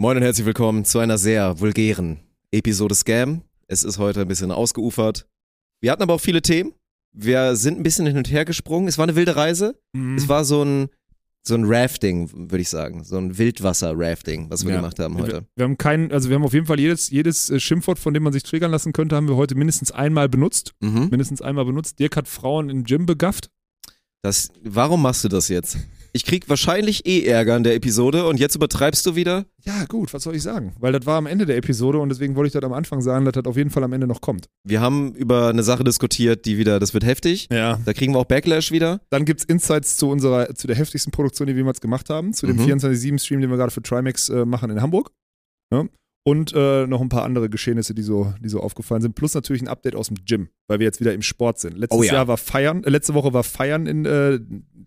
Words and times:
Moin 0.00 0.16
und 0.16 0.22
herzlich 0.22 0.46
willkommen 0.46 0.84
zu 0.84 1.00
einer 1.00 1.18
sehr 1.18 1.58
vulgären 1.58 2.20
Episode 2.52 2.94
Scam. 2.94 3.42
Es 3.66 3.82
ist 3.82 3.98
heute 3.98 4.20
ein 4.20 4.28
bisschen 4.28 4.52
ausgeufert. 4.52 5.26
Wir 5.80 5.90
hatten 5.90 6.02
aber 6.02 6.14
auch 6.14 6.20
viele 6.20 6.40
Themen. 6.40 6.72
Wir 7.12 7.56
sind 7.56 7.78
ein 7.78 7.82
bisschen 7.82 8.06
hin 8.06 8.16
und 8.16 8.30
her 8.30 8.44
gesprungen. 8.44 8.86
Es 8.86 8.96
war 8.96 9.04
eine 9.04 9.16
wilde 9.16 9.34
Reise. 9.34 9.76
Mhm. 9.92 10.14
Es 10.16 10.28
war 10.28 10.44
so 10.44 10.62
ein, 10.64 10.88
so 11.42 11.54
ein 11.56 11.64
Rafting, 11.66 12.30
würde 12.32 12.60
ich 12.60 12.68
sagen. 12.68 13.02
So 13.02 13.16
ein 13.16 13.38
Wildwasser-Rafting, 13.38 14.48
was 14.50 14.64
wir 14.64 14.70
Ja. 14.70 14.76
gemacht 14.76 15.00
haben 15.00 15.16
Wir, 15.16 15.24
heute. 15.24 15.46
wir 15.56 15.64
haben 15.64 15.78
keinen, 15.78 16.12
also 16.12 16.28
wir 16.28 16.36
haben 16.36 16.44
auf 16.44 16.54
jeden 16.54 16.66
Fall 16.66 16.78
jedes, 16.78 17.10
jedes 17.10 17.50
äh, 17.50 17.58
Schimpfwort, 17.58 17.98
von 17.98 18.14
dem 18.14 18.22
man 18.22 18.32
sich 18.32 18.44
triggern 18.44 18.70
lassen 18.70 18.92
könnte, 18.92 19.16
haben 19.16 19.26
wir 19.28 19.34
heute 19.36 19.56
mindestens 19.56 19.90
einmal 19.90 20.28
benutzt. 20.28 20.74
Mhm. 20.80 21.08
Mindestens 21.10 21.42
einmal 21.42 21.64
benutzt. 21.64 21.98
Dirk 21.98 22.16
hat 22.16 22.28
Frauen 22.28 22.70
im 22.70 22.84
Gym 22.84 23.04
begafft. 23.04 23.50
Das, 24.22 24.50
warum 24.62 25.02
machst 25.02 25.24
du 25.24 25.28
das 25.28 25.48
jetzt? 25.48 25.76
Ich 26.12 26.24
krieg 26.24 26.48
wahrscheinlich 26.48 27.06
eh 27.06 27.24
Ärger 27.26 27.56
in 27.56 27.62
der 27.64 27.74
Episode 27.74 28.26
und 28.26 28.40
jetzt 28.40 28.54
übertreibst 28.56 29.04
du 29.06 29.14
wieder? 29.14 29.44
Ja, 29.64 29.84
gut, 29.84 30.12
was 30.14 30.22
soll 30.22 30.34
ich 30.34 30.42
sagen? 30.42 30.74
Weil 30.80 30.92
das 30.92 31.04
war 31.06 31.18
am 31.18 31.26
Ende 31.26 31.44
der 31.46 31.56
Episode 31.56 31.98
und 31.98 32.08
deswegen 32.08 32.34
wollte 32.34 32.46
ich 32.48 32.52
das 32.54 32.62
am 32.62 32.72
Anfang 32.72 33.00
sagen, 33.02 33.24
dass 33.24 33.32
das 33.32 33.44
auf 33.44 33.56
jeden 33.56 33.70
Fall 33.70 33.84
am 33.84 33.92
Ende 33.92 34.06
noch 34.06 34.20
kommt. 34.20 34.46
Wir 34.64 34.80
haben 34.80 35.14
über 35.14 35.48
eine 35.48 35.62
Sache 35.62 35.84
diskutiert, 35.84 36.46
die 36.46 36.56
wieder, 36.58 36.80
das 36.80 36.94
wird 36.94 37.04
heftig. 37.04 37.48
Ja. 37.52 37.78
Da 37.84 37.92
kriegen 37.92 38.14
wir 38.14 38.18
auch 38.20 38.24
Backlash 38.24 38.72
wieder. 38.72 39.00
Dann 39.10 39.24
gibt's 39.24 39.44
Insights 39.44 39.96
zu 39.98 40.08
unserer, 40.08 40.54
zu 40.54 40.66
der 40.66 40.76
heftigsten 40.76 41.10
Produktion, 41.12 41.46
die 41.46 41.54
wir 41.54 41.60
jemals 41.60 41.80
gemacht 41.80 42.08
haben, 42.10 42.32
zu 42.32 42.46
dem 42.46 42.56
Mhm. 42.56 42.62
24-7-Stream, 42.72 43.40
den 43.40 43.50
wir 43.50 43.56
gerade 43.56 43.70
für 43.70 43.82
Trimax 43.82 44.28
äh, 44.30 44.44
machen 44.44 44.70
in 44.70 44.80
Hamburg. 44.80 45.10
Ja. 45.72 45.84
Und 46.24 46.52
äh, 46.54 46.86
noch 46.86 47.00
ein 47.00 47.08
paar 47.08 47.24
andere 47.24 47.48
Geschehnisse, 47.48 47.94
die 47.94 48.02
so, 48.02 48.34
die 48.42 48.50
so 48.50 48.60
aufgefallen 48.60 49.00
sind. 49.00 49.14
Plus 49.14 49.32
natürlich 49.32 49.62
ein 49.62 49.68
Update 49.68 49.94
aus 49.94 50.08
dem 50.08 50.16
Gym, 50.26 50.48
weil 50.66 50.78
wir 50.78 50.84
jetzt 50.84 51.00
wieder 51.00 51.14
im 51.14 51.22
Sport 51.22 51.58
sind. 51.58 51.78
Letztes 51.78 51.98
Oh 51.98 52.02
ja. 52.02 52.12
Jahr 52.14 52.28
war 52.28 52.36
Feiern, 52.36 52.84
äh, 52.84 52.90
letzte 52.90 53.14
Woche 53.14 53.32
war 53.32 53.44
Feiern 53.44 53.86
in 53.86 54.04
äh, 54.04 54.38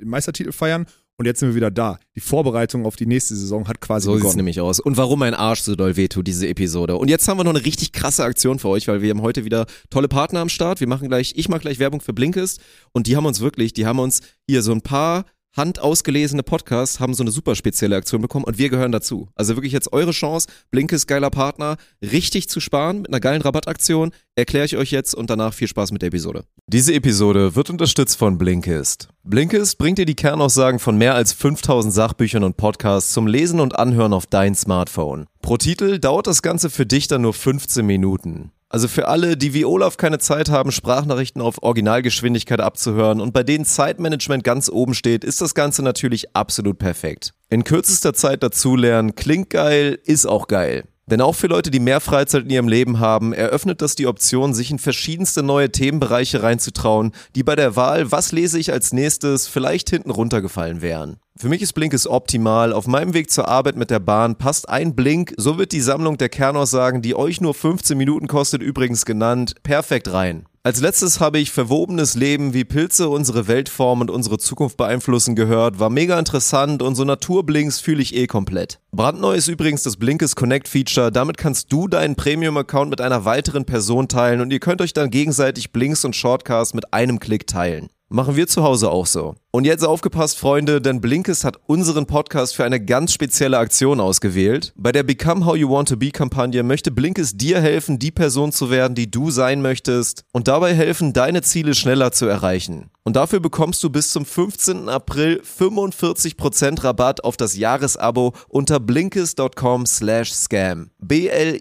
Meistertitel 0.03 0.52
feiern 0.52 0.86
und 1.21 1.25
jetzt 1.27 1.39
sind 1.39 1.49
wir 1.49 1.55
wieder 1.55 1.70
da. 1.70 1.99
Die 2.16 2.20
Vorbereitung 2.20 2.85
auf 2.88 2.95
die 2.95 3.05
nächste 3.05 3.35
Saison 3.35 3.67
hat 3.67 3.80
quasi 3.80 4.05
So 4.05 4.13
sieht's 4.13 4.23
begonnen. 4.23 4.38
nämlich 4.38 4.59
aus. 4.59 4.80
Und 4.80 4.98
warum 4.98 5.20
mein 5.20 5.35
Arsch 5.35 5.61
so 5.61 5.75
doll 5.75 5.95
wehtut, 5.95 6.25
diese 6.25 6.47
Episode. 6.47 6.97
Und 6.97 7.09
jetzt 7.09 7.27
haben 7.27 7.38
wir 7.38 7.44
noch 7.44 7.53
eine 7.53 7.63
richtig 7.63 7.91
krasse 7.91 8.23
Aktion 8.23 8.57
für 8.57 8.70
euch, 8.70 8.88
weil 8.88 9.03
wir 9.03 9.11
haben 9.11 9.22
heute 9.22 9.45
wieder 9.45 9.67
tolle 9.91 10.08
Partner 10.08 10.39
am 10.39 10.50
Start. 10.50 10.80
Wir 10.80 10.88
machen 10.88 11.08
gleich, 11.09 11.33
ich 11.36 11.47
mache 11.47 11.61
gleich 11.61 11.78
Werbung 11.78 12.02
für 12.02 12.11
Blinkist. 12.13 12.59
Und 12.91 13.05
die 13.05 13.16
haben 13.16 13.28
uns 13.28 13.39
wirklich, 13.39 13.73
die 13.73 13.86
haben 13.86 14.00
uns 14.00 14.22
hier 14.47 14.63
so 14.63 14.72
ein 14.72 14.81
paar 14.81 15.25
handausgelesene 15.55 16.44
Podcasts 16.44 16.99
haben 16.99 17.13
so 17.13 17.23
eine 17.23 17.31
super 17.31 17.55
spezielle 17.55 17.95
Aktion 17.95 18.21
bekommen 18.21 18.45
und 18.45 18.57
wir 18.57 18.69
gehören 18.69 18.91
dazu. 18.91 19.30
Also 19.35 19.55
wirklich 19.55 19.73
jetzt 19.73 19.91
eure 19.94 20.11
Chance, 20.11 20.47
Blinkist 20.71 21.07
geiler 21.07 21.30
Partner, 21.30 21.77
richtig 22.02 22.49
zu 22.49 22.59
sparen 22.59 23.02
mit 23.02 23.09
einer 23.09 23.19
geilen 23.19 23.41
Rabattaktion. 23.41 24.11
Erkläre 24.35 24.66
ich 24.66 24.77
euch 24.77 24.91
jetzt 24.91 25.13
und 25.13 25.29
danach 25.29 25.53
viel 25.53 25.67
Spaß 25.67 25.91
mit 25.91 26.02
der 26.02 26.07
Episode. 26.07 26.45
Diese 26.67 26.94
Episode 26.94 27.55
wird 27.55 27.69
unterstützt 27.69 28.17
von 28.17 28.38
Blinkist. 28.38 29.09
Blinkist 29.23 29.77
bringt 29.77 29.97
dir 29.97 30.05
die 30.05 30.16
Kernaussagen 30.16 30.79
von 30.79 30.97
mehr 30.97 31.16
als 31.16 31.33
5000 31.33 31.94
Sachbüchern 31.94 32.44
und 32.44 32.57
Podcasts 32.57 33.11
zum 33.11 33.27
Lesen 33.27 33.59
und 33.59 33.77
Anhören 33.77 34.13
auf 34.13 34.25
dein 34.25 34.55
Smartphone. 34.55 35.27
Pro 35.41 35.57
Titel 35.57 35.99
dauert 35.99 36.27
das 36.27 36.41
Ganze 36.41 36.69
für 36.69 36.85
dich 36.85 37.07
dann 37.07 37.23
nur 37.23 37.33
15 37.33 37.85
Minuten. 37.85 38.52
Also 38.72 38.88
für 38.88 39.09
alle, 39.09 39.36
die 39.36 39.53
wie 39.53 39.66
Olaf 39.66 39.97
keine 39.97 40.17
Zeit 40.17 40.50
haben, 40.50 40.72
Sprachnachrichten 40.72 41.41
auf 41.41 41.61
Originalgeschwindigkeit 41.61 42.61
abzuhören 42.61 43.19
und 43.19 43.33
bei 43.33 43.44
denen 43.44 43.66
Zeitmanagement 43.66 44.45
ganz 44.45 44.69
oben 44.69 44.94
steht, 44.94 45.25
ist 45.25 45.41
das 45.41 45.53
Ganze 45.55 45.83
natürlich 45.83 46.33
absolut 46.38 46.80
perfekt. 46.80 47.33
In 47.50 47.66
kürzester 47.66 48.13
Zeit 48.13 48.44
dazulernen, 48.44 49.16
klingt 49.16 49.50
geil, 49.50 50.00
ist 50.05 50.25
auch 50.25 50.47
geil. 50.47 50.86
Denn 51.08 51.19
auch 51.19 51.36
für 51.36 51.47
Leute, 51.47 51.69
die 51.69 51.81
mehr 51.81 52.00
Freizeit 52.00 52.44
in 52.44 52.50
ihrem 52.50 52.69
Leben 52.69 53.02
haben, 53.02 53.33
eröffnet 53.33 53.81
das 53.81 53.95
die 53.95 54.08
Option, 54.08 54.53
sich 54.53 54.72
in 54.72 54.80
verschiedenste 54.80 55.44
neue 55.44 55.69
Themenbereiche 55.69 56.41
reinzutrauen, 56.41 57.11
die 57.35 57.44
bei 57.44 57.58
der 57.58 57.75
Wahl, 57.75 58.13
was 58.13 58.31
lese 58.31 58.58
ich 58.58 58.72
als 58.72 58.94
nächstes, 58.94 59.50
vielleicht 59.50 59.89
hinten 59.89 60.11
runtergefallen 60.11 60.81
wären. 60.81 61.17
Für 61.42 61.50
mich 61.50 61.64
ist 61.64 61.73
Blinkist 61.73 62.06
optimal. 62.06 62.72
Auf 62.72 62.86
meinem 62.86 63.16
Weg 63.16 63.31
zur 63.31 63.47
Arbeit 63.47 63.75
mit 63.75 63.89
der 63.89 63.97
Bahn 63.97 64.36
passt 64.36 64.70
ein 64.70 64.95
Blink, 64.95 65.34
so 65.38 65.58
wird 65.58 65.72
die 65.72 65.81
Sammlung 65.81 66.20
der 66.20 66.30
Kernaussagen, 66.30 67.02
die 67.02 67.16
euch 67.16 67.42
nur 67.42 67.56
15 67.56 67.97
Minuten 67.97 68.28
kostet, 68.28 68.61
übrigens 68.61 69.06
genannt, 69.06 69.56
perfekt 69.64 70.14
rein. 70.14 70.45
Als 70.62 70.81
letztes 70.81 71.19
habe 71.19 71.39
ich 71.39 71.50
verwobenes 71.50 72.14
Leben, 72.14 72.53
wie 72.53 72.64
Pilze 72.64 73.09
unsere 73.09 73.47
Weltform 73.47 74.02
und 74.02 74.12
unsere 74.12 74.38
Zukunft 74.38 74.78
beeinflussen 74.78 75.35
gehört, 75.35 75.79
war 75.79 75.90
mega 75.90 76.19
interessant 76.19 76.84
und 76.84 76.94
so 76.94 77.06
Naturblinks 77.06 77.79
fühle 77.79 78.03
ich 78.03 78.16
eh 78.16 78.28
komplett. 78.28 78.79
Brandneu 78.91 79.34
ist 79.34 79.47
übrigens 79.47 79.81
das 79.81 79.97
Blinkes 79.97 80.35
Connect 80.35 80.68
Feature, 80.68 81.12
damit 81.12 81.38
kannst 81.38 81.73
du 81.73 81.88
deinen 81.88 82.16
Premium-Account 82.16 82.91
mit 82.91 83.02
einer 83.02 83.25
weiteren 83.25 83.66
Person 83.66 84.08
teilen 84.08 84.41
und 84.41 84.53
ihr 84.53 84.59
könnt 84.59 84.79
euch 84.79 84.94
dann 84.94 85.09
gegenseitig 85.09 85.72
Blinks 85.72 86.06
und 86.06 86.16
Shortcasts 86.16 86.75
mit 86.75 86.94
einem 86.94 87.19
Klick 87.19 87.47
teilen. 87.47 87.90
Machen 88.13 88.35
wir 88.35 88.45
zu 88.45 88.61
Hause 88.61 88.91
auch 88.91 89.05
so. 89.05 89.35
Und 89.51 89.63
jetzt 89.63 89.85
aufgepasst, 89.85 90.38
Freunde, 90.38 90.81
denn 90.81 90.99
Blinkist 90.99 91.45
hat 91.45 91.59
unseren 91.67 92.07
Podcast 92.07 92.57
für 92.57 92.66
eine 92.66 92.83
ganz 92.83 93.13
spezielle 93.13 93.57
Aktion 93.57 94.01
ausgewählt. 94.01 94.73
Bei 94.75 94.91
der 94.91 95.03
Become 95.03 95.45
How 95.45 95.55
You 95.55 95.69
Want 95.69 95.88
to 95.89 95.95
Be 95.95 96.11
Kampagne 96.11 96.61
möchte 96.63 96.91
Blinkist 96.91 97.39
dir 97.39 97.61
helfen, 97.61 97.99
die 97.99 98.11
Person 98.11 98.51
zu 98.51 98.69
werden, 98.69 98.95
die 98.95 99.09
du 99.09 99.31
sein 99.31 99.61
möchtest 99.61 100.25
und 100.33 100.49
dabei 100.49 100.73
helfen, 100.73 101.13
deine 101.13 101.41
Ziele 101.41 101.73
schneller 101.73 102.11
zu 102.11 102.25
erreichen. 102.25 102.91
Und 103.03 103.16
dafür 103.16 103.39
bekommst 103.39 103.83
du 103.83 103.89
bis 103.89 104.11
zum 104.11 104.25
15. 104.25 104.88
April 104.88 105.41
45% 105.41 106.83
Rabatt 106.83 107.23
auf 107.23 107.35
das 107.35 107.57
Jahresabo 107.57 108.33
unter 108.47 108.79
blinkist.com 108.79 109.88
slash 109.88 110.31
scam. 110.31 110.91
B-L-I-N-K-I-S-T.com 110.99 111.59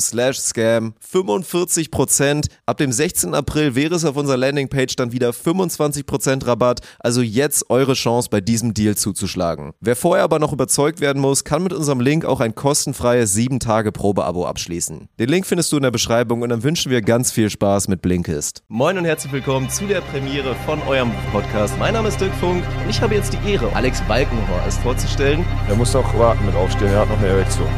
slash 0.00 0.38
scam. 0.38 0.94
45%. 1.12 2.46
Ab 2.66 2.76
dem 2.78 2.92
16. 2.92 3.34
April 3.34 3.74
wäre 3.74 3.96
es 3.96 4.04
auf 4.04 4.14
unserer 4.16 4.36
Landingpage 4.42 4.96
dann 4.96 5.12
wieder 5.12 5.30
25% 5.30 6.46
Rabatt. 6.46 6.80
Also 6.98 7.22
jetzt 7.22 7.70
eure 7.70 7.94
Chance 7.94 8.28
bei 8.30 8.40
diesem 8.40 8.74
Deal 8.74 8.96
zuzuschlagen. 8.96 9.72
Wer 9.80 9.96
vorher 9.96 10.24
aber 10.24 10.38
noch 10.38 10.52
überzeugt 10.52 11.00
werden 11.00 11.22
muss, 11.22 11.44
kann 11.44 11.62
mit 11.62 11.72
unserem 11.72 12.00
Link 12.00 12.24
auch 12.24 12.40
ein 12.40 12.54
kostenfreies 12.54 13.34
7-Tage-Probeabo 13.36 14.46
abschließen. 14.46 15.08
Den 15.18 15.28
Link 15.28 15.46
findest 15.46 15.72
du 15.72 15.76
in 15.76 15.82
der 15.82 15.90
Beschreibung 15.90 16.42
und 16.42 16.48
dann 16.48 16.62
wünschen 16.62 16.90
wir 16.90 17.00
ganz 17.00 17.30
viel 17.32 17.48
Spaß 17.48 17.88
mit 17.88 18.02
Blinkist. 18.02 18.62
Moin 18.68 18.98
und 18.98 19.04
herzlich 19.04 19.32
willkommen 19.32 19.70
zu 19.70 19.86
der 19.86 20.00
Premiere 20.00 20.54
von 20.66 20.82
eurem 20.82 21.12
Podcast. 21.30 21.78
Mein 21.78 21.94
Name 21.94 22.08
ist 22.08 22.20
Dirk 22.20 22.34
Funk 22.34 22.64
und 22.82 22.90
ich 22.90 23.00
habe 23.00 23.14
jetzt 23.14 23.32
die 23.32 23.50
Ehre, 23.50 23.74
Alex 23.74 24.02
Balkenhorst 24.02 24.80
vorzustellen. 24.80 25.44
Er 25.68 25.76
muss 25.76 25.94
noch 25.94 26.18
warten 26.18 26.44
mit 26.44 26.54
aufstehen, 26.54 26.88
er 26.88 27.00
hat 27.00 27.08
noch 27.08 27.18
eine 27.18 27.28
Erektion. 27.28 27.68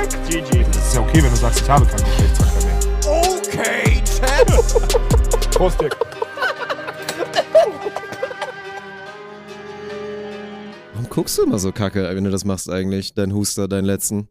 Rick? 0.00 0.10
GG. 0.28 0.64
Das 0.64 0.76
ist 0.76 0.94
ja 0.94 1.00
okay, 1.00 1.22
wenn 1.22 1.30
du 1.30 1.36
sagst, 1.36 1.60
ich 1.60 1.68
habe 1.68 1.86
keinen 1.86 2.04
Geschlechtsverkehr 2.04 2.62
mehr. 2.64 2.78
Okay, 3.06 4.02
Champ. 4.04 5.50
Prost, 5.54 5.80
Dirk. 5.80 5.96
Warum 10.92 11.08
guckst 11.08 11.38
du 11.38 11.42
immer 11.42 11.58
so 11.58 11.72
kacke, 11.72 12.08
wenn 12.14 12.24
du 12.24 12.30
das 12.30 12.44
machst 12.44 12.70
eigentlich? 12.70 13.14
Dein 13.14 13.34
Huster, 13.34 13.68
deinen 13.68 13.84
letzten. 13.84 14.28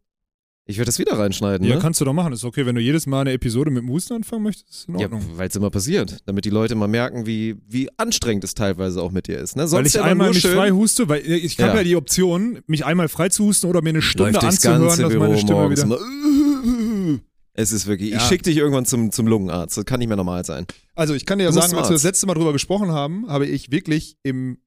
Ich 0.69 0.77
würde 0.77 0.85
das 0.85 0.99
wieder 0.99 1.17
reinschneiden, 1.17 1.65
Ja, 1.67 1.75
ne? 1.75 1.81
kannst 1.81 1.99
du 1.99 2.05
doch 2.05 2.13
machen. 2.13 2.31
Ist 2.31 2.43
okay, 2.45 2.63
wenn 2.65 2.75
du 2.75 2.81
jedes 2.81 3.07
Mal 3.07 3.21
eine 3.21 3.31
Episode 3.33 3.71
mit 3.71 3.81
dem 3.81 3.89
Husten 3.89 4.13
anfangen 4.13 4.43
möchtest, 4.43 4.69
ist 4.69 4.87
in 4.87 4.99
Ja, 4.99 5.05
Ordnung. 5.07 5.23
weil 5.35 5.47
es 5.47 5.55
immer 5.55 5.71
passiert. 5.71 6.17
Damit 6.27 6.45
die 6.45 6.51
Leute 6.51 6.75
mal 6.75 6.87
merken, 6.87 7.25
wie, 7.25 7.55
wie 7.67 7.89
anstrengend 7.97 8.43
es 8.43 8.53
teilweise 8.53 9.01
auch 9.01 9.11
mit 9.11 9.25
dir 9.27 9.39
ist. 9.39 9.55
Ne? 9.55 9.67
Sonst 9.67 9.79
weil 9.79 9.87
ich 9.87 9.93
ja 9.95 10.03
einmal 10.03 10.29
mich 10.29 10.41
schön, 10.41 10.53
frei 10.55 10.69
huste, 10.69 11.09
weil 11.09 11.25
ich 11.25 11.57
habe 11.59 11.71
Ja. 11.71 11.77
ja. 11.77 11.83
die 11.83 11.95
Option, 11.95 12.59
mich 12.67 12.85
einmal 12.85 13.07
frei 13.09 13.29
zu 13.29 13.45
husten 13.45 13.65
oder 13.65 13.81
mir 13.81 13.89
eine 13.89 14.03
Stunde 14.03 14.33
läuft 14.33 14.45
anzuhören, 14.45 14.81
ganze 14.83 15.01
dass 15.01 15.09
Büro 15.11 15.23
meine 15.23 15.37
Stimme 15.39 15.69
wieder. 15.71 15.81
immer. 15.83 15.97
Es 17.53 17.71
ist 17.73 17.87
wirklich, 17.87 18.09
ich 18.09 18.13
Ja. 18.15 18.19
schick 18.21 18.43
dich 18.43 18.55
irgendwann 18.55 18.85
zum, 18.85 19.11
zum 19.11 19.27
Lungenarzt. 19.27 19.75
Das 19.75 19.83
kann 19.85 19.99
nicht 19.99 20.07
mehr 20.07 20.15
normal 20.17 20.45
sein. 20.45 20.65
Also 20.95 21.13
ich 21.13 21.25
kann 21.25 21.39
dir 21.39 21.45
ja 21.45 21.51
sagen, 21.51 21.73
als 21.75 21.89
wir 21.89 21.93
das 21.93 22.03
letzte 22.03 22.25
Mal 22.27 22.35
drüber 22.35 22.53
gesprochen 22.53 22.91
haben, 22.91 23.27
habe 23.27 23.47
ich 23.47 23.69
wirklich 23.71 24.17
im, 24.23 24.59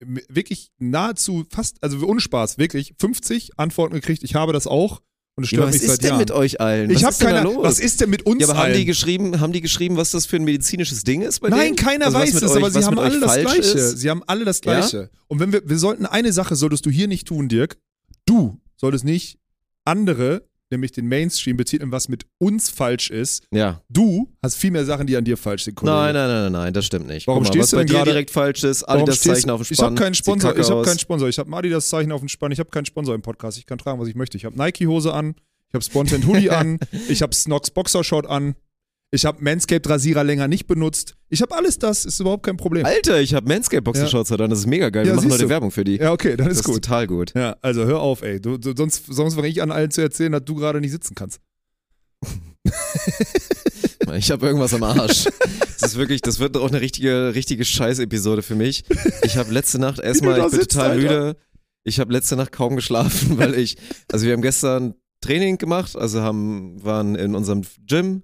im 0.00 0.18
wirklich 0.28 0.70
nahezu 0.78 1.44
fast, 1.50 1.76
also 1.82 2.04
ohne 2.06 2.20
Spaß, 2.20 2.58
wirklich 2.58 2.94
50 2.98 3.58
Antworten 3.58 3.94
gekriegt. 3.94 4.24
Ich 4.24 4.34
habe 4.34 4.52
das 4.52 4.66
auch 4.66 5.02
und 5.36 5.44
es 5.44 5.50
Ja, 5.50 5.58
stört 5.58 5.68
was 5.68 5.74
mich 5.74 5.82
ist 5.82 5.88
seit 5.88 6.02
denn 6.02 6.08
Jahren. 6.08 6.18
mit 6.18 6.30
euch 6.30 6.60
allen? 6.60 6.90
ich 6.90 7.04
habe 7.04 7.14
keine 7.18 7.42
los? 7.42 7.56
Was 7.60 7.78
ist 7.78 8.00
denn 8.00 8.08
mit 8.10 8.24
uns 8.24 8.40
ja, 8.40 8.48
aber 8.48 8.58
haben 8.58 8.64
allen? 8.66 8.78
die 8.78 8.84
geschrieben, 8.86 9.38
haben 9.40 9.52
die 9.52 9.60
geschrieben, 9.60 9.96
was 9.98 10.10
das 10.10 10.24
für 10.26 10.36
ein 10.36 10.44
medizinisches 10.44 11.04
Ding 11.04 11.20
ist 11.22 11.40
bei 11.40 11.50
Nein, 11.50 11.60
denen? 11.60 11.76
keiner 11.76 12.06
Also 12.06 12.18
weiß 12.18 12.42
euch- 12.42 12.56
aber 12.56 12.70
sie 12.70 12.84
haben 12.84 12.98
alle 12.98 13.20
das 13.20 13.34
Gleiche. 13.38 13.60
Ist? 13.60 13.98
Sie 13.98 14.08
haben 14.10 14.22
alle 14.26 14.44
das 14.46 14.56
Ja? 14.64 14.78
Gleiche. 14.80 15.10
Und 15.28 15.38
wenn 15.40 15.52
wir, 15.52 15.68
wir 15.68 15.78
sollten 15.78 16.06
eine 16.06 16.32
Sache 16.32 16.56
solltest 16.56 16.86
du 16.86 16.90
hier 16.90 17.06
nicht 17.06 17.26
tun, 17.28 17.48
Dirk. 17.48 17.76
Du 18.24 18.58
solltest 18.76 19.04
nicht 19.04 19.38
andere, 19.84 20.42
nämlich 20.70 20.92
den 20.92 21.06
Mainstream, 21.06 21.56
betiteln, 21.56 21.92
was 21.92 22.08
mit 22.08 22.24
uns 22.38 22.70
falsch 22.70 23.10
ist. 23.10 23.44
Ja. 23.52 23.82
Du 23.88 24.32
hast 24.42 24.56
viel 24.56 24.70
mehr 24.70 24.84
Sachen, 24.84 25.06
die 25.06 25.16
an 25.16 25.24
dir 25.24 25.36
falsch 25.36 25.64
sind, 25.64 25.74
Kollege. 25.76 25.96
Nein, 25.96 26.14
nein, 26.14 26.28
nein, 26.28 26.42
nein, 26.44 26.52
nein, 26.52 26.72
das 26.72 26.86
stimmt 26.86 27.06
nicht. 27.06 27.26
Warum 27.26 27.42
mal, 27.42 27.48
stehst 27.48 27.72
du 27.72 27.76
denn 27.76 27.86
dir 27.86 27.92
gerade- 27.94 28.10
direkt 28.10 28.30
falsch 28.30 28.64
ist? 28.64 28.82
Adidas 28.84 29.16
stehst- 29.18 29.34
Zeichen 29.42 29.50
auf 29.50 29.60
dem 29.60 29.66
Ich 29.70 29.76
Spann. 29.76 29.86
habe 29.86 29.94
keinen 29.96 30.14
Sponsor. 30.14 30.56
Ich 30.58 30.70
habe 30.70 30.82
keinen 30.82 30.98
Sponsor. 30.98 31.28
Ich 31.28 31.38
habe 31.38 31.50
Madi 31.50 31.70
das 31.70 31.88
Zeichen 31.88 32.12
auf 32.12 32.20
dem 32.20 32.28
Spann. 32.28 32.52
Ich 32.52 32.58
habe 32.58 32.70
keinen 32.70 32.86
Sponsor 32.86 33.14
im 33.14 33.22
Podcast. 33.22 33.58
Ich 33.58 33.66
kann 33.66 33.78
tragen, 33.78 34.00
was 34.00 34.08
ich 34.08 34.14
möchte. 34.14 34.36
Ich 34.36 34.44
habe 34.44 34.56
Nike 34.56 34.86
Hose 34.86 35.12
an. 35.12 35.34
Ich 35.68 35.74
habe 35.74 35.84
Spontan 35.84 36.26
Hoodie 36.26 36.50
an. 36.50 36.78
Ich 37.08 37.22
habe 37.22 37.34
Snox 37.34 37.70
Boxershort 37.70 38.26
an. 38.28 38.54
Ich 39.16 39.24
habe 39.24 39.42
Manscaped 39.42 39.88
Rasierer 39.88 40.24
länger 40.24 40.46
nicht 40.46 40.66
benutzt. 40.66 41.14
Ich 41.30 41.40
habe 41.40 41.54
alles 41.56 41.78
das. 41.78 42.04
Ist 42.04 42.20
überhaupt 42.20 42.44
kein 42.44 42.58
Problem. 42.58 42.84
Alter, 42.84 43.18
ich 43.22 43.32
habe 43.32 43.48
Manscaped 43.48 43.82
Boxershorts 43.82 44.30
an, 44.30 44.50
das 44.50 44.58
ist 44.58 44.66
mega 44.66 44.90
geil. 44.90 45.04
Wir 45.04 45.10
Ja, 45.12 45.16
machen 45.16 45.22
siehst 45.22 45.34
heute 45.36 45.44
du. 45.44 45.48
Werbung 45.48 45.70
für 45.70 45.84
die. 45.84 45.96
Ja, 45.96 46.12
okay, 46.12 46.36
dann 46.36 46.48
das 46.48 46.58
ist 46.58 46.60
ist 46.60 46.66
gut. 46.66 46.84
total 46.84 47.06
gut. 47.06 47.32
Ja, 47.34 47.56
also 47.62 47.86
hör 47.86 48.00
auf, 48.00 48.20
ey. 48.20 48.40
Du, 48.42 48.58
du, 48.58 48.74
sonst 48.76 49.06
sonst 49.08 49.34
fange 49.34 49.48
ich 49.48 49.62
an, 49.62 49.70
allen 49.72 49.90
zu 49.90 50.02
erzählen, 50.02 50.32
dass 50.32 50.44
du 50.44 50.54
gerade 50.54 50.82
nicht 50.82 50.90
sitzen 50.92 51.14
kannst. 51.14 51.40
Ich 54.16 54.30
habe 54.30 54.46
irgendwas 54.46 54.72
am 54.72 54.84
Arsch. 54.84 55.24
Das 55.80 55.90
ist 55.92 55.96
wirklich, 55.96 56.20
das 56.20 56.38
wird 56.38 56.56
auch 56.56 56.68
eine 56.68 56.80
richtige, 56.80 57.34
richtige 57.34 57.64
Scheiß-Episode 57.64 58.42
für 58.42 58.54
mich. 58.54 58.84
Ich 59.24 59.36
habe 59.36 59.52
letzte 59.52 59.78
Nacht 59.80 59.98
erstmal, 60.02 60.38
ich 60.38 60.46
bin 60.50 60.60
total 60.60 60.90
Alter. 60.92 61.02
müde. 61.02 61.36
Ich 61.82 61.98
habe 62.00 62.12
letzte 62.12 62.36
Nacht 62.36 62.52
kaum 62.52 62.76
geschlafen, 62.76 63.36
weil 63.38 63.54
ich, 63.54 63.76
also 64.12 64.24
wir 64.26 64.32
haben 64.32 64.42
gestern 64.42 64.94
Training 65.20 65.58
gemacht, 65.58 65.96
also 65.96 66.20
haben, 66.22 66.82
waren 66.84 67.16
in 67.16 67.34
unserem 67.34 67.62
Gym, 67.86 68.22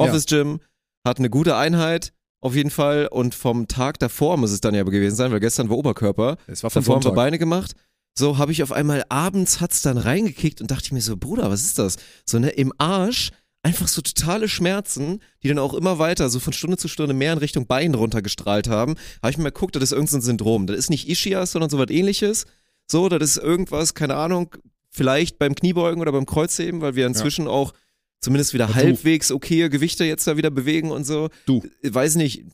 Office 0.00 0.26
Gym, 0.26 0.60
hatten 1.04 1.22
eine 1.22 1.30
gute 1.30 1.56
Einheit 1.56 2.12
auf 2.40 2.54
jeden 2.54 2.70
Fall 2.70 3.06
und 3.10 3.34
vom 3.34 3.68
Tag 3.68 3.98
davor 3.98 4.36
muss 4.36 4.50
es 4.50 4.60
dann 4.60 4.74
ja 4.74 4.82
gewesen 4.82 5.16
sein, 5.16 5.30
weil 5.30 5.40
gestern 5.40 5.68
war 5.68 5.76
Oberkörper. 5.76 6.36
Es 6.46 6.62
war 6.62 6.70
von 6.70 6.82
Davor 6.82 6.96
haben 6.96 7.04
wir. 7.04 7.12
Beine 7.12 7.38
gemacht. 7.38 7.74
So 8.14 8.38
habe 8.38 8.52
ich 8.52 8.62
auf 8.62 8.72
einmal 8.72 9.04
abends 9.08 9.60
hat's 9.60 9.82
dann 9.82 9.98
reingekickt 9.98 10.60
und 10.60 10.70
dachte 10.70 10.84
ich 10.86 10.92
mir 10.92 11.00
so, 11.00 11.16
Bruder, 11.16 11.50
was 11.50 11.62
ist 11.62 11.78
das? 11.78 11.96
So 12.24 12.38
ne 12.38 12.48
im 12.50 12.72
Arsch 12.78 13.30
einfach 13.62 13.88
so 13.88 14.00
totale 14.00 14.48
Schmerzen, 14.48 15.20
die 15.42 15.48
dann 15.48 15.58
auch 15.58 15.74
immer 15.74 15.98
weiter 15.98 16.28
so 16.30 16.40
von 16.40 16.52
Stunde 16.52 16.78
zu 16.78 16.88
Stunde 16.88 17.14
mehr 17.14 17.32
in 17.32 17.38
Richtung 17.38 17.66
Bein 17.66 17.94
runtergestrahlt 17.94 18.68
haben. 18.68 18.94
Habe 19.22 19.30
ich 19.30 19.36
mir 19.36 19.44
mal 19.44 19.50
geguckt, 19.50 19.76
das 19.76 19.84
ist 19.84 19.92
irgendein 19.92 20.22
Syndrom. 20.22 20.66
Das 20.66 20.78
ist 20.78 20.90
nicht 20.90 21.08
Ischias, 21.08 21.52
sondern 21.52 21.70
so 21.70 21.78
was 21.78 21.90
ähnliches. 21.90 22.46
So, 22.86 23.08
das 23.08 23.22
ist 23.22 23.36
irgendwas, 23.36 23.94
keine 23.94 24.16
Ahnung, 24.16 24.56
vielleicht 24.88 25.38
beim 25.38 25.54
Kniebeugen 25.54 26.00
oder 26.00 26.12
beim 26.12 26.26
Kreuzheben, 26.26 26.80
weil 26.80 26.96
wir 26.96 27.06
inzwischen 27.06 27.46
auch 27.46 27.72
zumindest 28.20 28.54
wieder 28.54 28.66
du. 28.66 28.74
halbwegs 28.74 29.30
okaye 29.32 29.68
Gewichte 29.70 30.04
jetzt 30.04 30.26
da 30.26 30.36
wieder 30.36 30.50
bewegen 30.50 30.90
und 30.90 31.04
so. 31.04 31.28
Du. 31.46 31.62
Weiß 31.82 32.16
nicht, 32.16 32.44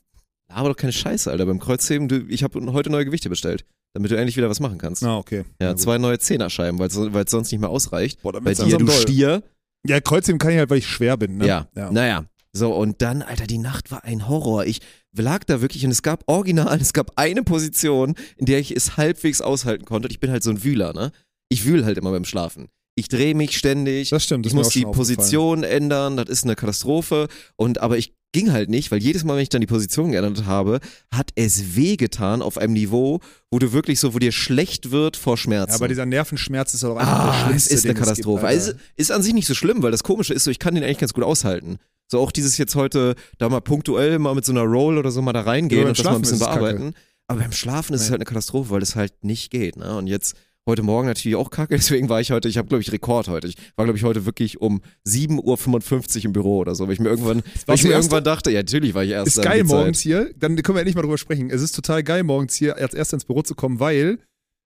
aber 0.47 0.69
doch 0.69 0.77
keine 0.77 0.93
Scheiße, 0.93 1.29
Alter. 1.29 1.45
Beim 1.45 1.59
Kreuzheben, 1.59 2.07
du, 2.07 2.25
ich 2.29 2.43
habe 2.43 2.59
heute 2.71 2.89
neue 2.89 3.05
Gewichte 3.05 3.29
bestellt, 3.29 3.65
damit 3.93 4.11
du 4.11 4.15
endlich 4.15 4.37
wieder 4.37 4.49
was 4.49 4.59
machen 4.59 4.77
kannst. 4.77 5.03
Ah, 5.03 5.17
okay. 5.17 5.43
Ja, 5.61 5.71
gut. 5.71 5.81
zwei 5.81 5.97
neue 5.97 6.19
Zehnerscheiben, 6.19 6.79
weil 6.79 6.87
es 6.87 7.31
sonst 7.31 7.51
nicht 7.51 7.59
mehr 7.59 7.69
ausreicht. 7.69 8.21
Boah, 8.21 8.39
Bei 8.41 8.53
dir, 8.53 8.77
du 8.77 8.85
doll. 8.85 8.95
Stier. 8.95 9.43
Ja, 9.85 9.99
Kreuzheben 9.99 10.39
kann 10.39 10.51
ich 10.51 10.57
halt, 10.57 10.69
weil 10.69 10.79
ich 10.79 10.87
schwer 10.87 11.17
bin. 11.17 11.37
Ne? 11.37 11.47
Ja. 11.47 11.67
ja. 11.75 11.91
Naja. 11.91 12.25
So, 12.53 12.73
und 12.73 13.01
dann, 13.01 13.21
Alter, 13.21 13.45
die 13.45 13.59
Nacht 13.59 13.91
war 13.91 14.03
ein 14.03 14.27
Horror. 14.27 14.65
Ich 14.65 14.81
lag 15.15 15.43
da 15.43 15.61
wirklich 15.61 15.85
und 15.85 15.91
es 15.91 16.01
gab 16.01 16.23
original, 16.27 16.77
es 16.81 16.93
gab 16.93 17.11
eine 17.15 17.43
Position, 17.43 18.15
in 18.37 18.45
der 18.45 18.59
ich 18.59 18.75
es 18.75 18.97
halbwegs 18.97 19.41
aushalten 19.41 19.85
konnte. 19.85 20.07
Und 20.07 20.11
ich 20.11 20.19
bin 20.19 20.31
halt 20.31 20.43
so 20.43 20.49
ein 20.49 20.63
Wühler, 20.63 20.93
ne? 20.93 21.11
Ich 21.49 21.65
wühl 21.65 21.85
halt 21.85 21.97
immer 21.97 22.11
beim 22.11 22.25
Schlafen. 22.25 22.67
Ich 22.97 23.09
drehe 23.09 23.35
mich 23.35 23.55
ständig. 23.55 24.09
Das 24.09 24.23
stimmt. 24.23 24.45
Das 24.47 24.53
ich 24.53 24.55
muss 24.55 24.69
die. 24.69 24.83
Position 24.83 25.63
ändern, 25.63 26.17
das 26.17 26.29
ist 26.29 26.45
eine 26.45 26.55
Katastrophe. 26.55 27.27
Und 27.55 27.79
aber 27.79 27.99
ich 27.99 28.13
ging 28.31 28.51
halt 28.51 28.71
nicht, 28.71 28.89
weil 28.89 28.97
jedes 29.03 29.23
Mal, 29.23 29.35
wenn 29.35 29.43
ich 29.43 29.49
dann 29.49 29.61
die 29.61 29.67
Position 29.67 30.11
geändert 30.11 30.45
habe, 30.45 30.79
hat 31.11 31.29
es 31.35 31.75
wehgetan 31.75 32.41
auf 32.41 32.57
einem 32.57 32.73
Niveau, 32.73 33.19
wo 33.51 33.59
du 33.59 33.71
wirklich 33.71 33.99
so, 33.99 34.15
wo 34.15 34.19
dir 34.19 34.31
schlecht 34.31 34.89
wird 34.89 35.15
vor 35.15 35.37
Schmerzen. 35.37 35.69
Ja, 35.69 35.75
aber 35.75 35.87
dieser 35.87 36.07
Nervenschmerz 36.07 36.73
ist 36.73 36.83
auch 36.83 36.97
einfach 36.97 37.13
Ah, 37.13 37.47
der 37.49 37.55
es 37.55 37.65
schlimmste, 37.65 37.73
ist 37.75 37.85
eine 37.85 37.93
den 37.93 38.01
es 38.01 38.07
Katastrophe. 38.07 38.41
Gibt, 38.41 38.49
also, 38.49 38.71
ist 38.95 39.11
an 39.11 39.21
sich 39.21 39.33
nicht 39.35 39.47
so 39.47 39.53
schlimm, 39.53 39.83
weil 39.83 39.91
das 39.91 40.01
Komische 40.01 40.33
ist 40.33 40.43
so, 40.43 40.49
ich 40.49 40.59
kann 40.59 40.73
den 40.73 40.83
eigentlich 40.83 40.97
ganz 40.97 41.13
gut 41.13 41.23
aushalten. 41.23 41.77
So 42.11 42.19
auch 42.19 42.31
dieses 42.31 42.57
jetzt 42.57 42.73
heute 42.73 43.13
da 43.37 43.47
mal 43.47 43.61
punktuell 43.61 44.17
mal 44.17 44.33
mit 44.33 44.43
so 44.43 44.53
einer 44.53 44.63
Roll 44.63 44.97
oder 44.97 45.11
so 45.11 45.21
mal 45.21 45.33
da 45.33 45.41
reingehen 45.41 45.83
Ja, 45.83 45.89
und 45.89 45.99
das 45.99 46.03
mal 46.03 46.15
ein 46.15 46.21
bisschen 46.21 46.37
es 46.37 46.43
bearbeiten. 46.43 46.95
Aber 47.27 47.41
beim 47.41 47.51
Schlafen 47.51 47.93
ist 47.93 48.01
es 48.01 48.09
halt 48.09 48.21
eine 48.21 48.25
Katastrophe, 48.25 48.69
weil 48.71 48.79
das 48.79 48.95
halt 48.95 49.23
nicht 49.23 49.51
geht. 49.51 49.75
Ne? 49.75 49.97
Und 49.97 50.07
jetzt 50.07 50.35
heute 50.67 50.83
Morgen 50.83 51.07
natürlich 51.07 51.35
auch 51.35 51.49
kacke, 51.49 51.75
deswegen 51.75 52.09
war 52.09 52.21
ich 52.21 52.31
heute, 52.31 52.47
ich 52.47 52.57
habe 52.57 52.67
glaube 52.67 52.81
ich 52.81 52.91
Rekord 52.91 53.27
heute. 53.27 53.47
Ich 53.47 53.55
war 53.75 53.85
glaube 53.85 53.97
ich 53.97 54.03
heute 54.03 54.25
wirklich 54.25 54.61
um 54.61 54.81
7.55 55.07 56.17
Uhr 56.19 56.25
im 56.25 56.33
Büro 56.33 56.59
oder 56.59 56.75
so, 56.75 56.85
weil 56.85 56.93
ich 56.93 56.99
mir 56.99 57.09
irgendwann, 57.09 57.41
weil 57.65 57.75
ich 57.75 57.83
mir 57.83 57.91
irgendwann 57.91 58.23
dachte, 58.23 58.51
ja 58.51 58.59
natürlich 58.59 58.93
war 58.93 59.03
ich 59.03 59.11
erst. 59.11 59.37
Ist 59.37 59.43
geil 59.43 59.63
morgens 59.63 60.01
hier, 60.01 60.31
dann 60.37 60.55
können 60.61 60.75
wir 60.75 60.81
endlich 60.81 60.95
mal 60.95 61.01
drüber 61.01 61.17
sprechen. 61.17 61.49
Es 61.49 61.61
ist 61.61 61.73
total 61.73 62.03
geil 62.03 62.23
morgens 62.23 62.53
hier 62.53 62.77
als 62.77 62.93
erster 62.93 63.15
ins 63.15 63.25
Büro 63.25 63.41
zu 63.41 63.55
kommen, 63.55 63.79
weil 63.79 64.19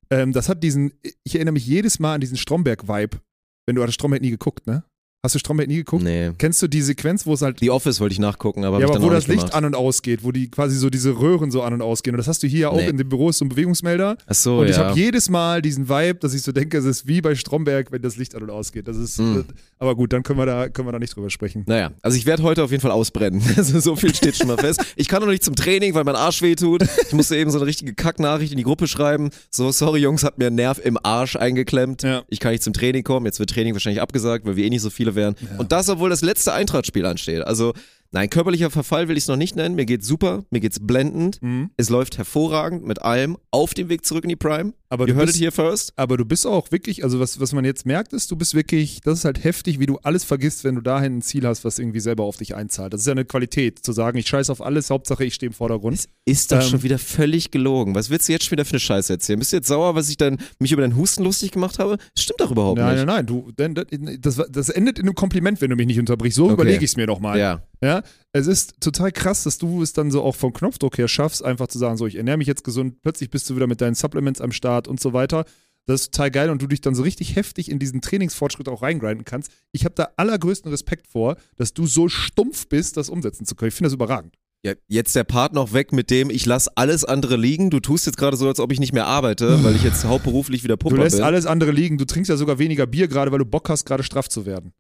ähm, 0.10 0.34
das 0.34 0.50
hat 0.50 0.62
diesen, 0.62 0.92
ich 1.24 1.36
erinnere 1.36 1.54
mich 1.54 1.66
jedes 1.66 2.00
Mal 2.00 2.16
an 2.16 2.22
diesen 2.22 2.38
Stromberg-Vibe. 2.38 3.22
Wenn 3.66 3.76
du, 3.76 3.84
hast 3.84 3.94
Stromberg 3.94 4.22
nie 4.22 4.32
geguckt, 4.32 4.68
ne? 4.68 4.84
Hast 5.24 5.36
du 5.36 5.40
Stromberg 5.40 5.68
nie 5.68 5.76
geguckt? 5.76 6.04
Nee. 6.04 6.32
Kennst 6.40 6.64
du 6.64 6.68
die 6.68 6.82
Sequenz, 6.82 7.28
wo 7.28 7.36
es 7.36 7.44
halt 7.44 7.60
The 7.60 7.70
Office 7.70 8.00
wollte 8.00 8.14
ich 8.14 8.18
nachgucken, 8.18 8.66
aber, 8.66 8.80
ja, 8.80 8.88
ich 8.88 8.92
aber 8.92 9.04
wo 9.04 9.12
das 9.12 9.28
Licht 9.28 9.42
gemacht. 9.42 9.54
an 9.54 9.66
und 9.66 9.76
ausgeht, 9.76 10.24
wo 10.24 10.32
die 10.32 10.50
quasi 10.50 10.76
so 10.76 10.90
diese 10.90 11.12
Röhren 11.12 11.52
so 11.52 11.62
an 11.62 11.74
und 11.76 11.84
ausgehen. 11.84 12.16
Und 12.16 12.18
das 12.18 12.28
hast 12.28 12.42
du 12.42 12.48
hier 12.48 12.62
ja 12.62 12.70
auch 12.70 12.80
in 12.80 12.98
dem 12.98 13.08
Büro, 13.08 13.30
ist 13.30 13.38
so 13.38 13.46
ein 13.46 13.50
Bewegungsmelder. 13.50 14.18
Ach 14.26 14.34
so, 14.34 14.62
und 14.62 14.70
ich 14.70 14.78
ja. 14.78 14.86
habe 14.88 15.00
jedes 15.00 15.30
Mal 15.30 15.62
diesen 15.62 15.90
Vibe, 15.90 16.16
dass 16.16 16.34
ich 16.34 16.42
so 16.42 16.52
denke, 16.52 16.76
es 16.76 16.86
ist 16.86 17.06
wie 17.06 17.22
bei 17.22 17.36
Stromberg, 17.36 17.92
wenn 17.92 18.02
das 18.02 18.18
Licht 18.18 18.34
an 18.34 18.42
und 18.42 18.50
ausgeht. 18.50 18.88
Das 18.88 18.98
ist, 18.98 19.20
äh, 19.20 19.44
aber 19.78 19.96
gut, 19.96 20.12
dann 20.12 20.24
können 20.24 20.40
wir 20.40 20.48
da, 20.48 20.70
können 20.70 20.88
wir 20.88 20.92
da 20.92 20.98
nicht 20.98 21.16
drüber 21.16 21.30
sprechen. 21.30 21.66
Naja, 21.68 21.92
also 22.02 22.18
ich 22.18 22.26
werde 22.26 22.42
heute 22.42 22.64
auf 22.64 22.72
jeden 22.72 22.82
Fall 22.82 22.92
ausbrennen. 22.92 23.44
Also 23.62 23.80
so 23.80 23.96
viel 23.96 24.16
steht 24.16 24.36
schon 24.36 24.48
mal 24.48 24.58
fest. 24.58 24.84
Ich 24.96 25.08
kann 25.08 25.22
noch 25.22 25.30
nicht 25.30 25.44
zum 25.44 25.56
Training, 25.56 25.94
weil 25.94 26.04
mein 26.04 26.16
Arsch 26.16 26.42
weh 26.42 26.56
tut. 26.56 26.84
Ich 27.06 27.14
musste 27.14 27.38
eben 27.38 27.52
so 27.52 27.60
eine 27.60 27.68
richtige 27.68 27.94
Kacknachricht 27.94 28.52
in 28.52 28.58
die 28.58 28.64
Gruppe 28.64 28.88
schreiben. 28.88 29.30
So, 29.52 29.72
sorry 29.72 30.00
Jungs, 30.00 30.24
hat 30.24 30.40
mir 30.40 30.48
einen 30.48 30.56
Nerv 30.56 30.80
im 30.84 30.98
Arsch 31.04 31.36
eingeklemmt. 31.36 32.02
Ja. 32.02 32.24
Ich 32.28 32.40
kann 32.40 32.54
nicht 32.54 32.64
zum 32.64 32.74
Training 32.74 33.04
kommen. 33.04 33.28
Jetzt 33.28 33.38
wird 33.38 33.52
Training 33.52 33.74
wahrscheinlich 33.74 34.02
abgesagt, 34.02 34.48
weil 34.48 34.56
wir 34.56 34.66
eh 34.66 34.70
nicht 34.72 34.82
so 34.82 34.90
viele 34.90 35.11
wären. 35.16 35.36
Und 35.58 35.72
das, 35.72 35.90
obwohl 35.90 36.10
das 36.10 36.22
letzte 36.22 36.54
Eintrachtspiel 36.54 37.06
ansteht. 37.06 37.42
Also, 37.42 37.74
nein, 38.12 38.30
körperlicher 38.30 38.70
Verfall 38.70 39.08
will 39.08 39.18
ich 39.18 39.24
es 39.24 39.28
noch 39.28 39.38
nicht 39.38 39.56
nennen. 39.56 39.76
Mir 39.76 39.86
geht's 39.86 40.08
super, 40.08 40.44
mir 40.50 40.60
geht's 40.60 40.80
blendend. 40.82 41.42
Mhm. 41.42 41.72
Es 41.78 41.90
läuft 41.90 42.18
hervorragend 42.18 42.86
mit 42.86 43.02
allem 43.02 43.38
auf 43.52 43.74
dem 43.74 43.90
Weg 43.90 44.06
zurück 44.06 44.24
in 44.24 44.30
die 44.30 44.36
Prime. 44.36 44.74
Aber 44.92 45.06
bist- 45.06 45.36
it 45.38 45.42
here 45.42 45.52
first. 45.52 45.94
Aber 45.96 46.18
du 46.18 46.26
bist 46.26 46.46
auch 46.46 46.72
wirklich, 46.72 47.04
also 47.04 47.20
was, 47.20 47.40
was 47.40 47.54
man 47.54 47.64
jetzt 47.66 47.86
merkt, 47.86 48.14
ist, 48.14 48.30
du 48.30 48.36
bist 48.36 48.54
wirklich, 48.54 49.00
das 49.02 49.20
ist 49.20 49.26
halt 49.26 49.44
heftig, 49.44 49.80
wie 49.80 49.86
du 49.86 49.98
alles 50.04 50.24
vergisst, 50.24 50.64
wenn 50.64 50.76
du 50.76 50.82
dahin 50.82 51.18
ein 51.18 51.22
Ziel 51.22 51.48
hast, 51.48 51.64
was 51.64 51.80
irgendwie 51.80 52.02
selber 52.02 52.24
auf 52.26 52.38
dich 52.38 52.56
einzahlt. 52.56 52.94
Das 52.94 53.02
ist 53.02 53.08
ja 53.08 53.14
eine 53.14 53.26
Qualität, 53.26 53.80
zu 53.84 53.94
sagen, 53.94 54.18
ich 54.18 54.28
scheiß 54.28 54.50
auf 54.50 54.62
alles, 54.62 54.90
Hauptsache 54.90 55.24
ich 55.24 55.34
stehe 55.34 55.48
im 55.48 55.54
Vordergrund. 55.54 55.96
Es 55.98 56.08
ist 56.26 56.52
doch 56.52 56.62
Ähm, 56.62 56.68
schon 56.70 56.84
wieder 56.84 57.00
völlig 57.00 57.52
gelogen. 57.52 57.96
Was 57.96 58.10
willst 58.10 58.28
du 58.28 58.34
jetzt 58.34 58.44
schon 58.46 58.52
wieder 58.52 58.66
für 58.66 58.72
eine 58.74 58.80
Scheiße 58.82 59.14
erzählen? 59.14 59.40
Bist 59.40 59.54
du 59.54 59.58
jetzt 59.58 59.68
sauer, 59.68 59.96
was 59.96 60.10
ich 60.10 60.18
dann 60.18 60.38
mich 60.60 60.72
über 60.74 60.82
deinen 60.82 60.98
Husten 60.98 61.24
lustig 61.24 61.52
gemacht 61.52 61.80
habe? 61.80 61.98
Das 62.14 62.24
stimmt 62.24 62.42
doch 62.42 62.52
überhaupt 62.52 62.78
Nein, 62.78 62.96
nicht. 62.98 63.06
nein, 63.06 63.16
nein, 63.16 63.26
du, 63.26 63.52
denn, 63.54 63.74
das, 64.20 64.42
das 64.52 64.70
endet 64.70 65.00
in 65.00 65.06
einem 65.06 65.16
Kompliment, 65.16 65.62
wenn 65.62 65.70
du 65.70 65.76
mich 65.78 65.88
nicht 65.88 66.00
unterbrichst. 66.00 66.36
So 66.36 66.52
überlege 66.52 66.84
ich 66.84 66.92
es 66.92 66.98
mir 66.98 67.08
nochmal. 67.08 67.40
Ja. 67.40 67.62
Ja, 67.84 68.04
es 68.32 68.46
ist 68.46 68.76
total 68.80 69.12
krass, 69.12 69.42
dass 69.44 69.58
du 69.58 69.82
es 69.82 69.92
dann 69.94 70.12
so 70.12 70.22
auch 70.22 70.36
vom 70.36 70.54
Knopfdruck 70.54 71.00
her 71.00 71.08
schaffst, 71.08 71.44
einfach 71.44 71.66
zu 71.66 71.80
sagen, 71.80 71.98
so, 71.98 72.06
ich 72.06 72.14
ernähre 72.16 72.38
mich 72.38 72.46
jetzt 72.46 72.64
gesund, 72.64 73.02
plötzlich 73.02 73.32
bist 73.32 73.50
du 73.50 73.56
wieder 73.56 73.66
mit 73.66 73.82
deinen 73.82 73.96
Supplements 73.96 74.40
am 74.40 74.52
Start 74.52 74.81
und 74.88 75.00
so 75.00 75.14
weiter. 75.14 75.46
Das 75.88 76.02
ist 76.02 76.14
total 76.14 76.30
geil 76.32 76.50
und 76.52 76.62
du 76.62 76.68
dich 76.68 76.82
dann 76.82 76.94
so 76.96 77.02
richtig 77.04 77.36
heftig 77.36 77.70
in 77.70 77.80
diesen 77.80 78.02
Trainingsfortschritt 78.02 78.70
auch 78.70 78.82
reingrinden 78.84 79.26
kannst. 79.26 79.52
Ich 79.72 79.84
habe 79.84 79.96
da 79.96 80.10
allergrößten 80.16 80.70
Respekt 80.72 81.08
vor, 81.08 81.38
dass 81.58 81.74
du 81.74 81.88
so 81.88 82.08
stumpf 82.08 82.68
bist, 82.68 82.98
das 82.98 83.10
umsetzen 83.10 83.46
zu 83.46 83.56
können. 83.56 83.70
Ich 83.70 83.76
finde 83.76 83.88
das 83.88 83.96
überragend. 83.96 84.36
ja. 84.64 84.74
Jetzt 84.88 85.16
der 85.16 85.24
Part 85.24 85.54
noch 85.54 85.74
weg 85.74 85.92
mit 85.92 86.12
dem, 86.12 86.30
ich 86.30 86.46
lasse 86.46 86.70
alles 86.76 87.04
andere 87.04 87.36
liegen. 87.36 87.72
Du 87.72 87.80
tust 87.80 88.06
jetzt 88.06 88.18
gerade 88.18 88.38
so, 88.38 88.48
als 88.48 88.60
ob 88.60 88.72
ich 88.72 88.80
nicht 88.80 88.94
mehr 88.94 89.08
arbeite, 89.08 89.64
weil 89.64 89.76
ich 89.76 89.84
jetzt 89.84 90.06
hauptberuflich 90.06 90.64
wieder 90.64 90.78
Du 90.78 90.88
Pumper 90.88 91.04
lässt 91.04 91.16
bin. 91.18 91.26
alles 91.26 91.48
andere 91.48 91.72
liegen, 91.72 91.98
du 91.98 92.06
trinkst 92.06 92.30
ja 92.30 92.38
sogar 92.38 92.60
weniger 92.60 92.86
Bier 92.86 93.08
gerade, 93.08 93.32
weil 93.32 93.40
du 93.40 93.46
Bock 93.46 93.68
hast, 93.68 93.86
gerade 93.86 94.04
straff 94.04 94.30
zu 94.30 94.46
werden. 94.46 94.74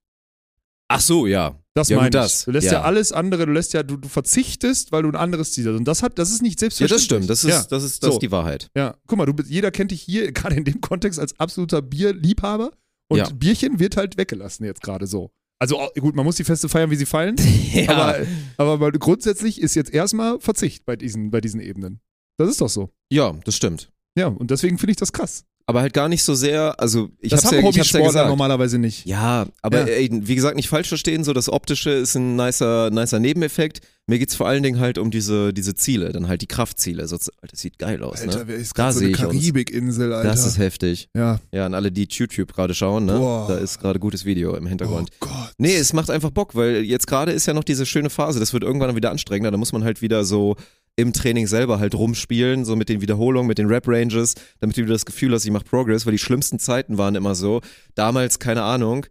Ach 0.88 1.02
so, 1.02 1.26
ja. 1.26 1.58
Das 1.74 1.88
Ja, 1.90 1.98
meine 1.98 2.08
ich. 2.10 2.12
das. 2.12 2.46
Du 2.46 2.52
lässt 2.52 2.68
ja. 2.68 2.74
Ja. 2.74 2.82
alles 2.82 3.12
andere, 3.14 3.46
du 3.46 3.52
lässt 3.54 3.74
ja, 3.74 3.84
du, 3.84 3.96
du 3.98 4.08
verzichtest, 4.10 4.92
weil 4.92 5.04
du 5.04 5.10
ein 5.10 5.16
anderes 5.16 5.54
Ziel 5.54 5.66
hast. 5.68 5.76
Und 5.78 5.86
das 5.88 6.04
hat, 6.04 6.20
das 6.20 6.32
ist 6.32 6.42
nicht 6.42 6.56
Ja, 6.62 6.70
selbstverständlich. 6.70 6.98
das 6.98 7.04
stimmt. 7.06 7.30
Das 7.30 7.44
ist, 7.44 7.50
ja. 7.50 7.64
das 7.70 7.84
ist, 7.84 8.04
das 8.04 8.08
So. 8.10 8.14
ist 8.14 8.22
die 8.22 8.32
Wahrheit. 8.32 8.70
Ja, 8.76 8.96
guck 9.08 9.18
mal, 9.18 9.26
du, 9.26 9.34
jeder 9.44 9.72
kennt 9.72 9.92
dich 9.92 10.02
hier, 10.02 10.32
gerade 10.34 10.56
in 10.56 10.66
dem 10.66 10.82
Kontext, 10.82 11.20
als 11.20 11.40
absoluter 11.40 11.82
Bierliebhaber. 11.82 12.72
Und 13.10 13.18
Ja. 13.18 13.30
Bierchen 13.34 13.80
wird 13.80 13.98
halt 13.98 14.18
weggelassen 14.18 14.66
jetzt 14.66 14.82
gerade 14.82 15.06
so. 15.08 15.32
Also 15.60 15.78
gut, 16.00 16.16
man 16.16 16.26
muss 16.26 16.38
die 16.38 16.44
Feste 16.44 16.68
feiern, 16.70 16.90
wie 16.92 16.96
sie 16.96 17.06
fallen. 17.06 17.36
Ja. 17.74 17.90
Aber, 17.92 18.26
aber 18.58 18.80
weil 18.82 18.92
grundsätzlich 18.94 19.62
ist 19.62 19.76
jetzt 19.76 19.94
erstmal 19.94 20.40
Verzicht 20.42 20.86
bei 20.86 20.96
diesen, 20.98 21.32
bei 21.32 21.40
diesen 21.40 21.62
Ebenen. 21.62 22.02
Das 22.38 22.50
ist 22.50 22.60
doch 22.60 22.68
so. 22.70 22.90
ja, 23.12 23.32
das 23.46 23.56
stimmt. 23.56 23.90
Ja, 24.18 24.28
und 24.28 24.52
deswegen 24.52 24.78
finde 24.78 24.92
ich 24.92 24.98
das 24.98 25.14
krass. 25.14 25.46
Aber 25.66 25.82
halt 25.82 25.94
gar 25.94 26.10
nicht 26.10 26.24
so 26.24 26.34
sehr, 26.36 26.80
also 26.80 27.10
ich 27.20 27.30
das 27.30 27.44
hab's 27.44 27.54
haben 27.56 27.64
ja, 27.64 27.70
ich 27.70 27.80
hab's 27.80 27.92
ja 27.92 28.02
gesagt. 28.02 28.30
normalerweise 28.30 28.78
nicht. 28.78 29.06
Ja, 29.06 29.46
aber 29.62 29.80
Ja. 29.82 29.86
Ey, 29.88 30.10
wie 30.12 30.36
gesagt, 30.36 30.56
nicht 30.56 30.70
falsch 30.70 30.90
verstehen, 30.90 31.24
so 31.24 31.34
das 31.34 31.48
Optische 31.50 31.92
ist 31.92 32.16
ein 32.16 32.36
nicer, 32.36 32.90
nicer 32.92 33.20
Nebeneffekt. 33.20 33.82
Mir 34.08 34.18
geht's 34.20 34.36
vor 34.36 34.48
allen 34.48 34.64
Dingen 34.64 34.80
halt 34.80 34.98
um 34.98 35.12
diese, 35.12 35.54
diese 35.54 35.76
Ziele, 35.76 36.12
dann 36.12 36.28
halt 36.28 36.42
die 36.42 36.48
Kraftziele. 36.48 37.08
So, 37.08 37.16
Alter, 37.16 37.32
das 37.50 37.60
sieht 37.62 37.78
geil 37.78 38.02
aus, 38.04 38.26
ne? 38.26 38.44
wer 38.46 38.56
ist 38.56 38.78
Da 38.78 38.92
so 38.92 39.00
eine. 39.00 39.12
Karibikinsel, 39.12 40.12
Alter. 40.12 40.28
Das 40.30 40.46
ist 40.46 40.58
heftig. 40.58 41.08
ja. 41.16 41.40
Ja, 41.52 41.66
an 41.68 41.74
alle, 41.74 41.92
die 41.92 42.08
YouTube 42.10 42.54
gerade 42.54 42.74
schauen, 42.74 43.06
ne? 43.06 43.18
Boah. 43.18 43.48
Da 43.48 43.58
ist 43.58 43.80
gerade 43.80 44.00
gutes 44.00 44.26
Video 44.26 44.56
im 44.56 44.66
Oh 44.66 44.70
Hintergrund. 44.70 45.12
Gott. 45.20 45.54
Nee, 45.58 45.76
es 45.76 45.94
macht 45.94 46.10
einfach 46.10 46.32
Bock, 46.32 46.56
weil 46.56 46.78
jetzt 46.84 47.08
gerade 47.08 47.32
ist 47.32 47.46
ja 47.46 47.54
noch 47.54 47.64
diese 47.64 47.86
schöne 47.86 48.10
Phase, 48.10 48.40
das 48.40 48.52
wird 48.54 48.64
irgendwann 48.64 48.96
wieder 48.96 49.12
anstrengender, 49.12 49.52
da 49.52 49.58
muss 49.58 49.72
man 49.72 49.84
halt 49.84 50.02
wieder 50.02 50.26
so 50.26 50.56
im 51.02 51.14
Training 51.14 51.48
selber 51.48 51.80
halt 51.80 51.96
rumspielen, 51.96 52.66
so 52.66 52.76
mit 52.76 52.90
den 52.90 53.02
Wiederholungen, 53.02 53.48
mit 53.48 53.58
den 53.58 53.68
Rap-Ranges, 53.68 54.36
damit 54.60 54.78
du 54.78 54.84
wieder 54.84 54.94
das 54.94 55.06
Gefühl 55.06 55.34
hast, 55.34 55.46
ich 55.46 55.52
mache 55.52 55.66
Progress, 55.66 56.06
weil 56.06 56.14
die 56.14 56.20
schlimmsten 56.20 56.60
Zeiten 56.60 56.98
waren 56.98 57.16
immer 57.16 57.36
so, 57.36 57.62
damals, 57.96 58.40
keine 58.40 58.64
Ahnung, 58.64 59.06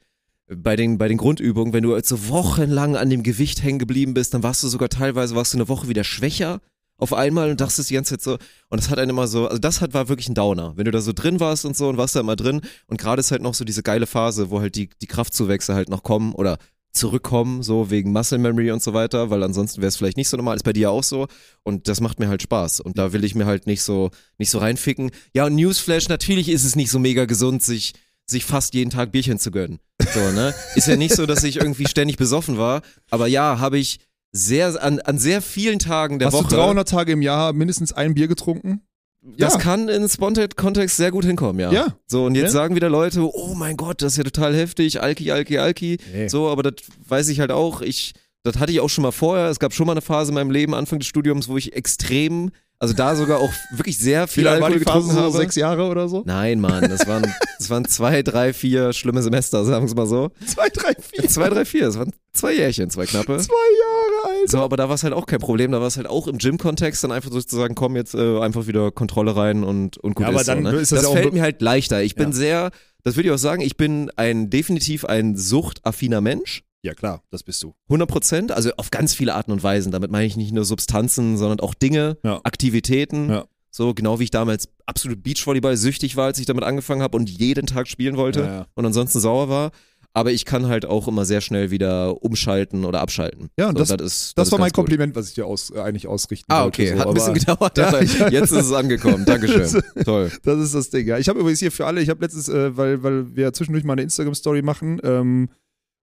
bei 0.53 0.77
den, 0.77 0.99
bei 0.99 1.09
den 1.09 1.17
Grundübungen, 1.17 1.73
wenn 1.73 1.85
du 1.85 1.99
so 2.03 2.29
wochenlang 2.29 2.97
an 2.97 3.11
dem 3.11 3.23
Gewicht 3.23 3.63
hängen 3.63 3.79
geblieben 3.79 4.15
bist, 4.15 4.35
dann 4.35 4.43
warst 4.43 4.63
du 4.63 4.69
sogar 4.69 4.89
teilweise, 4.89 5.35
warst 5.37 5.55
du 5.55 5.59
eine 5.59 5.69
Woche 5.69 5.89
wieder 5.89 6.05
schwächer 6.05 6.61
auf 6.99 7.13
einmal 7.15 7.51
und 7.51 7.61
dachtest 7.61 7.89
die 7.89 7.95
ganze 7.95 8.19
Zeit 8.19 8.23
so, 8.23 8.33
und 8.69 8.81
das 8.81 8.91
hat 8.91 8.99
einen 8.99 9.11
immer 9.11 9.27
so, 9.27 9.47
also 9.47 9.59
das 9.59 9.81
hat, 9.81 9.95
war 9.95 10.09
wirklich 10.09 10.29
ein 10.29 10.35
Downer, 10.35 10.77
wenn 10.77 10.85
du 10.85 10.91
da 10.91 11.01
so 11.01 11.13
drin 11.13 11.41
warst 11.41 11.65
und 11.65 11.77
so 11.77 11.89
und 11.89 11.97
warst 11.97 12.15
da 12.15 12.21
immer 12.21 12.37
drin 12.37 12.61
und 12.87 13.01
gerade 13.01 13.21
ist 13.21 13.31
halt 13.31 13.43
noch 13.43 13.55
so 13.55 13.65
diese 13.65 13.83
geile 13.83 14.07
Phase, 14.07 14.51
wo 14.51 14.61
halt 14.61 14.75
die, 14.75 14.91
die 15.01 15.07
Kraftzuwächse 15.07 15.75
halt 15.75 15.89
noch 15.89 16.03
kommen 16.03 16.35
oder 16.35 16.59
zurückkommen, 16.93 17.63
so 17.63 17.91
wegen 17.91 18.13
Muscle 18.13 18.39
Memory 18.39 18.71
und 18.73 18.83
so 18.83 18.95
weiter, 18.95 19.31
weil 19.31 19.43
ansonsten 19.43 19.81
wäre 19.81 19.89
es 19.89 19.97
vielleicht 19.97 20.17
nicht 20.17 20.29
so 20.29 20.37
normal, 20.37 20.57
ist 20.57 20.65
bei 20.65 20.73
dir 20.73 20.91
auch 20.91 21.05
so 21.05 21.29
und 21.63 21.89
das 21.89 22.01
macht 22.01 22.19
mir 22.19 22.29
halt 22.29 22.43
Spaß 22.43 22.81
und 22.81 22.99
da 22.99 23.13
will 23.13 23.25
ich 23.25 23.35
mir 23.35 23.47
halt 23.47 23.67
nicht 23.67 23.83
so, 23.83 24.11
nicht 24.39 24.51
so 24.51 24.59
reinficken. 24.59 25.11
Ja 25.35 25.47
und 25.47 25.55
Newsflash, 25.55 26.09
natürlich 26.09 26.49
ist 26.49 26.65
es 26.65 26.77
nicht 26.77 26.91
so 26.91 26.99
mega 26.99 27.25
gesund, 27.27 27.63
sich 27.63 27.95
sich 28.27 28.45
fast 28.45 28.75
jeden 28.75 28.91
Tag 28.91 29.13
Bierchen 29.13 29.39
zu 29.39 29.51
gönnen. 29.51 29.81
So, 30.15 30.21
ne? 30.31 30.55
Ist 30.77 30.87
ja 30.87 30.97
nicht 30.97 31.15
so, 31.15 31.27
dass 31.27 31.43
ich 31.43 31.57
irgendwie 31.57 31.89
ständig 31.89 32.17
besoffen 32.17 32.59
war, 32.59 32.83
aber 33.11 33.27
ja, 33.27 33.59
habe 33.59 33.77
ich 33.77 33.99
sehr, 34.33 34.81
an, 34.83 35.01
an 35.01 35.19
sehr 35.19 35.43
vielen 35.43 35.81
Tagen 35.81 36.19
der 36.21 36.29
Hast 36.29 36.35
Woche. 36.35 36.49
du 36.49 36.57
300 36.57 36.89
Tage 36.89 37.13
im 37.13 37.23
Jahr 37.23 37.53
mindestens 37.53 37.93
ein 37.93 38.15
Bier 38.15 38.29
getrunken? 38.29 38.83
Das 39.23 39.55
Ja. 39.55 39.61
kann 39.61 39.89
in 39.89 40.09
Spontaid-Kontext 40.09 40.97
sehr 40.97 41.11
gut 41.11 41.25
hinkommen, 41.27 41.61
ja. 41.61 41.71
Ja. 41.71 41.87
So, 42.07 42.25
und 42.25 42.35
jetzt 42.37 42.45
Ja. 42.55 42.61
sagen 42.61 42.75
wieder 42.75 42.89
Leute, 42.89 43.21
oh 43.23 43.55
mein 43.55 43.77
Gott, 43.77 44.01
das 44.03 44.13
ist 44.13 44.17
ja 44.19 44.25
total 44.25 44.55
heftig, 44.57 45.03
Alki, 45.03 45.31
Alki, 45.31 45.59
Alki. 45.59 45.99
Nee. 46.13 46.29
So, 46.29 46.49
aber 46.49 46.63
das 46.63 46.75
weiß 47.07 47.29
ich 47.29 47.41
halt 47.41 47.51
auch. 47.51 47.83
Ich, 47.83 48.13
das 48.45 48.59
hatte 48.59 48.73
ich 48.73 48.81
auch 48.81 48.89
schon 48.89 49.03
mal 49.03 49.13
vorher. 49.13 49.49
Es 49.51 49.59
gab 49.59 49.75
schon 49.75 49.87
mal 49.87 49.93
eine 49.93 50.01
Phase 50.01 50.31
in 50.31 50.35
meinem 50.37 50.51
Leben, 50.51 50.75
Anfang 50.75 50.99
des 51.01 51.09
Studiums, 51.09 51.49
wo 51.49 51.59
ich 51.59 51.75
extrem, 51.75 52.51
also 52.81 52.95
da 52.95 53.15
sogar 53.15 53.39
auch 53.41 53.53
wirklich 53.73 53.99
sehr 53.99 54.27
viel 54.27 54.43
Wie 54.43 54.45
lange 54.47 54.61
war 54.63 54.67
Alkohol 54.69 54.79
die 54.81 54.85
Phase 54.87 54.99
getrunken 55.01 55.15
so? 55.17 55.23
habe. 55.23 55.37
Sechs 55.37 55.55
Jahre 55.55 55.85
oder 55.85 56.09
so? 56.09 56.23
Nein, 56.25 56.61
Mann, 56.61 56.89
das 56.89 57.07
waren, 57.07 57.23
das 57.59 57.69
waren 57.71 57.85
zwei, 57.85 58.23
drei, 58.23 58.53
vier 58.55 58.93
schlimme 58.95 59.23
Semester, 59.23 59.65
sagen 59.67 59.85
wir 59.85 59.89
es 59.89 59.95
mal 59.95 60.07
so. 60.07 60.31
Zwei, 60.47 60.69
drei, 60.71 60.95
vier. 61.01 61.29
Zwei, 61.29 61.51
drei, 61.51 61.65
vier, 61.67 61.85
das 61.85 61.99
waren 61.99 62.13
zwei 62.33 62.55
Jährchen, 62.55 62.89
zwei 62.91 63.05
knappe. 63.05 63.37
Zwei 63.37 63.53
Jahre, 63.55 64.35
Alter. 64.41 64.51
So, 64.51 64.59
aber 64.61 64.77
da 64.79 64.89
war 64.89 64.95
es 64.95 65.05
halt 65.05 65.13
auch 65.13 65.27
kein 65.27 65.41
Problem. 65.41 65.73
Da 65.73 65.81
war 65.81 65.89
es 65.89 65.99
halt 65.99 66.09
auch 66.09 66.27
im 66.27 66.39
Gym-Kontext 66.39 67.05
dann 67.05 67.13
einfach 67.13 67.31
sozusagen, 67.31 67.75
komm 67.75 67.97
jetzt 67.97 68.15
äh, 68.15 68.41
einfach 68.41 68.67
wieder 68.67 68.91
Kontrolle 68.91 69.37
rein 69.37 69.63
und, 69.63 69.99
und 69.99 70.15
gut 70.15 70.23
Ja, 70.25 70.29
aber 70.31 70.41
ist 70.41 70.49
dann 70.49 70.65
so, 70.65 70.71
ne? 70.71 70.77
ist 70.79 70.91
das 70.93 71.03
das 71.03 71.13
ja 71.13 71.17
fällt 71.21 71.35
mir 71.35 71.43
halt 71.43 71.61
leichter. 71.61 72.03
Ich 72.03 72.15
bin 72.15 72.29
Ja. 72.31 72.33
sehr, 72.35 72.71
das 73.05 73.17
würde 73.17 73.29
ich 73.29 73.35
auch 73.35 73.39
sagen, 73.39 73.61
ich 73.61 73.77
bin 73.77 74.11
ein 74.17 74.49
definitiv 74.49 75.05
ein 75.05 75.37
suchtaffiner 75.37 76.21
Mensch. 76.23 76.63
Ja, 76.83 76.95
klar, 76.95 77.23
das 77.31 77.43
bist 77.43 77.63
du. 77.63 77.75
100 77.89 78.09
Prozent, 78.09 78.53
also 78.53 78.71
auf 78.77 78.91
ganz 78.91 79.15
viele 79.15 79.35
Arten 79.35 79.53
und 79.53 79.63
Weisen. 79.63 79.93
Damit 79.93 80.11
meine 80.11 80.27
ich 80.27 80.37
nicht 80.37 80.53
nur 80.53 80.65
Substanzen, 80.65 81.37
sondern 81.37 81.61
auch 81.61 81.75
Dinge, 81.75 82.17
Ja. 82.25 82.41
Aktivitäten. 82.45 83.29
Ja. 83.31 83.45
So 83.71 83.95
genau 83.95 84.19
wie 84.19 84.25
ich 84.25 84.31
damals 84.31 84.69
absolut 84.87 85.23
Beachvolleyball 85.23 85.77
süchtig 85.77 86.17
war, 86.17 86.27
als 86.27 86.39
ich 86.39 86.47
damit 86.47 86.65
angefangen 86.65 87.03
habe 87.03 87.17
und 87.17 87.29
jeden 87.31 87.67
Tag 87.67 87.87
spielen 87.87 88.17
wollte 88.17 88.41
Ja, 88.41 88.47
ja. 88.47 88.67
und 88.75 88.85
ansonsten 88.87 89.21
sauer 89.21 89.49
war. 89.49 89.71
Aber 90.13 90.33
ich 90.33 90.45
kann 90.45 90.67
halt 90.67 90.87
auch 90.87 91.07
immer 91.07 91.25
sehr 91.25 91.41
schnell 91.41 91.71
wieder 91.71 92.21
umschalten 92.25 92.85
oder 92.85 93.01
abschalten. 93.01 93.49
Ja, 93.57 93.69
und 93.69 93.79
so, 93.79 93.85
das- 93.85 93.91
ist, 94.05 94.37
Das 94.39 94.49
ist 94.49 94.53
war 94.53 94.59
mein 94.59 94.71
gut. 94.71 94.75
Kompliment, 94.75 95.15
was 95.15 95.29
ich 95.29 95.35
dir 95.35 95.47
aus, 95.47 95.71
äh, 95.71 95.79
eigentlich 95.79 96.09
ausrichten 96.09 96.51
Ah, 96.51 96.65
wollte. 96.65 96.83
okay. 96.83 96.93
so, 96.95 96.99
Hat 96.99 97.07
ein 97.07 97.15
bisschen 97.15 97.35
gedauert, 97.35 97.79
Ja, 97.79 97.87
aber 97.89 98.03
ich- 98.03 98.19
jetzt 98.19 98.51
ist 98.51 98.65
es 98.67 98.73
angekommen. 98.73 99.25
Dankeschön. 99.25 99.81
Toll. 100.05 100.33
Das 100.43 100.59
ist 100.59 100.75
das 100.75 100.91
Ding, 100.91 101.07
ja. 101.07 101.19
Ich 101.19 101.29
habe 101.29 101.39
übrigens 101.39 101.61
hier 101.61 101.71
für 101.71 101.87
alle, 101.87 102.01
ich 102.03 102.09
habe 102.09 102.23
letztens, 102.23 102.49
äh, 102.49 102.77
weil, 102.77 103.05
weil 103.05 103.37
wir 103.37 103.53
zwischendurch 103.53 103.85
mal 103.85 103.93
eine 103.93 104.03
Instagram-Story 104.03 104.63
machen, 104.63 105.01
ähm, 105.05 105.49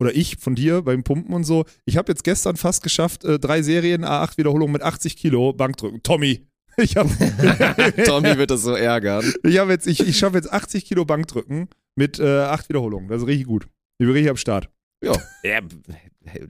oder 0.04 0.16
ich 0.16 0.38
von 0.38 0.56
dir 0.56 0.82
beim 0.82 1.04
Pumpen 1.04 1.34
und 1.34 1.44
so. 1.44 1.66
Ich 1.86 1.98
habe 1.98 2.12
jetzt 2.12 2.24
gestern 2.24 2.58
fast 2.58 2.84
geschafft, 2.84 3.24
äh, 3.24 3.40
drei 3.40 3.62
Serien 3.62 4.06
A8 4.06 4.38
Wiederholungen 4.38 4.74
mit 4.74 4.82
80 4.82 5.16
Kilo 5.16 5.54
Bankdrücken. 5.54 6.04
Tommy. 6.04 6.48
Ich 6.78 6.98
habe 6.98 7.08
Tommy 8.06 8.36
wird 8.36 8.50
das 8.50 8.64
so 8.64 8.74
ärgern. 8.74 9.32
ich 9.44 9.54
jetzt, 9.54 9.86
ich, 9.86 10.00
ich 10.00 10.18
schaffe 10.18 10.38
jetzt 10.38 10.52
80 10.52 10.86
Kilo 10.86 11.06
Bankdrücken 11.06 11.70
mit 11.96 12.20
äh, 12.20 12.40
acht 12.40 12.68
Wiederholungen. 12.68 13.10
Das 13.10 13.22
ist 13.22 13.28
richtig 13.28 13.46
gut. 13.46 13.68
Ich 14.00 14.08
bin 14.08 14.10
richtig 14.10 14.32
am 14.32 14.38
Start. 14.38 14.70
Ja. 15.04 15.14
ja. 15.44 15.62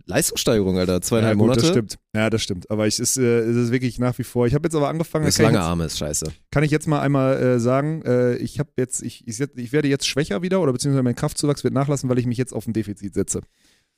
Leistungssteigerung, 0.05 0.77
Alter. 0.77 1.01
Zweieinhalb 1.01 1.33
ja, 1.33 1.35
gut, 1.35 1.41
Monate. 1.47 1.61
Das 1.61 1.69
stimmt. 1.69 1.97
Ja, 2.15 2.29
das 2.29 2.41
stimmt. 2.41 2.69
Aber 2.69 2.87
ich, 2.87 2.99
es, 2.99 3.11
ist, 3.11 3.17
äh, 3.17 3.39
es 3.39 3.55
ist 3.55 3.71
wirklich 3.71 3.99
nach 3.99 4.17
wie 4.17 4.23
vor. 4.23 4.45
Ich 4.47 4.53
habe 4.53 4.67
jetzt 4.67 4.75
aber 4.75 4.89
angefangen. 4.89 5.25
Das 5.25 5.37
lange 5.37 5.57
jetzt- 5.57 5.63
Arme 5.63 5.85
ist 5.85 5.97
scheiße. 5.97 6.31
kann 6.51 6.63
ich 6.63 6.71
jetzt 6.71 6.87
mal 6.87 7.01
einmal 7.01 7.41
äh, 7.41 7.59
sagen, 7.59 8.01
äh, 8.03 8.35
ich 8.35 8.59
habe 8.59 8.69
jetzt, 8.77 9.01
ich, 9.01 9.27
ich, 9.27 9.39
ich 9.39 9.71
werde 9.71 9.87
jetzt 9.87 10.07
schwächer 10.07 10.41
wieder 10.41 10.61
oder 10.61 10.71
beziehungsweise 10.73 11.03
mein 11.03 11.15
Kraftzuwachs 11.15 11.63
wird 11.63 11.73
nachlassen, 11.73 12.09
weil 12.09 12.19
ich 12.19 12.25
mich 12.25 12.37
jetzt 12.37 12.53
auf 12.53 12.67
ein 12.67 12.73
Defizit 12.73 13.13
setze. 13.13 13.41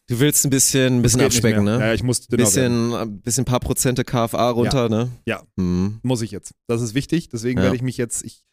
Du 0.08 0.20
willst 0.20 0.46
ein 0.46 0.52
bisschen, 0.52 0.98
ein 0.98 1.02
bisschen 1.02 1.22
abspecken, 1.22 1.64
ne? 1.64 1.80
Ja, 1.80 1.94
ich 1.94 2.04
muss 2.04 2.28
dünner 2.28 2.44
bisschen, 2.44 2.94
ein 2.94 3.22
bisschen 3.22 3.44
paar 3.44 3.60
Prozente 3.60 4.04
KFA 4.04 4.52
runter, 4.52 4.88
ne? 4.88 5.10
Ja. 5.26 5.42
Hm. 5.58 6.00
Muss 6.04 6.22
ich 6.22 6.30
jetzt. 6.30 6.54
Das 6.68 6.82
ist 6.82 6.94
wichtig. 6.94 7.30
Deswegen 7.30 7.58
Ja. 7.58 7.64
werde 7.64 7.76
ich 7.76 7.82
mich 7.82 7.98
jetzt, 7.98 8.24
ich, 8.24 8.44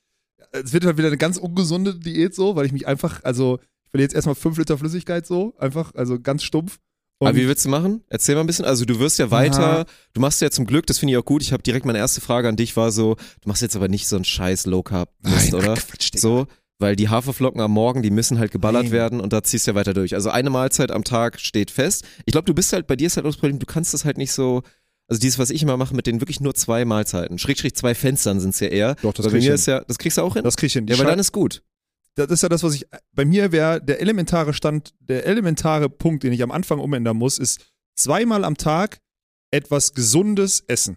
es 0.53 0.73
wird 0.73 0.87
halt 0.87 0.97
wieder 0.97 1.09
eine 1.09 1.19
ganz 1.19 1.37
ungesunde 1.37 1.95
Diät 1.95 2.35
so, 2.35 2.57
weil 2.57 2.65
ich 2.65 2.73
mich 2.73 2.87
einfach, 2.87 3.23
also 3.23 3.59
ich 3.85 3.91
verliere 3.91 4.07
jetzt 4.07 4.15
erstmal 4.15 4.35
5 4.35 4.57
Liter 4.57 4.79
Flüssigkeit 4.79 5.27
so, 5.27 5.55
einfach, 5.59 5.95
also 5.95 6.19
ganz 6.19 6.43
stumpf. 6.43 6.79
Und 7.23 7.29
Aber 7.29 7.37
wie 7.37 7.47
willst 7.47 7.65
du 7.65 7.69
machen? 7.69 8.03
Erzähl 8.09 8.35
mal 8.35 8.41
ein 8.41 8.49
bisschen. 8.49 8.65
Also 8.65 8.85
du 8.85 8.99
wirst 8.99 9.17
ja 9.21 9.31
weiter, 9.31 9.87
du 10.13 10.21
machst 10.21 10.41
ja 10.41 10.51
zum 10.51 10.67
Glück, 10.67 10.87
das 10.87 10.99
finde 10.99 11.13
ich 11.13 11.19
auch 11.19 11.25
gut. 11.25 11.41
Ich 11.41 11.53
habe 11.53 11.63
direkt 11.63 11.87
meine 11.87 11.99
erste 11.99 12.21
Frage 12.21 12.49
an 12.49 12.57
dich 12.57 12.77
war 12.77 12.91
so, 12.91 13.15
du 13.43 13.49
machst 13.49 13.63
jetzt 13.63 13.77
aber 13.77 13.87
nicht 13.87 14.09
so 14.09 14.17
einen 14.17 14.25
scheiß 14.25 14.67
Low 14.67 14.83
Carb 14.83 15.09
Mist, 15.21 15.53
Nein, 15.53 15.55
oder? 15.55 15.75
Quatsch. 15.75 16.11
So, 16.17 16.49
weil 16.81 16.97
die 16.97 17.09
Haferflocken 17.09 17.61
am 17.61 17.71
Morgen, 17.71 18.03
die 18.03 18.11
müssen 18.11 18.41
halt 18.41 18.51
geballert 18.51 18.87
Nein. 18.87 18.93
werden 18.93 19.21
und 19.21 19.33
da 19.33 19.45
ziehst 19.45 19.69
du 19.69 19.71
ja 19.71 19.75
weiter 19.77 19.95
durch. 19.95 20.17
Also 20.17 20.31
eine 20.31 20.51
Mahlzeit 20.51 20.91
am 20.91 21.05
Tag 21.05 21.39
steht 21.39 21.71
fest. 21.71 22.05
Ich 22.27 22.33
glaube, 22.33 22.47
du 22.47 22.55
bist 22.55 22.73
halt, 22.73 22.89
bei 22.89 22.97
dir 22.97 23.07
ist 23.07 23.17
halt 23.17 23.25
auch 23.25 23.31
das 23.31 23.37
Problem, 23.37 23.61
du 23.61 23.67
kannst 23.67 23.95
das 23.95 24.05
halt 24.05 24.19
nicht 24.19 24.33
so, 24.33 24.63
also 25.07 25.21
dieses, 25.21 25.39
was 25.39 25.51
ich 25.51 25.63
immer 25.63 25.77
mache, 25.77 25.95
mit 25.95 26.09
den 26.09 26.21
wirklich 26.21 26.41
nur 26.41 26.57
zwei 26.57 26.85
Mahlzeiten. 26.85 27.39
Schrägstrich 27.39 27.77
zwei 27.77 27.95
Fenstern 27.95 28.41
sind 28.41 28.51
es 28.51 28.59
ja 28.59 28.67
eher. 28.67 28.97
Doch, 28.97 29.13
das 29.13 29.27
bei 29.27 29.33
mir 29.33 29.43
hin. 29.43 29.53
ist 29.53 29.67
ja, 29.67 29.85
das 29.87 29.99
kriegst 29.99 30.19
du 30.19 30.23
auch 30.23 30.35
hin? 30.35 30.43
Das 30.43 30.57
krieg 30.57 30.67
ich 30.67 30.73
hin. 30.73 30.89
Ja, 30.89 30.99
weil 30.99 31.07
dann 31.07 31.21
ist 31.21 31.31
gut. 31.31 31.63
Das 32.15 32.31
ist 32.31 32.43
ja 32.43 32.49
das, 32.49 32.63
was 32.63 32.75
ich, 32.75 32.87
bei 33.13 33.25
mir 33.25 33.53
wäre 33.53 33.83
der 33.83 34.01
elementare 34.01 34.53
Stand, 34.55 34.95
der 35.01 35.27
elementare 35.27 35.89
Punkt, 35.89 36.23
den 36.23 36.33
ich 36.33 36.43
am 36.43 36.51
Anfang 36.51 36.79
umändern 36.79 37.17
muss, 37.17 37.39
ist 37.39 37.73
zweimal 37.95 38.45
am 38.45 38.57
Tag 38.57 39.01
etwas 39.51 39.95
Gesundes 39.95 40.65
essen. 40.67 40.97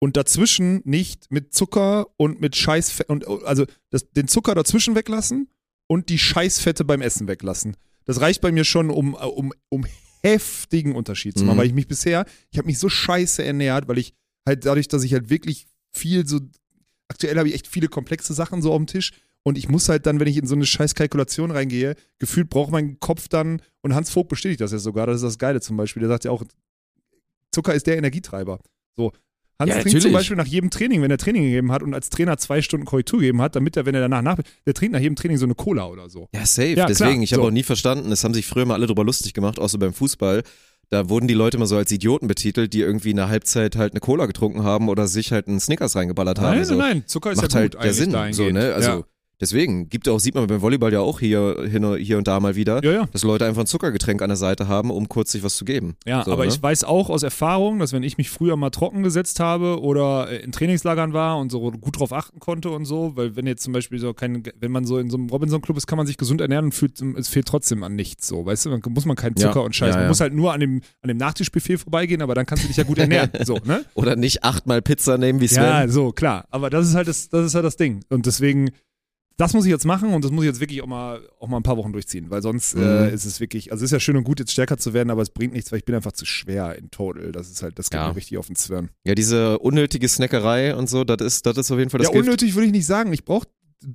Und 0.00 0.16
dazwischen 0.18 0.82
nicht 0.84 1.30
mit 1.30 1.54
Zucker 1.54 2.08
und 2.18 2.40
mit 2.40 2.56
Scheißfett, 2.56 3.08
und 3.08 3.26
also 3.26 3.64
das, 3.90 4.10
den 4.10 4.28
Zucker 4.28 4.54
dazwischen 4.54 4.94
weglassen 4.94 5.48
und 5.86 6.10
die 6.10 6.18
Scheißfette 6.18 6.84
beim 6.84 7.00
Essen 7.00 7.26
weglassen. 7.26 7.76
Das 8.04 8.20
reicht 8.20 8.42
bei 8.42 8.52
mir 8.52 8.64
schon, 8.64 8.90
um, 8.90 9.14
um, 9.14 9.54
um 9.70 9.86
heftigen 10.22 10.94
Unterschied 10.94 11.38
zu 11.38 11.44
machen, 11.44 11.56
Mhm. 11.56 11.60
weil 11.60 11.66
ich 11.68 11.74
mich 11.74 11.88
bisher, 11.88 12.26
ich 12.50 12.58
habe 12.58 12.66
mich 12.66 12.78
so 12.78 12.88
scheiße 12.90 13.42
ernährt, 13.42 13.88
weil 13.88 13.98
ich 13.98 14.14
halt 14.46 14.66
dadurch, 14.66 14.88
dass 14.88 15.04
ich 15.04 15.12
halt 15.14 15.30
wirklich 15.30 15.66
viel 15.90 16.26
so, 16.26 16.40
aktuell 17.08 17.38
habe 17.38 17.48
ich 17.48 17.54
echt 17.54 17.66
viele 17.66 17.88
komplexe 17.88 18.34
Sachen 18.34 18.60
so 18.60 18.72
auf 18.72 18.78
dem 18.78 18.86
Tisch 18.86 19.12
und 19.44 19.56
ich 19.56 19.68
muss 19.68 19.88
halt 19.88 20.06
dann, 20.06 20.18
wenn 20.18 20.26
ich 20.26 20.36
in 20.36 20.46
so 20.46 20.54
eine 20.56 20.66
scheiß 20.66 20.94
Kalkulation 20.96 21.52
reingehe, 21.52 21.94
gefühlt 22.18 22.50
braucht 22.50 22.72
mein 22.72 22.98
Kopf 22.98 23.28
dann, 23.28 23.62
und 23.82 23.94
Hans 23.94 24.10
Vogt 24.10 24.28
bestätigt 24.30 24.60
das 24.60 24.72
ja 24.72 24.78
sogar, 24.78 25.06
das 25.06 25.16
ist 25.16 25.22
das 25.22 25.38
Geile 25.38 25.60
zum 25.60 25.76
Beispiel, 25.76 26.00
der 26.00 26.08
sagt 26.08 26.24
ja 26.24 26.30
auch, 26.32 26.42
Zucker 27.52 27.74
ist 27.74 27.86
der 27.86 27.96
Energietreiber. 27.98 28.58
So. 28.96 29.12
Hans 29.60 29.68
Ja, 29.68 29.74
trinkt 29.76 29.90
zum 29.90 29.98
natürlich. 29.98 30.12
Beispiel 30.14 30.36
nach 30.36 30.46
jedem 30.46 30.70
Training, 30.70 31.02
wenn 31.02 31.10
er 31.10 31.18
Training 31.18 31.44
gegeben 31.44 31.70
hat 31.70 31.82
und 31.82 31.94
als 31.94 32.10
Trainer 32.10 32.36
zwei 32.38 32.60
Stunden 32.60 32.86
Korrektur 32.86 33.20
gegeben 33.20 33.40
hat, 33.40 33.54
damit 33.54 33.76
er, 33.76 33.86
wenn 33.86 33.94
er 33.94 34.00
danach 34.00 34.22
nach, 34.22 34.38
der 34.66 34.74
trinkt 34.74 34.94
nach 34.94 35.00
jedem 35.00 35.14
Training 35.14 35.36
so 35.36 35.44
eine 35.44 35.54
Cola 35.54 35.86
oder 35.86 36.08
so. 36.10 36.28
Ja, 36.34 36.44
safe. 36.44 36.70
Ja, 36.74 36.86
Deswegen, 36.86 37.10
klar. 37.12 37.22
ich 37.22 37.32
habe 37.32 37.42
So. 37.42 37.48
auch 37.48 37.52
nie 37.52 37.62
verstanden, 37.62 38.10
das 38.10 38.24
haben 38.24 38.34
sich 38.34 38.46
früher 38.46 38.64
mal 38.66 38.74
alle 38.74 38.86
drüber 38.88 39.04
lustig 39.04 39.32
gemacht, 39.32 39.58
so 39.64 39.78
beim 39.78 39.92
Fußball. 39.92 40.42
Da 40.90 41.08
wurden 41.08 41.28
die 41.28 41.34
Leute 41.34 41.56
immer 41.56 41.66
so 41.66 41.76
als 41.76 41.90
Idioten 41.92 42.26
betitelt, 42.26 42.72
die 42.72 42.80
irgendwie 42.80 43.10
in 43.10 43.16
der 43.16 43.28
Halbzeit 43.28 43.76
halt 43.76 43.92
eine 43.92 44.00
Cola 44.00 44.26
getrunken 44.26 44.64
haben 44.64 44.88
oder 44.88 45.06
sich 45.06 45.32
halt 45.32 45.46
einen 45.48 45.60
Snickers 45.60 45.94
reingeballert 45.96 46.40
haben. 46.40 46.56
Nein, 46.56 46.64
so. 46.64 46.74
nein, 46.74 46.90
nein, 46.98 47.04
Zucker 47.06 47.30
ist 47.32 47.40
Macht 47.40 47.52
ja 47.52 47.60
halt 47.60 47.72
gut 47.72 47.82
der 47.82 47.90
eigentlich 47.92 47.96
Sinn. 47.96 48.32
So, 48.32 48.50
ne? 48.50 48.74
Also 48.74 48.90
ja. 48.90 49.04
Deswegen, 49.40 49.88
gibt 49.88 50.08
auch, 50.08 50.18
sieht 50.18 50.34
man 50.34 50.46
beim 50.46 50.62
Volleyball 50.62 50.92
ja 50.92 51.00
auch 51.00 51.20
hier, 51.20 51.66
hin, 51.68 51.96
hier 51.96 52.18
und 52.18 52.26
da 52.26 52.40
mal 52.40 52.56
wieder, 52.56 52.82
ja, 52.84 52.92
ja. 52.92 53.06
dass 53.12 53.22
Leute 53.22 53.46
einfach 53.46 53.62
ein 53.62 53.66
Zuckergetränk 53.66 54.22
an 54.22 54.28
der 54.28 54.36
Seite 54.36 54.68
haben, 54.68 54.90
um 54.90 55.08
kurz 55.08 55.32
sich 55.32 55.42
was 55.42 55.56
zu 55.56 55.64
geben. 55.64 55.96
Ja, 56.06 56.24
so, 56.24 56.32
aber 56.32 56.44
ne? 56.44 56.52
ich 56.52 56.62
weiß 56.62 56.84
auch 56.84 57.10
aus 57.10 57.22
Erfahrung, 57.22 57.78
dass 57.78 57.92
wenn 57.92 58.02
ich 58.02 58.18
mich 58.18 58.30
früher 58.30 58.56
mal 58.56 58.70
trocken 58.70 59.02
gesetzt 59.02 59.40
habe 59.40 59.80
oder 59.80 60.30
äh, 60.30 60.36
in 60.38 60.52
Trainingslagern 60.52 61.12
war 61.12 61.38
und 61.38 61.50
so 61.50 61.70
gut 61.70 61.98
drauf 61.98 62.12
achten 62.12 62.40
konnte 62.40 62.70
und 62.70 62.84
so, 62.84 63.16
weil 63.16 63.36
wenn 63.36 63.46
jetzt 63.46 63.62
zum 63.62 63.72
Beispiel 63.72 63.98
so 63.98 64.14
kein, 64.14 64.42
wenn 64.58 64.72
man 64.72 64.84
so 64.84 64.98
in 64.98 65.10
so 65.10 65.16
einem 65.16 65.28
Robinson-Club 65.28 65.76
ist, 65.76 65.86
kann 65.86 65.96
man 65.96 66.06
sich 66.06 66.16
gesund 66.16 66.40
ernähren 66.40 66.66
und 66.66 66.72
fühlt, 66.72 67.00
es 67.16 67.28
fehlt 67.28 67.46
trotzdem 67.46 67.82
an 67.82 67.94
nichts 67.94 68.28
so, 68.28 68.46
weißt 68.46 68.66
du, 68.66 68.70
dann 68.70 68.80
muss 68.92 69.04
man 69.04 69.16
keinen 69.16 69.36
Ja, 69.36 69.48
Zucker 69.48 69.62
und 69.62 69.74
Scheiß, 69.74 69.90
ja, 69.90 69.94
man 69.96 70.02
ja. 70.04 70.08
muss 70.08 70.20
halt 70.20 70.34
nur 70.34 70.52
an 70.52 70.60
dem, 70.60 70.80
an 71.02 71.08
dem 71.08 71.16
Nachtischbuffet 71.16 71.78
vorbeigehen, 71.78 72.22
aber 72.22 72.34
dann 72.34 72.46
kannst 72.46 72.64
du 72.64 72.68
dich 72.68 72.76
ja 72.76 72.84
gut 72.84 72.98
ernähren, 72.98 73.30
so, 73.44 73.58
ne? 73.64 73.84
Oder 73.94 74.16
nicht 74.16 74.44
achtmal 74.44 74.82
Pizza 74.82 75.18
nehmen 75.18 75.40
wie 75.40 75.48
Sven. 75.48 75.62
Ja, 75.62 75.88
so, 75.88 76.12
klar, 76.12 76.46
aber 76.50 76.70
das 76.70 76.88
ist 76.88 76.94
halt 76.94 77.08
das, 77.08 77.28
das 77.28 77.46
ist 77.46 77.54
halt 77.54 77.64
das 77.64 77.76
Ding 77.76 78.00
und 78.08 78.26
deswegen 78.26 78.70
das 79.36 79.52
muss 79.52 79.64
ich 79.64 79.70
jetzt 79.70 79.84
machen 79.84 80.12
und 80.14 80.24
das 80.24 80.30
muss 80.30 80.44
ich 80.44 80.48
jetzt 80.48 80.60
wirklich 80.60 80.80
auch 80.82 80.86
mal, 80.86 81.20
auch 81.40 81.48
mal 81.48 81.56
ein 81.56 81.62
paar 81.62 81.76
Wochen 81.76 81.92
durchziehen, 81.92 82.26
weil 82.30 82.40
sonst 82.42 82.76
Mhm. 82.76 82.82
äh, 82.82 83.12
ist 83.12 83.24
es 83.24 83.40
wirklich, 83.40 83.72
also 83.72 83.84
es 83.84 83.88
ist 83.88 83.92
ja 83.92 84.00
schön 84.00 84.16
und 84.16 84.24
gut, 84.24 84.38
jetzt 84.40 84.52
stärker 84.52 84.78
zu 84.78 84.92
werden, 84.94 85.10
aber 85.10 85.22
es 85.22 85.30
bringt 85.30 85.52
nichts, 85.54 85.72
weil 85.72 85.78
ich 85.80 85.84
bin 85.84 85.94
einfach 85.94 86.12
zu 86.12 86.24
schwer 86.24 86.76
in 86.78 86.90
total. 86.90 87.32
Das 87.32 87.50
ist 87.50 87.62
halt, 87.62 87.78
das 87.78 87.90
geht 87.90 88.00
Ja. 88.00 88.08
mir 88.08 88.16
richtig 88.16 88.38
auf 88.38 88.46
den 88.46 88.56
Zwirn. 88.56 88.90
Ja, 89.04 89.14
diese 89.14 89.58
unnötige 89.58 90.08
Snackerei 90.08 90.74
und 90.76 90.88
so, 90.88 91.04
das 91.04 91.20
ist, 91.20 91.46
das 91.46 91.56
ist 91.58 91.70
auf 91.70 91.78
jeden 91.78 91.90
Fall 91.90 91.98
das 91.98 92.08
ja, 92.08 92.12
Gift. 92.12 92.24
unnötig 92.24 92.54
würde 92.54 92.66
ich 92.66 92.72
nicht 92.72 92.86
sagen. 92.86 93.12
Ich 93.12 93.24
brauche 93.24 93.46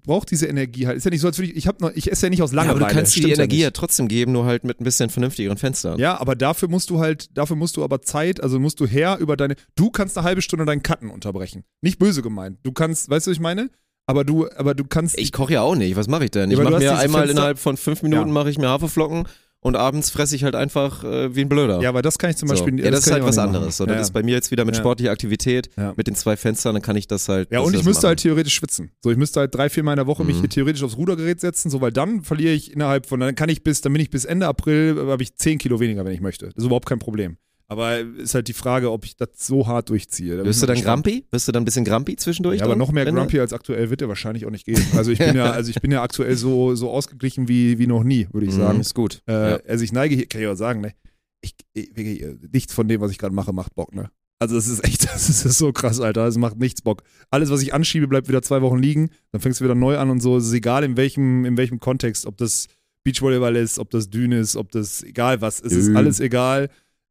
brauch 0.06 0.24
diese 0.24 0.46
Energie 0.46 0.86
halt. 0.86 0.98
Ist 0.98 1.06
ja 1.06 1.10
nicht 1.10 1.22
so, 1.22 1.28
als 1.28 1.40
würde 1.40 1.50
ich, 1.50 1.58
ich 1.58 1.66
habe 1.66 1.82
noch, 1.82 1.92
ich 1.96 2.12
esse 2.12 2.28
ja 2.28 2.30
nicht 2.30 2.44
aus 2.44 2.52
Ja, 2.52 2.58
Langeweile. 2.58 2.82
aber 2.86 2.90
du 2.90 2.96
kannst 2.96 3.16
dir 3.16 3.24
die 3.24 3.32
Energie 3.32 3.60
ja, 3.62 3.68
nicht. 3.70 3.76
trotzdem 3.76 4.08
geben, 4.08 4.34
nur 4.34 4.46
halt 4.46 4.64
mit 4.64 4.80
ein 4.80 4.84
bisschen 4.84 5.10
vernünftigeren 5.10 5.58
Fenstern. 5.58 5.98
Ja, 5.98 6.20
aber 6.20 6.36
dafür 6.36 6.68
musst 6.70 6.92
du 6.92 7.00
halt, 7.00 7.36
dafür 7.36 7.56
musst 7.56 7.76
du 7.76 7.84
aber 7.84 8.00
Zeit, 8.04 8.40
also 8.44 8.60
musst 8.60 8.80
du 8.80 8.86
her 8.86 9.18
über 9.20 9.36
deine, 9.36 9.56
du 9.76 9.90
kannst 9.90 10.16
eine 10.16 10.26
halbe 10.28 10.44
Stunde 10.44 10.66
deinen 10.66 10.84
Cutten 10.84 11.10
unterbrechen. 11.10 11.64
Nicht 11.82 11.98
böse 11.98 12.22
gemeint. 12.22 12.60
Du 12.62 12.72
kannst, 12.72 13.10
weißt 13.10 13.26
du, 13.26 13.32
was 13.32 13.38
ich 13.38 13.42
meine? 13.42 13.72
Aber 14.10 14.24
du, 14.24 14.48
aber 14.58 14.74
du 14.74 14.84
kannst. 14.84 15.18
Ich 15.20 15.32
koche 15.32 15.54
ja 15.54 15.62
auch 15.62 15.76
nicht. 15.76 15.96
Was 15.96 16.08
mache 16.08 16.26
ich 16.26 16.32
denn? 16.32 16.50
Ja, 16.52 16.58
ich 16.58 16.64
mache 16.64 16.80
mir 16.80 16.98
einmal 16.98 17.22
Fenster- 17.22 17.32
innerhalb 17.32 17.60
von 17.60 17.78
fünf 17.78 18.02
Minuten 18.02 18.28
Ja. 18.28 18.34
mache 18.34 18.50
ich 18.50 18.58
mir 18.58 18.68
Haferflocken 18.68 19.26
und 19.62 19.76
abends 19.76 20.10
fresse 20.10 20.36
ich 20.36 20.44
halt 20.46 20.56
einfach 20.56 21.04
äh, 21.04 21.36
wie 21.36 21.42
ein 21.42 21.50
Blöder. 21.50 21.82
ja, 21.82 21.90
aber 21.90 22.02
das 22.02 22.18
kann 22.18 22.30
ich 22.30 22.38
zum 22.38 22.48
so. 22.48 22.54
Beispiel 22.56 22.80
ja, 22.84 22.92
das, 22.92 23.02
ist 23.02 23.06
kann 23.08 23.16
halt 23.16 23.26
was 23.26 23.38
anderes. 23.38 23.78
So, 23.78 23.86
das 23.86 23.96
ja. 23.96 24.02
ist 24.02 24.12
bei 24.12 24.24
mir 24.24 24.34
jetzt 24.34 24.52
wieder 24.52 24.64
mit 24.66 24.76
Ja. 24.76 24.82
sportlicher 24.82 25.12
Aktivität, 25.12 25.70
Ja. 25.78 25.94
mit 25.98 26.08
den 26.08 26.16
zwei 26.16 26.38
Fenstern, 26.38 26.74
dann 26.76 26.82
kann 26.82 26.96
ich 26.96 27.08
das 27.08 27.28
halt. 27.30 27.52
Ja, 27.52 27.60
das 27.60 27.68
und 27.68 27.74
ich 27.74 27.80
das 27.82 27.86
müsste 27.86 28.02
machen. 28.04 28.08
halt 28.10 28.20
theoretisch 28.22 28.54
schwitzen. 28.56 28.92
So, 29.04 29.12
ich 29.12 29.18
müsste 29.18 29.42
halt 29.42 29.54
drei, 29.54 29.70
vier 29.70 29.84
Mal 29.84 29.94
in 29.94 29.98
der 29.98 30.08
Woche 30.08 30.24
mich 30.24 30.38
Mhm. 30.38 30.42
hier 30.42 30.50
theoretisch 30.50 30.82
aufs 30.84 30.98
Rudergerät 30.98 31.40
setzen, 31.42 31.70
so, 31.70 31.82
weil 31.82 31.92
dann 31.92 32.24
verliere 32.24 32.54
ich 32.54 32.72
innerhalb 32.74 33.06
von, 33.06 33.20
dann 33.20 33.36
kann 33.36 33.50
ich 33.50 33.64
bis, 33.64 33.82
dann 33.82 33.92
bin 33.94 34.02
ich 34.02 34.10
bis 34.10 34.24
Ende 34.26 34.48
April, 34.48 34.98
äh, 34.98 35.12
habe 35.12 35.22
ich 35.24 35.36
10 35.36 35.58
Kilo 35.58 35.80
weniger, 35.80 36.06
wenn 36.06 36.14
ich 36.14 36.22
möchte. 36.22 36.46
Das 36.48 36.56
ist 36.56 36.64
überhaupt 36.66 36.88
kein 36.88 37.00
Problem. 37.00 37.38
Aber 37.72 38.00
ist 38.00 38.34
halt 38.34 38.48
die 38.48 38.54
Frage, 38.54 38.92
ob 38.92 39.06
ich 39.06 39.16
das 39.16 39.30
so 39.38 39.68
hart 39.68 39.90
durchziehe. 39.90 40.38
Da 40.38 40.44
Wirst 40.44 40.62
du 40.62 40.66
dann 40.66 40.82
grumpy? 40.82 41.26
Wirst 41.32 41.48
du 41.48 41.52
dann 41.52 41.62
ein 41.62 41.66
bisschen 41.66 41.86
grumpy 41.86 42.16
zwischendurch? 42.16 42.60
Ja, 42.60 42.66
aber 42.66 42.76
noch 42.76 42.92
mehr 42.92 43.06
grumpy 43.06 43.40
als 43.40 43.54
aktuell 43.54 43.92
wird 43.92 44.02
er 44.02 44.10
wahrscheinlich 44.10 44.46
auch 44.48 44.50
nicht 44.50 44.66
gehen. 44.66 44.84
Also 44.98 45.12
ich 45.12 45.20
bin 45.20 45.36
ja, 45.36 45.52
also 45.52 45.70
ich 45.70 45.80
bin 45.80 45.92
ja 45.92 46.02
aktuell 46.02 46.36
so, 46.36 46.74
so 46.74 46.90
ausgeglichen 46.90 47.48
wie, 47.48 47.78
wie 47.78 47.86
noch 47.88 48.04
nie, 48.04 48.28
würde 48.32 48.48
ich 48.48 48.54
Mhm, 48.54 48.58
sagen. 48.58 48.80
Ist 48.80 48.96
gut. 48.96 49.22
Äh, 49.28 49.32
ja. 49.52 49.60
Also 49.68 49.84
ich 49.84 49.92
neige 49.94 50.16
hier, 50.16 50.26
kann 50.26 50.42
ich 50.42 50.48
auch 50.48 50.56
sagen, 50.56 50.82
ne? 50.82 50.94
ich, 51.42 51.54
ich, 51.74 51.96
äh, 51.98 52.36
nichts 52.52 52.74
von 52.74 52.88
dem, 52.88 53.02
was 53.02 53.12
ich 53.12 53.18
gerade 53.18 53.34
mache, 53.36 53.54
macht 53.54 53.76
Bock, 53.76 53.94
ne? 53.94 54.10
Also 54.40 54.58
es 54.58 54.68
ist 54.68 54.84
echt, 54.84 55.04
das 55.14 55.30
ist 55.30 55.58
so 55.58 55.72
krass, 55.72 56.00
Alter. 56.00 56.26
Es 56.26 56.38
macht 56.38 56.58
nichts 56.58 56.82
Bock. 56.82 57.04
Alles, 57.30 57.50
was 57.50 57.62
ich 57.62 57.74
anschiebe, 57.74 58.08
bleibt 58.08 58.28
wieder 58.30 58.42
zwei 58.42 58.62
Wochen 58.62 58.80
liegen. 58.80 59.10
Dann 59.32 59.42
fängst 59.42 59.60
du 59.60 59.66
wieder 59.66 59.76
neu 59.76 59.98
an 59.98 60.10
und 60.10 60.22
so. 60.22 60.38
Es 60.38 60.48
ist 60.48 60.54
egal, 60.54 60.84
in 60.84 60.98
welchem, 60.98 61.46
in 61.46 61.56
welchem 61.56 61.80
Kontext, 61.80 62.26
ob 62.26 62.38
das 62.38 62.68
Beachvolleyball 63.04 63.56
ist, 63.56 63.80
ob 63.80 63.90
das 63.92 64.10
Düne 64.10 64.40
ist, 64.40 64.56
ob 64.56 64.72
das 64.72 65.04
egal 65.04 65.42
was. 65.42 65.62
Es 65.62 65.74
ist 65.74 65.88
Dün. 65.88 65.98
alles 65.98 66.20
egal. 66.20 66.70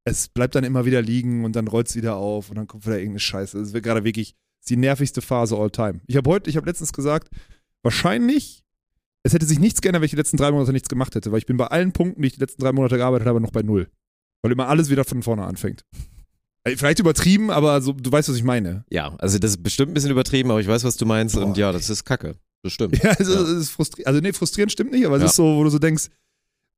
Es 0.08 0.28
bleibt 0.28 0.54
dann 0.54 0.64
immer 0.64 0.84
wieder 0.84 1.02
liegen 1.02 1.44
und 1.44 1.54
dann 1.56 1.68
rollt 1.68 1.88
es 1.88 1.96
wieder 1.96 2.16
auf 2.16 2.50
und 2.50 2.56
dann 2.56 2.66
kommt 2.66 2.84
wieder 2.86 2.96
irgendeine 2.96 3.20
Scheiße. 3.20 3.58
Es 3.58 3.72
wird 3.72 3.84
gerade 3.84 4.04
wirklich 4.04 4.34
ist 4.60 4.70
die 4.70 4.76
nervigste 4.76 5.22
Phase 5.22 5.56
all 5.56 5.70
time. 5.70 6.00
Ich 6.06 6.16
habe 6.16 6.28
heute, 6.30 6.50
ich 6.50 6.56
habe 6.56 6.66
letztens 6.66 6.92
gesagt, 6.92 7.28
wahrscheinlich, 7.82 8.64
es 9.22 9.32
hätte 9.32 9.46
sich 9.46 9.58
nichts 9.58 9.80
geändert, 9.80 10.00
wenn 10.00 10.06
ich 10.06 10.10
die 10.12 10.16
letzten 10.16 10.36
drei 10.36 10.50
Monate 10.50 10.72
nichts 10.72 10.88
gemacht 10.88 11.14
hätte, 11.14 11.30
weil 11.32 11.38
ich 11.38 11.46
bin 11.46 11.56
bei 11.56 11.66
allen 11.66 11.92
Punkten, 11.92 12.22
die 12.22 12.28
ich 12.28 12.34
die 12.34 12.40
letzten 12.40 12.62
drei 12.62 12.72
Monate 12.72 12.96
gearbeitet 12.96 13.26
habe, 13.28 13.40
noch 13.40 13.50
bei 13.50 13.62
null. 13.62 13.88
Weil 14.42 14.52
immer 14.52 14.68
alles 14.68 14.90
wieder 14.90 15.04
von 15.04 15.22
vorne 15.22 15.44
anfängt. 15.44 15.84
Vielleicht 16.66 16.98
übertrieben, 16.98 17.50
aber 17.50 17.80
so, 17.80 17.92
du 17.92 18.12
weißt, 18.12 18.28
was 18.28 18.36
ich 18.36 18.44
meine. 18.44 18.84
Ja, 18.90 19.14
also 19.18 19.38
das 19.38 19.52
ist 19.52 19.62
bestimmt 19.62 19.90
ein 19.90 19.94
bisschen 19.94 20.10
übertrieben, 20.10 20.50
aber 20.50 20.60
ich 20.60 20.66
weiß, 20.68 20.84
was 20.84 20.96
du 20.96 21.06
meinst 21.06 21.36
und 21.36 21.54
Boah, 21.54 21.58
ja, 21.58 21.72
das 21.72 21.88
ist 21.88 22.04
Kacke. 22.04 22.34
Das 22.62 22.72
stimmt. 22.72 22.98
Ja, 23.02 23.12
es, 23.18 23.26
Ja. 23.28 23.34
Ist, 23.34 23.48
es 23.48 23.58
ist 23.62 23.70
frustrierend. 23.70 24.06
Also 24.08 24.20
nee, 24.20 24.32
frustrierend 24.32 24.72
stimmt 24.72 24.90
nicht, 24.92 25.06
aber 25.06 25.16
es 25.16 25.22
Ja. 25.22 25.26
ist 25.28 25.36
so, 25.36 25.56
wo 25.56 25.64
du 25.64 25.70
so 25.70 25.78
denkst, 25.78 26.08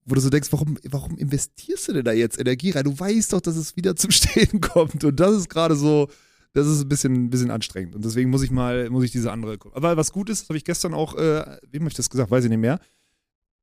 wo 0.05 0.15
du 0.15 0.21
so 0.21 0.31
denkst, 0.31 0.49
warum, 0.53 0.79
warum 0.89 1.17
investierst 1.17 1.89
du 1.89 1.93
denn 1.93 2.05
da 2.05 2.13
jetzt 2.13 2.39
Energie 2.39 2.71
rein? 2.71 2.85
Du 2.85 2.99
weißt 2.99 3.33
doch, 3.33 3.41
dass 3.41 3.57
es 3.57 3.77
wieder 3.77 3.97
zum 3.97 4.11
Stehen 4.11 4.61
kommt. 4.61 5.05
Und 5.05 5.21
das 5.21 5.37
ist 5.37 5.49
gerade 5.49 5.77
so, 5.77 6.09
das 6.53 6.67
ist 6.67 6.83
ein 6.83 6.89
bisschen, 6.89 7.31
bisschen 7.31 7.51
anstrengend. 7.51 7.95
Und 7.95 8.05
deswegen 8.05 8.31
muss 8.31 8.43
ich 8.43 8.51
mal, 8.51 8.91
muss 8.91 9.05
ich 9.05 9.13
diese 9.13 9.31
andere. 9.31 9.59
Aber 9.73 9.97
was 9.97 10.13
gut 10.13 10.31
ist, 10.31 10.49
habe 10.49 10.57
ich 10.57 10.65
gestern 10.65 10.95
auch, 10.95 11.15
äh, 11.17 11.59
wem 11.71 11.83
habe 11.83 11.91
ich 11.91 11.97
das 11.97 12.11
gesagt? 12.11 12.31
Weiß 12.31 12.45
ich 12.45 12.51
nicht 12.51 12.59
mehr. 12.59 12.81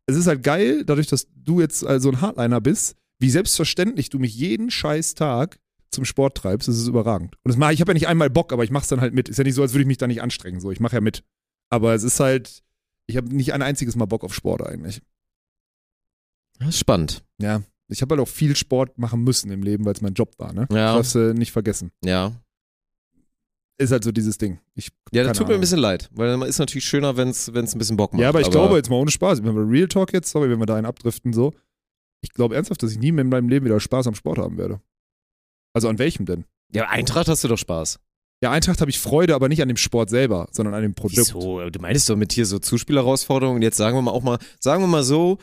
Es 0.06 0.16
ist 0.16 0.28
halt 0.28 0.42
geil, 0.42 0.86
dadurch, 0.86 1.08
dass 1.08 1.28
du 1.36 1.60
jetzt 1.60 1.84
äh, 1.84 2.00
so 2.00 2.10
ein 2.10 2.22
Hardliner 2.22 2.62
bist, 2.62 2.96
wie 3.20 3.30
selbstverständlich 3.30 4.10
du 4.10 4.20
mich 4.20 4.34
jeden 4.36 4.72
scheiß 4.72 5.16
Tag 5.16 5.60
zum 5.92 6.06
Sport 6.06 6.38
treibst, 6.38 6.68
das 6.68 6.78
ist 6.78 6.88
überragend. 6.88 7.36
Und 7.44 7.50
das 7.50 7.58
mach, 7.58 7.72
ich 7.72 7.82
habe 7.82 7.92
ja 7.92 7.94
nicht 7.94 8.08
einmal 8.08 8.30
Bock, 8.30 8.54
aber 8.54 8.64
ich 8.64 8.72
mache 8.72 8.84
es 8.84 8.90
dann 8.90 9.02
halt 9.02 9.14
mit. 9.14 9.28
Ist 9.28 9.38
ja 9.38 9.44
nicht 9.44 9.56
so, 9.56 9.62
als 9.62 9.74
würde 9.74 9.82
ich 9.82 9.88
mich 9.88 9.98
da 9.98 10.08
nicht 10.08 10.22
anstrengen. 10.22 10.60
So, 10.60 10.72
ich 10.72 10.80
mache 10.80 10.96
ja 10.96 11.02
mit. 11.02 11.24
Aber 11.70 11.94
es 11.94 12.04
ist 12.04 12.20
halt, 12.20 12.64
ich 13.06 13.18
habe 13.18 13.36
nicht 13.36 13.54
ein 13.54 13.62
einziges 13.62 13.96
Mal 13.96 14.06
Bock 14.06 14.24
auf 14.24 14.34
Sport 14.34 14.62
eigentlich. 14.66 15.02
Das 16.60 16.70
ist 16.70 16.80
spannend. 16.80 17.24
Ja. 17.42 17.62
Ich 17.90 18.02
habe 18.02 18.16
halt 18.16 18.22
auch 18.22 18.32
viel 18.32 18.56
Sport 18.56 18.98
machen 18.98 19.24
müssen 19.24 19.50
im 19.52 19.64
Leben, 19.64 19.86
weil 19.86 19.94
es 19.94 20.02
mein 20.02 20.14
Job 20.14 20.34
war, 20.38 20.54
ne? 20.54 20.68
Ja. 20.72 20.88
Das 20.88 20.96
darfst 20.96 21.16
du 21.16 21.34
nicht 21.34 21.52
vergessen. 21.52 21.92
Ja. 22.04 22.34
Ist 23.80 23.92
halt 23.92 24.04
so 24.04 24.12
dieses 24.12 24.38
Ding. 24.40 24.60
Ich, 24.74 24.90
Ja, 25.14 25.24
das 25.24 25.38
tut 25.38 25.46
mir 25.48 25.50
ein 25.50 25.52
Ahnung. 25.54 25.62
bisschen 25.62 25.80
leid, 25.80 26.10
weil 26.12 26.36
man 26.36 26.50
ist 26.50 26.58
natürlich 26.58 26.86
schöner, 26.86 27.16
wenn 27.16 27.30
es 27.30 27.48
ein 27.48 27.54
bisschen 27.78 27.96
Bock 27.96 28.12
macht. 28.12 28.22
Ja, 28.22 28.30
aber 28.30 28.42
ich 28.42 28.50
glaube 28.50 28.76
jetzt 28.76 28.90
mal 28.90 28.96
ohne 28.96 29.12
Spaß, 29.12 29.44
wenn 29.44 29.56
wir 29.56 29.70
Real 29.70 29.88
Talk 29.88 30.14
jetzt, 30.14 30.32
sorry, 30.32 30.50
wenn 30.50 30.60
wir 30.60 30.66
da 30.66 30.76
einen 30.76 30.88
abdriften, 30.88 31.32
so. 31.32 31.54
Ich 32.22 32.32
glaube 32.34 32.56
ernsthaft, 32.56 32.82
dass 32.82 32.92
ich 32.92 32.98
nie 32.98 33.12
mehr 33.12 33.24
in 33.24 33.30
meinem 33.30 33.48
Leben 33.50 33.66
wieder 33.66 33.80
Spaß 33.80 34.08
am 34.08 34.16
Sport 34.16 34.40
haben 34.40 34.58
werde. 34.58 34.82
Also 35.74 35.88
an 35.90 36.00
welchem 36.00 36.26
denn? 36.26 36.46
Ja, 36.74 36.90
Eintracht 36.90 37.28
hast 37.28 37.44
du 37.44 37.48
doch 37.48 37.58
Spaß. 37.58 38.00
Ja, 38.44 38.52
Eintracht 38.52 38.82
habe 38.82 38.90
ich 38.90 39.00
Freude, 39.00 39.36
aber 39.36 39.48
nicht 39.48 39.62
an 39.62 39.68
dem 39.68 39.78
Sport 39.78 40.10
selber, 40.10 40.48
sondern 40.52 40.74
an 40.74 40.82
dem 40.82 40.96
Produkt. 40.96 41.20
Wieso? 41.20 41.70
Du 41.70 41.80
meinst 41.80 42.10
doch 42.10 42.16
mit 42.16 42.34
hier 42.34 42.48
so 42.48 42.58
Zuspielherausforderungen. 42.58 43.62
Jetzt 43.62 43.78
sagen 43.78 43.96
wir 43.96 44.02
mal 44.02 44.12
auch 44.12 44.24
mal, 44.24 44.40
sagen 44.60 44.82
wir 44.82 44.88
mal 44.88 45.04
so, 45.04 45.38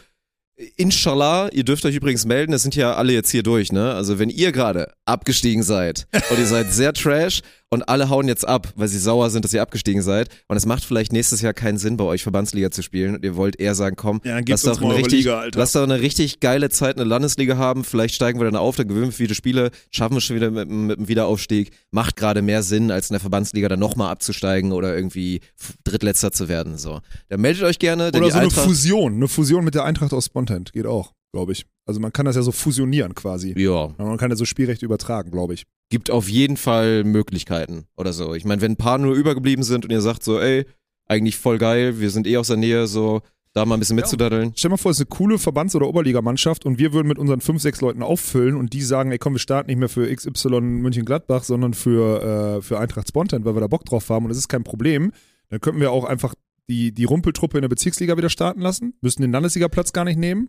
Inshallah, 0.77 1.49
ihr 1.53 1.65
dürft 1.65 1.85
euch 1.85 1.97
übrigens 1.97 2.27
melden, 2.27 2.53
das 2.53 2.63
sind 2.63 2.77
ja 2.77 2.95
alle 2.95 3.13
jetzt 3.13 3.31
hier 3.31 3.43
durch, 3.43 3.73
ne? 3.73 3.93
Also 3.93 4.21
wenn 4.21 4.31
ihr 4.31 4.53
gerade 4.53 4.93
abgestiegen 5.05 5.65
seid 5.65 6.07
und 6.31 6.39
ihr 6.39 6.47
seid 6.47 6.73
sehr 6.73 6.93
trash 6.93 7.41
und 7.75 7.83
alle 7.89 8.09
hauen 8.09 8.27
jetzt 8.29 8.47
ab, 8.47 8.73
weil 8.77 8.89
sie 8.89 8.99
sauer 8.99 9.29
sind, 9.31 9.45
dass 9.45 9.53
ihr 9.53 9.61
abgestiegen 9.61 10.01
seid 10.01 10.29
und 10.49 10.57
es 10.57 10.65
macht 10.65 10.85
vielleicht 10.85 11.13
nächstes 11.13 11.41
Jahr 11.43 11.53
keinen 11.53 11.77
Sinn 11.77 11.97
bei 11.97 12.05
euch 12.05 12.23
Verbandsliga 12.23 12.71
zu 12.71 12.83
spielen 12.83 13.17
und 13.17 13.25
ihr 13.25 13.37
wollt 13.37 13.61
eher 13.61 13.75
sagen, 13.75 13.97
komm, 13.97 14.21
Ja, 14.25 14.37
dann 14.37 14.45
lass 14.49 14.63
gebt 14.63 14.69
uns 14.71 14.79
doch, 14.79 14.85
eine 14.85 14.97
richtig, 14.97 15.19
Liga, 15.25 15.41
Alter. 15.41 15.59
lass 15.59 15.73
doch 15.73 15.83
eine 15.83 16.01
richtig 16.01 16.41
geile 16.41 16.71
Zeit 16.71 16.93
in 16.93 16.99
der 16.99 17.07
Landesliga 17.07 17.57
haben, 17.57 17.85
vielleicht 17.85 18.15
steigen 18.15 18.39
wir 18.41 18.45
dann 18.45 18.57
auf, 18.57 18.77
dann 18.77 18.89
gewinnen 18.89 19.07
wir 19.07 19.13
viele 19.13 19.35
Spiele, 19.35 19.71
schaffen 19.91 20.15
wir 20.15 20.21
schon 20.21 20.37
wieder 20.37 20.51
mit, 20.51 20.71
mit 20.71 20.99
dem 20.99 21.09
Wiederaufstieg, 21.09 21.73
macht 21.91 22.17
gerade 22.17 22.41
mehr 22.43 22.63
Sinn, 22.63 22.91
als 22.91 23.11
in 23.11 23.15
der 23.15 23.21
Verbandsliga 23.21 23.69
dann 23.69 23.81
nochmal 23.81 24.11
abzusteigen 24.11 24.73
oder 24.73 24.95
irgendwie 24.97 25.41
Drittletzter 25.85 26.33
zu 26.33 26.49
werden, 26.49 26.79
so. 26.79 27.01
Dann 27.29 27.41
meldet 27.41 27.65
euch 27.65 27.79
gerne, 27.79 28.09
Oder 28.09 28.19
so 28.19 28.25
eine 28.25 28.35
Eintracht, 28.45 28.65
Fusion. 28.67 29.15
Eine 29.15 29.29
Fusion 29.29 29.65
mit 29.65 29.75
der 29.75 29.85
Eintracht 29.85 30.13
aus 30.13 30.27
Spontent 30.27 30.73
geht 30.73 30.87
auch, 30.87 31.13
glaube 31.35 31.53
ich. 31.53 31.67
Also 31.85 32.01
man 32.01 32.13
kann 32.13 32.25
das 32.27 32.37
ja 32.37 32.43
so 32.43 32.53
fusionieren 32.53 33.15
quasi. 33.15 33.53
ja, 33.59 33.93
Man 33.99 34.17
kann 34.17 34.31
ja 34.31 34.37
so 34.37 34.45
Spielrechte 34.45 34.87
übertragen, 34.87 35.31
glaube 35.31 35.53
ich. 35.55 35.65
gibt 35.91 36.11
auf 36.11 36.29
jeden 36.29 36.57
Fall 36.57 37.05
Möglichkeiten 37.05 37.85
oder 37.97 38.13
so. 38.13 38.35
Ich 38.35 38.45
meine, 38.45 38.63
wenn 38.63 38.73
ein 38.73 38.77
paar 38.77 38.99
nur 38.99 39.15
übergeblieben 39.15 39.65
sind 39.65 39.85
und 39.85 39.91
ihr 39.91 40.01
sagt 40.01 40.23
so, 40.23 40.41
ey, 40.41 40.65
eigentlich 41.07 41.37
voll 41.37 41.59
geil, 41.59 42.01
wir 42.01 42.11
sind 42.11 42.27
eh 42.27 42.37
aus 42.39 42.47
der 42.47 42.57
Nähe, 42.57 42.87
so, 42.87 43.21
da 43.53 43.65
mal 43.67 43.75
ein 43.77 43.81
bisschen 43.81 43.97
mitzudaddeln. 43.97 44.53
Stell 44.57 44.69
dir 44.69 44.73
mal 44.73 44.77
vor, 44.79 44.91
es 44.93 44.99
ist 44.99 45.07
eine 45.11 45.17
coole 45.17 45.39
Verbands- 45.39 45.75
oder 45.77 45.87
Oberligamannschaft 45.89 46.65
und 46.65 46.79
wir 46.79 46.93
würden 46.93 47.09
mit 47.09 47.19
unseren 47.19 47.41
fünf, 47.41 47.61
sechs 47.61 47.81
Leuten 47.81 48.03
auffüllen 48.03 48.57
und 48.57 48.73
die 48.73 48.83
sagen, 48.83 49.11
ey 49.13 49.19
komm, 49.19 49.35
wir 49.35 49.41
starten 49.41 49.69
nicht 49.69 49.79
mehr 49.79 49.89
für 49.89 50.13
XY 50.15 50.61
München-Gladbach, 50.61 51.45
sondern 51.45 51.75
für, 51.75 52.59
äh, 52.59 52.63
für 52.63 52.79
Eintracht 52.79 53.09
Spontan, 53.09 53.45
weil 53.45 53.55
wir 53.55 53.61
da 53.61 53.67
Bock 53.67 53.85
drauf 53.85 54.09
haben 54.09 54.25
und 54.25 54.29
das 54.31 54.39
ist 54.39 54.49
kein 54.49 54.65
Problem. 54.65 55.13
Dann 55.51 55.61
könnten 55.61 55.81
wir 55.81 55.91
auch 55.93 56.05
einfach 56.05 56.35
die, 56.69 56.93
die 56.93 57.05
Rumpeltruppe 57.05 57.59
in 57.59 57.63
der 57.63 57.69
Bezirksliga 57.69 58.17
wieder 58.17 58.31
starten 58.31 58.61
lassen, 58.61 58.95
müssen 59.03 59.23
den 59.23 59.33
Landesligaplatz 59.33 59.93
gar 59.93 60.05
nicht 60.05 60.19
nehmen. 60.19 60.49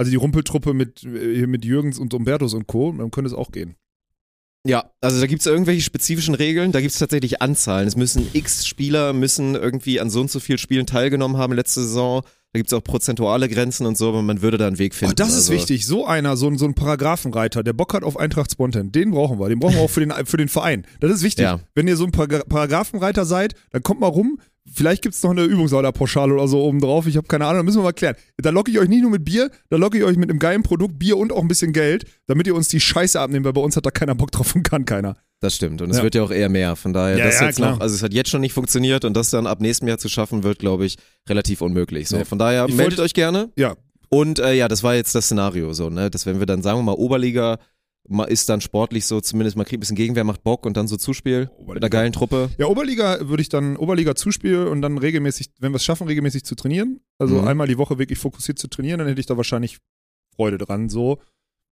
Also 0.00 0.08
die 0.10 0.16
Rumpeltruppe 0.16 0.72
mit, 0.72 1.04
äh, 1.04 1.46
mit 1.46 1.62
Jürgens 1.62 1.98
und 1.98 2.14
Umbertus 2.14 2.54
und 2.54 2.66
Co., 2.66 2.90
dann 2.96 3.10
könnte 3.10 3.28
es 3.28 3.34
auch 3.34 3.52
gehen. 3.52 3.74
Ja, 4.66 4.90
also 5.02 5.20
da 5.20 5.26
gibt's 5.26 5.44
irgendwelche 5.44 5.82
spezifischen 5.82 6.34
Regeln, 6.34 6.72
da 6.72 6.80
gibt's 6.80 6.98
tatsächlich 6.98 7.42
Anzahlen. 7.42 7.86
Es 7.86 7.96
müssen 7.96 8.26
x 8.32 8.66
Spieler 8.66 9.12
müssen 9.12 9.54
irgendwie 9.54 10.00
an 10.00 10.08
so 10.08 10.22
und 10.22 10.30
so 10.30 10.40
viel 10.40 10.56
Spielen 10.56 10.86
teilgenommen 10.86 11.36
haben 11.36 11.52
letzte 11.52 11.82
Saison. 11.82 12.22
Da 12.54 12.58
gibt's 12.58 12.72
auch 12.72 12.82
prozentuale 12.82 13.50
Grenzen 13.50 13.84
und 13.84 13.98
so, 13.98 14.08
aber 14.08 14.22
man 14.22 14.40
würde 14.40 14.56
da 14.56 14.68
einen 14.68 14.78
Weg 14.78 14.94
finden. 14.94 15.12
Oh, 15.12 15.14
das 15.14 15.28
ist 15.28 15.50
also, 15.50 15.52
wichtig. 15.52 15.84
So 15.84 16.06
einer, 16.06 16.38
so 16.38 16.46
ein, 16.46 16.56
so 16.56 16.64
ein 16.64 16.72
Paragraphenreiter, 16.72 17.62
der 17.62 17.74
Bock 17.74 17.92
hat 17.92 18.02
auf 18.02 18.16
Eintracht 18.16 18.52
Spontan, 18.52 18.92
den 18.92 19.10
brauchen 19.10 19.38
wir. 19.38 19.50
Den 19.50 19.58
brauchen 19.60 19.74
wir 19.74 19.82
auch 19.82 19.90
für 19.90 20.00
den, 20.00 20.12
für 20.24 20.38
den 20.38 20.48
Verein. 20.48 20.86
Das 21.00 21.10
ist 21.10 21.22
wichtig. 21.22 21.42
Ja. 21.42 21.60
Wenn 21.74 21.86
ihr 21.88 21.98
so 21.98 22.04
ein 22.04 22.10
Paragra- 22.10 22.48
Paragraphenreiter 22.48 23.26
seid, 23.26 23.54
dann 23.70 23.82
kommt 23.82 24.00
mal 24.00 24.06
rum. 24.06 24.40
Vielleicht 24.72 25.02
gibt 25.02 25.14
es 25.14 25.22
noch 25.22 25.30
eine 25.30 25.42
Übungsaderpauschale 25.44 26.34
oder 26.34 26.46
so 26.46 26.60
oben 26.62 26.80
drauf. 26.80 27.06
Ich 27.06 27.16
habe 27.16 27.26
keine 27.26 27.46
Ahnung, 27.46 27.58
da 27.60 27.62
müssen 27.64 27.78
wir 27.78 27.84
mal 27.84 27.92
klären. 27.92 28.14
Da 28.36 28.50
locke 28.50 28.70
ich 28.70 28.78
euch 28.78 28.88
nicht 28.88 29.02
nur 29.02 29.10
mit 29.10 29.24
Bier, 29.24 29.50
da 29.68 29.76
locke 29.76 29.98
ich 29.98 30.04
euch 30.04 30.16
mit 30.16 30.30
einem 30.30 30.38
geilen 30.38 30.62
Produkt, 30.62 30.98
Bier 30.98 31.16
und 31.16 31.32
auch 31.32 31.40
ein 31.42 31.48
bisschen 31.48 31.72
Geld, 31.72 32.04
damit 32.26 32.46
ihr 32.46 32.54
uns 32.54 32.68
die 32.68 32.80
Scheiße 32.80 33.18
abnehmt, 33.18 33.44
weil 33.46 33.52
bei 33.54 33.60
uns 33.60 33.76
hat 33.76 33.86
da 33.86 33.90
keiner 33.90 34.14
Bock 34.14 34.30
drauf 34.30 34.54
und 34.54 34.62
kann 34.62 34.84
keiner. 34.84 35.16
Das 35.40 35.56
stimmt. 35.56 35.80
Und 35.80 35.90
es 35.90 35.96
Ja. 35.98 36.02
wird 36.02 36.14
ja 36.14 36.22
auch 36.22 36.30
eher 36.30 36.50
mehr. 36.50 36.76
Von 36.76 36.92
daher, 36.92 37.16
Ja, 37.16 37.24
das 37.24 37.40
ja, 37.40 37.46
jetzt 37.46 37.56
klar. 37.56 37.72
noch, 37.72 37.80
also 37.80 37.94
es 37.94 38.02
hat 38.02 38.12
jetzt 38.12 38.28
schon 38.28 38.42
nicht 38.42 38.52
funktioniert 38.52 39.04
und 39.06 39.14
das 39.16 39.30
dann 39.30 39.46
ab 39.46 39.60
nächstem 39.60 39.88
Jahr 39.88 39.98
zu 39.98 40.08
schaffen, 40.10 40.42
wird, 40.42 40.58
glaube 40.58 40.84
ich, 40.84 40.96
relativ 41.28 41.62
unmöglich. 41.62 42.08
So, 42.08 42.22
von 42.24 42.38
daher, 42.38 42.66
Ich 42.68 42.74
meldet 42.74 42.98
wollt- 42.98 43.06
euch 43.06 43.14
gerne. 43.14 43.50
Ja, 43.56 43.74
Und 44.10 44.38
äh, 44.40 44.52
ja, 44.54 44.68
das 44.68 44.82
war 44.82 44.94
jetzt 44.96 45.14
das 45.14 45.26
Szenario 45.26 45.72
so, 45.72 45.88
ne? 45.88 46.10
Dass 46.10 46.26
wenn 46.26 46.38
wir 46.40 46.46
dann, 46.46 46.62
sagen 46.62 46.80
wir 46.80 46.82
mal, 46.82 46.92
Oberliga 46.96 47.58
ist 48.28 48.48
dann 48.48 48.60
sportlich 48.60 49.06
so, 49.06 49.20
zumindest 49.20 49.56
man 49.56 49.64
kriegt 49.66 49.78
ein 49.78 49.80
bisschen 49.80 49.96
Gegenwehr, 49.96 50.24
macht 50.24 50.42
Bock 50.42 50.66
und 50.66 50.76
dann 50.76 50.88
so 50.88 50.96
Zuspiel 50.96 51.42
mit 51.42 51.50
Oberliga. 51.58 51.72
einer 51.86 51.90
geilen 51.90 52.12
Truppe. 52.12 52.50
Ja, 52.58 52.66
Oberliga 52.66 53.28
würde 53.28 53.40
ich 53.42 53.48
dann 53.48 53.76
Oberliga 53.76 54.14
zuspielen 54.14 54.66
und 54.68 54.82
dann 54.82 54.98
regelmäßig, 54.98 55.50
wenn 55.60 55.72
wir 55.72 55.76
es 55.76 55.84
schaffen, 55.84 56.06
regelmäßig 56.08 56.44
zu 56.44 56.54
trainieren, 56.54 57.00
also 57.18 57.40
Mhm. 57.40 57.48
einmal 57.48 57.66
die 57.68 57.78
Woche 57.78 57.98
wirklich 57.98 58.18
fokussiert 58.18 58.58
zu 58.58 58.68
trainieren, 58.68 58.98
dann 58.98 59.08
hätte 59.08 59.20
ich 59.20 59.26
da 59.26 59.36
wahrscheinlich 59.36 59.78
Freude 60.34 60.58
dran. 60.58 60.88
So 60.88 61.18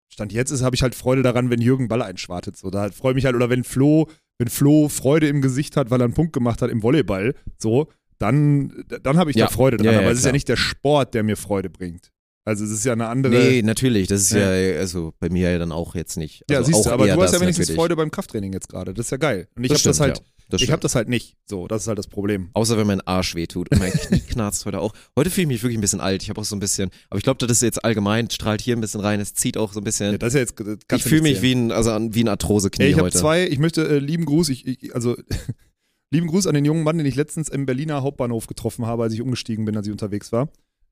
Stand 0.09 0.31
jetzt 0.31 0.51
ist, 0.51 0.61
habe 0.63 0.75
ich 0.75 0.83
halt 0.83 0.95
Freude 0.95 1.21
daran, 1.21 1.49
wenn 1.49 1.59
Jürgen 1.59 1.87
Ball 1.89 2.01
einschwartet. 2.01 2.55
So, 2.55 2.69
da 2.69 2.89
freue 2.91 3.11
ich 3.11 3.15
mich 3.15 3.25
halt, 3.25 3.35
oder 3.35 3.49
wenn 3.49 3.63
Flo, 3.65 4.07
wenn 4.37 4.47
Flo 4.47 4.87
Freude 4.87 5.27
im 5.27 5.41
Gesicht 5.41 5.75
hat, 5.75 5.89
weil 5.91 5.99
er 5.99 6.05
einen 6.05 6.13
Punkt 6.13 6.31
gemacht 6.33 6.61
hat 6.61 6.69
im 6.71 6.81
Volleyball, 6.81 7.33
so, 7.57 7.87
dann, 8.19 8.85
dann 9.03 9.17
habe 9.17 9.31
ich 9.31 9.35
Ja. 9.37 9.45
da 9.47 9.51
Freude 9.51 9.77
dran. 9.77 9.85
Ja, 9.87 9.91
ja, 9.93 9.99
Aber 9.99 10.11
es 10.11 10.19
ist 10.19 10.25
ja 10.25 10.31
nicht 10.31 10.47
der 10.47 10.55
Sport, 10.55 11.13
der 11.13 11.23
mir 11.23 11.35
Freude 11.35 11.69
bringt. 11.69 12.11
Also 12.47 12.63
es 12.63 12.71
ist 12.71 12.85
ja 12.85 12.93
eine 12.93 13.07
andere. 13.09 13.33
Nee, 13.33 13.61
natürlich, 13.61 14.07
das 14.07 14.21
ist 14.21 14.31
ja, 14.31 14.55
Ja. 14.55 14.79
also 14.79 15.13
bei 15.19 15.29
mir 15.29 15.51
ja 15.51 15.59
dann 15.59 15.73
auch 15.73 15.95
jetzt 15.95 16.15
nicht. 16.15 16.45
ja, 16.49 16.59
Also 16.59 16.71
siehst 16.71 16.85
du, 16.85 16.91
aber 16.91 17.05
du 17.05 17.21
hast 17.21 17.33
ja 17.33 17.41
wenigstens 17.41 17.65
natürlich. 17.67 17.77
Freude 17.77 17.95
beim 17.97 18.09
Krafttraining 18.09 18.53
jetzt 18.53 18.69
gerade. 18.69 18.93
Das 18.93 19.07
ist 19.07 19.11
ja 19.11 19.17
geil. 19.17 19.49
Und 19.57 19.65
ich 19.65 19.71
habe 19.71 19.81
das 19.83 19.99
halt, 19.99 20.17
ja. 20.19 20.23
Das 20.49 20.61
ich 20.61 20.71
habe 20.71 20.81
das 20.81 20.95
halt 20.95 21.09
nicht. 21.09 21.35
So, 21.45 21.67
das 21.67 21.81
ist 21.81 21.87
halt 21.89 21.99
das 21.99 22.07
Problem. 22.07 22.51
Außer 22.53 22.77
wenn 22.77 22.87
mein 22.87 23.01
Arsch 23.01 23.35
wehtut 23.35 23.69
und 23.69 23.79
mein 23.79 23.91
Knie 23.91 24.19
knarzt 24.29 24.65
heute 24.65 24.79
auch. 24.79 24.93
Heute 25.17 25.29
fühle 25.29 25.41
ich 25.43 25.47
mich 25.49 25.61
wirklich 25.63 25.77
ein 25.77 25.81
bisschen 25.81 25.99
alt. 25.99 26.23
Ich 26.23 26.29
habe 26.29 26.39
auch 26.39 26.45
so 26.45 26.55
ein 26.55 26.61
bisschen, 26.61 26.89
aber 27.09 27.17
ich 27.17 27.25
glaube, 27.25 27.45
das 27.45 27.51
ist 27.57 27.63
jetzt 27.63 27.83
allgemein, 27.83 28.29
strahlt 28.29 28.61
hier 28.61 28.77
ein 28.77 28.79
bisschen 28.79 29.01
rein, 29.01 29.19
es 29.19 29.33
zieht 29.33 29.57
auch 29.57 29.73
so 29.73 29.81
ein 29.81 29.83
bisschen. 29.83 30.13
Ja, 30.13 30.17
das 30.17 30.33
ist 30.33 30.35
ja 30.35 30.39
jetzt. 30.39 30.85
ich 30.93 31.03
fühle 31.03 31.23
mich 31.23 31.41
wie 31.41 31.51
ein, 31.51 31.73
also 31.73 31.89
wie 32.11 32.23
ein 32.23 32.29
Arthrose-Knie 32.29 32.85
Ey, 32.85 32.89
ich 32.91 32.95
habe 32.95 33.07
heute. 33.07 33.17
zwei, 33.17 33.45
ich 33.45 33.59
möchte 33.59 33.85
äh, 33.89 33.99
lieben 33.99 34.23
Gruß, 34.23 34.47
ich, 34.47 34.65
ich, 34.65 34.95
also 34.95 35.17
lieben 36.11 36.27
Gruß 36.27 36.47
an 36.47 36.53
den 36.55 36.63
jungen 36.63 36.83
Mann, 36.83 36.97
den 36.97 37.05
ich 37.07 37.15
letztens 37.15 37.49
im 37.49 37.65
Berliner 37.65 38.01
Hauptbahnhof 38.01 38.47
getroffen 38.47 38.85
habe, 38.85 39.03
als 39.03 39.13
ich 39.13 39.21
umgestiegen 39.21 39.65
bin, 39.65 39.75
als 39.75 39.87
ich 39.87 39.91
unterwegs 39.91 40.31
war. 40.31 40.47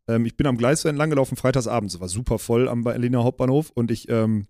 Ähm, 0.08 0.26
ich 0.26 0.38
bin 0.38 0.48
am 0.48 0.58
Gleis 0.58 0.86
entlang 0.86 1.10
gelaufen, 1.10 1.36
freitagsabends, 1.36 1.96
es 1.96 2.00
war 2.00 2.10
super 2.10 2.40
voll 2.40 2.68
am 2.70 2.84
Berliner 2.84 3.24
Hauptbahnhof 3.24 3.72
und 3.72 3.92
ich, 3.92 4.10
ähm, 4.10 4.48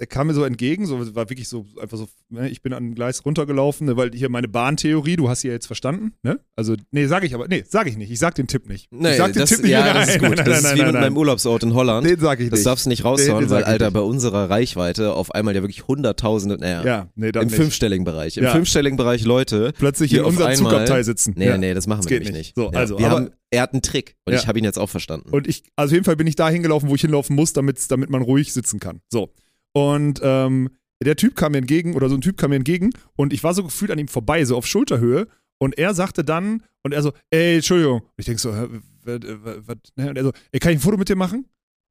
der 0.00 0.06
kam 0.06 0.26
mir 0.26 0.34
so 0.34 0.44
entgegen, 0.44 0.86
so 0.86 1.14
war 1.14 1.28
wirklich 1.30 1.48
so 1.48 1.66
einfach 1.80 1.96
so, 1.96 2.08
ne, 2.28 2.48
ich 2.48 2.62
bin 2.62 2.72
an 2.72 2.84
ein 2.90 2.94
Gleis 2.94 3.24
runtergelaufen, 3.24 3.86
ne, 3.86 3.96
weil 3.96 4.10
hier 4.12 4.28
meine 4.28 4.48
Bahntheorie, 4.48 5.16
du 5.16 5.28
hast 5.28 5.40
sie 5.42 5.48
ja 5.48 5.54
jetzt 5.54 5.66
verstanden, 5.66 6.12
ne? 6.22 6.40
Also, 6.56 6.74
nee, 6.90 7.06
sag 7.06 7.24
ich 7.24 7.34
aber, 7.34 7.48
nee, 7.48 7.64
sag 7.68 7.86
ich 7.86 7.96
nicht. 7.96 8.10
Ich 8.10 8.18
sag 8.18 8.34
den 8.34 8.46
Tipp 8.46 8.68
nicht. 8.68 8.88
Nee, 8.92 9.12
ich 9.12 9.16
sag 9.16 9.32
den 9.32 9.40
das, 9.40 9.50
Tipp 9.50 9.62
nicht. 9.62 9.70
ja, 9.70 9.80
nein, 9.84 9.94
das 9.94 10.08
ist 10.10 10.18
gut. 10.20 10.28
Nein, 10.28 10.36
nein, 10.36 10.44
das 10.46 10.64
ist 10.64 10.74
wie 10.76 10.82
mit 10.82 10.92
meinem 10.94 11.16
Urlaubsort 11.16 11.62
in 11.62 11.74
Holland. 11.74 12.06
Den 12.06 12.18
sag 12.20 12.40
ich 12.40 12.50
Das 12.50 12.60
nicht. 12.60 12.66
darfst 12.66 12.86
du 12.86 12.90
nicht 12.90 13.04
raushauen, 13.04 13.44
den 13.44 13.50
weil, 13.50 13.64
Alter, 13.64 13.86
nicht. 13.86 13.94
bei 13.94 14.00
unserer 14.00 14.50
Reichweite 14.50 15.12
auf 15.14 15.32
einmal 15.34 15.54
ja 15.54 15.62
wirklich 15.62 15.86
hunderttausende, 15.88 16.58
naja, 16.58 16.84
Ja, 16.84 17.08
nee, 17.16 17.28
im 17.28 17.40
nicht. 17.46 17.54
fünfstelligen 17.54 18.04
Bereich. 18.04 18.36
Im 18.36 18.44
Ja. 18.44 18.50
fünfstelligen 18.52 18.96
Bereich 18.96 19.24
Leute. 19.24 19.72
Plötzlich 19.78 20.12
in 20.14 20.24
unserem 20.24 20.48
einmal- 20.52 20.72
Zugabteil 20.72 21.04
sitzen. 21.04 21.34
Nee, 21.36 21.46
ja. 21.46 21.58
nee, 21.58 21.74
das 21.74 21.86
machen 21.86 22.02
Das 22.02 22.10
wir 22.10 22.18
nämlich 22.18 22.32
nicht. 22.34 22.56
nicht. 22.56 22.72
So, 22.72 22.76
also, 22.78 22.98
wir 22.98 23.10
haben, 23.10 23.30
er 23.50 23.62
hat 23.62 23.72
einen 23.72 23.82
Trick 23.82 24.16
und 24.26 24.32
Ja. 24.32 24.38
ich 24.38 24.46
habe 24.46 24.58
ihn 24.58 24.64
jetzt 24.64 24.78
auch 24.78 24.90
verstanden. 24.90 25.30
Und 25.30 25.46
ich, 25.48 25.62
also 25.76 25.90
auf 25.90 25.94
jeden 25.94 26.04
Fall 26.04 26.16
bin 26.16 26.26
ich 26.26 26.36
da 26.36 26.48
hingelaufen, 26.48 26.88
wo 26.88 26.94
ich 26.94 27.00
hinlaufen 27.00 27.34
muss, 27.36 27.52
damit, 27.52 27.90
damit 27.90 28.10
man 28.10 28.22
ruhig 28.22 28.52
sitzen 28.52 28.80
kann. 28.80 29.00
So. 29.10 29.30
Und 29.74 30.20
ähm, 30.22 30.70
der 31.02 31.16
Typ 31.16 31.36
kam 31.36 31.52
mir 31.52 31.58
entgegen, 31.58 31.94
oder 31.94 32.08
so 32.08 32.14
ein 32.14 32.20
Typ 32.20 32.36
kam 32.36 32.50
mir 32.50 32.56
entgegen, 32.56 32.90
und 33.16 33.32
ich 33.32 33.44
war 33.44 33.52
so 33.52 33.64
gefühlt 33.64 33.90
an 33.90 33.98
ihm 33.98 34.08
vorbei, 34.08 34.44
so 34.44 34.56
auf 34.56 34.66
Schulterhöhe. 34.66 35.26
Und 35.58 35.76
er 35.78 35.94
sagte 35.94 36.24
dann, 36.24 36.62
und 36.82 36.92
er 36.92 37.02
so, 37.02 37.12
ey, 37.30 37.56
Entschuldigung. 37.56 38.00
Und 38.00 38.12
ich 38.16 38.26
denk 38.26 38.40
so, 38.40 38.54
hä, 38.54 38.68
was, 39.04 39.76
ne? 39.96 40.10
Und 40.10 40.16
er 40.16 40.24
so, 40.24 40.32
ey, 40.52 40.60
kann 40.60 40.72
ich 40.72 40.78
ein 40.78 40.80
Foto 40.80 40.96
mit 40.96 41.08
dir 41.08 41.16
machen? 41.16 41.46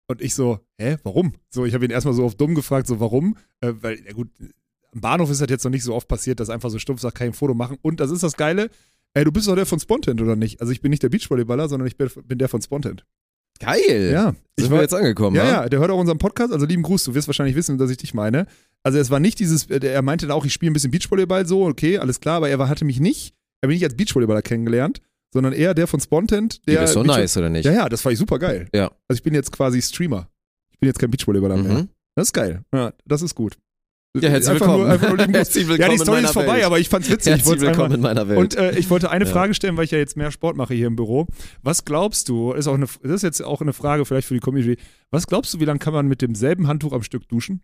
Und 0.07 0.21
ich 0.21 0.33
so, 0.33 0.59
hä, 0.77 0.97
warum? 1.03 1.33
So, 1.49 1.65
ich 1.65 1.73
habe 1.73 1.85
ihn 1.85 1.91
erstmal 1.91 2.13
so 2.13 2.25
auf 2.25 2.35
dumm 2.35 2.55
gefragt, 2.55 2.87
so, 2.87 2.99
warum? 2.99 3.37
Äh, 3.61 3.73
weil, 3.81 4.03
ja 4.05 4.13
gut, 4.13 4.29
am 4.93 5.01
Bahnhof 5.01 5.29
ist 5.29 5.41
das 5.41 5.49
jetzt 5.49 5.63
noch 5.63 5.71
nicht 5.71 5.83
so 5.83 5.93
oft 5.93 6.07
passiert, 6.07 6.39
dass 6.39 6.49
einfach 6.49 6.69
so 6.69 6.79
stumpf 6.79 7.01
sagt, 7.01 7.17
kann 7.17 7.27
ich 7.27 7.33
ein 7.33 7.37
Foto 7.37 7.53
machen. 7.53 7.77
Und 7.81 7.99
das 7.99 8.11
ist 8.11 8.23
das 8.23 8.35
Geile, 8.35 8.69
ey, 9.13 9.23
du 9.23 9.31
bist 9.31 9.47
doch 9.47 9.55
der 9.55 9.65
von 9.65 9.79
Spontent, 9.79 10.21
oder 10.21 10.35
nicht? 10.35 10.61
Also 10.61 10.71
ich 10.71 10.81
bin 10.81 10.89
nicht 10.89 11.03
der 11.03 11.09
Beachvolleyballer, 11.09 11.67
sondern 11.69 11.87
ich 11.87 11.97
bin 11.97 12.37
der 12.37 12.49
von 12.49 12.61
Spontent. 12.61 13.05
Geil. 13.59 14.11
Ja, 14.11 14.25
Sind 14.57 14.65
ich 14.65 14.71
war, 14.71 14.81
jetzt 14.81 14.93
angekommen, 14.93 15.35
ja, 15.35 15.45
ja, 15.45 15.69
der 15.69 15.79
hört 15.79 15.91
auch 15.91 15.99
unseren 15.99 16.17
Podcast, 16.17 16.51
also 16.51 16.65
lieben 16.65 16.83
Gruß, 16.83 17.03
du 17.05 17.15
wirst 17.15 17.27
wahrscheinlich 17.27 17.55
wissen, 17.55 17.77
dass 17.77 17.89
ich 17.89 17.97
dich 17.97 18.13
meine. 18.13 18.45
Also 18.83 18.97
es 18.97 19.09
war 19.09 19.19
nicht 19.19 19.39
dieses, 19.39 19.69
äh, 19.69 19.85
er 19.85 20.01
meinte 20.01 20.27
dann 20.27 20.35
auch, 20.35 20.45
ich 20.45 20.53
spiele 20.53 20.71
ein 20.71 20.73
bisschen 20.73 20.91
Beachvolleyball 20.91 21.45
so, 21.45 21.65
okay, 21.65 21.97
alles 21.97 22.19
klar, 22.19 22.37
aber 22.37 22.49
er 22.49 22.67
hatte 22.67 22.85
mich 22.85 22.99
nicht, 22.99 23.33
er 23.61 23.67
bin 23.67 23.75
nicht 23.75 23.85
als 23.85 23.95
Beachvolleyballer 23.95 24.41
kennengelernt, 24.41 25.01
sondern 25.31 25.53
eher 25.53 25.73
der 25.73 25.87
von 25.87 25.99
Spontent, 25.99 26.67
der 26.67 26.83
ist 26.83 26.93
so 26.93 27.03
nice, 27.03 27.37
oder 27.37 27.49
nicht? 27.49 27.65
Ja, 27.65 27.71
ja, 27.71 27.89
das 27.89 28.01
fand 28.01 28.13
ich 28.13 28.19
super 28.19 28.37
geil. 28.37 28.67
Ja. 28.73 28.91
Also 29.07 29.19
ich 29.19 29.23
bin 29.23 29.33
jetzt 29.33 29.51
quasi 29.51 29.81
Streamer. 29.81 30.29
Ich 30.71 30.79
bin 30.79 30.87
jetzt 30.87 30.99
kein 30.99 31.09
Beachvolleyballer 31.09 31.57
mehr. 31.57 31.73
Mhm. 31.73 31.89
Das 32.15 32.27
ist 32.27 32.33
geil. 32.33 32.63
Ja, 32.73 32.93
das 33.05 33.21
ist 33.21 33.33
gut. 33.33 33.57
Ja, 34.15 34.30
herzlich 34.30 34.52
einfach 34.62 34.67
willkommen. 34.67 34.84
Nur, 34.84 34.91
einfach 34.93 35.17
nur. 35.28 35.28
Herzlich 35.36 35.63
ja, 35.63 35.69
willkommen 35.69 35.89
die 35.89 35.95
in 35.95 36.02
Story 36.02 36.23
ist 36.23 36.34
vorbei, 36.34 36.54
Welt. 36.58 36.65
aber 36.65 36.80
ich 36.80 36.88
fand's 36.88 37.10
witzig. 37.10 37.34
ich 37.34 37.39
Herzlich 37.39 37.47
wollte 37.47 37.67
einfach, 37.67 37.80
willkommen 37.80 37.95
in 37.95 38.02
meiner 38.02 38.28
Welt. 38.30 38.38
und 38.38 38.56
äh, 38.56 38.78
ich 38.78 38.88
wollte 38.91 39.10
eine 39.10 39.26
Ja. 39.26 39.32
Frage 39.32 39.56
stellen, 39.56 39.76
weil 39.76 39.86
ich 39.86 39.91
ja 39.91 39.97
jetzt 39.97 40.15
mehr 40.17 40.30
Sport 40.30 40.56
mache 40.56 40.76
hier 40.76 40.86
im 40.86 40.95
Büro. 40.95 41.26
Was 41.63 41.84
glaubst 41.84 42.30
du, 42.30 42.52
ist 42.54 42.67
auch 42.67 42.76
eine, 42.76 42.86
das 42.86 43.12
ist 43.12 43.23
jetzt 43.23 43.41
auch 43.41 43.62
eine 43.62 43.73
Frage 43.73 44.06
vielleicht 44.06 44.28
für 44.28 44.36
die 44.36 44.39
Community, 44.39 44.80
was 45.10 45.26
glaubst 45.26 45.52
du, 45.56 45.60
wie 45.60 45.65
lange 45.65 45.80
kann 45.80 45.93
man 45.93 46.08
mit 46.08 46.21
demselben 46.21 46.67
Handtuch 46.67 46.93
am 46.93 47.02
Stück 47.02 47.28
duschen? 47.28 47.63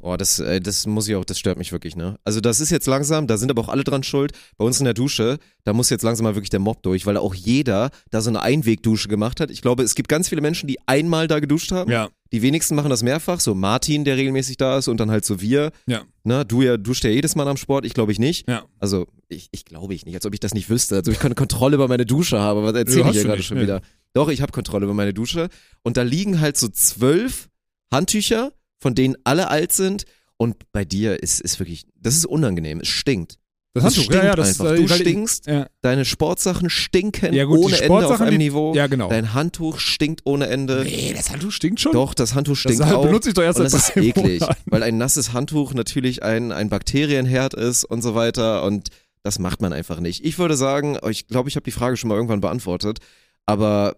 Oh, 0.00 0.16
das, 0.16 0.38
äh, 0.38 0.60
das 0.60 0.86
muss 0.86 1.08
ich 1.08 1.14
auch, 1.14 1.24
das 1.24 1.38
stört 1.38 1.58
mich 1.58 1.72
wirklich, 1.72 1.96
ne? 1.96 2.18
Also 2.24 2.40
das 2.40 2.60
ist 2.60 2.70
jetzt 2.70 2.86
langsam, 2.86 3.26
da 3.26 3.36
sind 3.36 3.50
aber 3.50 3.62
auch 3.62 3.68
alle 3.68 3.84
dran 3.84 4.02
schuld. 4.02 4.32
Bei 4.56 4.64
uns 4.64 4.78
in 4.78 4.84
der 4.84 4.94
Dusche, 4.94 5.38
da 5.64 5.72
muss 5.72 5.90
jetzt 5.90 6.02
langsam 6.02 6.24
mal 6.24 6.34
wirklich 6.34 6.50
der 6.50 6.60
Mob 6.60 6.82
durch, 6.82 7.06
weil 7.06 7.16
auch 7.16 7.34
jeder 7.34 7.90
da 8.10 8.20
so 8.20 8.30
eine 8.30 8.42
Einwegdusche 8.42 9.08
gemacht 9.08 9.40
hat. 9.40 9.50
Ich 9.50 9.62
glaube, 9.62 9.82
es 9.82 9.94
gibt 9.94 10.08
ganz 10.08 10.28
viele 10.28 10.40
Menschen, 10.40 10.66
die 10.66 10.78
einmal 10.86 11.28
da 11.28 11.40
geduscht 11.40 11.72
haben. 11.72 11.90
Ja. 11.90 12.08
Die 12.32 12.42
wenigsten 12.42 12.74
machen 12.74 12.90
das 12.90 13.02
mehrfach, 13.02 13.40
so 13.40 13.54
Martin, 13.54 14.04
der 14.04 14.16
regelmäßig 14.16 14.56
da 14.56 14.78
ist 14.78 14.88
und 14.88 14.98
dann 14.98 15.10
halt 15.10 15.24
so 15.24 15.40
wir. 15.40 15.70
Ja. 15.86 16.02
Ne, 16.24 16.44
du 16.44 16.62
ja, 16.62 16.76
duscht 16.76 17.04
ja 17.04 17.10
jedes 17.10 17.36
Mal 17.36 17.46
am 17.46 17.56
Sport, 17.56 17.84
ich 17.84 17.94
glaube 17.94 18.12
ich 18.12 18.18
nicht. 18.18 18.48
Ja. 18.48 18.64
Also 18.78 19.06
ich, 19.28 19.48
ich 19.52 19.64
glaube 19.64 19.94
ich 19.94 20.04
nicht, 20.04 20.14
als 20.16 20.26
ob 20.26 20.34
ich 20.34 20.40
das 20.40 20.54
nicht 20.54 20.68
wüsste, 20.68 20.96
als 20.96 21.08
ob 21.08 21.14
ich 21.14 21.20
keine 21.20 21.34
Kontrolle 21.34 21.76
über 21.76 21.88
meine 21.88 22.04
Dusche 22.04 22.40
habe. 22.40 22.62
Was 22.64 22.74
erzähle 22.74 23.04
hast 23.04 23.14
ich 23.14 23.22
hier 23.22 23.30
gerade 23.30 23.42
schon 23.42 23.58
nee. 23.58 23.62
wieder? 23.62 23.80
Doch, 24.12 24.28
ich 24.28 24.40
habe 24.40 24.50
Kontrolle 24.50 24.84
über 24.84 24.94
meine 24.94 25.14
Dusche. 25.14 25.48
Und 25.82 25.96
da 25.96 26.02
liegen 26.02 26.40
halt 26.40 26.56
so 26.56 26.68
zwölf 26.68 27.48
Handtücher, 27.92 28.52
von 28.78 28.94
denen 28.94 29.16
alle 29.24 29.48
alt 29.48 29.72
sind. 29.72 30.04
Und 30.38 30.56
bei 30.72 30.84
dir 30.84 31.22
ist, 31.22 31.40
ist 31.40 31.58
wirklich, 31.58 31.86
das 31.94 32.14
ist 32.16 32.26
unangenehm, 32.26 32.80
es 32.80 32.88
stinkt. 32.88 33.38
Das 33.72 33.82
Es 33.84 33.86
Handtuch, 33.88 34.02
stinkt 34.04 34.22
ja, 34.22 34.30
ja, 34.30 34.36
das 34.36 34.48
einfach. 34.60 34.72
äh, 34.72 34.76
Du 34.76 34.88
stinkst, 34.88 35.46
Ja, 35.46 35.66
deine 35.82 36.04
Sportsachen 36.06 36.70
stinken 36.70 37.34
Ja, 37.34 37.44
gut, 37.44 37.58
ohne 37.58 37.78
Ende 37.80 38.06
auf 38.06 38.20
einem 38.22 38.30
die- 38.32 38.38
Niveau. 38.38 38.74
ja 38.74 38.86
genau. 38.86 39.08
Dein 39.10 39.34
Handtuch 39.34 39.78
stinkt 39.80 40.22
ohne 40.24 40.46
Ende. 40.48 40.82
Nee, 40.84 41.12
das 41.14 41.30
Handtuch 41.30 41.52
stinkt 41.52 41.80
schon. 41.80 41.92
Doch, 41.92 42.14
das 42.14 42.34
Handtuch 42.34 42.56
stinkt 42.56 42.80
das 42.80 42.90
auch. 42.94 43.04
benutze 43.04 43.28
ich 43.28 43.34
doch 43.34 43.42
erst 43.42 43.58
Und 43.58 43.64
das 43.64 43.74
ist 43.90 43.96
eklig, 43.96 44.40
Monaten. 44.40 44.62
weil 44.66 44.82
ein 44.82 44.96
nasses 44.98 45.32
Handtuch 45.34 45.74
natürlich 45.74 46.22
ein, 46.22 46.52
ein 46.52 46.68
Bakterienherd 46.70 47.52
ist 47.54 47.84
und 47.84 48.00
so 48.02 48.14
weiter 48.14 48.62
und 48.64 48.88
das 49.22 49.38
macht 49.38 49.60
man 49.60 49.72
einfach 49.74 50.00
nicht. 50.00 50.24
Ich 50.24 50.38
würde 50.38 50.56
sagen, 50.56 50.98
ich 51.10 51.26
glaube, 51.26 51.48
ich 51.50 51.56
habe 51.56 51.64
die 51.64 51.70
Frage 51.72 51.96
schon 51.98 52.08
mal 52.08 52.14
irgendwann 52.14 52.40
beantwortet, 52.40 52.98
aber 53.44 53.96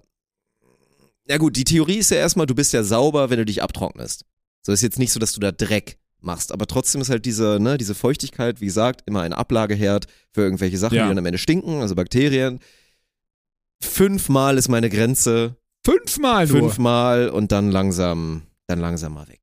ja 1.28 1.36
gut, 1.36 1.56
die 1.56 1.64
Theorie 1.64 1.98
ist 1.98 2.10
ja 2.10 2.16
erstmal, 2.16 2.46
du 2.46 2.54
bist 2.54 2.72
ja 2.72 2.82
sauber, 2.82 3.30
wenn 3.30 3.38
du 3.38 3.44
dich 3.44 3.62
abtrocknest. 3.62 4.24
So 4.62 4.73
ist 4.73 4.83
jetzt 4.83 4.99
nicht 4.99 5.12
so, 5.12 5.21
dass 5.21 5.33
du 5.33 5.40
da 5.40 5.53
Dreck 5.53 5.99
machst, 6.21 6.51
aber 6.53 6.66
trotzdem 6.66 7.01
ist 7.01 7.11
halt 7.11 7.25
diese, 7.27 7.59
ne, 7.61 7.79
diese 7.79 7.94
Feuchtigkeit, 7.94 8.61
wie 8.61 8.66
gesagt, 8.66 9.03
immer 9.07 9.23
ein 9.23 9.33
Ablageherd 9.33 10.07
für 10.33 10.42
irgendwelche 10.42 10.77
Sachen, 10.79 10.97
Ja. 10.97 11.05
die 11.05 11.09
dann 11.11 11.18
am 11.18 11.27
Ende 11.27 11.38
stinken, 11.38 11.81
also 11.81 11.94
Bakterien. 11.94 12.59
Fünfmal 13.83 14.59
ist 14.59 14.68
meine 14.68 14.90
Grenze, 14.90 15.57
Fünfmal 15.85 16.47
nur. 16.47 16.59
fünfmal 16.59 17.29
und 17.31 17.53
dann 17.53 17.71
langsam, 17.71 18.42
dann 18.66 18.81
langsam 18.81 19.14
mal 19.14 19.29
weg. 19.29 19.40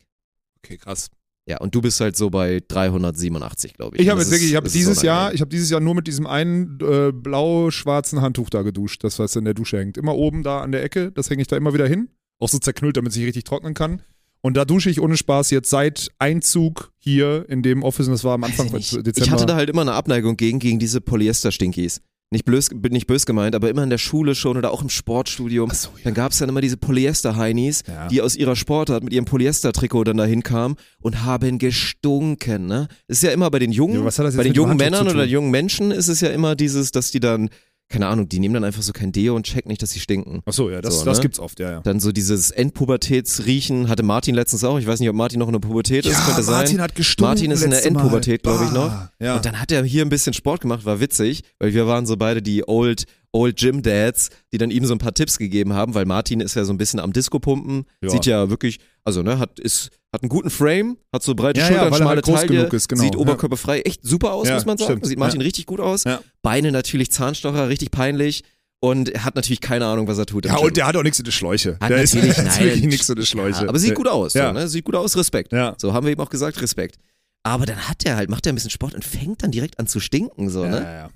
Okay, 0.63 0.77
krass. 0.77 1.09
Ja, 1.47 1.57
und 1.59 1.73
du 1.75 1.81
bist 1.81 1.99
halt 2.01 2.17
so 2.17 2.29
bei 2.31 2.61
387, 2.67 3.73
glaube 3.75 3.95
ich. 3.95 4.01
Ich 4.03 4.09
habe 4.09 4.19
jetzt 4.19 4.31
wirklich, 4.31 4.49
ich 4.49 4.55
habe 4.55 4.67
dieses 4.69 5.01
Jahr, 5.03 5.31
ich 5.33 5.41
habe 5.41 5.49
dieses 5.49 5.69
Jahr 5.69 5.79
nur 5.79 5.93
mit 5.95 6.07
diesem 6.07 6.25
einen 6.25 6.79
äh, 6.81 7.11
blau-schwarzen 7.13 8.21
Handtuch 8.21 8.49
da 8.49 8.63
geduscht, 8.63 9.03
das 9.03 9.19
was 9.19 9.35
in 9.35 9.45
der 9.45 9.53
Dusche 9.53 9.77
hängt. 9.77 9.95
Immer 9.97 10.15
oben 10.15 10.41
da 10.43 10.61
an 10.61 10.71
der 10.71 10.83
Ecke, 10.83 11.11
das 11.11 11.29
hänge 11.29 11.41
ich 11.43 11.47
da 11.47 11.55
immer 11.55 11.73
wieder 11.73 11.87
hin. 11.87 12.09
Auch 12.39 12.49
so 12.49 12.57
zerknüllt, 12.57 12.97
damit 12.97 13.09
es 13.09 13.15
sich 13.15 13.25
richtig 13.25 13.43
trocknen 13.43 13.75
kann. 13.75 14.01
Und 14.45 14.55
da 14.57 14.63
dusche 14.63 14.91
ich 14.91 15.01
ohne 15.01 15.17
Spaß 15.17 15.49
jetzt 15.49 15.71
seit 15.71 16.09
Einzug 16.19 16.91
hier 16.99 17.47
in 17.49 17.63
dem 17.63 17.81
Office 17.81 18.05
und 18.05 18.11
das 18.11 18.23
war 18.23 18.35
am 18.35 18.43
Anfang 18.43 18.67
ich, 18.77 18.91
Dezember. 18.91 19.11
ich 19.17 19.31
hatte 19.31 19.47
da 19.47 19.55
halt 19.55 19.71
immer 19.71 19.81
eine 19.81 19.93
Abneigung 19.93 20.37
gegen, 20.37 20.59
gegen 20.59 20.77
diese 20.77 21.01
Polyester-Stinkies. 21.01 22.01
Nicht 22.29 22.45
bös, 22.45 22.69
bin 22.71 22.93
nicht 22.93 23.07
bös 23.07 23.25
gemeint, 23.25 23.55
aber 23.55 23.71
immer 23.71 23.81
in 23.81 23.89
der 23.89 23.97
Schule 23.97 24.35
schon 24.35 24.55
oder 24.55 24.71
auch 24.71 24.83
im 24.83 24.89
Sportstudium. 24.89 25.71
So, 25.71 25.89
ja. 25.89 26.03
Dann 26.03 26.13
gab 26.13 26.31
es 26.31 26.37
dann 26.37 26.49
immer 26.49 26.61
diese 26.61 26.77
Polyester-Heinis, 26.77 27.83
Ja. 27.87 28.07
die 28.07 28.21
aus 28.21 28.35
ihrer 28.35 28.55
Sportart 28.55 29.03
mit 29.03 29.13
ihrem 29.13 29.25
Polyester-Trikot 29.25 30.03
dann 30.03 30.17
dahin 30.17 30.43
kamen 30.43 30.75
und 31.01 31.23
haben 31.23 31.57
gestunken. 31.57 32.67
Ne? 32.67 32.87
Ist 33.07 33.23
ja 33.23 33.31
immer 33.31 33.49
bei 33.49 33.57
den 33.57 33.71
jungen, 33.71 34.03
Ja, 34.05 34.29
bei 34.31 34.43
den 34.43 34.53
jungen 34.53 34.71
Handtuch 34.71 34.85
Männern 34.85 35.07
oder 35.07 35.25
jungen 35.25 35.49
Menschen 35.49 35.89
ist 35.89 36.07
es 36.07 36.21
ja 36.21 36.29
immer 36.29 36.55
dieses, 36.55 36.91
dass 36.91 37.09
die 37.09 37.19
dann, 37.19 37.49
keine 37.87 38.07
Ahnung, 38.07 38.27
die 38.27 38.39
nehmen 38.39 38.53
dann 38.55 38.63
einfach 38.63 38.81
so 38.81 38.91
kein 38.93 39.11
Deo 39.11 39.35
und 39.35 39.45
checken 39.45 39.69
nicht, 39.69 39.81
dass 39.81 39.91
sie 39.91 39.99
stinken. 39.99 40.41
Ach 40.45 40.53
so, 40.53 40.69
ja, 40.71 40.81
das, 40.81 40.99
So, 40.99 41.05
das 41.05 41.19
ne? 41.19 41.21
gibt's 41.21 41.39
oft, 41.39 41.59
ja, 41.59 41.71
ja. 41.71 41.79
Dann 41.81 41.99
so 41.99 42.11
dieses 42.11 42.51
Endpubertätsriechen 42.51 43.89
hatte 43.89 44.03
Martin 44.03 44.35
letztens 44.35 44.63
auch. 44.63 44.79
Ich 44.79 44.87
weiß 44.87 44.99
nicht, 44.99 45.09
ob 45.09 45.15
Martin 45.15 45.39
noch 45.39 45.47
in 45.47 45.53
der 45.53 45.59
Pubertät 45.59 46.05
ist, 46.05 46.25
könnte 46.25 46.43
sein. 46.43 46.81
hat 46.81 46.95
gestunken 46.95 47.29
Martin 47.29 47.51
ist 47.51 47.61
in 47.61 47.71
der. 47.71 47.85
Endpubertät, 47.85 48.43
glaub 48.43 48.61
ich, 48.63 48.71
noch. 48.71 48.91
Ja. 49.19 49.35
Und 49.35 49.45
dann 49.45 49.59
hat 49.59 49.71
er 49.71 49.83
hier 49.83 50.03
ein 50.03 50.09
bisschen 50.09 50.33
Sport 50.33 50.61
gemacht, 50.61 50.85
war 50.85 50.99
witzig, 50.99 51.43
weil 51.59 51.73
wir 51.73 51.87
waren 51.87 52.05
so 52.05 52.17
beide 52.17 52.41
die 52.41 52.67
Old, 52.67 53.05
Old 53.31 53.57
Gym 53.57 53.81
Dads, 53.81 54.29
die 54.51 54.57
dann 54.57 54.71
ihm 54.71 54.85
so 54.85 54.93
ein 54.93 54.97
paar 54.99 55.13
Tipps 55.13 55.37
gegeben 55.37 55.73
haben, 55.73 55.93
weil 55.93 56.05
Martin 56.05 56.39
ist 56.39 56.55
ja 56.55 56.63
so 56.63 56.73
ein 56.73 56.77
bisschen 56.77 56.99
am 56.99 57.13
Disco-Pumpen, 57.13 57.85
Ja. 58.01 58.09
sieht 58.09 58.25
ja 58.25 58.49
wirklich, 58.49 58.79
also 59.05 59.21
ne, 59.23 59.39
hat, 59.39 59.59
ist, 59.59 59.91
hat 60.11 60.23
einen 60.23 60.29
guten 60.29 60.49
Frame, 60.49 60.97
hat 61.13 61.23
so 61.23 61.33
breite 61.35 61.59
Ja, 61.59 61.67
ja, 61.67 61.71
Schultern, 61.73 61.93
er 61.93 61.97
schmale 61.97 62.15
halt 62.15 62.25
groß 62.25 62.35
Taille, 62.41 62.47
genug 62.57 62.73
ist, 62.73 62.89
genau, 62.89 63.01
sieht 63.03 63.13
ja. 63.13 63.19
oberkörperfrei 63.19 63.81
echt 63.81 64.01
super 64.03 64.33
aus, 64.33 64.47
Ja, 64.47 64.55
muss 64.55 64.65
man 64.65 64.77
sagen. 64.77 64.91
stimmt, 64.91 65.05
Sieht 65.05 65.19
Martin 65.19 65.39
ja. 65.41 65.45
richtig 65.45 65.65
gut 65.67 65.79
aus. 65.79 66.03
Ja. 66.03 66.19
Beine 66.41 66.71
natürlich 66.71 67.11
Zahnstocher, 67.11 67.69
richtig 67.69 67.91
peinlich. 67.91 68.43
Und 68.81 69.09
er 69.09 69.23
hat 69.23 69.35
natürlich 69.35 69.61
keine 69.61 69.85
Ahnung, 69.85 70.07
was 70.07 70.17
er 70.17 70.25
tut. 70.25 70.45
ja, 70.45 70.57
und 70.57 70.75
der 70.77 70.85
hat 70.85 70.95
auch 70.95 71.01
nichts 71.01 71.17
in 71.17 71.25
der 71.25 71.31
Schläuche. 71.31 71.77
Hat 71.79 71.89
der 71.89 72.03
ist, 72.03 72.13
nein, 72.15 72.27
wirklich 72.59 72.85
nichts 72.85 73.09
in 73.09 73.15
der 73.15 73.25
Schläuche. 73.25 73.63
Ja, 73.63 73.69
aber 73.69 73.79
sieht 73.79 73.95
gut 73.95 74.07
aus, 74.07 74.33
Ja. 74.33 74.47
so, 74.49 74.53
ne? 74.53 74.67
sieht 74.67 74.85
gut 74.85 74.95
aus, 74.95 75.15
Respekt. 75.17 75.53
Ja. 75.53 75.73
So 75.77 75.93
haben 75.93 76.05
wir 76.05 76.13
ihm 76.13 76.19
auch 76.19 76.29
gesagt, 76.29 76.61
Respekt. 76.61 76.97
Aber 77.43 77.65
dann 77.65 77.87
hat 77.87 78.03
er 78.05 78.15
halt, 78.17 78.29
macht 78.29 78.45
er 78.45 78.51
ein 78.51 78.55
bisschen 78.55 78.71
Sport 78.71 78.93
und 78.95 79.05
fängt 79.05 79.43
dann 79.43 79.51
direkt 79.51 79.79
an 79.79 79.87
zu 79.87 79.99
stinken, 79.99 80.49
so, 80.49 80.63
Ja, 80.65 80.69
ne? 80.71 81.09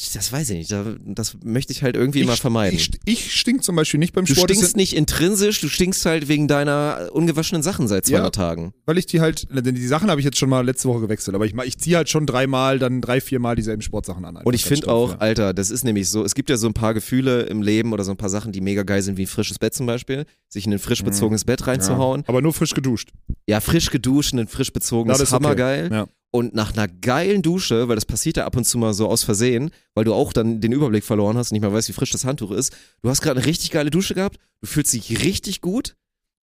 Ja, 0.00 0.06
ja. 0.06 0.10
Das 0.14 0.32
weiß 0.32 0.50
ich 0.50 0.58
nicht, 0.58 0.72
da- 0.72 0.96
das 1.04 1.36
möchte 1.44 1.72
ich 1.72 1.82
halt 1.82 1.96
irgendwie 1.96 2.20
immer 2.20 2.34
ich, 2.34 2.40
vermeiden. 2.40 2.76
Ich, 2.78 2.90
ich 3.04 3.32
stink 3.34 3.62
zum 3.64 3.76
Beispiel 3.76 3.98
nicht 3.98 4.12
beim 4.12 4.24
du 4.24 4.34
Sport, 4.34 4.50
das 4.50 4.56
stinkst 4.58 4.76
nicht 4.76 4.94
intrinsisch, 4.94 5.60
du 5.60 5.68
stinkst 5.68 6.04
halt 6.06 6.28
wegen 6.28 6.48
deiner 6.48 7.08
ungewaschenen 7.12 7.62
Sachen 7.62 7.88
seit 7.88 8.06
200 8.06 8.36
Ja. 8.36 8.42
Tagen. 8.42 8.72
weil 8.86 8.98
ich 8.98 9.06
die 9.06 9.20
halt, 9.20 9.46
denn 9.50 9.74
die 9.74 9.86
Sachen 9.86 10.10
habe 10.10 10.20
ich 10.20 10.24
jetzt 10.24 10.38
schon 10.38 10.48
mal 10.48 10.64
letzte 10.64 10.88
Woche 10.88 11.00
gewechselt, 11.00 11.34
aber 11.34 11.44
ich, 11.46 11.54
ich 11.64 11.78
ziehe 11.78 11.96
halt 11.96 12.08
schon 12.08 12.26
dreimal, 12.26 12.78
dann 12.78 13.00
drei, 13.00 13.20
viermal 13.20 13.56
dieselben 13.56 13.82
Sportsachen 13.82 14.24
an. 14.24 14.36
Und 14.36 14.54
ich 14.54 14.64
finde 14.64 14.88
auch, 14.88 15.08
stumpf, 15.10 15.22
Alter, 15.22 15.54
das 15.54 15.70
ist 15.70 15.84
nämlich 15.84 16.08
so, 16.08 16.24
es 16.24 16.34
gibt 16.34 16.50
ja 16.50 16.56
so 16.56 16.66
ein 16.66 16.74
paar 16.74 16.94
Gefühle 16.94 17.42
im 17.42 17.62
Leben 17.62 17.92
oder 17.92 18.04
so 18.04 18.10
ein 18.10 18.16
paar 18.16 18.30
Sachen, 18.30 18.52
die 18.52 18.60
mega 18.60 18.82
geil 18.82 19.02
sind, 19.02 19.16
wie 19.16 19.22
ein 19.22 19.26
frisches 19.26 19.58
Bett 19.58 19.74
zum 19.74 19.86
Beispiel, 19.86 20.24
sich 20.48 20.66
in 20.66 20.72
ein 20.72 20.78
frisch 20.78 21.02
bezogenes 21.04 21.44
Bett 21.44 21.60
ja. 21.60 21.66
reinzuhauen. 21.66 22.20
Ja. 22.22 22.28
Aber 22.28 22.42
nur 22.42 22.52
frisch 22.52 22.74
geduscht. 22.74 23.10
Ja, 23.48 23.60
frisch 23.60 23.90
geduscht, 23.90 24.34
ein 24.34 24.48
frisch 24.48 24.72
bezogenes, 24.72 25.18
Na, 25.18 25.22
das 25.22 25.28
ist 25.28 25.34
okay. 25.34 25.44
hammergeil. 25.44 25.88
Ja. 25.92 26.06
Und 26.34 26.54
nach 26.54 26.72
einer 26.72 26.88
geilen 26.88 27.42
Dusche, 27.42 27.88
weil 27.88 27.94
das 27.94 28.06
passiert 28.06 28.38
ja 28.38 28.46
ab 28.46 28.56
und 28.56 28.64
zu 28.64 28.78
mal 28.78 28.94
so 28.94 29.06
aus 29.06 29.22
Versehen, 29.22 29.70
weil 29.94 30.04
du 30.04 30.14
auch 30.14 30.32
dann 30.32 30.62
den 30.62 30.72
Überblick 30.72 31.04
verloren 31.04 31.36
hast 31.36 31.50
und 31.50 31.56
nicht 31.56 31.62
mehr 31.62 31.72
weißt, 31.72 31.90
wie 31.90 31.92
frisch 31.92 32.10
das 32.10 32.24
Handtuch 32.24 32.50
ist. 32.52 32.74
Du 33.02 33.10
hast 33.10 33.20
gerade 33.20 33.38
eine 33.38 33.46
richtig 33.46 33.70
geile 33.70 33.90
Dusche 33.90 34.14
gehabt, 34.14 34.38
du 34.62 34.66
fühlst 34.66 34.94
dich 34.94 35.22
richtig 35.22 35.60
gut 35.60 35.94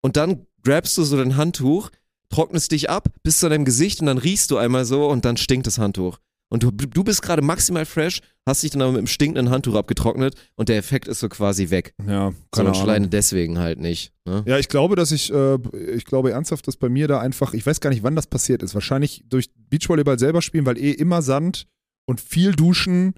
und 0.03 0.19
dann 0.19 0.47
grabst 0.63 0.97
du 0.99 1.05
so 1.05 1.17
dein 1.17 1.37
Handtuch, 1.37 1.91
trocknest 2.29 2.73
dich 2.73 2.91
ab 2.91 3.09
bis 3.23 3.39
zu 3.39 3.49
deinem 3.49 3.65
Gesicht 3.65 4.01
und 4.01 4.07
dann 4.07 4.19
riechst 4.19 4.51
du 4.51 4.59
einmal 4.59 4.85
so 4.85 5.09
und 5.09 5.25
dann 5.25 5.39
stinkt 5.39 5.67
das 5.67 5.79
Handtuch. 5.79 6.19
Und 6.51 6.63
du, 6.63 6.71
du 6.71 7.05
bist 7.05 7.23
gerade 7.23 7.43
maximal 7.43 7.85
fresh, 7.85 8.21
hast 8.47 8.63
dich 8.63 8.71
dann 8.71 8.83
aber 8.83 8.93
mit 8.93 9.01
dem 9.01 9.07
stinkenden 9.07 9.51
Handtuch 9.51 9.75
abgetrocknet 9.75 10.35
und 10.57 10.69
der 10.69 10.79
Effekt 10.79 11.07
ist 11.09 11.21
so 11.21 11.29
quasi 11.29 11.71
weg. 11.71 11.95
Ja, 12.07 12.31
So 12.31 12.37
keine 12.63 12.71
und 12.71 12.89
Ahnung. 12.89 13.11
deswegen 13.11 13.59
halt 13.59 13.79
nicht. 13.79 14.13
Ne? 14.25 14.43
Ja, 14.47 14.59
ich 14.59 14.69
glaube, 14.69 14.97
dass 14.97 15.13
ich, 15.13 15.33
äh, 15.33 15.59
ich 15.95 16.05
glaube 16.05 16.33
ernsthaft, 16.33 16.67
dass 16.67 16.77
bei 16.77 16.89
mir 16.89 17.07
da 17.09 17.21
einfach, 17.21 17.53
ich 17.55 17.67
weiß 17.67 17.81
gar 17.81 17.91
nicht, 17.91 18.03
wann 18.03 18.17
das 18.17 18.27
passiert 18.27 18.63
ist. 18.63 18.75
Wahrscheinlich 18.75 19.25
durch 19.29 19.51
Beachvolleyball 19.69 20.19
selber 20.19 20.41
spielen, 20.43 20.65
weil 20.67 20.79
eh 20.79 20.93
immer 20.93 21.21
Sand 21.23 21.67
und 22.07 22.21
viel 22.21 22.53
duschen 22.53 23.15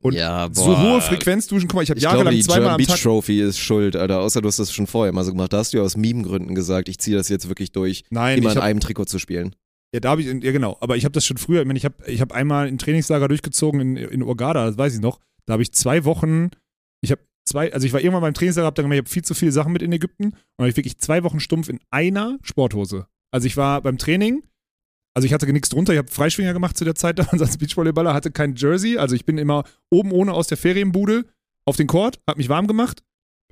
und 0.00 0.14
ja, 0.14 0.48
so 0.52 0.78
hohe 0.78 1.00
Frequenz 1.00 1.48
duschen. 1.48 1.66
Guck 1.66 1.74
mal, 1.76 1.82
ich 1.82 1.90
habe 1.90 1.98
glaube, 1.98 2.14
jahrelang 2.14 2.34
die 2.34 2.42
zweimal 2.42 2.58
German 2.60 2.74
am 2.74 2.76
Beach 2.78 2.86
Tag. 2.86 3.00
Trophy 3.02 3.42
ist 3.42 3.58
schuld, 3.58 3.96
Alter. 3.96 4.20
Außer 4.20 4.40
du 4.40 4.46
hast 4.46 4.60
das 4.60 4.72
schon 4.72 4.86
vorher 4.86 5.12
mal 5.12 5.24
so 5.24 5.32
gemacht. 5.32 5.52
Da 5.52 5.58
hast 5.58 5.72
du 5.72 5.78
ja 5.78 5.82
aus 5.82 5.96
Meme-Gründen 5.96 6.54
gesagt, 6.54 6.88
ich 6.88 6.98
ziehe 6.98 7.16
das 7.16 7.28
jetzt 7.28 7.48
wirklich 7.48 7.72
durch, 7.72 8.04
Nein, 8.10 8.38
immer 8.38 8.52
in 8.52 8.58
hab, 8.58 8.62
einem 8.62 8.78
Trikot 8.78 9.06
zu 9.06 9.18
spielen. 9.18 9.56
Ja, 9.94 10.00
da 10.00 10.10
habe 10.10 10.20
ich, 10.20 10.26
ja 10.26 10.52
genau, 10.52 10.76
aber 10.80 10.96
ich 10.96 11.04
habe 11.04 11.12
das 11.12 11.24
schon 11.24 11.38
früher, 11.38 11.62
ich 11.62 11.66
meine, 11.66 11.78
ich 11.78 11.84
habe 11.84 11.96
ich 12.06 12.20
hab 12.20 12.32
einmal 12.32 12.66
ein 12.66 12.78
Trainingslager 12.78 13.28
durchgezogen 13.28 13.80
in, 13.80 13.96
in 13.96 14.22
Urgada, 14.22 14.66
das 14.66 14.76
weiß 14.76 14.94
ich 14.94 15.00
noch. 15.00 15.20
Da 15.46 15.54
habe 15.54 15.62
ich 15.62 15.72
zwei 15.72 16.04
Wochen, 16.04 16.50
ich 17.00 17.10
habe 17.10 17.22
zwei, 17.46 17.72
also 17.72 17.86
ich 17.86 17.92
war 17.94 18.00
irgendwann 18.00 18.20
beim 18.20 18.34
Trainingslager, 18.34 18.66
habe 18.66 18.74
dann 18.74 18.84
gemerkt, 18.84 19.06
ich 19.06 19.10
habe 19.10 19.14
viel 19.14 19.24
zu 19.24 19.34
viele 19.34 19.52
Sachen 19.52 19.72
mit 19.72 19.80
in 19.80 19.92
Ägypten 19.92 20.24
und 20.24 20.58
habe 20.58 20.68
ich 20.68 20.76
wirklich 20.76 20.98
zwei 20.98 21.24
Wochen 21.24 21.40
stumpf 21.40 21.70
in 21.70 21.80
einer 21.90 22.38
Sporthose. 22.42 23.06
Also 23.30 23.46
ich 23.46 23.56
war 23.56 23.80
beim 23.80 23.96
Training, 23.96 24.42
also 25.14 25.24
ich 25.24 25.32
hatte 25.32 25.50
nichts 25.50 25.70
drunter, 25.70 25.94
ich 25.94 25.98
habe 25.98 26.10
Freischwinger 26.10 26.52
gemacht 26.52 26.76
zu 26.76 26.84
der 26.84 26.94
Zeit 26.94 27.18
damals 27.18 27.40
als 27.40 27.56
Beachvolleyballer, 27.56 28.12
hatte 28.12 28.30
kein 28.30 28.56
Jersey, 28.56 28.98
also 28.98 29.14
ich 29.14 29.24
bin 29.24 29.38
immer 29.38 29.64
oben 29.90 30.12
ohne 30.12 30.34
aus 30.34 30.48
der 30.48 30.58
Ferienbude 30.58 31.24
auf 31.64 31.76
den 31.76 31.86
Court, 31.86 32.20
habe 32.28 32.38
mich 32.38 32.50
warm 32.50 32.66
gemacht, 32.66 33.02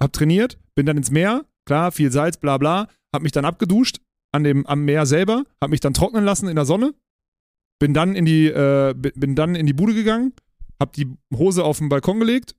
habe 0.00 0.12
trainiert, 0.12 0.58
bin 0.74 0.84
dann 0.84 0.98
ins 0.98 1.10
Meer, 1.10 1.46
klar, 1.64 1.92
viel 1.92 2.12
Salz, 2.12 2.36
bla 2.36 2.58
bla, 2.58 2.88
habe 3.14 3.22
mich 3.22 3.32
dann 3.32 3.46
abgeduscht 3.46 4.00
an 4.36 4.44
dem, 4.44 4.66
am 4.66 4.84
Meer 4.84 5.06
selber, 5.06 5.44
habe 5.60 5.70
mich 5.70 5.80
dann 5.80 5.94
trocknen 5.94 6.24
lassen 6.24 6.48
in 6.48 6.56
der 6.56 6.64
Sonne, 6.64 6.94
bin 7.78 7.94
dann 7.94 8.14
in 8.14 8.24
die, 8.24 8.46
äh, 8.46 8.94
bin 8.94 9.34
dann 9.34 9.54
in 9.54 9.66
die 9.66 9.72
Bude 9.72 9.94
gegangen, 9.94 10.32
habe 10.80 10.92
die 10.94 11.08
Hose 11.34 11.64
auf 11.64 11.78
den 11.78 11.88
Balkon 11.88 12.20
gelegt 12.20 12.54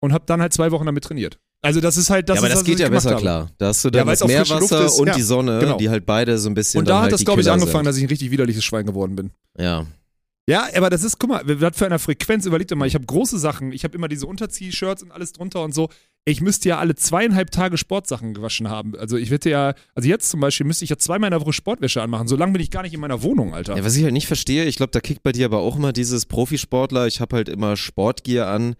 und 0.00 0.12
habe 0.12 0.24
dann 0.26 0.40
halt 0.40 0.52
zwei 0.52 0.70
Wochen 0.70 0.86
damit 0.86 1.04
trainiert. 1.04 1.38
Also 1.60 1.80
das 1.80 1.96
ist 1.96 2.08
halt 2.08 2.28
das, 2.28 2.36
ja, 2.36 2.40
aber 2.42 2.48
das 2.48 2.58
was 2.58 2.64
geht 2.64 2.78
ja 2.78 2.88
besser 2.88 3.10
habe. 3.10 3.20
klar. 3.20 3.50
Da 3.58 3.68
hast 3.68 3.84
du 3.84 3.88
Ja, 3.88 3.92
dann 3.92 4.06
weil's 4.06 4.20
das 4.20 4.28
Meerwasser 4.28 4.94
und 5.00 5.06
ja, 5.08 5.14
die 5.14 5.22
Sonne, 5.22 5.58
genau. 5.58 5.76
die 5.76 5.90
halt 5.90 6.06
beide 6.06 6.38
so 6.38 6.48
ein 6.48 6.54
bisschen 6.54 6.78
Und 6.78 6.88
da 6.88 6.96
hat 6.96 7.02
halt 7.04 7.12
das, 7.14 7.24
glaube 7.24 7.40
ich, 7.40 7.50
angefangen, 7.50 7.84
sind. 7.84 7.86
dass 7.86 7.96
ich 7.96 8.04
ein 8.04 8.08
richtig 8.08 8.30
widerliches 8.30 8.64
Schwein 8.64 8.86
geworden 8.86 9.16
bin. 9.16 9.32
Ja. 9.58 9.84
Ja, 10.48 10.66
aber 10.74 10.88
das 10.88 11.04
ist, 11.04 11.18
guck 11.18 11.28
mal, 11.28 11.42
was 11.44 11.76
für 11.76 11.84
eine 11.84 11.98
Frequenz, 11.98 12.46
überleg 12.46 12.66
dir 12.68 12.74
mal, 12.74 12.88
ich 12.88 12.94
habe 12.94 13.04
große 13.04 13.38
Sachen, 13.38 13.70
ich 13.70 13.84
habe 13.84 13.94
immer 13.94 14.08
diese 14.08 14.26
Unterzieh-Shirts 14.26 15.02
und 15.02 15.12
alles 15.12 15.34
drunter 15.34 15.62
und 15.62 15.74
so. 15.74 15.90
Ich 16.24 16.40
müsste 16.40 16.70
ja 16.70 16.78
alle 16.78 16.94
zweieinhalb 16.94 17.50
Tage 17.50 17.76
Sportsachen 17.76 18.32
gewaschen 18.32 18.70
haben. 18.70 18.96
Also 18.96 19.18
ich 19.18 19.30
hätte 19.30 19.50
ja, 19.50 19.74
also 19.94 20.08
jetzt 20.08 20.30
zum 20.30 20.40
Beispiel 20.40 20.66
müsste 20.66 20.84
ich 20.84 20.90
ja 20.90 20.96
zweimal 20.96 21.28
in 21.28 21.32
der 21.32 21.42
Woche 21.42 21.52
Sportwäsche 21.52 22.00
anmachen. 22.00 22.28
So 22.28 22.36
lange 22.36 22.52
bin 22.52 22.62
ich 22.62 22.70
gar 22.70 22.82
nicht 22.82 22.94
in 22.94 23.00
meiner 23.00 23.22
Wohnung, 23.22 23.52
Alter. 23.52 23.76
Ja, 23.76 23.84
was 23.84 23.94
ich 23.94 24.04
halt 24.04 24.14
nicht 24.14 24.26
verstehe, 24.26 24.64
ich 24.64 24.76
glaube, 24.76 24.90
da 24.92 25.00
kickt 25.00 25.22
bei 25.22 25.32
dir 25.32 25.44
aber 25.44 25.58
auch 25.58 25.76
immer 25.76 25.92
dieses 25.92 26.24
Profisportler, 26.24 27.06
ich 27.06 27.20
habe 27.20 27.36
halt 27.36 27.50
immer 27.50 27.76
Sportgear 27.76 28.48
an. 28.48 28.74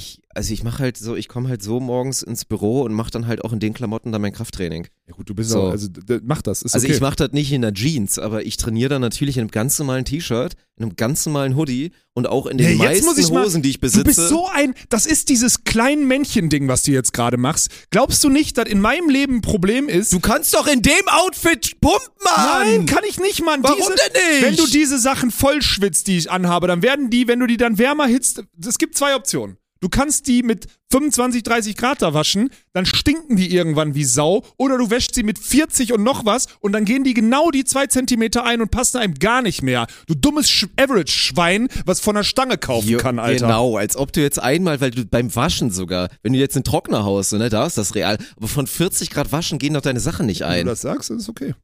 Ich, 0.00 0.20
also 0.32 0.52
ich 0.52 0.62
mache 0.62 0.78
halt 0.84 0.96
so, 0.96 1.16
ich 1.16 1.26
komme 1.26 1.48
halt 1.48 1.60
so 1.60 1.80
morgens 1.80 2.22
ins 2.22 2.44
Büro 2.44 2.82
und 2.82 2.92
mache 2.94 3.10
dann 3.10 3.26
halt 3.26 3.44
auch 3.44 3.52
in 3.52 3.58
den 3.58 3.74
Klamotten 3.74 4.12
dann 4.12 4.22
mein 4.22 4.32
Krafttraining. 4.32 4.86
Ja 5.08 5.14
gut, 5.14 5.28
du 5.28 5.34
bist 5.34 5.50
So. 5.50 5.60
auch, 5.62 5.70
also 5.72 5.88
mach 6.22 6.40
das, 6.40 6.62
ist 6.62 6.72
Also 6.72 6.86
okay. 6.86 6.94
ich 6.94 7.00
mache 7.00 7.16
das 7.16 7.32
nicht 7.32 7.50
in 7.50 7.62
der 7.62 7.74
Jeans, 7.74 8.16
aber 8.20 8.46
ich 8.46 8.56
trainiere 8.58 8.90
dann 8.90 9.00
natürlich 9.02 9.38
in 9.38 9.40
einem 9.40 9.50
ganz 9.50 9.76
normalen 9.80 10.04
T-Shirt, 10.04 10.54
in 10.76 10.84
einem 10.84 10.94
ganz 10.94 11.26
normalen 11.26 11.56
Hoodie 11.56 11.90
und 12.14 12.28
auch 12.28 12.46
in 12.46 12.58
den 12.58 12.78
Ja, 12.78 12.84
meisten 12.84 13.08
ich 13.18 13.30
mal- 13.32 13.42
Hosen, 13.44 13.60
die 13.62 13.70
ich 13.70 13.76
Du 13.78 13.80
besitze. 13.80 14.04
bist 14.04 14.28
so 14.28 14.46
ein, 14.46 14.74
das 14.88 15.04
ist 15.04 15.30
dieses 15.30 15.64
kleinen 15.64 16.06
Männchen-Ding, 16.06 16.68
was 16.68 16.84
du 16.84 16.92
jetzt 16.92 17.12
gerade 17.12 17.36
machst. 17.36 17.68
Glaubst 17.90 18.22
du 18.22 18.28
nicht, 18.28 18.56
dass 18.56 18.68
in 18.68 18.80
meinem 18.80 19.08
Leben 19.10 19.38
ein 19.38 19.40
Problem 19.42 19.88
ist? 19.88 20.12
du 20.12 20.20
kannst 20.20 20.54
doch 20.54 20.68
in 20.68 20.80
dem 20.80 21.08
Outfit 21.08 21.80
pumpen, 21.80 21.98
Mann! 22.24 22.60
Nein, 22.60 22.86
kann 22.86 23.02
ich 23.08 23.18
nicht, 23.18 23.44
Mann. 23.44 23.64
Warum 23.64 23.78
diese, 23.78 23.94
denn 24.14 24.32
nicht? 24.34 24.42
Wenn 24.44 24.56
du 24.64 24.70
diese 24.70 25.00
Sachen 25.00 25.32
voll 25.32 25.60
schwitzt, 25.60 26.06
die 26.06 26.18
ich 26.18 26.30
anhabe, 26.30 26.68
dann 26.68 26.82
werden 26.82 27.10
die, 27.10 27.26
wenn 27.26 27.40
du 27.40 27.48
die 27.48 27.56
dann 27.56 27.78
wärmer 27.78 28.06
hitzt, 28.06 28.44
es 28.64 28.78
gibt 28.78 28.96
zwei 28.96 29.16
Optionen. 29.16 29.56
Du 29.80 29.88
kannst 29.88 30.26
die 30.26 30.42
mit 30.42 30.66
25, 30.90 31.42
30 31.42 31.76
Grad 31.76 32.02
da 32.02 32.14
waschen, 32.14 32.50
dann 32.72 32.86
stinken 32.86 33.36
die 33.36 33.54
irgendwann 33.54 33.94
wie 33.94 34.04
Sau, 34.04 34.42
oder 34.56 34.78
du 34.78 34.90
wäschst 34.90 35.14
sie 35.14 35.22
mit 35.22 35.38
40 35.38 35.92
und 35.92 36.02
noch 36.02 36.24
was 36.24 36.46
und 36.60 36.72
dann 36.72 36.84
gehen 36.84 37.04
die 37.04 37.14
genau 37.14 37.50
die 37.50 37.64
zwei 37.64 37.86
Zentimeter 37.86 38.44
ein 38.44 38.60
und 38.60 38.70
passen 38.70 38.96
einem 38.98 39.14
gar 39.14 39.42
nicht 39.42 39.62
mehr. 39.62 39.86
Du 40.06 40.14
dummes 40.14 40.48
Sch 40.48 40.66
Average-Schwein, 40.76 41.68
was 41.84 42.00
von 42.00 42.14
der 42.14 42.24
Stange 42.24 42.58
kaufen 42.58 42.88
Jo, 42.88 42.98
kann, 42.98 43.18
Alter. 43.18 43.46
Genau, 43.46 43.76
als 43.76 43.96
ob 43.96 44.12
du 44.12 44.20
jetzt 44.20 44.40
einmal, 44.40 44.80
weil 44.80 44.90
du 44.90 45.04
beim 45.04 45.34
Waschen 45.34 45.70
sogar, 45.70 46.08
wenn 46.22 46.32
du 46.32 46.38
jetzt 46.38 46.56
einen 46.56 46.64
Trockner 46.64 47.04
haust, 47.04 47.32
ne, 47.34 47.48
da 47.48 47.66
ist 47.66 47.78
das 47.78 47.94
real, 47.94 48.18
aber 48.36 48.48
von 48.48 48.66
40 48.66 49.10
Grad 49.10 49.30
waschen 49.32 49.58
gehen 49.58 49.74
doch 49.74 49.82
deine 49.82 50.00
Sachen 50.00 50.26
nicht 50.26 50.40
Wenn 50.40 50.48
du 50.48 50.54
ein. 50.54 50.66
das 50.66 50.80
sagst, 50.80 51.10
ist 51.10 51.28
okay. 51.28 51.54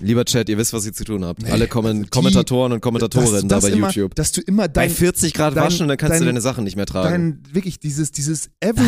Lieber 0.00 0.24
Chat, 0.24 0.48
ihr 0.48 0.56
wisst, 0.56 0.72
was 0.72 0.86
ihr 0.86 0.92
zu 0.92 1.02
tun 1.02 1.24
habt. 1.24 1.44
Alle 1.50 1.66
Kommen 1.66 2.04
die- 2.04 2.08
Kommentatoren 2.08 2.72
und 2.72 2.80
Kommentatorinnen 2.80 3.48
da 3.48 3.58
bei 3.58 3.70
immer, 3.70 3.88
YouTube. 3.88 4.14
Dass 4.14 4.30
du 4.30 4.40
immer 4.42 4.62
Bei 4.68 4.86
dein, 4.86 4.90
40 4.90 5.34
Grad 5.34 5.56
dein- 5.56 5.64
waschen, 5.64 5.88
dann 5.88 5.96
kannst 5.96 6.12
dein- 6.14 6.20
du 6.20 6.26
deine 6.26 6.40
Sachen 6.40 6.62
nicht 6.62 6.76
mehr 6.76 6.86
tragen. 6.86 7.42
dein 7.42 7.54
wirklich 7.54 7.80
dieses, 7.80 8.12
dieses 8.12 8.48
Das 8.60 8.70
ist 8.70 8.70
ja 8.70 8.72
so 8.74 8.82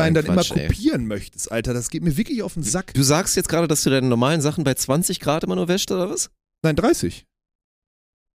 Average-Dasein 0.00 0.14
dann 0.14 0.24
immer 0.24 0.36
Quatsch, 0.36 0.52
ey. 0.56 0.68
kopieren 0.68 1.06
möchtest, 1.06 1.52
Alter. 1.52 1.74
Das 1.74 1.90
geht 1.90 2.02
mir 2.02 2.16
wirklich 2.16 2.42
auf 2.42 2.54
den 2.54 2.62
Sack. 2.62 2.94
Du 2.94 3.02
sagst 3.02 3.36
jetzt 3.36 3.50
gerade, 3.50 3.68
dass 3.68 3.82
du 3.82 3.90
deine 3.90 4.06
normalen 4.08 4.40
Sachen 4.40 4.64
bei 4.64 4.72
20 4.72 5.20
Grad 5.20 5.44
immer 5.44 5.54
nur 5.56 5.68
wäscht, 5.68 5.90
oder 5.90 6.08
was? 6.08 6.30
Nein, 6.62 6.76
30. 6.76 7.26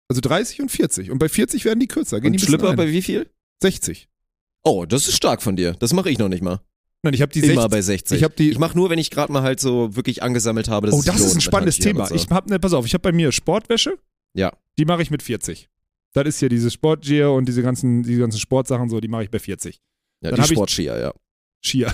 Also 0.10 0.20
30 0.22 0.62
und 0.64 0.72
40. 0.72 1.12
Und 1.12 1.20
bei 1.20 1.30
40 1.30 1.64
werden 1.64 1.80
die 1.80 1.88
kürzer. 1.88 2.20
Gehen 2.22 2.34
Und 2.34 2.42
die 2.42 2.46
Schlipper 2.46 2.76
bei 2.76 2.92
wie 2.92 3.04
viel? 3.04 3.30
60. 3.62 4.10
Oh, 4.64 4.86
das 4.88 5.08
ist 5.08 5.16
stark 5.16 5.44
von 5.44 5.56
dir. 5.56 5.74
Das 5.74 5.94
mache 5.94 6.10
ich 6.10 6.18
noch 6.18 6.28
nicht 6.30 6.42
mal. 6.42 6.60
Nein, 7.02 7.14
ich 7.14 7.22
habe 7.22 7.32
die 7.32 7.40
Immer 7.40 7.62
60. 7.62 7.72
bei 7.72 7.82
60. 7.82 8.18
Ich 8.18 8.24
hab 8.24 8.36
die- 8.36 8.50
ich 8.52 8.60
mache 8.60 8.76
nur, 8.78 8.90
wenn 8.90 9.00
ich 9.00 9.10
gerade 9.10 9.32
mal 9.32 9.42
halt 9.42 9.60
so 9.62 9.96
wirklich 9.96 10.22
angesammelt 10.22 10.68
habe. 10.68 10.90
Oh, 10.92 11.02
das 11.06 11.20
ist 11.22 11.36
ein 11.36 11.42
spannendes 11.42 11.78
Thema. 11.80 12.06
so. 12.08 12.16
Ich 12.16 12.28
hab, 12.30 12.50
ne, 12.50 12.60
pass 12.60 12.74
auf, 12.74 12.86
ich 12.86 12.94
habe 12.94 13.02
bei 13.04 13.12
mir 13.14 13.32
Sportwäsche. 13.32 13.98
Ja. 14.34 14.52
Die 14.78 14.86
mache 14.86 15.02
ich 15.02 15.10
mit 15.12 15.24
40. 15.24 15.70
Das 16.14 16.26
ist 16.28 16.40
hier 16.40 16.50
dieses 16.50 16.74
Sportgear 16.74 17.34
und 17.34 17.46
diese 17.46 17.62
ganzen, 17.62 18.04
diese 18.04 18.20
ganzen 18.20 18.40
Sportsachen 18.40 18.90
so, 18.90 19.00
die 19.00 19.08
mache 19.08 19.24
ich 19.24 19.30
bei 19.32 19.40
40. 19.40 19.80
ja, 20.22 20.32
dann 20.32 20.42
die 20.42 20.54
Sportskier, 20.54 20.98
ja. 21.00 21.14
Skier. 21.62 21.88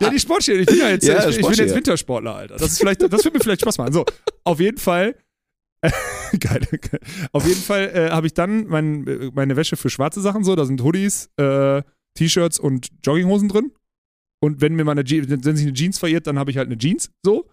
ja, 0.00 0.10
die 0.10 0.20
Sportskier. 0.20 0.60
Ich 0.60 0.66
bin 0.66 0.78
ja 0.78 0.88
jetzt, 0.90 1.06
Ja, 1.06 1.28
ich, 1.28 1.38
ich 1.38 1.46
bin 1.46 1.54
jetzt 1.58 1.74
Wintersportler, 1.74 2.34
Alter. 2.34 2.56
Das 2.56 2.72
ist 2.72 2.78
vielleicht, 2.78 3.02
das 3.02 3.24
wird 3.24 3.34
mir 3.34 3.40
vielleicht 3.40 3.62
Spaß 3.62 3.78
machen. 3.78 3.92
So, 3.92 4.04
auf 4.44 4.60
jeden 4.60 4.78
Fall. 4.78 5.16
geil. 6.40 6.62
Auf 7.32 7.46
jeden 7.46 7.60
Fall 7.60 7.90
äh, 7.94 8.10
habe 8.10 8.26
ich 8.26 8.34
dann 8.34 8.66
mein, 8.66 9.30
meine 9.34 9.56
Wäsche 9.56 9.76
für 9.76 9.90
schwarze 9.90 10.20
Sachen 10.20 10.44
so. 10.44 10.56
Da 10.56 10.64
sind 10.64 10.82
Hoodies, 10.82 11.30
äh, 11.36 11.82
T-Shirts 12.14 12.58
und 12.58 12.88
Jogginghosen 13.04 13.48
drin. 13.48 13.72
Und 14.40 14.60
wenn 14.60 14.74
mir 14.74 14.84
meine 14.84 15.02
Je 15.04 15.28
wenn 15.28 15.56
sich 15.56 15.66
eine 15.66 15.74
Jeans 15.74 15.98
verirrt, 15.98 16.26
dann 16.26 16.38
habe 16.38 16.50
ich 16.50 16.58
halt 16.58 16.68
eine 16.68 16.78
Jeans. 16.78 17.10
So. 17.24 17.48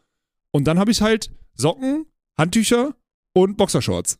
Und 0.52 0.66
dann 0.66 0.78
habe 0.80 0.92
ich 0.92 1.02
halt 1.02 1.32
Socken, 1.56 2.06
Handtücher 2.38 2.96
und 3.34 3.58
Boxershorts. 3.58 4.18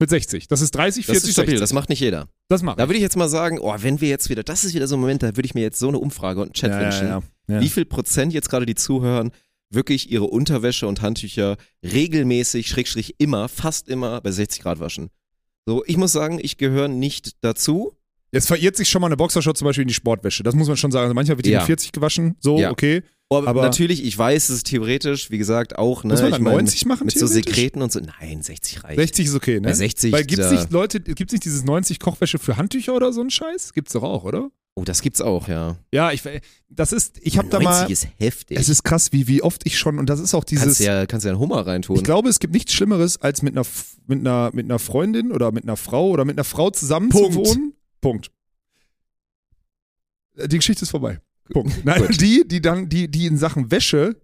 Mit 0.00 0.10
60. 0.10 0.46
Das 0.46 0.60
ist 0.60 0.70
30, 0.72 1.06
Das 1.06 1.12
40, 1.12 1.28
ist 1.28 1.34
stabil, 1.34 1.50
60. 1.50 1.60
das 1.60 1.72
macht 1.72 1.88
nicht 1.88 2.00
jeder. 2.00 2.28
Das 2.48 2.62
mache 2.62 2.76
Da 2.76 2.88
würde 2.88 2.96
ich 2.96 3.02
jetzt 3.02 3.16
mal 3.16 3.28
sagen, 3.28 3.58
oh, 3.58 3.74
wenn 3.78 4.00
wir 4.00 4.08
jetzt 4.08 4.30
wieder, 4.30 4.44
das 4.44 4.64
ist 4.64 4.74
wieder 4.74 4.86
so 4.86 4.96
ein 4.96 5.00
Moment, 5.00 5.24
da 5.24 5.28
würde 5.36 5.44
ich 5.46 5.54
mir 5.54 5.62
jetzt 5.62 5.80
so 5.80 5.88
eine 5.88 5.98
Umfrage 5.98 6.40
und 6.40 6.46
einen 6.46 6.52
Chat 6.54 6.72
wünschen. 6.72 7.08
ja. 7.08 7.60
Wie 7.60 7.68
viel 7.68 7.84
Prozent 7.84 8.32
jetzt 8.32 8.48
gerade 8.48 8.64
die 8.64 8.76
zuhören, 8.76 9.32
wirklich 9.70 10.10
ihre 10.10 10.24
Unterwäsche 10.24 10.86
und 10.86 11.02
Handtücher 11.02 11.56
regelmäßig, 11.82 12.68
schrägstrich 12.68 13.14
immer, 13.18 13.48
fast 13.48 13.88
immer 13.88 14.20
bei 14.20 14.30
60 14.30 14.62
Grad 14.62 14.80
waschen? 14.80 15.10
So, 15.66 15.84
ich 15.86 15.96
muss 15.96 16.12
sagen, 16.12 16.38
ich 16.42 16.56
gehöre 16.56 16.88
nicht 16.88 17.32
dazu. 17.42 17.92
Jetzt 18.32 18.46
verirrt 18.48 18.76
sich 18.76 18.88
schon 18.88 19.00
mal 19.00 19.06
eine 19.08 19.16
Boxershort 19.16 19.56
zum 19.56 19.66
Beispiel 19.66 19.82
in 19.82 19.88
die 19.88 19.94
Sportwäsche. 19.94 20.42
Das 20.42 20.54
muss 20.54 20.68
man 20.68 20.76
schon 20.76 20.90
sagen. 20.90 21.04
Also 21.04 21.14
manchmal 21.14 21.38
wird 21.38 21.46
die 21.46 21.50
Ja. 21.50 21.60
mit 21.60 21.66
40 21.66 21.92
gewaschen. 21.92 22.36
So, 22.40 22.58
Ja. 22.58 22.70
okay. 22.70 23.02
Aber, 23.30 23.46
Aber- 23.48 23.62
natürlich, 23.62 24.02
ich 24.04 24.16
weiß, 24.16 24.48
es 24.48 24.56
ist 24.56 24.66
theoretisch, 24.68 25.30
wie 25.30 25.36
gesagt, 25.36 25.76
auch, 25.78 26.02
ne? 26.02 26.12
Muss 26.14 26.20
man 26.20 26.28
ich 26.30 26.34
dann 26.36 26.42
mein, 26.44 26.52
90 26.54 26.86
machen, 26.86 27.04
Mit 27.06 27.18
so? 27.18 27.26
Sekreten 27.26 27.82
und 27.82 27.92
so. 27.92 28.00
Nein, 28.00 28.42
60 28.42 28.84
reicht. 28.84 28.98
60 28.98 29.26
ist 29.26 29.34
okay, 29.34 29.54
ne? 29.56 29.68
Bei 29.68 29.74
60, 29.74 30.12
Weil 30.12 30.24
gibt's 30.24 30.46
da- 30.48 30.52
nicht 30.54 30.70
Leute, 30.72 31.00
gibt's 31.00 31.32
nicht 31.32 31.44
dieses 31.44 31.62
90 31.64 32.00
Kochwäsche 32.00 32.38
für 32.38 32.56
Handtücher 32.56 32.94
oder 32.96 33.12
so 33.12 33.20
ein 33.20 33.28
Scheiß? 33.28 33.74
Gibt's 33.74 33.92
doch 33.92 34.02
auch, 34.02 34.24
oder? 34.24 34.50
Oh, 34.78 34.84
das 34.84 35.02
gibt's 35.02 35.20
auch, 35.20 35.48
ja. 35.48 35.76
Ja, 35.92 36.12
ich 36.12 36.22
das 36.68 36.92
ist 36.92 37.18
ich 37.22 37.38
habe 37.38 37.48
da 37.48 37.58
90 37.58 37.64
mal 37.64 37.90
ist 37.90 38.08
heftig. 38.18 38.58
es 38.58 38.68
ist 38.68 38.82
krass, 38.84 39.12
wie 39.12 39.26
wie 39.26 39.42
oft 39.42 39.66
ich 39.66 39.78
schon 39.78 39.98
und 39.98 40.08
das 40.08 40.20
ist 40.20 40.34
auch 40.34 40.44
dieses 40.44 40.64
kannst 40.64 40.80
ja, 40.80 41.06
kannst 41.06 41.24
ja 41.24 41.32
einen 41.32 41.40
Hummer 41.40 41.66
reintun. 41.66 41.96
ich 41.96 42.04
glaube, 42.04 42.28
es 42.28 42.38
gibt 42.38 42.52
nichts 42.54 42.72
schlimmeres 42.72 43.20
als 43.20 43.42
mit 43.42 43.56
einer 43.56 43.66
mit 44.06 44.20
einer 44.20 44.50
mit 44.52 44.66
einer 44.66 44.78
Freundin 44.78 45.32
oder 45.32 45.50
mit 45.52 45.64
einer 45.64 45.76
Frau 45.76 46.08
oder 46.08 46.24
mit 46.24 46.36
einer 46.36 46.44
Frau 46.44 46.70
zusammen 46.70 47.08
Punkt. 47.08 47.32
zu 47.32 47.38
wohnen. 47.38 47.72
Punkt. 48.00 48.30
Äh, 50.36 50.48
Die 50.48 50.56
Geschichte 50.58 50.82
ist 50.84 50.90
vorbei. 50.90 51.20
Punkt. 51.52 51.72
Nein, 51.84 52.06
die, 52.20 52.46
die 52.46 52.60
dann, 52.60 52.88
die, 52.88 53.10
die 53.10 53.26
in 53.26 53.38
Sachen 53.38 53.70
Wäsche 53.70 54.16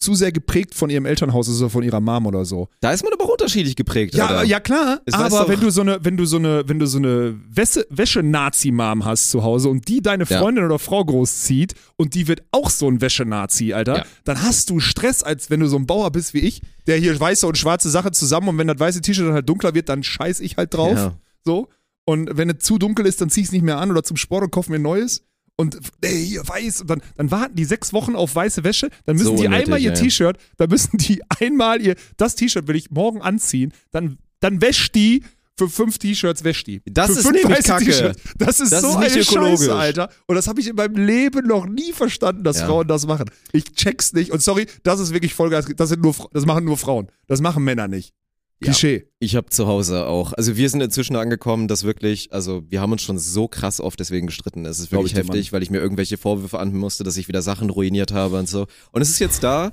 zu 0.00 0.14
sehr 0.14 0.32
geprägt 0.32 0.74
von 0.74 0.88
ihrem 0.88 1.04
Elternhaus 1.04 1.46
ist 1.46 1.60
oder 1.60 1.68
von 1.68 1.82
ihrer 1.82 2.00
Mom 2.00 2.24
oder 2.26 2.46
so. 2.46 2.68
da 2.80 2.90
ist 2.90 3.04
man 3.04 3.12
aber 3.12 3.24
auch 3.24 3.28
unterschiedlich 3.28 3.76
geprägt, 3.76 4.14
Ja, 4.14 4.26
Alter. 4.28 4.44
ja 4.44 4.58
klar, 4.58 5.00
Es 5.04 5.12
aber 5.12 5.46
wenn 5.48 5.60
du 5.60 5.70
so 5.70 5.82
eine, 5.82 5.98
wenn 6.02 6.16
du 6.16 6.24
so 6.24 6.38
eine, 6.38 6.62
wenn 6.66 6.78
du 6.78 6.86
so 6.86 6.96
eine 6.98 7.38
Wäsche- 7.54 7.84
Wäsche-Nazi-Mom 7.90 9.04
hast 9.04 9.30
zu 9.30 9.42
Hause 9.42 9.68
und 9.68 9.88
die 9.88 10.00
deine 10.00 10.24
Ja. 10.24 10.38
Freundin 10.38 10.64
oder 10.64 10.78
Frau 10.78 11.04
großzieht 11.04 11.74
und 11.96 12.14
die 12.14 12.28
wird 12.28 12.42
auch 12.50 12.70
so 12.70 12.88
ein 12.88 13.00
Wäsche-Nazi, 13.00 13.72
Alter, 13.74 13.98
Ja. 13.98 14.04
dann 14.24 14.42
hast 14.42 14.70
du 14.70 14.80
Stress, 14.80 15.22
als 15.22 15.50
wenn 15.50 15.60
du 15.60 15.66
so 15.66 15.76
ein 15.76 15.86
Bauer 15.86 16.10
bist 16.10 16.32
wie 16.34 16.40
ich, 16.40 16.62
der 16.86 16.96
hier 16.96 17.18
weiße 17.18 17.46
und 17.46 17.58
schwarze 17.58 17.90
Sache 17.90 18.10
zusammen 18.10 18.48
und 18.48 18.58
wenn 18.58 18.68
das 18.68 18.78
weiße 18.78 19.02
T-Shirt 19.02 19.26
dann 19.26 19.34
halt 19.34 19.48
dunkler 19.48 19.74
wird, 19.74 19.88
dann 19.90 20.02
scheiß 20.02 20.40
ich 20.40 20.56
halt 20.56 20.72
drauf. 20.74 20.94
Ja. 20.96 21.12
So. 21.44 21.68
Und 22.06 22.30
wenn 22.36 22.48
es 22.50 22.58
zu 22.64 22.78
dunkel 22.78 23.06
ist, 23.06 23.20
dann 23.20 23.28
zieh 23.30 23.40
ich 23.40 23.46
es 23.48 23.52
nicht 23.52 23.62
mehr 23.62 23.78
an 23.78 23.90
oder 23.90 24.02
zum 24.02 24.16
Sport 24.16 24.44
und 24.44 24.50
kauf 24.50 24.68
mir 24.68 24.76
ein 24.76 24.82
neues. 24.82 25.22
Und 25.60 25.78
ey, 26.00 26.26
hier 26.26 26.46
weiß 26.48 26.80
und 26.80 26.90
dann, 26.90 27.02
dann 27.16 27.30
warten 27.30 27.54
die 27.54 27.64
sechs 27.64 27.92
Wochen 27.92 28.16
auf 28.16 28.34
weiße 28.34 28.64
Wäsche, 28.64 28.88
dann 29.06 29.16
müssen 29.16 29.36
So 29.36 29.36
die 29.36 29.46
unnötig, 29.46 29.64
einmal 29.66 29.80
ihr. 29.80 29.94
T-Shirt, 29.94 30.36
dann 30.56 30.68
müssen 30.70 30.96
die 30.98 31.20
einmal 31.40 31.80
ihr, 31.80 31.94
das 32.16 32.34
T-Shirt 32.34 32.66
will 32.66 32.76
ich 32.76 32.90
morgen 32.90 33.20
anziehen, 33.22 33.72
dann, 33.90 34.18
dann 34.40 34.60
wäscht 34.60 34.94
die 34.94 35.22
für 35.58 35.68
fünf 35.68 35.98
T-Shirts 35.98 36.42
wäscht 36.42 36.66
die. 36.68 36.80
Das 36.86 37.08
für 37.08 37.12
ist 37.18 37.26
fünf 37.26 37.42
nämlich 37.42 37.58
weiße 37.58 37.68
Kacke. 37.68 38.12
Das 38.38 38.60
ist 38.60 38.72
Das 38.72 38.80
so 38.80 38.88
ist 38.88 38.96
eine 38.96 39.20
ökologisch. 39.20 39.58
Scheiße, 39.60 39.74
Alter. 39.74 40.08
Und 40.26 40.36
das 40.36 40.46
habe 40.48 40.58
ich 40.58 40.68
in 40.68 40.76
meinem 40.76 40.96
Leben 40.96 41.46
noch 41.46 41.66
nie 41.66 41.92
verstanden, 41.92 42.44
dass 42.44 42.60
Ja. 42.60 42.66
Frauen 42.66 42.88
das 42.88 43.06
machen. 43.06 43.26
Ich 43.52 43.64
check's 43.74 44.14
nicht. 44.14 44.30
Und 44.30 44.40
sorry, 44.40 44.66
das 44.84 45.00
ist 45.00 45.12
wirklich 45.12 45.34
Vollgas. 45.34 45.66
Das 45.76 45.90
sind 45.90 46.00
nur, 46.02 46.14
das 46.32 46.46
machen 46.46 46.64
nur 46.64 46.78
Frauen. 46.78 47.08
Das 47.26 47.42
machen 47.42 47.62
Männer 47.62 47.88
nicht. 47.88 48.14
Ja. 48.62 48.66
Klischee. 48.72 49.06
Ich 49.20 49.36
habe 49.36 49.48
zu 49.48 49.66
Hause 49.66 50.06
auch. 50.06 50.34
Also 50.34 50.56
wir 50.56 50.68
sind 50.68 50.82
inzwischen 50.82 51.16
angekommen, 51.16 51.66
dass 51.66 51.84
wirklich, 51.84 52.30
also 52.32 52.62
wir 52.68 52.80
haben 52.82 52.92
uns 52.92 53.02
schon 53.02 53.18
so 53.18 53.48
krass 53.48 53.80
oft 53.80 53.98
deswegen 53.98 54.26
gestritten. 54.26 54.66
Es 54.66 54.78
ist 54.78 54.92
wirklich 54.92 55.14
heftig, 55.14 55.52
weil 55.52 55.62
ich 55.62 55.70
mir 55.70 55.78
irgendwelche 55.78 56.18
Vorwürfe 56.18 56.58
anhören 56.58 56.78
musste, 56.80 57.02
dass 57.02 57.16
ich 57.16 57.26
wieder 57.26 57.40
Sachen 57.40 57.70
ruiniert 57.70 58.12
habe 58.12 58.38
und 58.38 58.48
so. 58.48 58.66
Und 58.92 59.00
es 59.00 59.08
ist 59.08 59.18
jetzt 59.18 59.42
da. 59.42 59.72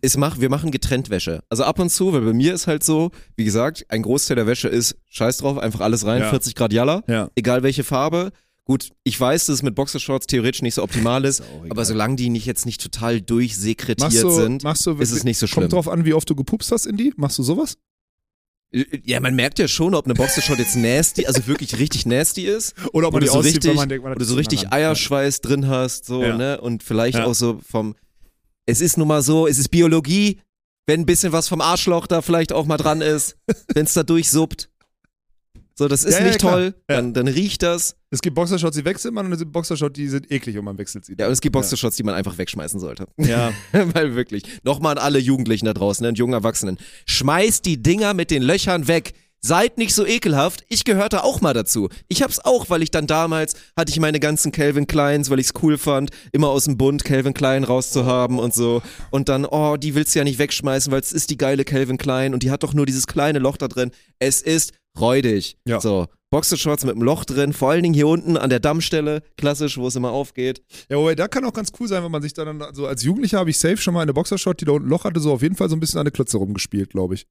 Es 0.00 0.16
mach, 0.16 0.38
wir 0.38 0.48
machen 0.48 0.70
getrennt 0.70 1.10
Wäsche. 1.10 1.42
Also 1.48 1.64
ab 1.64 1.78
und 1.80 1.90
zu, 1.90 2.12
weil 2.12 2.20
bei 2.20 2.32
mir 2.32 2.54
ist 2.54 2.66
halt 2.68 2.84
so, 2.84 3.10
wie 3.34 3.44
gesagt, 3.44 3.84
ein 3.88 4.02
Großteil 4.02 4.36
der 4.36 4.46
Wäsche 4.46 4.68
ist 4.68 4.96
Scheiß 5.08 5.38
drauf, 5.38 5.58
einfach 5.58 5.80
alles 5.80 6.06
rein, 6.06 6.20
Ja. 6.20 6.30
40 6.30 6.54
Grad 6.54 6.72
Jalla, 6.72 7.02
Ja. 7.08 7.30
egal 7.34 7.62
welche 7.64 7.82
Farbe. 7.82 8.30
Gut, 8.64 8.90
ich 9.02 9.18
weiß, 9.18 9.46
dass 9.46 9.54
es 9.54 9.62
mit 9.62 9.74
Boxershorts 9.74 10.26
theoretisch 10.26 10.60
nicht 10.62 10.74
so 10.74 10.82
optimal 10.82 11.24
ist, 11.24 11.40
Ist 11.40 11.48
aber 11.70 11.84
solange 11.86 12.16
die 12.16 12.28
nicht 12.28 12.44
jetzt 12.44 12.66
nicht 12.66 12.82
total 12.82 13.22
durchsekretiert 13.22 14.00
Machst 14.00 14.22
du, 14.22 14.30
sind, 14.30 14.62
machst 14.62 14.86
du 14.86 14.92
ist 14.98 15.10
es 15.10 15.24
nicht 15.24 15.38
so 15.38 15.46
schlimm. 15.46 15.62
Kommt 15.62 15.72
drauf 15.72 15.88
an, 15.88 16.04
wie 16.04 16.12
oft 16.12 16.28
du 16.28 16.36
gepupst 16.36 16.70
hast 16.70 16.84
in 16.86 16.96
die. 16.98 17.12
Machst 17.16 17.38
du 17.38 17.42
sowas? 17.42 17.78
Ja, 18.70 19.18
man 19.20 19.34
merkt 19.34 19.58
ja 19.58 19.66
schon, 19.66 19.94
ob 19.94 20.04
eine 20.04 20.12
Boxershort 20.14 20.58
jetzt 20.58 20.76
nasty, 20.76 21.26
also 21.26 21.46
wirklich 21.46 21.78
richtig 21.78 22.04
nasty 22.04 22.42
ist. 22.44 22.74
Oder 22.92 23.08
ob 23.08 23.14
man 23.14 23.22
die 23.22 23.28
so 23.28 23.38
richtig, 23.38 23.74
man 23.74 23.88
denkt, 23.88 24.04
man 24.04 24.12
oder 24.14 24.24
so 24.24 24.34
richtig. 24.34 24.70
Eierschweiß 24.70 25.40
drin 25.40 25.68
hast, 25.68 26.04
so, 26.04 26.22
Ja. 26.22 26.36
ne? 26.36 26.60
Und 26.60 26.82
vielleicht 26.82 27.16
Ja. 27.18 27.24
auch 27.24 27.34
so 27.34 27.60
vom. 27.66 27.94
Es 28.66 28.82
ist 28.82 28.98
nun 28.98 29.08
mal 29.08 29.22
so, 29.22 29.46
es 29.46 29.58
ist 29.58 29.70
Biologie, 29.70 30.40
wenn 30.86 31.00
ein 31.00 31.06
bisschen 31.06 31.32
was 31.32 31.48
vom 31.48 31.62
Arschloch 31.62 32.06
da 32.06 32.20
vielleicht 32.20 32.52
auch 32.52 32.66
mal 32.66 32.76
dran 32.76 33.00
ist, 33.00 33.36
wenn 33.74 33.84
es 33.86 33.94
da 33.94 34.02
durchsuppt. 34.02 34.68
So, 35.78 35.86
das 35.86 36.02
ist 36.02 36.14
Ja, 36.14 36.20
ja, 36.22 36.26
nicht 36.26 36.40
klar. 36.40 36.52
toll, 36.54 36.74
Ja. 36.90 36.96
dann, 36.96 37.14
dann 37.14 37.28
riecht 37.28 37.62
das. 37.62 37.94
Es 38.10 38.20
gibt 38.20 38.34
Boxershorts, 38.34 38.76
die 38.76 38.84
wechselt 38.84 39.14
man 39.14 39.26
und 39.26 39.32
es 39.32 39.38
gibt 39.38 39.52
Boxershorts, 39.52 39.92
die 39.94 40.08
sind 40.08 40.28
eklig 40.32 40.58
und 40.58 40.64
man 40.64 40.76
wechselt 40.76 41.04
sie. 41.04 41.14
Ja, 41.16 41.26
und 41.26 41.32
es 41.32 41.40
gibt 41.40 41.52
Boxershorts, 41.52 41.94
die 41.96 42.02
man 42.02 42.16
einfach 42.16 42.36
wegschmeißen 42.36 42.80
sollte. 42.80 43.06
Ja. 43.16 43.52
Weil 43.72 44.16
wirklich, 44.16 44.42
nochmal 44.64 44.98
an 44.98 45.04
alle 45.04 45.20
Jugendlichen 45.20 45.66
da 45.66 45.74
draußen 45.74 46.02
ne, 46.02 46.08
und 46.08 46.18
jungen 46.18 46.32
Erwachsenen. 46.32 46.78
Schmeißt 47.06 47.64
die 47.64 47.80
Dinger 47.80 48.12
mit 48.12 48.32
den 48.32 48.42
Löchern 48.42 48.88
weg. 48.88 49.12
Seid 49.40 49.78
nicht 49.78 49.94
so 49.94 50.04
ekelhaft. 50.04 50.64
Ich 50.68 50.82
gehörte 50.82 51.22
auch 51.22 51.40
mal 51.40 51.54
dazu. 51.54 51.88
Ich 52.08 52.22
hab's 52.24 52.40
auch, 52.40 52.70
weil 52.70 52.82
ich 52.82 52.90
dann 52.90 53.06
damals 53.06 53.54
hatte 53.76 53.92
ich 53.92 54.00
meine 54.00 54.18
ganzen 54.18 54.50
Calvin 54.50 54.88
Kleins, 54.88 55.30
weil 55.30 55.38
ich's 55.38 55.52
cool 55.62 55.78
fand, 55.78 56.10
immer 56.32 56.48
aus 56.48 56.64
dem 56.64 56.76
Bund 56.76 57.04
Calvin 57.04 57.34
Klein 57.34 57.62
rauszuhaben 57.62 58.40
und 58.40 58.52
so. 58.52 58.82
Und 59.12 59.28
dann, 59.28 59.44
oh, 59.44 59.76
die 59.76 59.94
willst 59.94 60.12
du 60.16 60.18
ja 60.18 60.24
nicht 60.24 60.40
wegschmeißen, 60.40 60.90
weil 60.90 60.98
es 61.02 61.12
ist 61.12 61.30
die 61.30 61.36
geile 61.36 61.64
Calvin 61.64 61.98
Klein 61.98 62.34
und 62.34 62.42
die 62.42 62.50
hat 62.50 62.64
doch 62.64 62.74
nur 62.74 62.84
dieses 62.84 63.06
kleine 63.06 63.38
Loch 63.38 63.56
da 63.56 63.68
drin. 63.68 63.92
Es 64.18 64.42
ist 64.42 64.72
räudig. 65.00 65.56
Ja. 65.66 65.80
So. 65.80 66.06
Boxershorts 66.30 66.84
mit 66.84 66.94
einem 66.94 67.02
Loch 67.02 67.24
drin, 67.24 67.54
vor 67.54 67.70
allen 67.70 67.82
Dingen 67.82 67.94
hier 67.94 68.06
unten 68.06 68.36
an 68.36 68.50
der 68.50 68.60
Dammstelle, 68.60 69.22
klassisch, 69.38 69.78
wo 69.78 69.86
es 69.86 69.96
immer 69.96 70.10
aufgeht. 70.10 70.62
Ja, 70.90 70.98
wobei, 70.98 71.14
da 71.14 71.26
kann 71.26 71.42
auch 71.46 71.54
ganz 71.54 71.72
cool 71.80 71.88
sein, 71.88 72.04
wenn 72.04 72.10
man 72.10 72.20
sich 72.20 72.34
dann, 72.34 72.62
so 72.74 72.86
als 72.86 73.02
Jugendlicher 73.02 73.38
habe 73.38 73.48
ich 73.48 73.58
safe 73.58 73.78
schon 73.78 73.94
mal 73.94 74.02
eine 74.02 74.12
Boxershort, 74.12 74.60
die 74.60 74.66
da 74.66 74.72
unten 74.72 74.88
ein 74.88 74.90
Loch 74.90 75.04
hatte, 75.04 75.20
so 75.20 75.32
auf 75.32 75.40
jeden 75.40 75.56
Fall 75.56 75.70
so 75.70 75.76
ein 75.76 75.80
bisschen 75.80 75.98
an 76.00 76.04
der 76.04 76.12
Klötze 76.12 76.36
rumgespielt, 76.36 76.90
glaube 76.90 77.14
ich. 77.14 77.26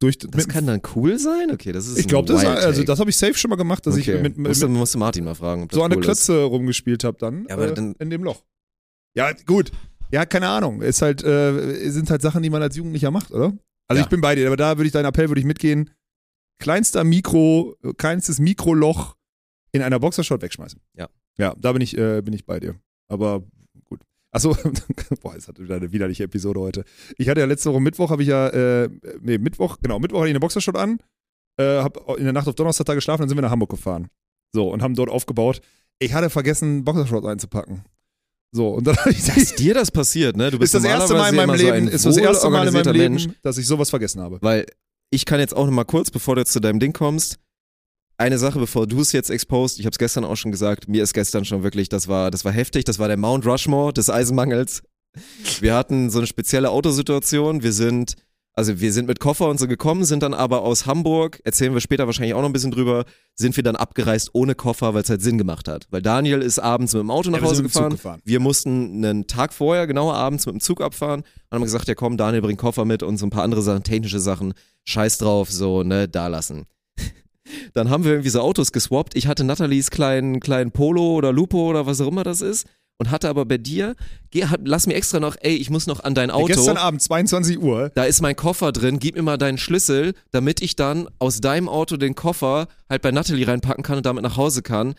Durch, 0.00 0.18
Das 0.18 0.48
kann 0.48 0.66
dann 0.66 0.80
cool 0.96 1.18
sein? 1.18 1.50
Okay, 1.52 1.70
das 1.72 1.86
ist 1.86 1.98
ich 1.98 2.08
glaube, 2.08 2.26
das, 2.26 2.44
also 2.44 2.82
das 2.82 2.98
habe 2.98 3.10
ich 3.10 3.16
safe 3.16 3.34
schon 3.34 3.50
mal 3.50 3.56
gemacht, 3.56 3.86
dass 3.86 3.94
okay. 3.94 4.16
ich 4.16 4.22
mit, 4.22 4.38
mit, 4.38 4.48
musste, 4.48 4.68
mit 4.68 4.78
musste 4.78 4.98
Martin 4.98 5.24
mal 5.24 5.34
fragen, 5.34 5.62
ob 5.64 5.68
das 5.68 5.76
so 5.76 5.84
an 5.84 5.90
der 5.90 5.98
cool 5.98 6.04
Klötze 6.04 6.42
rumgespielt 6.44 7.04
habe 7.04 7.18
dann, 7.18 7.46
Ja, 7.48 7.54
aber 7.54 7.68
äh, 7.68 7.74
dann- 7.74 7.94
in 7.98 8.10
dem 8.10 8.24
Loch. 8.24 8.42
Ja, 9.16 9.32
gut. 9.46 9.70
Ja, 10.10 10.24
keine 10.26 10.48
Ahnung. 10.48 10.80
Ist 10.82 11.02
halt, 11.02 11.22
äh, 11.22 11.90
sind 11.90 12.10
halt 12.10 12.22
Sachen, 12.22 12.42
die 12.42 12.50
man 12.50 12.62
als 12.62 12.76
Jugendlicher 12.76 13.10
macht, 13.10 13.30
oder? 13.32 13.52
Also 13.88 13.98
Ja. 14.00 14.04
ich 14.04 14.08
bin 14.08 14.20
bei 14.20 14.34
dir, 14.34 14.46
aber 14.46 14.56
da 14.56 14.76
würde 14.78 14.86
ich 14.86 14.92
deinen 14.92 15.06
Appell 15.06 15.28
würde 15.28 15.40
ich 15.40 15.46
mitgehen. 15.46 15.90
Kleinster 16.64 17.04
Mikro, 17.04 17.76
kleinstes 17.98 18.38
Mikroloch 18.38 19.16
in 19.72 19.82
einer 19.82 20.00
Boxershot 20.00 20.40
wegschmeißen. 20.40 20.80
Ja. 20.96 21.10
Ja, 21.36 21.54
da 21.58 21.72
bin 21.72 21.82
ich, 21.82 21.94
äh, 21.94 22.22
bin 22.22 22.32
ich 22.32 22.46
bei 22.46 22.58
dir. 22.58 22.76
Aber 23.06 23.42
gut. 23.84 24.00
Achso, 24.30 24.56
boah, 25.22 25.36
es 25.36 25.46
hat 25.46 25.58
wieder 25.58 25.76
eine 25.76 25.92
widerliche 25.92 26.24
Episode 26.24 26.60
heute. 26.60 26.84
Ich 27.18 27.28
hatte 27.28 27.40
ja 27.40 27.46
letzte 27.46 27.70
Woche 27.70 27.82
Mittwoch, 27.82 28.08
habe 28.08 28.22
ich 28.22 28.28
ja, 28.28 28.48
äh, 28.48 28.88
nee, 29.20 29.36
Mittwoch, 29.36 29.76
genau, 29.82 29.98
Mittwoch 29.98 30.20
hatte 30.20 30.28
ich 30.28 30.32
eine 30.32 30.40
Boxershot 30.40 30.78
an, 30.78 31.00
äh, 31.58 31.82
hab 31.82 31.98
in 32.16 32.24
der 32.24 32.32
Nacht 32.32 32.48
auf 32.48 32.54
Donnerstag 32.54 32.86
da 32.86 32.94
geschlafen, 32.94 33.20
dann 33.20 33.28
sind 33.28 33.36
wir 33.36 33.42
nach 33.42 33.50
Hamburg 33.50 33.68
gefahren. 33.68 34.08
So, 34.54 34.70
und 34.70 34.82
haben 34.82 34.94
dort 34.94 35.10
aufgebaut. 35.10 35.60
Ich 35.98 36.14
hatte 36.14 36.30
vergessen, 36.30 36.82
Boxershorts 36.82 37.26
einzupacken. 37.26 37.84
So, 38.52 38.70
und 38.70 38.86
dann 38.86 38.96
habe 38.96 39.10
ich 39.10 39.22
Dass 39.22 39.54
dir 39.54 39.74
das 39.74 39.90
passiert, 39.90 40.34
ne? 40.38 40.50
Du 40.50 40.58
bist 40.58 40.74
ist 40.74 40.82
das 40.82 40.90
erste 40.90 41.12
Mal 41.12 41.28
in 41.28 41.36
meinem 41.36 41.56
Leben, 41.56 41.88
so 41.88 41.94
ist 41.94 42.04
das 42.06 42.16
erste 42.16 42.48
Mal 42.48 42.68
in 42.68 42.72
meinem 42.72 42.94
Leben, 42.94 43.14
Mensch, 43.16 43.28
dass 43.42 43.58
ich 43.58 43.66
sowas 43.66 43.90
vergessen 43.90 44.22
habe. 44.22 44.38
weil 44.40 44.64
ich 45.14 45.24
kann 45.24 45.40
jetzt 45.40 45.56
auch 45.56 45.66
noch 45.66 45.72
mal 45.72 45.84
kurz, 45.84 46.10
bevor 46.10 46.34
du 46.34 46.40
jetzt 46.40 46.52
zu 46.52 46.60
deinem 46.60 46.80
Ding 46.80 46.92
kommst, 46.92 47.38
eine 48.16 48.38
Sache, 48.38 48.58
bevor 48.58 48.86
du 48.86 49.00
es 49.00 49.12
jetzt 49.12 49.30
exposed, 49.30 49.78
ich 49.78 49.86
habe 49.86 49.92
es 49.92 49.98
gestern 49.98 50.24
auch 50.24 50.36
schon 50.36 50.52
gesagt, 50.52 50.88
mir 50.88 51.02
ist 51.02 51.14
gestern 51.14 51.44
schon 51.44 51.62
wirklich, 51.62 51.88
das 51.88 52.08
war, 52.08 52.30
das 52.30 52.44
war 52.44 52.52
heftig, 52.52 52.84
das 52.84 52.98
war 52.98 53.08
der 53.08 53.16
Mount 53.16 53.46
Rushmore 53.46 53.92
des 53.92 54.10
Eisenmangels. 54.10 54.82
Wir 55.60 55.74
hatten 55.74 56.10
so 56.10 56.18
eine 56.18 56.26
spezielle 56.26 56.70
Autosituation, 56.70 57.62
wir 57.62 57.72
sind, 57.72 58.16
also 58.56 58.80
wir 58.80 58.92
sind 58.92 59.08
mit 59.08 59.18
Koffer 59.18 59.48
und 59.48 59.58
so 59.58 59.66
gekommen, 59.66 60.04
sind 60.04 60.22
dann 60.22 60.32
aber 60.32 60.62
aus 60.62 60.86
Hamburg, 60.86 61.40
erzählen 61.44 61.74
wir 61.74 61.80
später 61.80 62.06
wahrscheinlich 62.06 62.34
auch 62.34 62.40
noch 62.40 62.48
ein 62.48 62.52
bisschen 62.52 62.70
drüber, 62.70 63.04
sind 63.34 63.56
wir 63.56 63.64
dann 63.64 63.74
abgereist 63.74 64.30
ohne 64.32 64.54
Koffer, 64.54 64.94
weil 64.94 65.02
es 65.02 65.10
halt 65.10 65.22
Sinn 65.22 65.38
gemacht 65.38 65.66
hat. 65.66 65.88
Weil 65.90 66.02
Daniel 66.02 66.40
ist 66.40 66.60
abends 66.60 66.92
mit 66.92 67.00
dem 67.00 67.10
Auto 67.10 67.30
nach 67.30 67.40
wir 67.40 67.48
Hause 67.48 67.64
gefahren. 67.64 67.90
gefahren. 67.90 68.22
Wir 68.24 68.38
mussten 68.38 69.04
einen 69.04 69.26
Tag 69.26 69.52
vorher, 69.52 69.88
genau 69.88 70.12
abends, 70.12 70.46
mit 70.46 70.54
dem 70.54 70.60
Zug 70.60 70.80
abfahren 70.80 71.22
und 71.22 71.54
haben 71.54 71.62
gesagt, 71.62 71.88
ja 71.88 71.96
komm, 71.96 72.16
Daniel 72.16 72.42
bringt 72.42 72.60
Koffer 72.60 72.84
mit 72.84 73.02
und 73.02 73.16
so 73.16 73.26
ein 73.26 73.30
paar 73.30 73.42
andere 73.42 73.62
Sachen, 73.62 73.82
technische 73.82 74.20
Sachen, 74.20 74.54
scheiß 74.84 75.18
drauf, 75.18 75.50
so, 75.50 75.82
ne, 75.82 76.08
da 76.08 76.28
lassen. 76.28 76.66
Dann 77.74 77.90
haben 77.90 78.04
wir 78.04 78.12
irgendwie 78.12 78.30
so 78.30 78.40
Autos 78.40 78.70
geswappt. 78.70 79.16
Ich 79.16 79.26
hatte 79.26 79.42
Nathalies 79.42 79.90
kleinen, 79.90 80.38
kleinen 80.38 80.70
Polo 80.70 81.14
oder 81.14 81.32
Lupo 81.32 81.68
oder 81.68 81.86
was 81.86 82.00
auch 82.00 82.08
immer 82.08 82.22
das 82.22 82.40
ist 82.40 82.66
und 82.98 83.10
hatte 83.10 83.28
aber 83.28 83.44
bei 83.44 83.58
dir, 83.58 83.96
geh, 84.30 84.44
hat, 84.46 84.60
lass 84.64 84.86
mir 84.86 84.94
extra 84.94 85.20
noch, 85.20 85.36
ey, 85.40 85.54
ich 85.56 85.68
muss 85.70 85.86
noch 85.86 86.02
an 86.04 86.14
dein 86.14 86.30
Auto. 86.30 86.46
Gestern 86.46 86.76
Abend, 86.76 87.02
22 87.02 87.58
Uhr. 87.58 87.90
Da 87.94 88.04
ist 88.04 88.20
mein 88.22 88.36
Koffer 88.36 88.72
drin, 88.72 88.98
gib 88.98 89.16
mir 89.16 89.22
mal 89.22 89.36
deinen 89.36 89.58
Schlüssel, 89.58 90.14
damit 90.30 90.62
ich 90.62 90.76
dann 90.76 91.08
aus 91.18 91.40
deinem 91.40 91.68
Auto 91.68 91.96
den 91.96 92.14
Koffer 92.14 92.68
halt 92.88 93.02
bei 93.02 93.10
Natalie 93.10 93.46
reinpacken 93.48 93.82
kann 93.82 93.96
und 93.96 94.06
damit 94.06 94.22
nach 94.22 94.36
Hause 94.36 94.62
kann. 94.62 94.94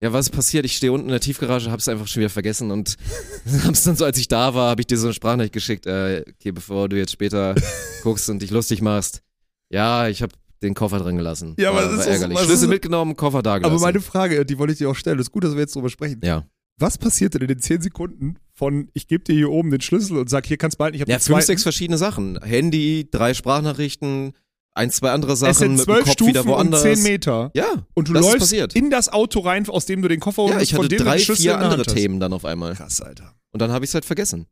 Ja, 0.00 0.12
was 0.12 0.26
ist 0.26 0.30
passiert? 0.32 0.64
Ich 0.64 0.76
stehe 0.76 0.92
unten 0.92 1.06
in 1.06 1.10
der 1.12 1.20
Tiefgarage, 1.20 1.72
hab's 1.72 1.88
einfach 1.88 2.06
schon 2.06 2.20
wieder 2.20 2.30
vergessen 2.30 2.70
und 2.70 2.96
hab's 3.64 3.82
dann 3.82 3.96
so, 3.96 4.04
als 4.04 4.16
ich 4.18 4.28
da 4.28 4.54
war, 4.54 4.70
habe 4.70 4.80
ich 4.82 4.86
dir 4.86 4.96
so 4.98 5.08
eine 5.08 5.14
Sprachnachricht 5.14 5.52
geschickt, 5.54 5.86
äh, 5.86 6.24
okay, 6.36 6.52
bevor 6.52 6.88
du 6.88 6.96
jetzt 6.96 7.10
später 7.12 7.54
guckst 8.04 8.28
und 8.28 8.40
dich 8.40 8.50
lustig 8.50 8.80
machst. 8.82 9.22
Ja, 9.70 10.06
ich 10.06 10.22
habe 10.22 10.32
den 10.62 10.74
Koffer 10.74 10.98
drin 11.00 11.16
gelassen. 11.16 11.54
Ja, 11.58 11.70
aber 11.70 11.78
war, 11.78 11.84
das 11.86 11.92
ist 11.94 12.06
war 12.06 12.12
ärgerlich. 12.12 12.36
was 12.38 12.44
Schlüssel 12.44 12.64
ist- 12.64 12.70
mitgenommen, 12.70 13.16
Koffer 13.16 13.42
da 13.42 13.58
gelassen. 13.58 13.74
Aber 13.74 13.80
meine 13.82 14.00
Frage, 14.00 14.44
die 14.46 14.58
wollte 14.58 14.72
ich 14.72 14.78
dir 14.78 14.88
auch 14.90 14.94
stellen, 14.94 15.18
ist 15.18 15.32
gut, 15.32 15.42
dass 15.44 15.54
wir 15.54 15.60
jetzt 15.60 15.74
drüber 15.74 15.88
sprechen. 15.88 16.20
ja. 16.22 16.44
Was 16.78 16.98
passiert 16.98 17.34
denn 17.34 17.42
in 17.42 17.48
den 17.48 17.58
10 17.60 17.82
Sekunden 17.82 18.36
von, 18.52 18.88
ich 18.94 19.06
gebe 19.08 19.24
dir 19.24 19.34
hier 19.34 19.50
oben 19.50 19.70
den 19.70 19.80
Schlüssel 19.80 20.16
und 20.18 20.30
sag, 20.30 20.46
hier 20.46 20.56
kannst 20.56 20.76
du 20.76 20.78
behalten, 20.78 20.94
ich 20.96 21.00
habe 21.00 21.10
Ja, 21.10 21.18
fünf, 21.18 21.42
sechs 21.42 21.62
verschiedene 21.62 21.98
Sachen. 21.98 22.40
Handy, 22.42 23.08
drei 23.10 23.34
Sprachnachrichten, 23.34 24.32
ein, 24.74 24.90
zwei 24.92 25.10
andere 25.10 25.32
es 25.32 25.40
Sachen 25.40 25.54
sind 25.54 25.76
mit 25.78 25.88
dem 25.88 25.94
Kopf 26.04 26.12
Stufen 26.12 26.28
wieder 26.30 26.40
und 26.42 26.48
woanders. 26.48 26.82
10 26.82 27.02
Meter. 27.02 27.50
Ja, 27.54 27.84
Und 27.94 28.08
du 28.08 28.12
läufst 28.12 28.38
passiert. 28.38 28.76
in 28.76 28.90
das 28.90 29.08
Auto 29.08 29.40
rein, 29.40 29.68
aus 29.68 29.86
dem 29.86 30.02
du 30.02 30.08
den 30.08 30.20
Koffer 30.20 30.44
Ja, 30.46 30.50
holst, 30.54 30.62
ich 30.62 30.70
von 30.70 30.84
hatte 30.84 30.88
dem 30.90 30.98
du 30.98 31.04
drei, 31.04 31.18
vier 31.18 31.58
andere. 31.58 31.82
Themen 31.84 32.20
dann 32.20 32.32
auf 32.32 32.44
einmal. 32.44 32.74
Krass, 32.74 33.00
Alter. 33.00 33.34
Und 33.50 33.60
dann 33.60 33.72
habe 33.72 33.84
ich 33.84 33.90
es 33.90 33.94
halt 33.94 34.04
vergessen. 34.04 34.46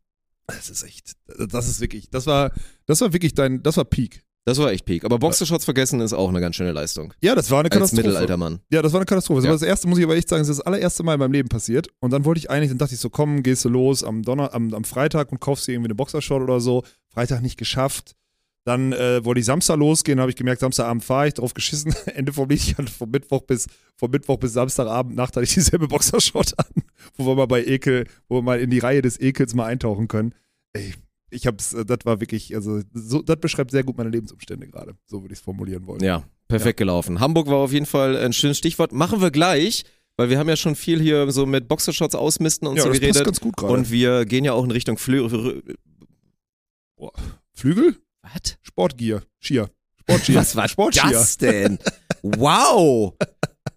Das 0.49 0.69
ist 0.71 0.83
echt, 0.85 1.13
das 1.49 1.69
ist 1.69 1.81
wirklich, 1.81 2.09
das 2.11 2.27
war, 2.27 2.53
das 2.87 3.01
war 3.01 3.13
wirklich 3.13 3.35
dein, 3.35 3.63
das 3.63 3.77
war 3.77 3.85
Peak. 3.85 4.23
Das 4.47 4.59
war 4.59 4.71
echt 4.71 4.85
Peak. 4.85 5.05
Aber 5.05 5.19
Boxershorts 5.19 5.65
vergessen 5.65 6.01
ist 6.01 6.13
auch 6.13 6.29
eine 6.29 6.41
ganz 6.41 6.55
schöne 6.55 6.71
Leistung. 6.71 7.13
Ja, 7.21 7.35
das 7.35 7.51
war 7.51 7.59
eine 7.59 7.67
Als 7.67 7.75
Katastrophe. 7.75 8.03
Mittelaltermann. 8.07 8.61
Ja, 8.71 8.81
das 8.81 8.93
war 8.93 9.01
eine 9.01 9.05
Katastrophe. 9.07 9.39
Das 9.41 9.45
Ja. 9.45 9.51
war 9.51 9.59
das 9.59 9.67
erste, 9.69 9.89
muss 9.89 9.99
ich 9.99 10.05
aber 10.05 10.15
echt 10.17 10.29
sagen, 10.29 10.41
das 10.41 10.49
ist 10.49 10.59
das 10.61 10.67
allererste 10.67 11.03
Mal 11.03 11.15
in 11.15 11.19
meinem 11.21 11.33
Leben 11.33 11.49
passiert. 11.49 11.89
Und 11.99 12.13
dann 12.13 12.25
wollte 12.25 12.39
ich 12.39 12.49
eigentlich, 12.49 12.71
dann 12.71 12.79
dachte 12.79 12.95
ich 12.95 13.01
so, 13.01 13.11
komm, 13.11 13.43
gehst 13.43 13.65
du 13.65 13.69
los 13.69 14.05
am 14.05 14.23
Donner, 14.23 14.55
am, 14.55 14.73
am 14.73 14.85
Freitag 14.85 15.33
und 15.33 15.41
kaufst 15.41 15.67
dir 15.67 15.73
irgendwie 15.73 15.89
eine 15.89 15.97
Boxershort 15.97 16.43
oder 16.43 16.61
so. 16.61 16.85
Freitag 17.13 17.43
nicht 17.43 17.59
geschafft. 17.59 18.15
Dann 18.65 18.93
äh, 18.93 19.25
wollte 19.25 19.41
ich 19.41 19.47
Samstag 19.47 19.77
losgehen, 19.79 20.19
habe 20.21 20.31
ich 20.31 20.37
gemerkt, 20.37 20.61
Samstagabend 20.61 21.05
fahre 21.05 21.29
ich, 21.29 21.35
drauf 21.35 21.53
geschissen. 21.55 21.95
Ende 22.07 22.33
vom 22.33 22.49
Lied, 22.49 22.59
ich 22.61 22.79
hatte 22.79 22.91
vom 22.91 23.11
Mittwoch 23.11 23.43
bis, 23.43 23.67
vom 23.97 24.11
Mittwoch 24.13 24.39
bis 24.39 24.53
Samstagabend 24.53 25.15
Nacht 25.17 25.37
hatte 25.37 25.45
ich 25.45 25.55
dieselbe 25.55 25.89
Boxershort 25.89 26.57
an, 26.59 26.83
wo 27.17 27.27
wir 27.27 27.35
mal 27.35 27.47
bei 27.47 27.65
Ekel, 27.65 28.07
wo 28.29 28.37
wir 28.39 28.43
mal 28.43 28.61
in 28.61 28.71
die 28.71 28.79
Reihe 28.79 29.03
des 29.03 29.21
Ekels 29.21 29.55
mal 29.55 29.67
eintauchen 29.67 30.07
können. 30.09 30.35
Ey, 30.73 30.95
ich 31.37 31.47
hab's, 31.47 31.73
äh, 31.73 31.85
das 31.85 31.99
war 32.05 32.21
wirklich, 32.21 32.55
also 32.55 32.81
so, 32.93 33.23
das 33.23 33.37
beschreibt 33.41 33.71
sehr 33.71 33.85
gut 33.85 33.97
meine 33.97 34.11
Lebensumstände 34.11 34.67
gerade. 34.67 34.95
So 35.07 35.23
würde 35.23 35.33
ich 35.35 35.39
es 35.39 35.45
formulieren 35.45 35.87
wollen. 35.87 36.03
Ja, 36.03 36.25
perfekt 36.49 36.79
gelaufen. 36.79 37.21
Hamburg 37.21 37.47
war 37.49 37.59
auf 37.59 37.73
jeden 37.73 37.87
Fall 37.87 38.17
ein 38.17 38.33
schönes 38.33 38.59
Stichwort. 38.59 38.93
Machen 38.93 39.21
wir 39.21 39.31
gleich, 39.31 39.85
weil 40.17 40.31
wir 40.31 40.39
haben 40.39 40.49
ja 40.49 40.57
schon 40.57 40.75
viel 40.77 41.01
hier 41.01 41.31
so 41.31 41.47
mit 41.47 41.69
Boxershorts 41.69 42.15
ausmisten 42.15 42.67
und 42.67 42.77
Ja, 42.77 42.83
so 42.83 42.89
das 42.89 42.99
passt 42.99 43.13
geredet. 43.13 43.25
ganz 43.27 43.41
gut 43.41 43.57
gerade. 43.57 43.73
Und 43.73 43.91
wir 43.91 44.25
gehen 44.25 44.45
ja 44.45 44.53
auch 44.53 44.65
in 44.65 44.71
Richtung 44.71 44.99
Flö 44.99 45.29
Flügel? 47.53 47.97
Was? 48.23 48.59
Sportgier. 48.63 49.23
Skier. 49.41 49.71
Sportskier. 50.01 50.35
Was 50.37 50.57
war 50.57 50.69
Sportskier. 50.69 51.11
das 51.11 51.37
denn? 51.39 51.79
wow! 52.23 53.15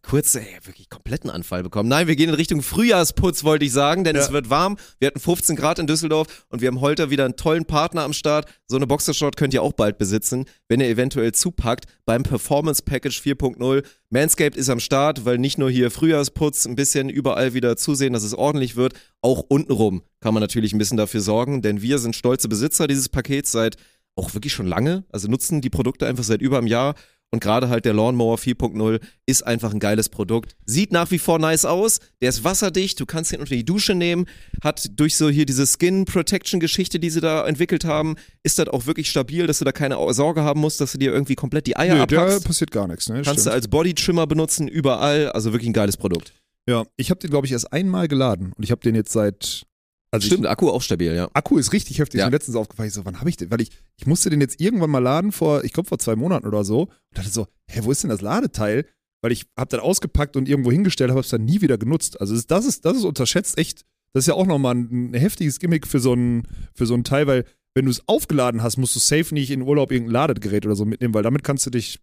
Kurz 0.10 0.34
ey, 0.34 0.44
wirklich 0.64 0.90
kompletten 0.90 1.30
Anfall 1.30 1.62
bekommen. 1.62 1.88
Nein, 1.88 2.08
wir 2.08 2.16
gehen 2.16 2.30
in 2.30 2.36
Richtung 2.36 2.64
Frühjahrsputz, 2.64 3.44
wollte 3.44 3.66
ich 3.66 3.72
sagen, 3.72 4.04
denn 4.04 4.16
Ja. 4.16 4.24
es 4.24 4.32
wird 4.32 4.50
warm. 4.50 4.78
Wir 4.98 5.06
hatten 5.08 5.20
15 5.20 5.56
Grad 5.56 5.78
in 5.78 5.86
Düsseldorf 5.86 6.48
und 6.50 6.62
wir 6.62 6.68
haben 6.68 6.82
heute 6.82 7.12
wieder 7.12 7.26
einen 7.26 7.36
tollen 7.36 7.66
Partner 7.66 8.02
am 8.02 8.14
Start. 8.14 8.48
So 8.68 8.76
eine 8.76 8.88
Boxershort 8.88 9.38
könnt 9.38 9.54
ihr 9.54 9.62
auch 9.62 9.74
bald 9.74 10.00
besitzen, 10.00 10.46
wenn 10.68 10.80
ihr 10.80 10.88
eventuell 10.88 11.32
zupackt 11.34 11.86
beim 12.06 12.24
Performance 12.24 12.82
Package 12.82 13.22
4.0. 13.22 13.84
Manscaped 14.10 14.58
ist 14.58 14.70
am 14.70 14.80
Start, 14.80 15.26
weil 15.26 15.38
nicht 15.38 15.60
nur 15.60 15.70
hier 15.70 15.92
Frühjahrsputz 15.92 16.66
ein 16.66 16.76
bisschen 16.76 17.10
überall 17.10 17.54
wieder 17.54 17.78
zusehen, 17.78 18.14
dass 18.14 18.24
es 18.24 18.34
ordentlich 18.34 18.76
wird, 18.76 18.94
auch 19.22 19.44
untenrum 19.48 20.02
kann 20.22 20.34
man 20.34 20.42
natürlich 20.42 20.74
ein 20.74 20.80
bisschen 20.80 20.98
dafür 20.98 21.22
sorgen, 21.22 21.62
denn 21.62 21.84
wir 21.84 22.00
sind 22.00 22.16
stolze 22.16 22.50
Besitzer 22.50 22.88
dieses 22.88 23.10
Pakets 23.10 23.52
seit 23.52 23.76
auch 24.16 24.34
wirklich 24.34 24.54
schon 24.54 24.66
lange, 24.66 25.06
also 25.12 25.28
nutzen 25.30 25.62
die 25.62 25.70
Produkte 25.70 26.08
einfach 26.08 26.24
seit 26.24 26.42
über 26.42 26.58
einem 26.58 26.68
Jahr 26.68 26.96
und 27.32 27.42
gerade 27.42 27.70
halt 27.70 27.86
der 27.86 27.94
Lawnmower 27.94 28.38
4.0 28.38 29.00
ist 29.28 29.46
einfach 29.46 29.72
ein 29.72 29.80
geiles 29.80 30.10
Produkt. 30.10 30.56
Sieht 30.66 30.92
nach 30.92 31.12
wie 31.12 31.20
vor 31.20 31.38
nice 31.38 31.66
aus. 31.66 32.00
Der 32.22 32.30
ist 32.30 32.44
wasserdicht. 32.44 33.00
Du 33.00 33.06
kannst 33.06 33.32
ihn 33.32 33.40
unter 33.40 33.54
die 33.56 33.66
Dusche 33.66 33.94
nehmen. 33.94 34.26
Hat 34.64 34.88
durch 35.00 35.16
so 35.16 35.30
hier 35.30 35.46
diese 35.46 35.68
Skin 35.68 36.06
Protection 36.06 36.60
Geschichte, 36.60 37.00
die 37.00 37.10
sie 37.12 37.22
da 37.22 37.46
entwickelt 37.46 37.86
haben, 37.86 38.16
ist 38.44 38.58
das 38.58 38.68
auch 38.70 38.88
wirklich 38.88 39.10
stabil, 39.10 39.46
dass 39.46 39.60
du 39.60 39.66
da 39.66 39.72
keine 39.72 39.98
Sorge 40.14 40.42
haben 40.42 40.60
musst, 40.60 40.82
dass 40.82 40.94
du 40.94 40.98
dir 40.98 41.12
irgendwie 41.14 41.36
komplett 41.36 41.68
die 41.68 41.78
Eier 41.78 41.96
Nö, 41.96 42.06
da 42.08 42.24
abhackst. 42.24 42.46
passiert 42.46 42.72
gar 42.72 42.88
nichts. 42.88 43.10
Ne? 43.10 43.22
Kannst 43.22 43.30
du 43.30 43.42
Stimmt. 43.42 43.54
als 43.54 43.68
Body-Trimmer 43.68 44.26
benutzen, 44.26 44.68
überall. 44.68 45.32
Also 45.32 45.52
wirklich 45.54 45.70
ein 45.70 45.74
geiles 45.74 45.98
Produkt. 45.98 46.34
Ja, 46.68 46.86
ich 46.98 47.10
habe 47.10 47.20
den, 47.20 47.30
glaube 47.30 47.46
ich, 47.48 47.52
erst 47.52 47.72
einmal 47.74 48.08
geladen 48.08 48.54
und 48.56 48.64
ich 48.64 48.72
habe 48.72 48.82
den 48.82 48.96
jetzt 48.96 49.12
seit. 49.12 49.64
Also 50.12 50.26
Stimmt, 50.26 50.48
Akku 50.48 50.70
auch 50.70 50.82
stabil, 50.82 51.14
ja. 51.14 51.26
Ich, 51.26 51.36
Akku 51.36 51.58
ist 51.58 51.72
richtig 51.72 52.00
heftig. 52.00 52.20
Ja. 52.20 52.26
Mir 52.26 52.32
letztens 52.32 52.56
aufgefallen. 52.56 52.88
Ich 52.88 52.94
so, 52.94 53.06
wann 53.06 53.20
habe 53.20 53.30
ich 53.30 53.38
den? 53.38 53.52
Weil 53.52 53.62
ich, 53.62 53.70
ich 53.98 54.08
musste 54.08 54.30
den 54.30 54.42
jetzt 54.42 54.60
irgendwann 54.60 54.90
mal 54.90 55.00
laden 55.00 55.32
vor, 55.32 55.64
ich 55.64 55.74
glaube 55.74 55.88
vor 55.88 56.00
zwei 56.00 56.16
Monaten 56.16 56.48
oder 56.48 56.64
so. 56.64 56.84
Und 56.84 56.92
dachte 57.14 57.30
so, 57.30 57.48
hä, 57.70 57.82
wo 57.84 57.92
ist 57.92 58.04
denn 58.04 58.10
das 58.10 58.22
Ladeteil? 58.22 58.86
Weil 59.22 59.32
ich 59.32 59.46
habe 59.58 59.70
dann 59.70 59.82
ausgepackt 59.82 60.36
und 60.36 60.50
irgendwo 60.50 60.72
hingestellt, 60.72 61.12
habe 61.12 61.20
es 61.20 61.30
dann 61.30 61.46
nie 61.46 61.62
wieder 61.62 61.78
genutzt. 61.78 62.20
Also 62.20 62.34
das, 62.34 62.48
das 62.48 62.66
ist, 62.66 62.86
das 62.86 62.98
ist 62.98 63.04
unterschätzt 63.04 63.58
echt. 63.58 63.86
Das 64.14 64.24
ist 64.24 64.28
ja 64.28 64.34
auch 64.34 64.48
nochmal 64.48 64.76
ein, 64.76 65.12
ein 65.12 65.14
heftiges 65.14 65.60
Gimmick 65.60 65.86
für 65.86 66.00
so 66.00 66.14
ein, 66.14 66.48
für 66.74 66.88
so 66.88 66.96
ein 66.96 67.04
Teil, 67.04 67.28
weil 67.28 67.46
wenn 67.76 67.86
du 67.86 67.92
es 67.92 68.08
aufgeladen 68.08 68.64
hast, 68.64 68.78
musst 68.78 68.96
du 68.96 69.00
safe 69.00 69.34
nicht 69.34 69.52
in 69.52 69.62
Urlaub 69.62 69.92
irgendein 69.92 70.14
Ladegerät 70.14 70.66
oder 70.66 70.76
so 70.76 70.86
mitnehmen, 70.86 71.14
weil 71.14 71.24
damit 71.24 71.44
kannst 71.44 71.66
du 71.66 71.70
dich. 71.70 72.00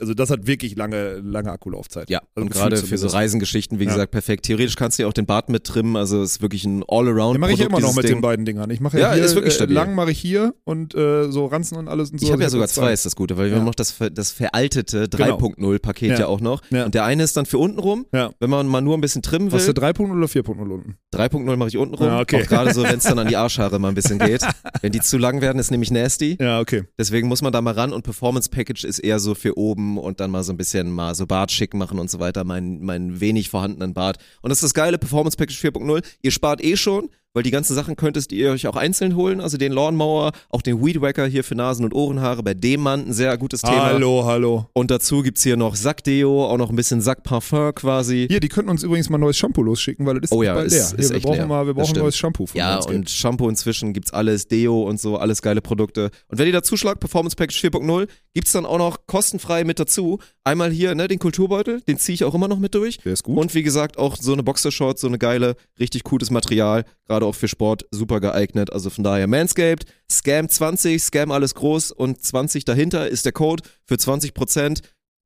Also 0.00 0.14
das 0.14 0.30
hat 0.30 0.46
wirklich 0.46 0.76
lange, 0.76 1.16
lange 1.16 1.50
Akkulaufzeit. 1.50 2.10
Ja, 2.10 2.20
also 2.34 2.44
und 2.46 2.50
gerade 2.50 2.76
für 2.76 2.96
so. 2.98 3.08
Reisengeschichten, 3.08 3.78
wie 3.80 3.84
Ja. 3.84 3.90
gesagt, 3.90 4.12
perfekt. 4.12 4.44
Theoretisch 4.46 4.76
kannst 4.76 4.98
du 4.98 5.02
ja 5.02 5.08
auch 5.08 5.12
den 5.12 5.26
Bart 5.26 5.48
mit 5.48 5.64
trimmen, 5.64 5.96
also 5.96 6.22
es 6.22 6.32
ist 6.32 6.42
wirklich 6.42 6.64
ein 6.64 6.84
All-Around. 6.86 7.34
Den 7.36 7.40
mache 7.40 7.52
ich 7.52 7.60
immer 7.60 7.80
noch 7.80 7.94
mit 7.94 8.04
Ding. 8.04 8.16
den 8.16 8.20
beiden 8.20 8.44
Dingern. 8.44 8.70
Ich 8.70 8.80
mache 8.80 8.98
ja, 8.98 9.08
Ja, 9.08 9.14
hier, 9.14 9.24
ist 9.24 9.34
wirklich 9.34 9.54
äh, 9.54 9.56
stabil. 9.56 9.74
lang 9.74 9.94
mache 9.94 10.10
ich 10.10 10.18
hier 10.18 10.54
und 10.64 10.94
äh, 10.94 11.30
so 11.30 11.46
Ranzen 11.46 11.76
und 11.78 11.88
alles 11.88 12.10
und 12.10 12.20
so. 12.20 12.26
Ich 12.26 12.32
habe 12.32 12.42
ja 12.42 12.50
sogar 12.50 12.68
zwei, 12.68 12.92
ist 12.92 13.04
das 13.06 13.16
Gute, 13.16 13.36
weil 13.36 13.50
wir 13.50 13.56
haben 13.56 13.64
noch 13.64 13.74
das, 13.74 13.94
das 14.12 14.30
veraltete 14.32 15.08
Genau. 15.08 15.36
3.0-Paket 15.38 16.18
ja. 16.18 16.26
Auch 16.26 16.40
noch. 16.40 16.62
Und 16.70 16.94
der 16.94 17.04
eine 17.04 17.22
ist 17.24 17.36
dann 17.36 17.46
für 17.46 17.58
unten 17.58 17.78
rum, 17.78 18.06
Ja. 18.12 18.30
wenn 18.40 18.50
man 18.50 18.66
mal 18.68 18.80
nur 18.80 18.96
ein 18.96 19.00
bisschen 19.00 19.22
trimmen 19.22 19.50
will. 19.52 19.58
ist 19.58 19.66
der 19.66 19.74
3.0 19.74 20.10
oder 20.16 20.26
4.0 20.26 20.70
unten? 20.70 20.96
3.0 21.14 21.56
mache 21.56 21.68
ich 21.68 21.76
unten 21.76 21.94
rum. 21.94 22.06
Ja, 22.06 22.20
okay. 22.20 22.42
Auch 22.42 22.46
gerade 22.46 22.72
so, 22.74 22.82
wenn 22.82 22.98
es 22.98 23.04
dann 23.04 23.18
an 23.18 23.26
die 23.28 23.36
Arschhaare 23.36 23.78
mal 23.78 23.88
ein 23.88 23.94
bisschen 23.94 24.18
geht. 24.18 24.42
wenn 24.82 24.92
die 24.92 25.00
zu 25.00 25.18
lang 25.18 25.40
werden, 25.40 25.58
ist 25.58 25.70
nämlich 25.70 25.90
nasty. 25.90 26.36
Ja, 26.40 26.60
okay. 26.60 26.84
Deswegen 26.98 27.28
muss 27.28 27.42
man 27.42 27.52
da 27.52 27.60
mal 27.60 27.74
ran 27.74 27.92
und 27.92 28.02
Performance 28.02 28.48
Package 28.50 28.84
ist 28.84 28.98
eher 29.00 29.18
so 29.18 29.34
für 29.34 29.56
oben 29.58 29.79
und 29.98 30.20
dann 30.20 30.30
mal 30.30 30.42
so 30.42 30.52
ein 30.52 30.56
bisschen 30.56 30.90
mal 30.90 31.14
so 31.14 31.26
Bart 31.26 31.52
schick 31.52 31.74
machen 31.74 31.98
und 31.98 32.10
so 32.10 32.18
weiter, 32.18 32.44
meinen 32.44 32.84
mein 32.84 33.20
wenig 33.20 33.50
vorhandenen 33.50 33.94
Bart. 33.94 34.18
Und 34.42 34.50
das 34.50 34.58
ist 34.58 34.64
das 34.64 34.74
geile 34.74 34.98
Performance 34.98 35.36
Package 35.36 35.64
4.0. 35.64 36.04
Ihr 36.22 36.30
spart 36.30 36.62
eh 36.62 36.76
schon, 36.76 37.10
weil 37.32 37.42
die 37.42 37.50
ganzen 37.50 37.74
Sachen 37.74 37.96
könntest 37.96 38.32
ihr 38.32 38.50
euch 38.50 38.66
auch 38.66 38.76
einzeln 38.76 39.14
holen, 39.14 39.40
also 39.40 39.56
den 39.56 39.72
Lawnmower, 39.72 40.32
auch 40.48 40.62
den 40.62 40.84
Weed 40.84 41.00
Wacker 41.00 41.26
hier 41.26 41.44
für 41.44 41.54
Nasen- 41.54 41.84
und 41.84 41.94
Ohrenhaare, 41.94 42.42
bei 42.42 42.54
dem 42.54 42.80
Mann 42.80 43.06
ein 43.08 43.12
sehr 43.12 43.36
gutes 43.38 43.62
Thema. 43.62 43.84
Hallo, 43.86 44.24
hallo. 44.24 44.66
Und 44.72 44.90
dazu 44.90 45.22
gibt's 45.22 45.42
hier 45.42 45.56
noch 45.56 45.76
Sackdeo, 45.76 46.46
auch 46.46 46.56
noch 46.58 46.70
ein 46.70 46.76
bisschen 46.76 47.00
Sackparfum 47.00 47.74
quasi. 47.74 48.26
Hier, 48.28 48.40
die 48.40 48.48
könnten 48.48 48.70
uns 48.70 48.82
übrigens 48.82 49.10
mal 49.10 49.18
neues 49.18 49.36
Shampoo 49.36 49.62
losschicken, 49.62 50.06
weil 50.06 50.20
das 50.20 50.30
ist 50.30 50.36
Oh 50.36 50.42
ja, 50.42 50.54
bald 50.54 50.70
leer. 50.70 50.80
ist 50.80 50.96
Hier, 50.96 51.10
wir 51.10 51.20
brauchen 51.20 51.34
leer. 51.36 51.46
mal, 51.46 51.66
wir 51.66 51.74
brauchen 51.74 51.96
neues 51.98 52.16
Shampoo 52.16 52.46
von 52.46 52.58
Ja, 52.58 52.78
und 52.80 53.08
Shampoo 53.10 53.48
inzwischen 53.48 53.92
gibt's 53.92 54.12
alles, 54.12 54.48
Deo 54.48 54.82
und 54.82 55.00
so, 55.00 55.16
alles 55.16 55.42
geile 55.42 55.60
Produkte. 55.60 56.10
Und 56.28 56.38
wenn 56.38 56.46
ihr 56.46 56.52
dazu 56.52 56.76
schlagt, 56.76 57.00
Performance 57.00 57.36
Package 57.36 57.60
4.0, 57.64 58.08
gibt's 58.34 58.52
dann 58.52 58.66
auch 58.66 58.78
noch 58.78 59.06
kostenfrei 59.06 59.64
mit 59.64 59.78
dazu. 59.78 60.18
Einmal 60.44 60.70
hier, 60.70 60.94
ne, 60.94 61.06
den 61.06 61.18
Kulturbeutel, 61.18 61.80
den 61.82 61.98
ziehe 61.98 62.14
ich 62.14 62.24
auch 62.24 62.34
immer 62.34 62.48
noch 62.48 62.58
mit 62.58 62.74
durch. 62.74 62.98
Der 62.98 63.12
ist 63.12 63.22
gut. 63.24 63.36
Und 63.38 63.54
wie 63.54 63.62
gesagt, 63.62 63.98
auch 63.98 64.16
so 64.16 64.32
eine 64.32 64.42
Boxershort, 64.42 64.98
so 64.98 65.06
eine 65.06 65.18
geile, 65.18 65.54
richtig 65.78 66.02
cooles 66.04 66.30
Material, 66.30 66.84
gerade 67.06 67.19
auch 67.22 67.34
für 67.34 67.48
Sport, 67.48 67.86
super 67.90 68.20
geeignet. 68.20 68.72
Also 68.72 68.90
von 68.90 69.04
daher 69.04 69.26
Manscaped, 69.26 69.84
Scam 70.10 70.48
20, 70.48 71.02
Scam 71.02 71.30
alles 71.30 71.54
groß 71.54 71.92
und 71.92 72.22
20 72.22 72.64
dahinter 72.64 73.08
ist 73.08 73.24
der 73.24 73.32
Code 73.32 73.62
für 73.86 73.94
20%. 73.94 74.82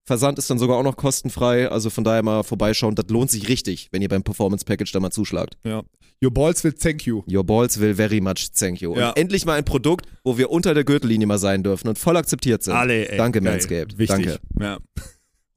Versand 0.07 0.39
ist 0.39 0.51
dann 0.51 0.59
sogar 0.59 0.77
auch 0.77 0.83
noch 0.83 0.97
kostenfrei, 0.97 1.69
also 1.69 1.89
von 1.89 2.05
daher 2.05 2.23
mal 2.23 2.43
vorbeischauen. 2.43 2.95
Das 2.95 3.07
lohnt 3.09 3.31
sich 3.31 3.49
richtig, 3.49 3.89
wenn 3.91 4.03
ihr 4.03 4.09
beim 4.09 4.23
Performance 4.23 4.65
Package 4.65 4.93
da 4.93 5.01
mal 5.01 5.11
zuschlagt. 5.11 5.57
ja. 5.65 5.83
Your 6.23 6.33
balls 6.33 6.65
will 6.65 6.73
thank 6.73 7.05
you. 7.05 7.23
Your 7.31 7.45
balls 7.45 7.79
will 7.81 7.95
very 7.95 8.21
much 8.21 8.51
thank 8.57 8.81
you. 8.81 8.97
Ja. 8.97 9.11
Und 9.11 9.19
endlich 9.19 9.45
mal 9.45 9.55
ein 9.59 9.65
Produkt, 9.65 10.07
wo 10.23 10.39
wir 10.39 10.49
unter 10.51 10.73
der 10.73 10.85
Gürtellinie 10.85 11.27
mal 11.27 11.39
sein 11.39 11.63
dürfen 11.63 11.89
und 11.89 11.99
voll 11.99 12.17
akzeptiert 12.17 12.63
sind. 12.63 12.73
Alle, 12.73 13.11
ey. 13.11 13.19
Danke, 13.19 13.43
Geil. 13.43 13.53
Manscaped. 13.53 13.99
Wichtig. 13.99 14.27
Danke. 14.27 14.41
Ja. 14.59 14.79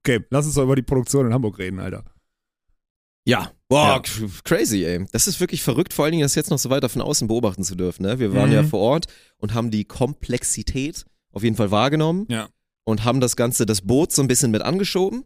Okay, 0.03 0.25
lass 0.29 0.45
uns 0.45 0.55
doch 0.55 0.63
über 0.63 0.75
die 0.75 0.81
Produktion 0.81 1.27
in 1.27 1.33
Hamburg 1.33 1.57
reden, 1.59 1.79
Alter. 1.79 2.03
Ja. 3.25 3.51
Boah, 3.69 4.01
Ja. 4.05 4.27
crazy, 4.45 4.85
ey. 4.85 5.05
Das 5.11 5.27
ist 5.27 5.39
wirklich 5.39 5.61
verrückt, 5.61 5.93
vor 5.93 6.05
allen 6.05 6.13
Dingen 6.13 6.23
das 6.23 6.35
jetzt 6.35 6.49
noch 6.49 6.57
so 6.59 6.69
weiter 6.69 6.87
von 6.89 7.01
außen 7.01 7.27
beobachten 7.27 7.63
zu 7.63 7.75
dürfen. 7.75 8.03
Ne? 8.03 8.17
Wir 8.19 8.33
waren 8.33 8.49
Mhm. 8.49 8.55
ja 8.55 8.63
vor 8.63 8.79
Ort 8.79 9.07
und 9.37 9.53
haben 9.53 9.71
die 9.71 9.83
Komplexität 9.83 11.05
auf 11.31 11.43
jeden 11.43 11.55
Fall 11.55 11.71
wahrgenommen 11.71 12.25
Ja. 12.29 12.47
und 12.85 13.03
haben 13.03 13.19
das 13.19 13.35
Ganze, 13.35 13.65
das 13.65 13.81
Boot 13.81 14.11
so 14.13 14.21
ein 14.21 14.27
bisschen 14.27 14.51
mit 14.51 14.61
angeschoben. 14.61 15.25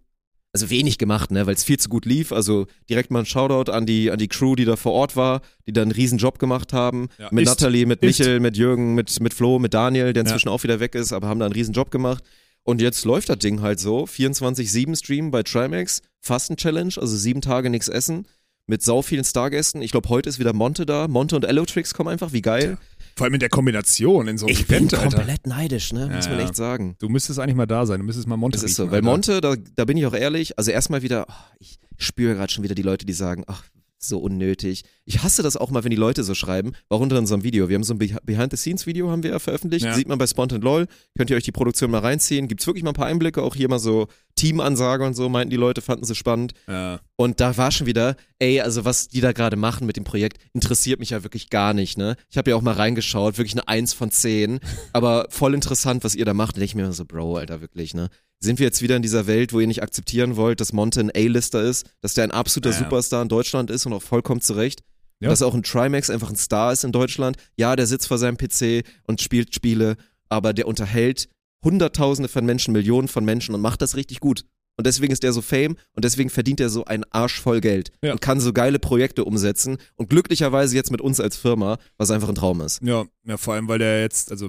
Also 0.53 0.69
wenig 0.69 0.97
gemacht, 0.97 1.31
ne, 1.31 1.45
weil 1.47 1.53
es 1.53 1.63
viel 1.63 1.79
zu 1.79 1.87
gut 1.87 2.05
lief. 2.05 2.33
Also 2.33 2.65
direkt 2.89 3.09
mal 3.09 3.19
ein 3.19 3.25
Shoutout 3.25 3.71
an 3.71 3.85
die, 3.85 4.11
an 4.11 4.17
die 4.19 4.27
Crew, 4.27 4.55
die 4.55 4.65
da 4.65 4.75
vor 4.75 4.91
Ort 4.91 5.15
war, 5.15 5.39
die 5.65 5.71
da 5.71 5.81
einen 5.81 5.91
riesen 5.91 6.17
Job 6.17 6.39
gemacht 6.39 6.73
haben. 6.73 7.07
Ja. 7.17 7.29
Mit 7.31 7.43
Ist- 7.43 7.49
Nathalie, 7.51 7.85
mit 7.85 8.03
ist- 8.03 8.19
Michel, 8.19 8.41
mit 8.41 8.57
Jürgen, 8.57 8.93
mit, 8.93 9.17
mit 9.21 9.33
Flo, 9.33 9.59
mit 9.59 9.73
Daniel, 9.73 10.11
der 10.11 10.21
inzwischen 10.23 10.49
auch 10.49 10.61
wieder 10.63 10.81
weg 10.81 10.93
ist, 10.95 11.13
aber 11.13 11.29
haben 11.29 11.39
da 11.39 11.45
einen 11.45 11.53
riesen 11.53 11.73
Job 11.73 11.89
gemacht. 11.89 12.21
Und 12.63 12.81
jetzt 12.81 13.05
läuft 13.05 13.29
das 13.29 13.39
Ding 13.39 13.61
halt 13.61 13.79
so. 13.79 14.05
24-7-Stream 14.05 15.31
bei 15.31 15.43
Trimax, 15.43 16.01
Fasten-Challenge, 16.19 16.93
also 16.97 17.15
sieben 17.15 17.41
Tage 17.41 17.69
nichts 17.69 17.87
essen. 17.87 18.27
Mit 18.67 18.83
sau 18.83 19.01
vielen 19.01 19.23
Stargästen. 19.25 19.81
Ich 19.81 19.91
glaube, 19.91 20.07
heute 20.09 20.29
ist 20.29 20.39
wieder 20.39 20.53
Monte 20.53 20.85
da. 20.85 21.07
Monte 21.07 21.35
und 21.35 21.43
Elotrix 21.43 21.93
kommen 21.93 22.09
einfach, 22.09 22.31
wie 22.31 22.41
geil. 22.41 22.77
Vor 23.17 23.25
allem 23.25 23.33
in 23.33 23.39
der 23.39 23.49
Kombination 23.49 24.27
in 24.27 24.37
so 24.37 24.45
einem 24.45 24.53
Ich 24.53 24.67
bin 24.67 24.77
Event, 24.87 24.93
Alter. 24.93 25.17
komplett 25.17 25.47
neidisch, 25.47 25.91
ne? 25.91 26.07
Muss 26.07 26.25
Ja, 26.25 26.31
man 26.31 26.39
ja. 26.39 26.45
echt 26.45 26.55
sagen. 26.55 26.95
Du 26.99 27.09
müsstest 27.09 27.39
eigentlich 27.39 27.55
mal 27.55 27.65
da 27.65 27.85
sein. 27.85 27.99
Du 27.99 28.05
müsstest 28.05 28.27
mal 28.27 28.37
Monte 28.37 28.57
Das 28.59 28.63
ist 28.63 28.75
so, 28.75 28.85
weil 28.87 28.97
Alter. 28.97 29.05
Monte, 29.05 29.41
da, 29.41 29.55
da 29.75 29.85
bin 29.85 29.97
ich 29.97 30.05
auch 30.05 30.13
ehrlich, 30.13 30.57
also 30.57 30.71
erstmal 30.71 31.01
wieder, 31.01 31.25
oh, 31.27 31.33
ich 31.59 31.79
spüre 31.97 32.35
gerade 32.35 32.53
schon 32.53 32.63
wieder 32.63 32.75
die 32.75 32.83
Leute, 32.83 33.05
die 33.05 33.13
sagen, 33.13 33.43
ach, 33.47 33.63
so 34.03 34.17
unnötig. 34.19 34.83
Ich 35.05 35.21
hasse 35.23 35.43
das 35.43 35.57
auch 35.57 35.69
mal, 35.69 35.83
wenn 35.83 35.91
die 35.91 35.95
Leute 35.95 36.23
so 36.23 36.33
schreiben, 36.33 36.71
warum 36.89 37.03
unter 37.03 37.17
unserem 37.19 37.43
Video. 37.43 37.69
Wir 37.69 37.75
haben 37.75 37.83
so 37.83 37.93
ein 37.93 37.99
Beh- 37.99 38.17
Behind-the-Scenes-Video 38.23 39.09
haben 39.09 39.23
wir 39.23 39.31
ja 39.31 39.39
veröffentlicht, 39.39 39.85
Ja. 39.85 39.93
sieht 39.93 40.07
man 40.07 40.17
bei 40.17 40.25
Spontan 40.27 40.61
LOL, 40.61 40.87
könnt 41.17 41.29
ihr 41.29 41.35
euch 41.37 41.43
die 41.43 41.51
Produktion 41.51 41.91
mal 41.91 41.99
reinziehen, 41.99 42.47
gibt's 42.47 42.65
wirklich 42.65 42.83
mal 42.83 42.91
ein 42.91 42.95
paar 42.95 43.05
Einblicke, 43.05 43.41
auch 43.43 43.55
hier 43.55 43.69
mal 43.69 43.79
so 43.79 44.07
Teamansage 44.41 45.05
und 45.05 45.13
so, 45.13 45.29
meinten 45.29 45.51
die 45.51 45.55
Leute, 45.55 45.83
fanden 45.83 46.03
sie 46.03 46.15
spannend. 46.15 46.53
Ja. 46.67 46.99
Und 47.15 47.39
da 47.39 47.57
war 47.57 47.69
schon 47.69 47.85
wieder, 47.85 48.15
ey, 48.39 48.59
also 48.59 48.85
was 48.85 49.07
die 49.07 49.21
da 49.21 49.33
gerade 49.33 49.55
machen 49.55 49.85
mit 49.85 49.97
dem 49.97 50.03
Projekt, 50.03 50.39
interessiert 50.53 50.99
mich 50.99 51.11
ja 51.11 51.21
wirklich 51.21 51.51
gar 51.51 51.75
nicht, 51.75 51.95
ne? 51.99 52.15
Ich 52.27 52.37
habe 52.39 52.49
ja 52.49 52.55
auch 52.55 52.63
mal 52.63 52.73
reingeschaut, 52.73 53.37
wirklich 53.37 53.53
eine 53.53 53.67
Eins 53.67 53.93
von 53.93 54.09
zehn, 54.09 54.59
aber 54.93 55.27
voll 55.29 55.53
interessant, 55.53 56.03
was 56.03 56.15
ihr 56.15 56.25
da 56.25 56.33
macht. 56.33 56.55
Da 56.55 56.59
denke 56.59 56.65
ich 56.65 56.75
mir 56.75 56.83
immer 56.83 56.93
so, 56.93 57.05
Bro, 57.05 57.37
Alter, 57.37 57.61
wirklich, 57.61 57.93
ne? 57.93 58.09
Sind 58.39 58.57
wir 58.57 58.65
jetzt 58.65 58.81
wieder 58.81 58.95
in 58.95 59.03
dieser 59.03 59.27
Welt, 59.27 59.53
wo 59.53 59.59
ihr 59.59 59.67
nicht 59.67 59.83
akzeptieren 59.83 60.35
wollt, 60.37 60.59
dass 60.59 60.73
Monte 60.73 61.01
ein 61.01 61.11
A-Lister 61.11 61.61
ist, 61.61 61.85
dass 62.01 62.15
der 62.15 62.23
ein 62.23 62.31
absoluter 62.31 62.71
ja. 62.71 62.79
Superstar 62.79 63.21
in 63.21 63.29
Deutschland 63.29 63.69
ist 63.69 63.85
und 63.85 63.93
auch 63.93 64.01
vollkommen 64.01 64.41
zurecht? 64.41 64.81
Ja. 65.19 65.29
Dass 65.29 65.43
auch 65.43 65.53
ein 65.53 65.61
Trimax 65.61 66.09
einfach 66.09 66.31
ein 66.31 66.35
Star 66.35 66.73
ist 66.73 66.83
in 66.83 66.91
Deutschland. 66.91 67.37
Ja, 67.55 67.75
der 67.75 67.85
sitzt 67.85 68.07
vor 68.07 68.17
seinem 68.17 68.37
PC 68.37 68.83
und 69.05 69.21
spielt 69.21 69.53
Spiele, 69.53 69.97
aber 70.29 70.53
der 70.53 70.67
unterhält 70.67 71.29
Hunderttausende 71.63 72.29
von 72.29 72.45
Menschen, 72.45 72.71
Millionen 72.73 73.07
von 73.07 73.23
Menschen 73.25 73.55
und 73.55 73.61
macht 73.61 73.81
das 73.81 73.95
richtig 73.95 74.19
gut. 74.19 74.43
Und 74.77 74.87
deswegen 74.87 75.11
ist 75.13 75.23
er 75.23 75.33
so 75.33 75.41
fame 75.41 75.75
und 75.93 76.05
deswegen 76.05 76.29
verdient 76.29 76.59
er 76.59 76.69
so 76.69 76.85
einen 76.85 77.03
Arsch 77.11 77.39
voll 77.39 77.61
Geld 77.61 77.91
Ja. 78.01 78.13
und 78.13 78.21
kann 78.21 78.39
so 78.39 78.51
geile 78.53 78.79
Projekte 78.79 79.25
umsetzen 79.25 79.77
und 79.95 80.09
glücklicherweise 80.09 80.75
jetzt 80.75 80.91
mit 80.91 81.01
uns 81.01 81.19
als 81.19 81.35
Firma, 81.35 81.77
was 81.97 82.09
einfach 82.09 82.29
ein 82.29 82.35
Traum 82.35 82.61
ist. 82.61 82.81
Ja, 82.81 83.05
ja, 83.25 83.37
vor 83.37 83.53
allem, 83.53 83.67
weil 83.67 83.79
der 83.79 84.01
jetzt, 84.01 84.31
also 84.31 84.47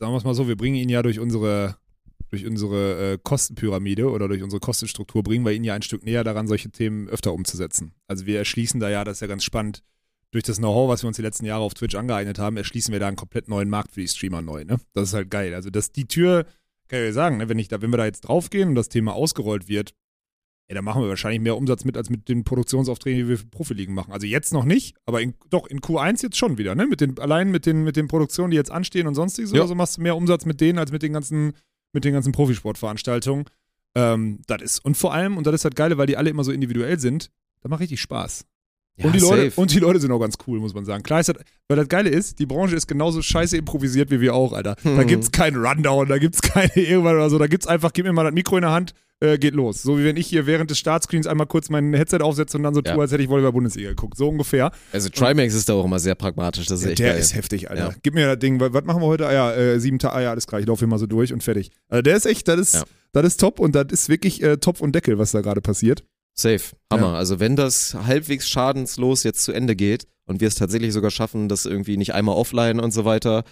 sagen 0.00 0.12
wir 0.12 0.16
es 0.16 0.24
mal 0.24 0.34
so, 0.34 0.48
wir 0.48 0.56
bringen 0.56 0.76
ihn 0.76 0.88
ja 0.88 1.02
durch 1.02 1.20
unsere, 1.20 1.76
durch 2.30 2.44
unsere 2.46 3.12
äh, 3.12 3.18
Kostenpyramide 3.22 4.10
oder 4.10 4.26
durch 4.26 4.42
unsere 4.42 4.58
Kostenstruktur, 4.58 5.22
bringen 5.22 5.44
wir 5.44 5.52
ihn 5.52 5.64
ja 5.64 5.74
ein 5.74 5.82
Stück 5.82 6.02
näher 6.02 6.24
daran, 6.24 6.48
solche 6.48 6.70
Themen 6.70 7.08
öfter 7.08 7.32
umzusetzen. 7.32 7.92
Also 8.08 8.26
wir 8.26 8.38
erschließen 8.38 8.80
da 8.80 8.88
ja, 8.90 9.04
das 9.04 9.18
ist 9.18 9.20
ja 9.20 9.26
ganz 9.28 9.44
spannend, 9.44 9.82
durch 10.30 10.44
das 10.44 10.58
Know-how, 10.58 10.88
was 10.88 11.02
wir 11.02 11.08
uns 11.08 11.16
die 11.16 11.22
letzten 11.22 11.46
Jahre 11.46 11.62
auf 11.62 11.74
Twitch 11.74 11.94
angeeignet 11.94 12.38
haben, 12.38 12.56
erschließen 12.56 12.92
wir 12.92 13.00
da 13.00 13.08
einen 13.08 13.16
komplett 13.16 13.48
neuen 13.48 13.70
Markt 13.70 13.92
für 13.92 14.00
die 14.00 14.08
Streamer 14.08 14.42
neu. 14.42 14.64
Ne? 14.64 14.78
Das 14.92 15.08
ist 15.08 15.14
halt 15.14 15.30
geil. 15.30 15.54
Also 15.54 15.70
dass 15.70 15.90
die 15.92 16.06
Tür, 16.06 16.44
kann 16.88 17.00
ich 17.00 17.06
ja 17.06 17.12
sagen, 17.12 17.38
ne, 17.38 17.48
wenn, 17.48 17.58
ich 17.58 17.68
da, 17.68 17.80
wenn 17.80 17.90
wir 17.90 17.96
da 17.96 18.04
jetzt 18.04 18.22
draufgehen 18.22 18.70
und 18.70 18.74
das 18.74 18.88
Thema 18.88 19.14
ausgerollt 19.14 19.68
wird, 19.68 19.94
ey, 20.68 20.74
dann 20.74 20.84
machen 20.84 21.02
wir 21.02 21.08
wahrscheinlich 21.08 21.40
mehr 21.40 21.56
Umsatz 21.56 21.84
mit, 21.84 21.96
als 21.96 22.10
mit 22.10 22.28
den 22.28 22.44
Produktionsaufträgen, 22.44 23.22
die 23.22 23.28
wir 23.28 23.38
für 23.38 23.46
Profiligen 23.46 23.94
machen. 23.94 24.12
Also 24.12 24.26
jetzt 24.26 24.52
noch 24.52 24.64
nicht, 24.64 24.96
aber 25.06 25.22
in, 25.22 25.34
doch 25.48 25.66
in 25.66 25.80
Q1 25.80 26.22
jetzt 26.22 26.36
schon 26.36 26.58
wieder, 26.58 26.74
ne? 26.74 26.86
Mit 26.86 27.00
den, 27.00 27.18
allein 27.18 27.50
mit 27.50 27.64
den, 27.64 27.84
mit 27.84 27.96
den 27.96 28.06
Produktionen, 28.06 28.50
die 28.50 28.56
jetzt 28.58 28.70
anstehen 28.70 29.06
und 29.06 29.14
sonstiges 29.14 29.52
Ja. 29.52 29.60
oder 29.60 29.68
so, 29.68 29.74
machst 29.74 29.96
du 29.96 30.02
mehr 30.02 30.14
Umsatz 30.14 30.44
mit 30.44 30.60
denen 30.60 30.78
als 30.78 30.92
mit 30.92 31.02
den 31.02 31.14
ganzen, 31.14 31.54
mit 31.94 32.04
den 32.04 32.12
ganzen 32.12 32.32
Profisportveranstaltungen. 32.32 33.46
Ähm, 33.94 34.40
das 34.46 34.60
ist, 34.60 34.84
und 34.84 34.98
vor 34.98 35.14
allem, 35.14 35.38
und 35.38 35.46
das 35.46 35.54
ist 35.54 35.64
das 35.64 35.74
Geile, 35.74 35.96
weil 35.96 36.06
die 36.06 36.18
alle 36.18 36.28
immer 36.28 36.44
so 36.44 36.52
individuell 36.52 36.98
sind, 36.98 37.30
das 37.62 37.70
macht 37.70 37.80
richtig 37.80 38.02
Spaß. 38.02 38.44
Ja, 38.98 39.06
und, 39.06 39.14
die 39.14 39.20
Leute, 39.20 39.52
und 39.60 39.72
die 39.72 39.78
Leute 39.78 40.00
sind 40.00 40.10
auch 40.10 40.18
ganz 40.18 40.34
cool, 40.46 40.58
muss 40.58 40.74
man 40.74 40.84
sagen. 40.84 41.02
Klar 41.04 41.20
ist 41.20 41.28
das, 41.28 41.36
weil 41.68 41.76
das 41.76 41.88
Geile 41.88 42.10
ist, 42.10 42.38
die 42.40 42.46
Branche 42.46 42.74
ist 42.74 42.86
genauso 42.88 43.22
scheiße 43.22 43.56
improvisiert 43.56 44.10
wie 44.10 44.20
wir 44.20 44.34
auch, 44.34 44.52
Alter. 44.52 44.76
Da 44.82 44.90
Mhm. 44.90 45.06
gibt's 45.06 45.30
keinen 45.30 45.64
Rundown, 45.64 46.08
da 46.08 46.18
gibt's 46.18 46.42
keine 46.42 46.74
irgendwas 46.74 47.12
oder 47.14 47.30
so, 47.30 47.38
da 47.38 47.46
gibt's 47.46 47.66
einfach, 47.66 47.92
gib 47.92 48.04
mir 48.06 48.12
mal 48.12 48.24
das 48.24 48.34
Mikro 48.34 48.56
in 48.56 48.62
der 48.62 48.72
Hand, 48.72 48.94
äh, 49.20 49.38
geht 49.38 49.54
los. 49.54 49.82
So 49.82 49.98
wie 49.98 50.04
wenn 50.04 50.16
ich 50.16 50.26
hier 50.26 50.46
während 50.46 50.70
des 50.70 50.78
Startscreens 50.78 51.26
einmal 51.28 51.46
kurz 51.46 51.70
mein 51.70 51.92
Headset 51.94 52.18
aufsetze 52.22 52.56
und 52.56 52.64
dann 52.64 52.74
so 52.74 52.80
Ja. 52.84 52.94
tue, 52.94 53.02
als 53.02 53.12
hätte 53.12 53.22
ich 53.22 53.28
Volleyball 53.28 53.52
Bundesliga 53.52 53.90
geguckt. 53.90 54.16
So 54.16 54.28
ungefähr. 54.28 54.72
Also 54.92 55.08
Trimax 55.10 55.54
ist 55.54 55.68
da 55.68 55.74
auch 55.74 55.84
immer 55.84 55.98
sehr 56.00 56.14
pragmatisch, 56.16 56.66
das 56.66 56.80
ist 56.80 56.84
Ja, 56.84 56.90
echt 56.90 56.98
der 56.98 57.10
geil. 57.12 57.20
ist 57.20 57.34
heftig, 57.34 57.70
Alter. 57.70 57.88
Ja. 57.90 57.94
Gib 58.02 58.14
mir 58.14 58.26
das 58.26 58.38
Ding, 58.40 58.58
wa- 58.58 58.68
was 58.72 58.84
machen 58.84 59.00
wir 59.02 59.06
heute? 59.06 59.26
Ah 59.28 59.32
ja, 59.32 59.52
äh, 59.54 59.78
sieben 59.80 59.98
Tage, 60.00 60.14
ah 60.14 60.20
ja, 60.22 60.30
alles 60.32 60.46
klar, 60.48 60.60
ich 60.60 60.66
laufe 60.66 60.80
hier 60.80 60.88
mal 60.88 60.98
so 60.98 61.06
durch 61.06 61.32
und 61.32 61.42
fertig. 61.44 61.70
Also 61.88 62.02
der 62.02 62.16
ist 62.16 62.26
echt, 62.26 62.48
das 62.48 62.58
ist, 62.60 62.74
Ja. 62.74 62.84
das 63.12 63.26
ist 63.26 63.36
top 63.40 63.60
und 63.60 63.74
das 63.76 63.86
ist 63.92 64.08
wirklich 64.08 64.42
äh, 64.42 64.56
Topf 64.56 64.80
und 64.80 64.92
Deckel, 64.94 65.18
was 65.18 65.30
da 65.32 65.40
gerade 65.40 65.60
passiert. 65.60 66.02
Safe. 66.38 66.62
Hammer. 66.92 67.08
Ja. 67.08 67.14
Also 67.14 67.40
wenn 67.40 67.56
das 67.56 67.94
halbwegs 67.94 68.48
schadenslos 68.48 69.24
jetzt 69.24 69.42
zu 69.42 69.52
Ende 69.52 69.74
geht 69.74 70.06
und 70.24 70.40
wir 70.40 70.48
es 70.48 70.54
tatsächlich 70.54 70.92
sogar 70.92 71.10
schaffen, 71.10 71.48
das 71.48 71.66
irgendwie 71.66 71.96
nicht 71.96 72.14
einmal 72.14 72.36
offline 72.36 72.78
und 72.80 72.92
so 72.92 73.04
weiter, 73.04 73.44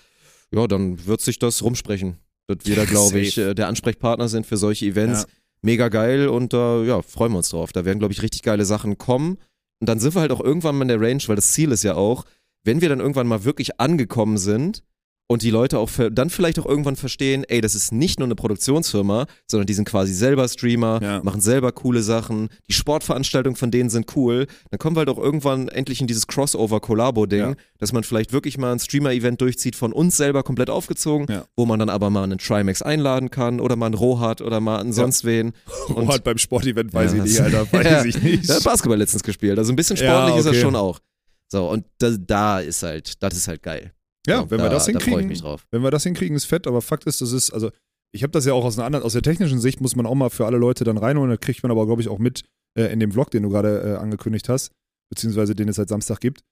ja, 0.53 0.66
dann 0.66 1.05
wird 1.07 1.20
sich 1.20 1.39
das 1.39 1.62
rumsprechen. 1.62 2.18
Wird 2.47 2.66
wir 2.66 2.76
da, 2.76 2.84
glaube 2.87 3.18
ich, 3.18 3.39
äh, 3.39 3.55
der 3.55 3.68
Ansprechpartner 3.68 4.28
sind 4.28 4.47
für 4.47 4.57
solche 4.57 4.87
Events. 4.87 5.22
Ja. 5.22 5.28
Mega 5.62 5.89
geil 5.89 6.28
und 6.28 6.53
da, 6.53 6.82
ja, 6.82 7.03
freuen 7.03 7.32
wir 7.32 7.39
uns 7.39 7.49
drauf. 7.49 7.72
Da 7.72 7.84
werden, 7.84 7.99
glaube 7.99 8.12
ich, 8.12 8.22
richtig 8.22 8.43
geile 8.43 8.64
Sachen 8.64 8.99
kommen. 8.99 9.39
Und 9.80 9.89
dann 9.89 9.99
sind 9.99 10.14
wir 10.14 10.20
halt 10.20 10.30
auch 10.30 10.41
irgendwann 10.41 10.76
mal 10.76 10.82
in 10.82 10.89
der 10.89 11.01
Range, 11.01 11.22
weil 11.26 11.37
das 11.37 11.53
Ziel 11.53 11.72
ist 11.72 11.82
ja 11.82 11.95
auch, 11.95 12.24
wenn 12.62 12.80
wir 12.80 12.89
dann 12.89 13.01
irgendwann 13.01 13.26
mal 13.26 13.45
wirklich 13.45 13.80
angekommen 13.80 14.39
sind 14.39 14.84
und 15.29 15.43
die 15.43 15.51
Leute 15.51 15.79
auch 15.79 15.91
dann 16.12 16.31
vielleicht 16.31 16.59
auch 16.61 16.66
irgendwann 16.66 16.95
verstehen, 16.97 17.45
ey, 17.49 17.61
das 17.61 17.74
ist 17.74 17.93
nicht 17.93 18.20
nur 18.20 18.27
eine 18.27 18.37
Produktionsfirma, 18.37 19.27
sondern 19.47 19.66
die 19.66 19.74
sind 19.74 19.85
quasi 19.89 20.12
selber 20.12 20.47
Streamer, 20.49 21.01
Ja. 21.03 21.22
machen 21.22 21.41
selber 21.41 21.72
coole 21.72 22.03
Sachen, 22.03 22.49
die 22.68 22.72
Sportveranstaltungen 22.74 23.57
von 23.57 23.70
denen 23.72 23.91
sind 23.91 24.14
cool, 24.16 24.47
dann 24.70 24.79
kommen 24.79 24.95
wir 24.95 25.01
halt 25.01 25.09
auch 25.09 25.18
irgendwann 25.18 25.68
endlich 25.68 26.01
in 26.01 26.07
dieses 26.07 26.27
Crossover-Collabo-Ding, 26.29 27.39
Ja. 27.41 27.55
dass 27.79 27.93
man 27.93 28.05
vielleicht 28.05 28.33
wirklich 28.33 28.57
mal 28.59 28.72
ein 28.72 28.79
Streamer-Event 28.79 29.41
durchzieht, 29.41 29.77
von 29.77 29.93
uns 29.93 30.16
selber 30.16 30.43
komplett 30.43 30.70
aufgezogen, 30.70 31.27
Ja. 31.29 31.45
wo 31.57 31.66
man 31.66 31.79
dann 31.79 31.89
aber 31.91 32.11
mal 32.11 32.22
einen 32.24 32.39
Trimax 32.39 32.83
einladen 32.83 33.31
kann 33.31 33.61
oder 33.61 33.77
mal 33.77 33.87
einen 33.87 33.95
Rohat 33.95 34.41
oder 34.43 34.61
mal 34.61 34.79
einen 34.81 34.93
sonst 34.93 35.24
wen. 35.24 35.53
Und 35.89 36.09
hat 36.09 36.24
beim 36.24 36.39
Sportevent, 36.39 36.95
weiß 36.95 37.14
ich 37.14 37.22
nicht, 37.22 37.41
Alter, 37.41 37.66
weiß 37.72 38.05
ich 38.05 38.22
nicht. 38.22 38.49
Der 38.49 38.57
hat 38.57 38.64
Basketball 38.64 38.99
letztens 38.99 39.22
gespielt, 39.22 39.59
also 39.59 39.72
ein 39.72 39.77
bisschen 39.77 39.97
sportlich 39.97 40.37
ist 40.37 40.47
okay. 40.47 40.57
er 40.57 40.62
schon 40.62 40.77
auch. 40.77 41.01
So, 41.49 41.68
und 41.70 41.85
da, 41.99 42.11
da 42.11 42.61
ist 42.61 42.83
halt, 42.83 43.22
das 43.22 43.35
ist 43.37 43.49
halt 43.49 43.62
geil. 43.62 43.93
Ja, 44.27 44.51
wenn 44.51 44.59
da, 44.59 44.64
wir 44.64 44.70
das 44.70 44.87
Da 44.87 44.93
hinkriegen, 44.93 45.35
drauf. 45.35 45.66
wenn 45.70 45.83
wir 45.83 45.91
das 45.91 46.03
hinkriegen, 46.03 46.37
ist 46.37 46.45
fett, 46.47 46.66
aber 46.66 46.83
Fakt 46.83 47.05
ist, 47.07 47.20
das 47.20 47.33
ist, 47.33 47.51
also 47.53 47.70
ich 48.12 48.22
habe 48.22 48.31
das 48.33 48.45
ja 48.47 48.53
auch 48.53 48.64
aus 48.64 48.79
einer 48.79 48.87
anderen, 48.87 49.05
aus 49.05 49.12
der 49.12 49.22
technischen 49.22 49.61
Sicht 49.61 49.81
muss 49.81 49.97
man 49.97 50.07
auch 50.07 50.14
mal 50.14 50.31
für 50.31 50.47
alle 50.47 50.59
Leute 50.59 50.85
dann 50.85 50.99
reinholen, 50.99 51.31
da 51.31 51.37
kriegt 51.37 51.62
man 51.62 51.70
aber, 51.72 51.87
glaube 51.87 52.03
ich, 52.03 52.09
auch 52.09 52.18
mit 52.18 52.43
äh, 52.79 52.93
in 52.93 53.01
dem 53.01 53.12
Vlog, 53.12 53.31
den 53.31 53.43
du 53.43 53.49
gerade 53.51 53.81
äh, 53.83 53.97
angekündigt 53.97 54.49
hast, 54.49 54.70
beziehungsweise 55.11 55.55
den 55.55 55.68
es 55.68 55.77
seit 55.77 55.89
Samstag 55.89 56.20
gibt. 56.20 56.43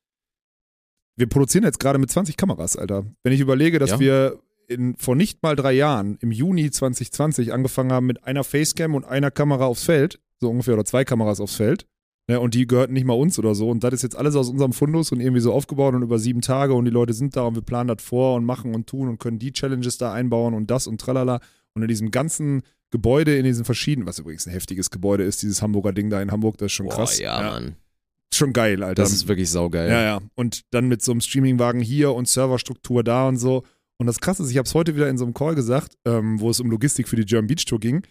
Wir 1.17 1.29
produzieren 1.29 1.65
jetzt 1.65 1.79
gerade 1.79 1.99
mit 1.99 2.11
20 2.11 2.37
Kameras, 2.37 2.77
Alter. 2.77 3.05
Wenn 3.23 3.33
ich 3.33 3.41
überlege, 3.41 3.79
dass 3.79 3.91
Ja. 3.91 4.01
wir 4.01 4.41
in, 4.67 4.97
vor 4.97 5.15
nicht 5.15 5.43
mal 5.43 5.55
drei 5.57 5.73
Jahren, 5.73 6.17
im 6.21 6.33
Juni 6.33 6.71
2020, 6.71 7.53
angefangen 7.53 7.93
haben 7.93 8.07
mit 8.07 8.25
einer 8.25 8.45
Facecam 8.45 8.95
und 8.95 9.05
einer 9.05 9.31
Kamera 9.31 9.67
aufs 9.67 9.85
Feld, 9.85 10.21
so 10.41 10.51
ungefähr, 10.51 10.75
oder 10.75 10.85
zwei 10.85 11.05
Kameras 11.05 11.41
aufs 11.41 11.57
Feld, 11.57 11.87
Ne, 12.27 12.41
und 12.41 12.55
die 12.55 12.67
gehörten 12.67 12.95
nicht 12.95 13.05
mal 13.05 13.15
uns 13.15 13.39
oder 13.39 13.55
so. 13.55 13.69
Und 13.69 13.85
das 13.85 13.93
ist 13.93 14.03
jetzt 14.03 14.17
alles 14.17 14.35
aus 14.35 14.49
unserem 14.49 14.73
Fundus 14.73 15.13
und 15.13 15.21
irgendwie 15.21 15.43
so 15.43 15.53
aufgebaut 15.53 15.95
und 15.95 16.03
über 16.03 16.19
sieben 16.19 16.41
Tage 16.41 16.73
und 16.73 16.87
die 16.87 16.91
Leute 16.91 17.13
sind 17.13 17.37
da 17.37 17.43
und 17.43 17.55
wir 17.55 17.63
planen 17.63 17.89
das 17.89 18.03
vor 18.03 18.37
und 18.37 18.47
machen 18.47 18.75
und 18.75 18.87
tun 18.87 19.09
und 19.09 19.19
können 19.19 19.39
die 19.39 19.53
Challenges 19.53 19.99
da 19.99 20.13
einbauen 20.13 20.55
und 20.55 20.71
das 20.71 20.87
und 20.87 20.99
tralala. 20.99 21.41
Und 21.75 21.83
in 21.83 21.89
diesem 21.89 22.11
ganzen 22.11 22.63
Gebäude, 22.91 23.37
in 23.37 23.45
diesen 23.45 23.65
verschiedenen, 23.65 24.07
was 24.07 24.19
übrigens 24.19 24.47
ein 24.47 24.53
heftiges 24.53 24.91
Gebäude 24.91 25.25
ist, 25.25 25.43
dieses 25.43 25.61
Hamburger 25.61 25.93
Ding 25.93 26.09
da 26.09 26.23
in 26.23 26.31
Hamburg, 26.31 26.57
das 26.57 26.67
ist 26.67 26.73
schon 26.73 26.89
krass. 26.89 27.19
Boah, 27.19 27.25
ja, 27.25 27.43
Mann. 27.43 27.77
Schon 28.33 28.53
geil, 28.53 28.83
Alter. 28.83 29.03
Das 29.03 29.13
ist 29.13 29.29
wirklich 29.29 29.51
saugeil. 29.51 29.91
Ja, 29.91 30.03
ja. 30.03 30.21
Und 30.35 30.63
dann 30.71 30.89
mit 30.89 31.03
so 31.03 31.13
einem 31.13 31.21
Streamingwagen 31.21 31.81
hier 31.81 32.15
und 32.15 32.27
Serverstruktur 32.27 33.05
da 33.05 33.29
und 33.29 33.37
so. 33.37 33.65
Und 33.99 34.07
das 34.07 34.21
Krasse 34.21 34.43
ist, 34.43 34.51
ich 34.51 34.57
habe 34.57 34.67
es 34.67 34.75
heute 34.75 34.97
wieder 34.97 35.09
in 35.09 35.19
so 35.19 35.25
einem 35.25 35.35
Call 35.35 35.55
gesagt, 35.55 35.99
ähm, 36.05 36.41
wo 36.41 36.51
es 36.51 36.59
um 36.59 36.71
Logistik 36.71 37.07
für 37.07 37.17
die 37.17 37.25
German 37.25 37.49
Beach 37.49 37.65
Tour 37.65 37.79
ging, 37.79 38.03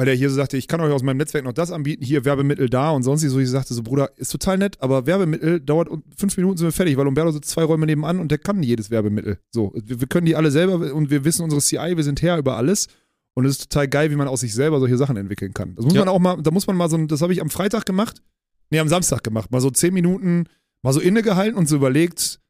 weil 0.00 0.06
der 0.06 0.14
hier 0.14 0.30
so 0.30 0.36
sagte, 0.36 0.56
ich 0.56 0.66
kann 0.66 0.80
euch 0.80 0.90
aus 0.92 1.02
meinem 1.02 1.18
Netzwerk 1.18 1.44
noch 1.44 1.52
das 1.52 1.70
anbieten, 1.70 2.02
hier 2.02 2.24
Werbemittel 2.24 2.70
da 2.70 2.88
und 2.92 3.02
sonst 3.02 3.20
so. 3.20 3.38
Ich 3.38 3.50
sagte 3.50 3.74
so, 3.74 3.82
Bruder, 3.82 4.10
ist 4.16 4.32
total 4.32 4.56
nett, 4.56 4.80
aber 4.80 5.04
Werbemittel 5.04 5.60
dauert 5.60 5.90
fünf 6.16 6.38
Minuten 6.38 6.56
sind 6.56 6.66
wir 6.68 6.72
fertig, 6.72 6.96
weil 6.96 7.06
Umberto 7.06 7.30
sitzt 7.32 7.50
zwei 7.50 7.64
Räume 7.64 7.84
nebenan 7.84 8.18
und 8.18 8.30
der 8.30 8.38
kann 8.38 8.62
jedes 8.62 8.90
Werbemittel. 8.90 9.36
So, 9.50 9.74
wir, 9.74 10.00
wir 10.00 10.06
können 10.08 10.24
die 10.24 10.36
alle 10.36 10.50
selber 10.50 10.94
und 10.94 11.10
wir 11.10 11.26
wissen 11.26 11.42
unsere 11.44 11.60
CI, 11.60 11.98
wir 11.98 12.02
sind 12.04 12.22
her 12.22 12.38
über 12.38 12.56
alles. 12.56 12.86
Und 13.34 13.44
es 13.44 13.58
ist 13.58 13.70
total 13.70 13.88
geil, 13.88 14.10
wie 14.10 14.16
man 14.16 14.26
aus 14.26 14.40
sich 14.40 14.54
selber 14.54 14.80
solche 14.80 14.96
Sachen 14.96 15.18
entwickeln 15.18 15.52
kann. 15.52 15.74
Das 15.74 15.84
muss 15.84 15.92
Ja. 15.92 16.00
man 16.00 16.08
auch 16.08 16.18
mal, 16.18 16.40
da 16.42 16.50
muss 16.50 16.66
man 16.66 16.76
mal 16.78 16.88
so, 16.88 16.96
das 17.04 17.20
habe 17.20 17.34
ich 17.34 17.42
am 17.42 17.50
Freitag 17.50 17.84
gemacht, 17.84 18.22
nee, 18.70 18.78
am 18.78 18.88
Samstag 18.88 19.22
gemacht, 19.22 19.50
mal 19.50 19.60
so 19.60 19.70
zehn 19.70 19.92
Minuten 19.92 20.46
mal 20.82 20.94
so 20.94 21.00
innegehalten 21.00 21.58
und 21.58 21.68
so 21.68 21.76
überlegt, 21.76 22.40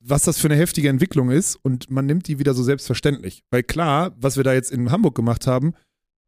was 0.00 0.24
das 0.24 0.38
für 0.38 0.48
eine 0.48 0.56
heftige 0.56 0.90
Entwicklung 0.90 1.30
ist 1.30 1.56
und 1.62 1.90
man 1.90 2.04
nimmt 2.04 2.28
die 2.28 2.38
wieder 2.38 2.52
so 2.52 2.62
selbstverständlich. 2.62 3.42
Weil 3.50 3.62
klar, 3.62 4.14
was 4.20 4.36
wir 4.36 4.44
da 4.44 4.52
jetzt 4.52 4.70
in 4.70 4.90
Hamburg 4.90 5.14
gemacht 5.14 5.46
haben, 5.46 5.72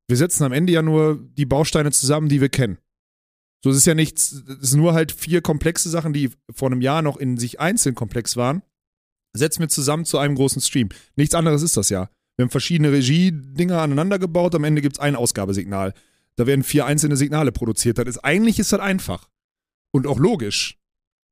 wir 0.09 0.17
setzen 0.17 0.45
am 0.45 0.53
Ende 0.53 0.73
ja 0.73 0.83
nur 0.83 1.19
die 1.37 1.47
Bausteine 1.47 1.93
zusammen, 1.93 2.29
die 2.29 2.41
wir 2.41 2.49
kennen. 2.49 2.79
So, 3.65 3.71
es 3.71 3.77
ist 3.77 3.87
ja 3.87 3.95
nichts, 3.95 4.45
es 4.63 4.71
sind 4.71 4.81
nur 4.81 4.95
halt 4.95 5.13
vier 5.13 5.41
komplexe 5.41 5.91
Sachen, 5.91 6.13
die 6.13 6.31
vor 6.53 6.71
einem 6.71 6.81
Jahr 6.81 7.03
noch 7.03 7.17
in 7.17 7.37
sich 7.37 7.59
einzeln 7.59 7.95
komplex 7.95 8.37
waren, 8.37 8.63
setzen 9.33 9.61
wir 9.61 9.69
zusammen 9.69 10.05
zu 10.05 10.19
einem 10.19 10.37
großen 10.37 10.63
Stream. 10.63 10.91
Nichts 11.17 11.35
anderes 11.35 11.63
ist 11.63 11.77
das 11.77 11.91
ja. 11.91 12.09
Wir 12.37 12.45
haben 12.45 12.51
verschiedene 12.51 12.93
Regie-Dinger 12.93 13.81
aneinander 13.81 14.19
gebaut, 14.19 14.55
am 14.55 14.65
Ende 14.65 14.83
gibt 14.83 14.97
es 14.97 15.01
ein 15.01 15.17
Ausgabesignal. 15.17 15.95
Da 16.37 16.47
werden 16.47 16.65
vier 16.65 16.85
einzelne 16.85 17.17
Signale 17.17 17.51
produziert. 17.51 17.99
Das 17.99 18.07
ist, 18.07 18.19
eigentlich 18.19 18.59
ist 18.59 18.73
das 18.73 18.81
einfach. 18.81 19.29
Und 19.91 20.07
auch 20.07 20.19
logisch. 20.19 20.79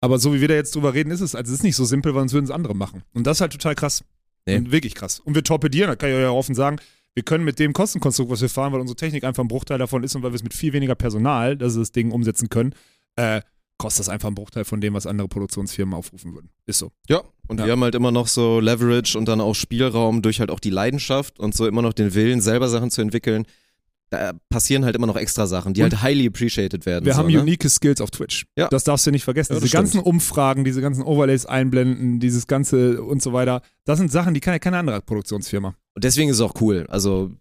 Aber 0.00 0.18
so 0.18 0.34
wie 0.34 0.40
wir 0.40 0.48
da 0.48 0.54
jetzt 0.54 0.74
drüber 0.74 0.94
reden, 0.94 1.10
ist 1.10 1.20
es, 1.20 1.34
also 1.34 1.52
es 1.52 1.58
ist 1.58 1.62
nicht 1.62 1.76
so 1.76 1.84
simpel, 1.84 2.14
weil 2.14 2.22
sonst 2.22 2.32
würden 2.32 2.46
es 2.46 2.50
andere 2.50 2.74
machen. 2.74 3.02
Und 3.12 3.26
das 3.26 3.36
ist 3.36 3.40
halt 3.42 3.52
total 3.52 3.74
krass. 3.74 4.02
Nee. 4.46 4.56
Und 4.56 4.72
wirklich 4.72 4.94
krass. 4.94 5.20
Und 5.20 5.34
wir 5.34 5.44
torpedieren, 5.44 5.88
da 5.88 5.96
kann 5.96 6.10
ich 6.10 6.16
euch 6.16 6.22
ja 6.22 6.30
offen 6.30 6.54
sagen, 6.54 6.78
wir 7.14 7.22
können 7.22 7.44
mit 7.44 7.58
dem 7.58 7.72
Kostenkonstrukt, 7.72 8.30
was 8.30 8.40
wir 8.42 8.48
fahren, 8.48 8.72
weil 8.72 8.80
unsere 8.80 8.96
Technik 8.96 9.24
einfach 9.24 9.42
ein 9.42 9.48
Bruchteil 9.48 9.78
davon 9.78 10.02
ist 10.02 10.14
und 10.16 10.22
weil 10.22 10.32
wir 10.32 10.36
es 10.36 10.42
mit 10.42 10.54
viel 10.54 10.72
weniger 10.72 10.94
Personal, 10.94 11.56
dass 11.56 11.74
wir 11.74 11.80
das 11.80 11.92
Ding 11.92 12.10
umsetzen 12.10 12.48
können, 12.48 12.74
äh, 13.16 13.40
kostet 13.78 14.00
das 14.00 14.08
einfach 14.08 14.28
ein 14.28 14.34
Bruchteil 14.34 14.64
von 14.64 14.80
dem, 14.80 14.94
was 14.94 15.06
andere 15.06 15.28
Produktionsfirmen 15.28 15.94
aufrufen 15.94 16.34
würden. 16.34 16.50
Ist 16.66 16.78
so. 16.78 16.90
Ja, 17.08 17.22
und 17.48 17.58
Ja. 17.60 17.66
wir 17.66 17.72
haben 17.72 17.82
halt 17.82 17.94
immer 17.94 18.12
noch 18.12 18.28
so 18.28 18.60
Leverage 18.60 19.16
und 19.18 19.26
dann 19.26 19.40
auch 19.40 19.54
Spielraum 19.54 20.22
durch 20.22 20.40
halt 20.40 20.50
auch 20.50 20.60
die 20.60 20.70
Leidenschaft 20.70 21.38
und 21.38 21.54
so 21.54 21.66
immer 21.66 21.82
noch 21.82 21.92
den 21.92 22.14
Willen, 22.14 22.40
selber 22.40 22.68
Sachen 22.68 22.90
zu 22.90 23.00
entwickeln. 23.02 23.46
Da 24.10 24.32
passieren 24.48 24.84
halt 24.84 24.94
immer 24.94 25.06
noch 25.06 25.16
extra 25.16 25.46
Sachen, 25.46 25.74
die 25.74 25.82
halt 25.82 26.02
highly 26.02 26.26
appreciated 26.26 26.86
werden. 26.86 27.04
Wir 27.04 27.14
so, 27.14 27.18
haben 27.18 27.32
ne? 27.32 27.40
unique 27.40 27.68
Skills 27.68 28.00
auf 28.00 28.10
Twitch. 28.10 28.46
Ja. 28.56 28.68
Das 28.68 28.84
darfst 28.84 29.06
du 29.06 29.10
nicht 29.10 29.24
vergessen. 29.24 29.54
Ja, 29.54 29.60
diese 29.60 29.72
ganzen 29.72 30.00
stimmt. 30.00 30.06
Umfragen, 30.06 30.64
diese 30.64 30.80
ganzen 30.80 31.02
Overlays 31.02 31.46
einblenden, 31.46 32.20
dieses 32.20 32.46
ganze 32.46 33.02
und 33.02 33.22
so 33.22 33.32
weiter, 33.32 33.62
das 33.84 33.98
sind 33.98 34.12
Sachen, 34.12 34.34
die 34.34 34.40
kann 34.40 34.54
ja 34.54 34.58
keine 34.58 34.78
andere 34.78 35.00
Produktionsfirma. 35.00 35.74
Und 35.94 36.04
deswegen 36.04 36.28
ist 36.28 36.36
es 36.36 36.42
auch 36.42 36.60
cool. 36.60 36.86
Also 36.88 37.32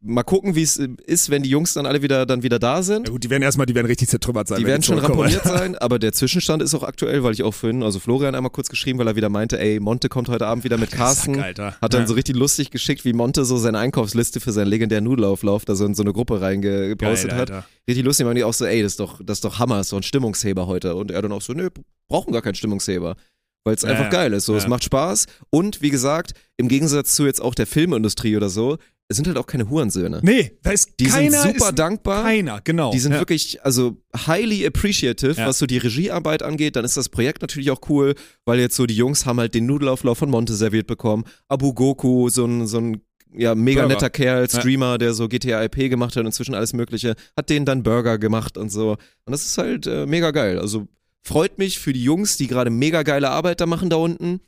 mal 0.00 0.22
gucken, 0.22 0.54
wie 0.54 0.62
es 0.62 0.76
ist, 0.76 1.28
wenn 1.30 1.42
die 1.42 1.50
Jungs 1.50 1.74
dann 1.74 1.84
alle 1.84 2.02
wieder 2.02 2.24
dann 2.24 2.42
wieder 2.44 2.58
da 2.60 2.82
sind. 2.84 3.08
Ja 3.08 3.12
gut, 3.12 3.24
die 3.24 3.30
werden 3.30 3.42
erstmal, 3.42 3.66
die 3.66 3.74
werden 3.74 3.86
richtig 3.86 4.08
zertrümmert 4.08 4.46
sein. 4.46 4.60
Die 4.60 4.66
werden 4.66 4.82
schon 4.82 4.98
ramponiert 4.98 5.42
sein, 5.44 5.76
aber 5.76 5.98
der 5.98 6.12
Zwischenstand 6.12 6.62
ist 6.62 6.72
auch 6.74 6.84
aktuell, 6.84 7.24
weil 7.24 7.32
ich 7.32 7.42
auch 7.42 7.52
vorhin, 7.52 7.82
also 7.82 7.98
Florian 7.98 8.34
einmal 8.36 8.50
kurz 8.52 8.68
geschrieben, 8.68 8.98
weil 9.00 9.08
er 9.08 9.16
wieder 9.16 9.28
meinte, 9.28 9.58
ey, 9.58 9.80
Monte 9.80 10.08
kommt 10.08 10.28
heute 10.28 10.46
Abend 10.46 10.62
wieder 10.62 10.78
mit 10.78 10.92
Carsten. 10.92 11.34
Sack, 11.34 11.44
Alter. 11.44 11.76
Hat 11.82 11.94
dann 11.94 12.02
Ja. 12.02 12.06
so 12.06 12.14
richtig 12.14 12.36
lustig 12.36 12.70
geschickt, 12.70 13.04
wie 13.04 13.12
Monte 13.12 13.44
so 13.44 13.56
seine 13.58 13.78
Einkaufsliste 13.80 14.38
für 14.40 14.52
seinen 14.52 14.68
legendären 14.68 15.04
Nudelauflauf 15.04 15.64
da 15.64 15.74
so 15.74 15.84
in 15.84 15.94
so 15.96 16.02
eine 16.04 16.12
Gruppe 16.12 16.40
reingepostet 16.40 17.30
Geil, 17.30 17.38
hat. 17.40 17.50
Alter. 17.50 17.66
Richtig 17.88 18.04
lustig, 18.04 18.24
waren 18.26 18.36
die 18.36 18.44
auch 18.44 18.54
so, 18.54 18.66
ey, 18.66 18.82
das 18.82 18.92
ist 18.92 19.00
doch, 19.00 19.20
das 19.24 19.38
ist 19.38 19.44
doch 19.44 19.58
Hammer, 19.58 19.82
so 19.82 19.96
ein 19.96 20.02
Stimmungsheber 20.04 20.66
heute. 20.68 20.94
Und 20.94 21.10
er 21.10 21.22
dann 21.22 21.32
auch 21.32 21.42
so, 21.42 21.54
nö, 21.54 21.70
brauchen 22.08 22.32
gar 22.32 22.42
keinen 22.42 22.54
Stimmungsheber. 22.54 23.16
Weil 23.64 23.74
es 23.74 23.82
Ja, 23.82 23.88
einfach 23.90 24.10
geil 24.10 24.32
ist. 24.32 24.46
So, 24.46 24.54
es 24.54 24.62
Ja. 24.62 24.68
macht 24.68 24.84
Spaß. 24.84 25.26
Und 25.50 25.82
wie 25.82 25.90
gesagt, 25.90 26.32
im 26.56 26.68
Gegensatz 26.68 27.14
zu 27.16 27.26
jetzt 27.26 27.42
auch 27.42 27.54
der 27.56 27.66
Filmindustrie 27.66 28.36
oder 28.36 28.48
so, 28.48 28.78
es 29.08 29.16
sind 29.16 29.26
halt 29.26 29.38
auch 29.38 29.46
keine 29.46 29.68
Hurensöhne. 29.70 30.20
Nee, 30.22 30.58
da 30.62 30.70
ist 30.70 30.92
Die 31.00 31.06
keiner 31.06 31.40
sind 31.42 31.58
super 31.58 31.72
dankbar. 31.72 32.22
Keiner, 32.24 32.60
genau. 32.62 32.92
Die 32.92 32.98
sind 32.98 33.12
ja. 33.12 33.18
wirklich, 33.18 33.62
also 33.64 33.96
highly 34.26 34.66
appreciative, 34.66 35.32
Ja. 35.40 35.46
was 35.46 35.58
so 35.58 35.66
die 35.66 35.78
Regiearbeit 35.78 36.42
angeht. 36.42 36.76
Dann 36.76 36.84
ist 36.84 36.96
das 36.96 37.08
Projekt 37.08 37.40
natürlich 37.40 37.70
auch 37.70 37.80
cool, 37.88 38.14
weil 38.44 38.60
jetzt 38.60 38.76
so 38.76 38.84
die 38.84 38.94
Jungs 38.96 39.24
haben 39.24 39.40
halt 39.40 39.54
den 39.54 39.64
Nudelauflauf 39.66 40.18
von 40.18 40.28
Monte 40.30 40.54
serviert 40.54 40.86
bekommen. 40.86 41.24
Abu 41.48 41.72
Goku, 41.72 42.28
so 42.28 42.44
ein, 42.44 42.66
so 42.66 42.78
ein 42.78 43.00
ja, 43.34 43.54
mega 43.54 43.82
Burger. 43.82 43.94
netter 43.94 44.10
Kerl, 44.10 44.46
Ja. 44.50 44.60
Streamer, 44.60 44.98
der 44.98 45.14
so 45.14 45.26
GTA 45.28 45.64
IP 45.64 45.88
gemacht 45.90 46.14
hat 46.16 46.20
und 46.20 46.26
inzwischen 46.26 46.54
alles 46.54 46.72
Mögliche, 46.74 47.14
hat 47.36 47.48
denen 47.48 47.64
dann 47.64 47.82
Burger 47.82 48.18
gemacht 48.18 48.58
und 48.58 48.70
so. 48.70 48.92
Und 48.92 49.32
das 49.32 49.44
ist 49.44 49.56
halt 49.56 49.86
äh, 49.86 50.04
mega 50.06 50.30
geil. 50.32 50.58
Also 50.58 50.86
freut 51.22 51.56
mich 51.58 51.78
für 51.78 51.92
die 51.94 52.02
Jungs, 52.04 52.36
die 52.36 52.46
gerade 52.46 52.70
mega 52.70 53.02
geile 53.04 53.30
Arbeit 53.30 53.60
da 53.62 53.66
machen 53.66 53.88
da 53.90 53.96
unten, 53.96 54.40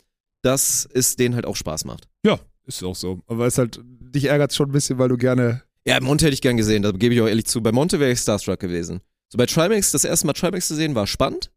dass 0.42 0.86
es 0.92 1.16
denen 1.16 1.34
halt 1.34 1.46
auch 1.46 1.56
Spaß 1.56 1.84
macht. 1.84 2.08
Ja, 2.24 2.38
ist 2.66 2.82
auch 2.82 2.94
so. 2.96 3.20
Aber 3.26 3.46
es 3.46 3.54
ist 3.54 3.58
halt, 3.58 3.80
dich 3.84 4.24
ärgert 4.26 4.54
schon 4.54 4.68
ein 4.68 4.72
bisschen, 4.72 4.98
weil 4.98 5.08
du 5.08 5.16
gerne. 5.16 5.62
Ja, 5.86 5.98
Monte 6.00 6.26
hätte 6.26 6.34
ich 6.34 6.42
gern 6.42 6.56
gesehen, 6.56 6.82
da 6.82 6.90
gebe 6.92 7.14
ich 7.14 7.20
auch 7.20 7.26
ehrlich 7.28 7.46
zu. 7.46 7.62
Bei 7.62 7.72
Monte 7.72 8.00
wäre 8.00 8.12
ich 8.12 8.18
Starstruck 8.20 8.60
gewesen. 8.60 9.00
So 9.28 9.38
bei 9.38 9.46
Trimax, 9.46 9.92
das 9.92 10.04
erste 10.04 10.26
Mal 10.26 10.32
Trimax 10.34 10.68
zu 10.68 10.74
sehen, 10.74 10.94
war 10.94 11.06
spannend, 11.06 11.50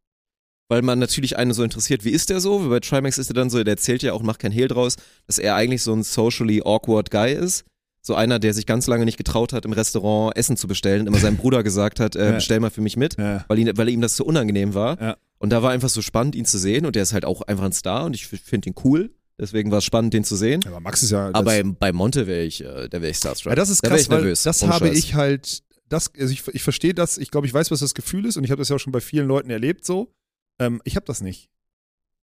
weil 0.70 0.82
man 0.82 1.00
natürlich 1.00 1.38
einen 1.38 1.54
so 1.54 1.64
interessiert, 1.64 2.06
wie 2.06 2.12
ist 2.12 2.30
der 2.30 2.40
so? 2.40 2.62
Weil 2.62 2.70
bei 2.70 2.80
Trimax 2.80 3.18
ist 3.18 3.30
er 3.30 3.34
dann 3.34 3.50
so, 3.50 3.64
der 3.64 3.74
erzählt 3.74 4.02
ja 4.04 4.14
auch, 4.14 4.22
macht 4.24 4.40
kein 4.40 4.52
Hehl 4.52 4.68
draus, 4.68 4.96
dass 5.28 5.40
er 5.40 5.56
eigentlich 5.56 5.82
so 5.82 5.94
ein 5.94 6.04
socially 6.04 6.62
awkward 6.64 7.12
Guy 7.12 7.34
ist. 7.34 7.66
So 8.06 8.16
einer, 8.16 8.38
der 8.38 8.54
sich 8.54 8.66
ganz 8.66 8.88
lange 8.88 9.06
nicht 9.06 9.18
getraut 9.18 9.54
hat, 9.54 9.64
im 9.66 9.72
Restaurant 9.72 10.36
Essen 10.38 10.58
zu 10.58 10.68
bestellen, 10.68 11.02
und 11.02 11.08
immer 11.08 11.20
seinem 11.20 11.38
Bruder 11.38 11.64
gesagt 11.64 12.00
hat, 12.02 12.16
äh, 12.16 12.26
Ja. 12.28 12.32
bestell 12.34 12.60
mal 12.60 12.70
für 12.70 12.82
mich 12.82 12.98
mit, 12.98 13.18
Ja. 13.18 13.46
weil, 13.48 13.60
ihn, 13.60 13.72
weil 13.78 13.88
ihm 13.90 14.02
das 14.02 14.16
so 14.18 14.26
unangenehm 14.26 14.74
war. 14.74 15.02
Ja. 15.02 15.18
Und 15.38 15.50
da 15.52 15.64
war 15.64 15.72
einfach 15.72 15.90
so 15.90 16.02
spannend, 16.02 16.36
ihn 16.36 16.46
zu 16.46 16.58
sehen 16.58 16.86
und 16.86 16.96
der 16.96 17.04
ist 17.04 17.14
halt 17.14 17.24
auch 17.26 17.42
einfach 17.44 17.64
ein 17.66 17.72
Star 17.74 18.06
und 18.06 18.14
ich 18.16 18.28
finde 18.28 18.70
ihn 18.70 18.76
cool. 18.84 19.12
Deswegen 19.40 19.72
war 19.72 19.80
es 19.80 19.84
spannend, 19.86 20.14
den 20.14 20.24
zu 20.24 20.36
sehen. 20.36 20.64
Aber 20.68 20.80
Max 20.80 21.02
ist 21.04 21.12
ja. 21.12 21.32
Aber 21.34 21.64
bei, 21.64 21.92
Monte 21.92 22.28
wäre 22.28 22.44
ich, 22.44 22.62
äh, 22.64 22.88
da 22.88 23.02
wäre 23.02 23.10
ich 23.12 23.18
starstruck. 23.18 23.52
Ja, 23.52 23.56
das 23.56 23.70
ist 23.70 23.84
da 23.84 23.90
krass, 23.90 24.02
ich 24.02 24.10
weil 24.10 24.20
nervös. 24.20 24.44
das 24.44 24.62
habe 24.64 24.88
Scheiß. 24.88 24.98
ich 24.98 25.16
halt, 25.16 25.64
das, 25.90 26.12
also 26.18 26.32
ich, 26.32 26.48
ich 26.50 26.64
verstehe 26.64 26.94
das, 26.94 27.18
ich 27.18 27.32
glaube, 27.32 27.48
ich 27.48 27.54
weiß, 27.54 27.72
was 27.72 27.80
das 27.80 27.94
Gefühl 27.94 28.26
ist 28.26 28.38
und 28.38 28.44
ich 28.44 28.52
habe 28.52 28.60
das 28.60 28.70
ja 28.70 28.76
auch 28.76 28.80
schon 28.80 28.94
bei 28.94 29.02
vielen 29.02 29.28
Leuten 29.28 29.50
erlebt 29.50 29.86
so. 29.86 30.14
Ähm, 30.60 30.82
ich 30.86 30.96
habe 30.96 31.06
das 31.06 31.22
nicht. 31.22 31.50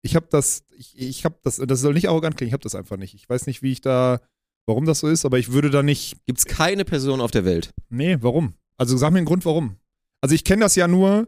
Ich 0.03 0.15
habe 0.17 0.27
das, 0.31 0.63
ich, 0.71 0.99
ich 0.99 1.25
habe 1.25 1.37
das, 1.43 1.57
das 1.57 1.81
soll 1.81 1.95
nicht 1.95 2.09
arrogant 2.09 2.37
klingen, 2.37 2.49
ich 2.49 2.55
habe 2.55 2.63
das 2.63 2.75
einfach 2.75 2.97
nicht. 2.97 3.15
Ich 3.15 3.29
weiß 3.29 3.47
nicht, 3.47 3.61
wie 3.63 3.73
ich 3.73 3.81
da, 3.81 4.21
warum 4.67 4.87
das 4.87 5.01
so 5.01 5.09
ist, 5.09 5.25
aber 5.25 5.39
ich 5.39 5.53
würde 5.53 5.71
da 5.71 5.83
nicht, 5.83 6.17
Gibt's 6.27 6.47
keine 6.47 6.85
Person 6.85 7.21
auf 7.21 7.33
der 7.33 7.45
Welt. 7.45 7.71
nee, 7.89 8.17
warum? 8.21 8.55
Also 8.77 8.97
sag 8.97 9.11
mir 9.11 9.19
einen 9.19 9.27
Grund, 9.27 9.45
warum. 9.45 9.77
Also 10.23 10.35
ich 10.35 10.45
kenne 10.45 10.63
das 10.63 10.75
ja 10.75 10.89
nur, 10.89 11.27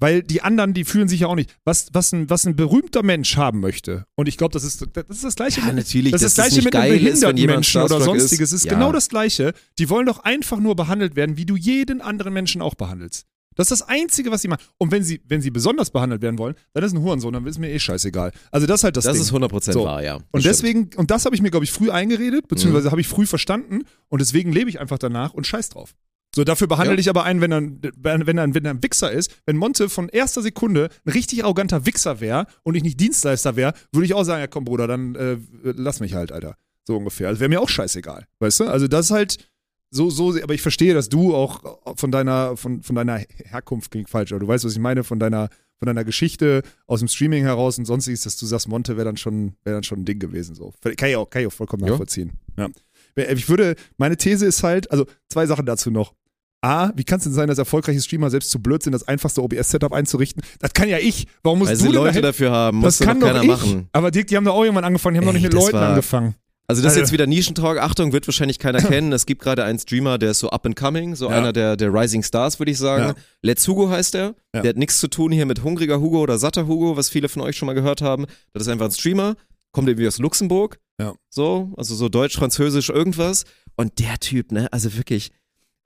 weil 0.00 0.22
die 0.22 0.42
anderen, 0.42 0.74
die 0.74 0.84
fühlen 0.84 1.08
sich 1.08 1.20
ja 1.20 1.26
auch 1.28 1.34
nicht. 1.36 1.54
Was, 1.64 1.88
was, 1.92 2.12
ein, 2.12 2.28
was 2.30 2.44
ein 2.46 2.56
berühmter 2.56 3.02
Mensch 3.02 3.36
haben 3.36 3.60
möchte, 3.60 4.06
und 4.16 4.28
ich 4.28 4.36
glaube, 4.36 4.52
das 4.52 4.64
ist, 4.64 4.84
das 4.92 5.04
ist 5.08 5.24
das 5.24 5.36
Gleiche 5.36 5.60
Ja, 5.60 5.66
mit, 5.66 5.76
natürlich, 5.76 6.12
das 6.12 6.22
ist 6.22 6.36
das 6.38 6.48
Gleiche 6.48 6.64
mit 6.64 6.74
einem 6.74 6.94
ist, 6.96 7.02
behinderten 7.02 7.36
jemand 7.36 7.56
Menschen 7.58 7.82
oder 7.82 7.98
ist. 7.98 8.04
sonstiges. 8.04 8.48
Es 8.52 8.52
ist 8.52 8.64
Ja. 8.64 8.72
genau 8.74 8.90
das 8.92 9.08
Gleiche. 9.08 9.52
Die 9.78 9.88
wollen 9.90 10.06
doch 10.06 10.18
einfach 10.20 10.58
nur 10.58 10.74
behandelt 10.74 11.14
werden, 11.16 11.36
wie 11.36 11.44
du 11.46 11.54
jeden 11.56 12.00
anderen 12.00 12.32
Menschen 12.32 12.62
auch 12.62 12.74
behandelst. 12.74 13.26
Das 13.56 13.70
ist 13.70 13.80
das 13.80 13.88
Einzige, 13.88 14.30
was 14.30 14.40
sie 14.42 14.48
machen. 14.48 14.62
Und 14.78 14.90
wenn 14.92 15.02
sie, 15.02 15.20
wenn 15.26 15.42
sie 15.42 15.50
besonders 15.50 15.90
behandelt 15.90 16.22
werden 16.22 16.38
wollen, 16.38 16.54
dann 16.72 16.82
ist 16.84 16.92
ein 16.94 17.02
Hurensohn, 17.02 17.32
dann 17.34 17.46
ist 17.46 17.58
mir 17.58 17.68
eh 17.70 17.78
scheißegal. 17.78 18.30
Also 18.50 18.66
das 18.66 18.80
ist 18.80 18.84
halt 18.84 18.96
das, 18.96 19.04
Das, 19.04 19.14
Ding. 19.14 19.22
ist 19.22 19.32
100% 19.32 19.72
So. 19.72 19.84
wahr, 19.84 20.02
ja. 20.02 20.14
und 20.14 20.24
Das 20.32 20.42
stimmt. 20.42 20.54
deswegen, 20.54 20.90
und 20.96 21.10
das 21.10 21.24
habe 21.26 21.34
ich 21.34 21.42
mir, 21.42 21.50
glaube 21.50 21.64
ich, 21.64 21.72
früh 21.72 21.90
eingeredet, 21.90 22.48
beziehungsweise 22.48 22.86
Mhm. 22.86 22.90
habe 22.92 23.00
ich 23.02 23.08
früh 23.08 23.26
verstanden 23.26 23.82
und 24.08 24.20
deswegen 24.20 24.52
lebe 24.52 24.70
ich 24.70 24.80
einfach 24.80 24.98
danach 24.98 25.34
und 25.34 25.46
scheiß 25.46 25.68
drauf. 25.68 25.94
So, 26.34 26.44
dafür 26.44 26.68
behandle 26.68 26.94
Ja. 26.94 27.00
ich 27.00 27.08
aber 27.10 27.24
einen, 27.24 27.40
wenn 27.40 27.50
er, 27.52 27.58
ein- 27.58 27.80
wenn, 27.96 28.38
er, 28.38 28.44
ein- 28.44 28.54
wenn 28.54 28.64
er 28.64 28.70
ein 28.72 28.82
Wichser 28.82 29.10
ist. 29.10 29.32
Wenn 29.46 29.56
Monte 29.56 29.88
von 29.88 30.08
erster 30.08 30.42
Sekunde 30.42 30.88
ein 31.04 31.10
richtig 31.12 31.42
arroganter 31.44 31.86
Wichser 31.86 32.20
wäre 32.20 32.46
und 32.62 32.76
ich 32.76 32.82
nicht 32.84 33.00
Dienstleister 33.00 33.56
wäre, 33.56 33.72
würde 33.92 34.06
ich 34.06 34.14
auch 34.14 34.22
sagen, 34.24 34.40
ja 34.40 34.46
komm 34.46 34.64
Bruder, 34.64 34.86
dann 34.86 35.14
äh, 35.16 35.36
lass 35.64 35.98
mich 36.00 36.14
halt, 36.14 36.30
Alter. 36.32 36.56
So 36.86 36.96
ungefähr. 36.96 37.28
Also 37.28 37.40
wäre 37.40 37.48
mir 37.50 37.60
auch 37.60 37.68
scheißegal, 37.68 38.26
weißt 38.38 38.60
du? 38.60 38.64
Also 38.64 38.86
das 38.88 39.06
ist 39.06 39.10
halt 39.12 39.50
so, 39.92 40.08
so, 40.08 40.40
aber 40.40 40.54
ich 40.54 40.62
verstehe, 40.62 40.94
dass 40.94 41.08
du 41.08 41.34
auch 41.34 41.96
von 41.96 42.12
deiner, 42.12 42.56
von, 42.56 42.82
von 42.84 42.94
deiner 42.94 43.18
Herkunft 43.18 43.90
klingt 43.90 44.08
falsch, 44.08 44.30
aber 44.32 44.38
du 44.38 44.46
weißt, 44.46 44.64
was 44.64 44.72
ich 44.72 44.78
meine, 44.78 45.02
von 45.02 45.18
deiner, 45.18 45.48
von 45.78 45.86
deiner 45.86 46.04
Geschichte 46.04 46.62
aus 46.86 47.00
dem 47.00 47.08
Streaming 47.08 47.42
heraus 47.42 47.76
und 47.76 47.86
sonstiges, 47.86 48.20
dass 48.22 48.36
du 48.36 48.46
sagst, 48.46 48.68
Monte 48.68 48.96
wäre 48.96 49.04
dann 49.06 49.16
schon, 49.16 49.54
wäre 49.64 49.74
dann 49.76 49.82
schon 49.82 50.00
ein 50.00 50.04
Ding 50.04 50.20
gewesen. 50.20 50.54
So. 50.54 50.72
Kann 50.96 51.08
ich 51.08 51.16
auch, 51.16 51.28
kann 51.28 51.42
ich 51.42 51.48
auch 51.48 51.52
vollkommen 51.52 51.82
Ja. 51.84 51.90
nachvollziehen. 51.90 52.32
Ja. 52.56 52.68
Ich 53.16 53.48
würde, 53.48 53.74
meine 53.98 54.16
These 54.16 54.46
ist 54.46 54.62
halt, 54.62 54.90
also 54.90 55.06
zwei 55.28 55.46
Sachen 55.46 55.66
dazu 55.66 55.90
noch. 55.90 56.14
A, 56.62 56.90
wie 56.94 57.04
kann 57.04 57.18
es 57.18 57.24
denn 57.24 57.32
sein, 57.32 57.48
dass 57.48 57.56
erfolgreiche 57.56 58.00
Streamer 58.02 58.28
selbst 58.28 58.50
zu 58.50 58.60
blöd 58.60 58.82
sind, 58.82 58.92
das 58.92 59.08
einfachste 59.08 59.42
OBS-Setup 59.42 59.92
einzurichten? 59.94 60.42
Das 60.58 60.74
kann 60.74 60.88
ja 60.90 60.98
ich. 60.98 61.26
Warum 61.42 61.60
musst 61.60 61.70
Weil 61.70 61.78
du 61.78 61.82
sie 61.84 61.88
Leute 61.88 62.06
dahin? 62.08 62.22
dafür 62.22 62.50
haben, 62.50 62.82
Das 62.82 62.98
kann 62.98 63.18
doch 63.18 63.28
keiner 63.28 63.42
ich. 63.42 63.48
machen. 63.48 63.88
Aber 63.92 64.10
Dirk, 64.10 64.26
die 64.26 64.36
haben 64.36 64.44
doch 64.44 64.54
auch 64.54 64.62
irgendwann 64.64 64.84
angefangen, 64.84 65.14
die 65.14 65.18
haben 65.20 65.26
doch 65.26 65.32
nicht 65.32 65.44
Ey, 65.44 65.48
mit 65.48 65.54
Leuten 65.54 65.76
angefangen. 65.78 66.34
Also 66.66 66.82
das 66.82 66.92
ist 66.92 66.98
Also- 66.98 67.00
jetzt 67.06 67.12
wieder 67.12 67.26
Nischentalk. 67.26 67.78
Achtung, 67.80 68.12
wird 68.12 68.28
wahrscheinlich 68.28 68.58
keiner 68.58 68.78
kennen. 68.82 69.10
Es 69.14 69.24
gibt 69.24 69.40
gerade 69.40 69.64
einen 69.64 69.78
Streamer, 69.78 70.18
der 70.18 70.32
ist 70.32 70.40
so 70.40 70.50
up 70.50 70.66
and 70.66 70.76
coming, 70.76 71.14
so 71.16 71.30
Ja. 71.30 71.36
einer 71.38 71.54
der, 71.54 71.78
der 71.78 71.92
Rising 71.94 72.22
Stars, 72.22 72.58
würde 72.60 72.72
ich 72.72 72.78
sagen. 72.78 73.04
Ja. 73.04 73.14
Let's 73.40 73.66
Hugo 73.66 73.88
heißt 73.88 74.14
er. 74.16 74.34
Ja. 74.54 74.60
Der 74.60 74.68
hat 74.68 74.76
nichts 74.76 74.98
zu 74.98 75.08
tun 75.08 75.32
hier 75.32 75.46
mit 75.46 75.64
hungriger 75.64 75.98
Hugo 75.98 76.20
oder 76.20 76.36
satter 76.36 76.66
Hugo, 76.66 76.94
was 76.98 77.08
viele 77.08 77.30
von 77.30 77.40
euch 77.40 77.56
schon 77.56 77.66
mal 77.66 77.72
gehört 77.74 78.02
haben. 78.02 78.26
Das 78.52 78.64
ist 78.64 78.68
einfach 78.68 78.84
ein 78.86 78.92
Streamer, 78.92 79.34
kommt 79.72 79.88
irgendwie 79.88 80.06
aus 80.06 80.18
Luxemburg. 80.18 80.78
Ja. 81.00 81.14
So, 81.30 81.72
also 81.76 81.94
so 81.94 82.08
deutsch, 82.08 82.36
französisch, 82.36 82.90
irgendwas. 82.90 83.44
Und 83.76 83.98
der 83.98 84.18
Typ, 84.18 84.52
ne, 84.52 84.72
also 84.72 84.94
wirklich, 84.96 85.30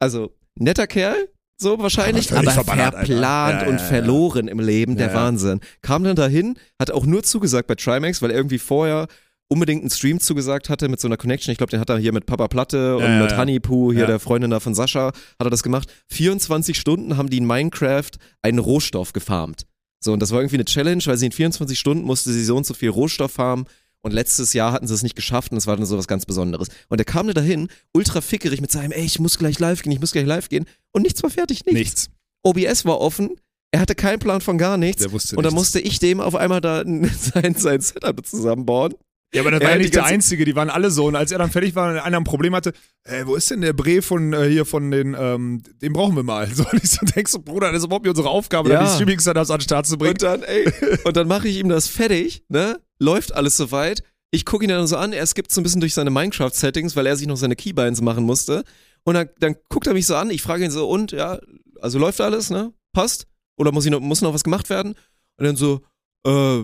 also 0.01 0.33
netter 0.57 0.87
Kerl, 0.87 1.29
so 1.57 1.79
wahrscheinlich, 1.79 2.33
Aber 2.33 2.41
aber, 2.51 2.65
verplant 2.65 3.09
Ja, 3.09 3.67
und 3.69 3.75
ja. 3.77 3.79
verloren 3.79 4.49
im 4.49 4.59
Leben, 4.59 4.97
der. 4.97 5.15
Wahnsinn. 5.15 5.61
Kam 5.83 6.03
dann 6.05 6.17
dahin, 6.17 6.59
hat 6.81 6.91
auch 6.91 7.07
nur 7.07 7.23
zugesagt 7.23 7.69
bei 7.69 7.77
Trimax, 7.77 8.21
weil 8.23 8.31
er 8.31 8.37
irgendwie 8.37 8.59
vorher 8.59 9.07
unbedingt 9.49 9.83
einen 9.83 9.91
Stream 9.91 10.19
zugesagt 10.19 10.69
hatte 10.69 10.89
mit 10.89 11.01
so 11.01 11.07
einer 11.07 11.17
Connection. 11.17 11.53
Ich 11.53 11.59
glaube, 11.59 11.71
den 11.71 11.79
hat 11.79 11.91
er 11.91 11.99
hier 11.99 12.13
mit 12.13 12.27
Papa 12.27 12.49
Platte 12.49 12.97
und 12.97 13.03
Ja, 13.05 13.23
mit 13.23 13.31
ja. 13.31 13.37
Honeypoo, 13.39 13.93
hier 13.93 14.01
Ja. 14.03 14.07
der 14.09 14.19
Freundin 14.19 14.51
da 14.51 14.59
von 14.59 14.75
Sascha, 14.75 15.09
hat 15.09 15.15
er 15.39 15.51
das 15.51 15.63
gemacht. 15.63 15.89
24 16.11 16.77
Stunden 16.77 17.17
haben 17.17 17.31
die 17.31 17.37
in 17.39 17.47
Minecraft 17.47 18.11
einen 18.43 18.59
Rohstoff 18.59 19.13
gefarmt. 19.13 19.67
So, 20.01 20.13
und 20.13 20.21
das 20.21 20.33
war 20.33 20.41
irgendwie 20.41 20.57
eine 20.57 20.65
Challenge, 20.65 21.03
weil 21.07 21.17
sie 21.19 21.27
in 21.27 21.33
24 21.33 21.79
Stunden 21.79 22.05
musste 22.05 22.33
sie 22.33 22.45
so 22.45 22.57
und 22.57 22.67
so 22.67 22.75
viel 22.75 22.91
Rohstoff 22.91 23.33
farmen. 23.33 23.67
Und 24.05 24.13
letztes 24.13 24.53
Jahr 24.53 24.73
hatten 24.73 24.87
sie 24.87 24.93
es 24.95 25.03
nicht 25.03 25.17
geschafft 25.17 25.51
und 25.51 25.57
es 25.59 25.67
war 25.67 25.77
dann 25.77 25.87
so 25.87 25.97
was 25.97 26.07
ganz 26.07 26.27
Besonderes. 26.27 26.69
Und 26.89 26.99
er 27.01 27.05
kam 27.07 27.27
da 27.27 27.33
dahin, 27.33 27.69
ultra 27.93 28.21
fickerig 28.21 28.61
mit 28.61 28.71
seinem, 28.71 28.93
ey, 28.93 29.03
ich 29.05 29.19
muss 29.19 29.39
gleich 29.39 29.59
live 29.59 29.83
gehen, 29.83 29.93
ich 29.93 30.01
muss 30.01 30.13
gleich 30.13 30.27
live 30.27 30.49
gehen. 30.51 30.67
Und 30.93 31.03
nichts 31.03 31.23
war 31.23 31.31
fertig, 31.31 31.65
nichts. 31.65 31.79
Nichts. 31.79 32.11
OBS 32.43 32.85
war 32.85 33.01
offen, 33.01 33.31
er 33.73 33.81
hatte 33.81 33.95
keinen 33.95 34.19
Plan 34.19 34.41
von 34.43 34.59
gar 34.59 34.77
nichts. 34.77 35.03
Der 35.03 35.11
wusste 35.11 35.37
und 35.37 35.43
dann 35.43 35.55
nichts. 35.55 35.73
musste 35.73 35.81
ich 35.81 35.99
dem 35.99 36.21
auf 36.21 36.35
einmal 36.37 36.61
da 36.61 36.85
sein, 37.19 37.55
sein 37.57 37.81
Setup 37.81 38.25
zusammenbauen. 38.27 38.95
Ja, 39.35 39.41
aber 39.41 39.51
das 39.51 39.63
Er 39.63 39.65
war 39.67 39.73
ja 39.73 39.79
nicht 39.79 39.95
der 39.97 40.05
Einzige, 40.05 40.45
die 40.45 40.55
waren 40.55 40.71
alle 40.71 40.93
so. 40.93 41.07
Und 41.07 41.17
als 41.17 41.33
er 41.33 41.39
dann 41.39 41.51
fertig 41.51 41.75
war 41.75 41.91
und 41.91 41.99
einer 41.99 42.19
ein 42.19 42.23
Problem 42.23 42.55
hatte, 42.55 42.73
ey, 43.03 43.27
wo 43.27 43.35
ist 43.35 43.51
denn 43.51 43.63
der 43.63 43.73
Bre 43.73 44.01
von 44.01 44.33
äh, 44.33 44.49
hier 44.49 44.65
von 44.65 44.93
den, 44.93 45.17
ähm, 45.19 45.61
den 45.83 45.93
brauchen 45.93 46.15
wir 46.15 46.23
mal. 46.23 46.47
So, 46.55 46.63
und 46.71 46.85
ich 46.85 46.91
so 46.91 47.05
denkst 47.05 47.33
so, 47.33 47.41
Bruder, 47.41 47.73
das 47.73 47.79
ist 47.81 47.87
überhaupt 47.87 48.05
nicht 48.05 48.11
unsere 48.11 48.29
Aufgabe, 48.29 48.69
Ja. 48.71 48.81
da 48.81 48.85
die 48.89 48.95
Streaming-Setups 48.95 49.51
an 49.51 49.59
den 49.59 49.63
Start 49.65 49.87
zu 49.89 49.99
bringen. 49.99 50.13
Und 50.13 50.23
dann, 50.23 50.43
ey, 50.45 50.71
und 51.03 51.17
dann 51.17 51.27
mache 51.27 51.49
ich 51.49 51.57
ihm 51.59 51.69
das 51.69 51.89
fertig, 51.89 52.45
ne? 52.49 52.79
Läuft 52.99 53.35
alles 53.35 53.57
soweit. 53.57 54.03
Ich 54.31 54.45
gucke 54.45 54.65
ihn 54.65 54.69
dann 54.69 54.87
so 54.87 54.97
an, 54.97 55.13
er 55.13 55.27
skippt 55.27 55.53
so 55.53 55.61
ein 55.61 55.65
bisschen 55.65 55.81
durch 55.81 55.95
seine 55.95 56.11
Minecraft-Settings, 56.11 56.97
weil 56.97 57.07
er 57.07 57.17
sich 57.17 57.27
noch 57.27 57.37
seine 57.37 57.57
Keybinds 57.57 58.01
machen 58.01 58.25
musste. 58.25 58.65
Und 59.05 59.15
dann, 59.15 59.29
dann 59.39 59.57
guckt 59.69 59.87
er 59.87 59.95
mich 59.95 60.07
so 60.07 60.17
an, 60.17 60.31
ich 60.31 60.43
frage 60.43 60.65
ihn 60.65 60.71
so, 60.71 60.89
und, 60.89 61.13
ja, 61.13 61.39
also 61.81 61.99
läuft 61.99 62.21
alles, 62.21 62.51
ne? 62.51 62.73
Passt? 62.93 63.27
Oder 63.57 63.71
muss, 63.71 63.85
ich 63.85 63.91
noch, 63.91 64.01
muss 64.01 64.23
noch 64.23 64.35
was 64.35 64.45
gemacht 64.45 64.71
werden? 64.71 64.95
Und 65.37 65.45
dann 65.45 65.57
so, 65.57 65.83
äh, 66.27 66.63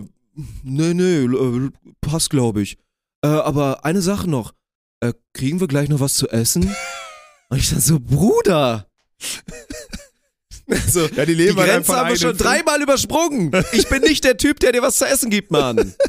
nee, 0.63 0.93
nee, 0.93 1.23
äh, 1.23 1.69
passt, 2.01 2.29
glaube 2.29 2.61
ich. 2.61 2.77
Äh, 3.23 3.27
aber 3.27 3.85
eine 3.85 4.01
Sache 4.01 4.29
noch, 4.29 4.53
äh, 4.99 5.13
kriegen 5.33 5.59
wir 5.59 5.67
gleich 5.67 5.89
noch 5.89 5.99
was 5.99 6.15
zu 6.15 6.27
essen? 6.29 6.75
Und 7.49 7.57
ich 7.57 7.69
dann 7.69 7.81
so, 7.81 7.99
Bruder! 7.99 8.87
so, 10.87 11.01
Ja, 11.01 11.25
die 11.25 11.35
die 11.35 11.43
leben 11.43 11.57
halt 11.57 11.69
Grenze 11.69 11.95
haben 11.95 12.09
wir 12.09 12.17
schon 12.17 12.37
dreimal 12.37 12.81
übersprungen. 12.81 13.51
Ich 13.73 13.87
bin 13.89 14.01
nicht 14.01 14.23
der 14.23 14.37
Typ, 14.37 14.59
der 14.59 14.71
dir 14.71 14.81
was 14.81 14.97
zu 14.97 15.05
essen 15.05 15.29
gibt, 15.29 15.51
Mann. 15.51 15.93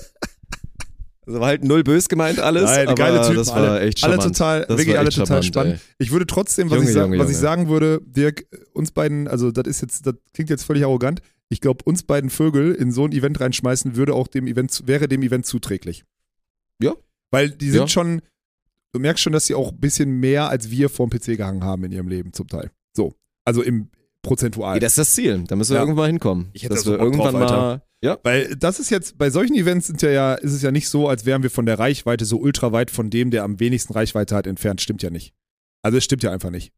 Also 1.24 1.38
war 1.38 1.46
halt 1.48 1.62
null 1.62 1.84
bös 1.84 2.08
gemeint 2.08 2.40
alles, 2.40 2.64
Nein, 2.64 2.88
aber 2.88 2.94
geile 2.96 3.20
Typen, 3.22 3.36
das 3.36 3.48
war 3.48 3.56
alle, 3.58 3.80
echt 3.80 4.02
alle 4.02 4.18
total, 4.18 4.60
Das 4.62 4.70
wirklich 4.70 4.88
war 4.94 4.98
alle 5.00 5.10
total 5.10 5.26
charmant, 5.26 5.44
spannend. 5.44 5.74
ey. 5.74 5.80
Ich 5.98 6.10
würde 6.10 6.26
trotzdem, 6.26 6.68
was, 6.68 6.78
Junge, 6.78 6.88
ich, 6.88 6.94
sa 6.94 7.02
Junge, 7.02 7.18
was 7.18 7.26
ich 7.28 7.34
Junge. 7.34 7.42
sagen 7.42 7.68
würde, 7.68 8.00
Dirk, 8.04 8.44
uns 8.72 8.90
beiden, 8.90 9.28
also 9.28 9.52
das 9.52 9.68
ist 9.68 9.82
jetzt, 9.82 10.04
das 10.06 10.14
klingt 10.34 10.50
jetzt 10.50 10.64
völlig 10.64 10.82
arrogant. 10.84 11.20
Ich 11.48 11.60
glaube, 11.60 11.84
uns 11.84 12.02
beiden 12.02 12.28
Vögel 12.28 12.74
in 12.74 12.90
so 12.90 13.04
ein 13.04 13.12
Event 13.12 13.38
reinschmeißen, 13.40 13.94
würde 13.94 14.14
auch 14.14 14.26
dem 14.26 14.46
Event, 14.48 14.82
wäre 14.86 15.06
dem 15.06 15.22
Event 15.22 15.46
zuträglich. 15.46 16.02
Ja. 16.82 16.94
Weil 17.30 17.50
die 17.50 17.70
sind 17.70 17.80
Ja. 17.82 17.88
schon, 17.88 18.22
du 18.92 18.98
merkst 18.98 19.22
schon, 19.22 19.32
dass 19.32 19.46
sie 19.46 19.54
auch 19.54 19.70
ein 19.70 19.78
bisschen 19.78 20.18
mehr 20.18 20.48
als 20.48 20.70
wir 20.70 20.88
vorm 20.88 21.10
PC 21.10 21.36
gehangen 21.36 21.62
haben 21.62 21.84
in 21.84 21.92
ihrem 21.92 22.08
Leben 22.08 22.32
zum 22.32 22.48
Teil. 22.48 22.70
So. 22.96 23.14
Also 23.44 23.62
im 23.62 23.90
prozentual. 24.22 24.74
Ey, 24.74 24.80
das 24.80 24.92
ist 24.92 24.98
das 24.98 25.14
Ziel. 25.14 25.44
Da 25.46 25.54
müssen 25.54 25.70
wir 25.70 25.76
Ja. 25.76 25.82
irgendwann 25.82 26.02
mal 26.04 26.06
hinkommen. 26.08 26.48
Ich 26.52 26.64
hätte 26.64 26.74
dass 26.74 26.84
da 26.84 26.90
so 26.92 26.96
wir 26.98 27.00
irgendwann 27.04 27.32
drauf, 27.32 27.42
Alter. 27.42 27.56
mal. 27.56 27.82
Ja. 28.04 28.18
Weil 28.24 28.56
das 28.56 28.80
ist 28.80 28.90
jetzt, 28.90 29.16
bei 29.16 29.30
solchen 29.30 29.54
Events 29.54 29.86
sind 29.86 30.02
ja, 30.02 30.10
ja, 30.10 30.34
ist 30.34 30.52
es 30.52 30.62
ja 30.62 30.70
nicht 30.72 30.88
so, 30.88 31.08
als 31.08 31.24
wären 31.24 31.42
wir 31.42 31.50
von 31.50 31.66
der 31.66 31.78
Reichweite 31.78 32.24
so 32.24 32.38
ultra 32.38 32.72
weit 32.72 32.90
von 32.90 33.10
dem, 33.10 33.30
der 33.30 33.44
am 33.44 33.60
wenigsten 33.60 33.92
Reichweite 33.92 34.34
hat, 34.34 34.46
entfernt. 34.46 34.80
Stimmt 34.80 35.02
ja 35.02 35.10
nicht. 35.10 35.32
Also 35.82 35.98
es 35.98 36.04
stimmt 36.04 36.22
ja 36.22 36.30
einfach 36.32 36.50
nicht. 36.50 36.72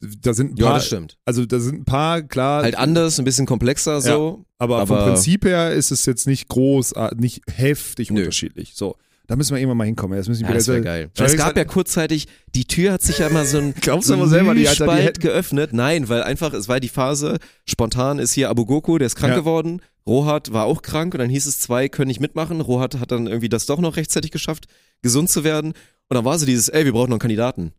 Da 0.00 0.34
sind 0.34 0.52
ein 0.54 0.56
Ja, 0.56 0.66
paar, 0.66 0.74
das 0.76 0.86
stimmt. 0.86 1.18
also 1.24 1.46
da 1.46 1.60
sind 1.60 1.80
ein 1.80 1.84
paar, 1.84 2.22
klar, 2.22 2.62
Halt 2.62 2.76
anders, 2.76 3.18
ein 3.18 3.24
bisschen 3.24 3.46
komplexer 3.46 4.00
so. 4.00 4.44
aber, 4.58 4.86
vom 4.86 4.96
aber- 4.96 5.06
Prinzip 5.12 5.44
her 5.44 5.72
ist 5.72 5.90
es 5.90 6.04
jetzt 6.06 6.26
nicht 6.26 6.48
groß, 6.48 6.92
äh, 6.92 7.10
nicht 7.16 7.42
heftig 7.50 8.10
Nö. 8.10 8.20
unterschiedlich. 8.20 8.74
So, 8.74 8.96
da 9.26 9.36
müssen 9.36 9.54
wir 9.54 9.58
irgendwann 9.60 9.78
mal 9.78 9.84
hinkommen. 9.84 10.16
Das 10.18 10.28
müssen 10.28 10.42
wir 10.42 10.50
Ja, 10.50 10.54
das 10.54 10.68
wäre 10.68 10.82
geil. 10.82 11.10
Weil 11.16 11.26
Es 11.26 11.36
gab 11.36 11.56
ja 11.56 11.64
kurzzeitig, 11.64 12.26
die 12.54 12.66
Tür 12.66 12.92
hat 12.92 13.02
sich 13.02 13.18
ja 13.18 13.28
mal 13.30 13.46
so 13.46 13.58
ein, 13.58 13.74
Glaubst 13.80 14.08
so 14.08 14.14
du 14.14 14.20
aber 14.20 14.28
selber, 14.28 14.54
die, 14.54 14.68
Alter, 14.68 14.86
die 15.12 15.18
geöffnet. 15.20 15.72
Nein, 15.72 16.08
weil 16.08 16.22
einfach, 16.22 16.52
es 16.52 16.68
war 16.68 16.80
die 16.80 16.88
Phase, 16.88 17.38
spontan 17.66 18.18
ist 18.18 18.32
hier 18.32 18.50
Abu 18.50 18.66
Goku, 18.66 18.98
der 18.98 19.06
ist 19.06 19.16
krank 19.16 19.32
Ja. 19.32 19.38
geworden. 19.38 19.80
Rohat 20.06 20.52
war 20.52 20.66
auch 20.66 20.82
krank 20.82 21.14
und 21.14 21.20
dann 21.20 21.30
hieß 21.30 21.46
es, 21.46 21.60
zwei 21.60 21.88
können 21.88 22.08
nicht 22.08 22.20
mitmachen. 22.20 22.60
Rohat 22.60 22.98
hat 23.00 23.10
dann 23.10 23.26
irgendwie 23.26 23.48
das 23.48 23.64
doch 23.64 23.80
noch 23.80 23.96
rechtzeitig 23.96 24.30
geschafft, 24.30 24.66
gesund 25.00 25.30
zu 25.30 25.44
werden. 25.44 25.72
Und 26.08 26.14
dann 26.14 26.24
war 26.26 26.38
so 26.38 26.44
dieses, 26.44 26.68
ey, 26.68 26.84
wir 26.84 26.92
brauchen 26.92 27.08
noch 27.08 27.14
einen 27.14 27.20
Kandidaten. 27.20 27.72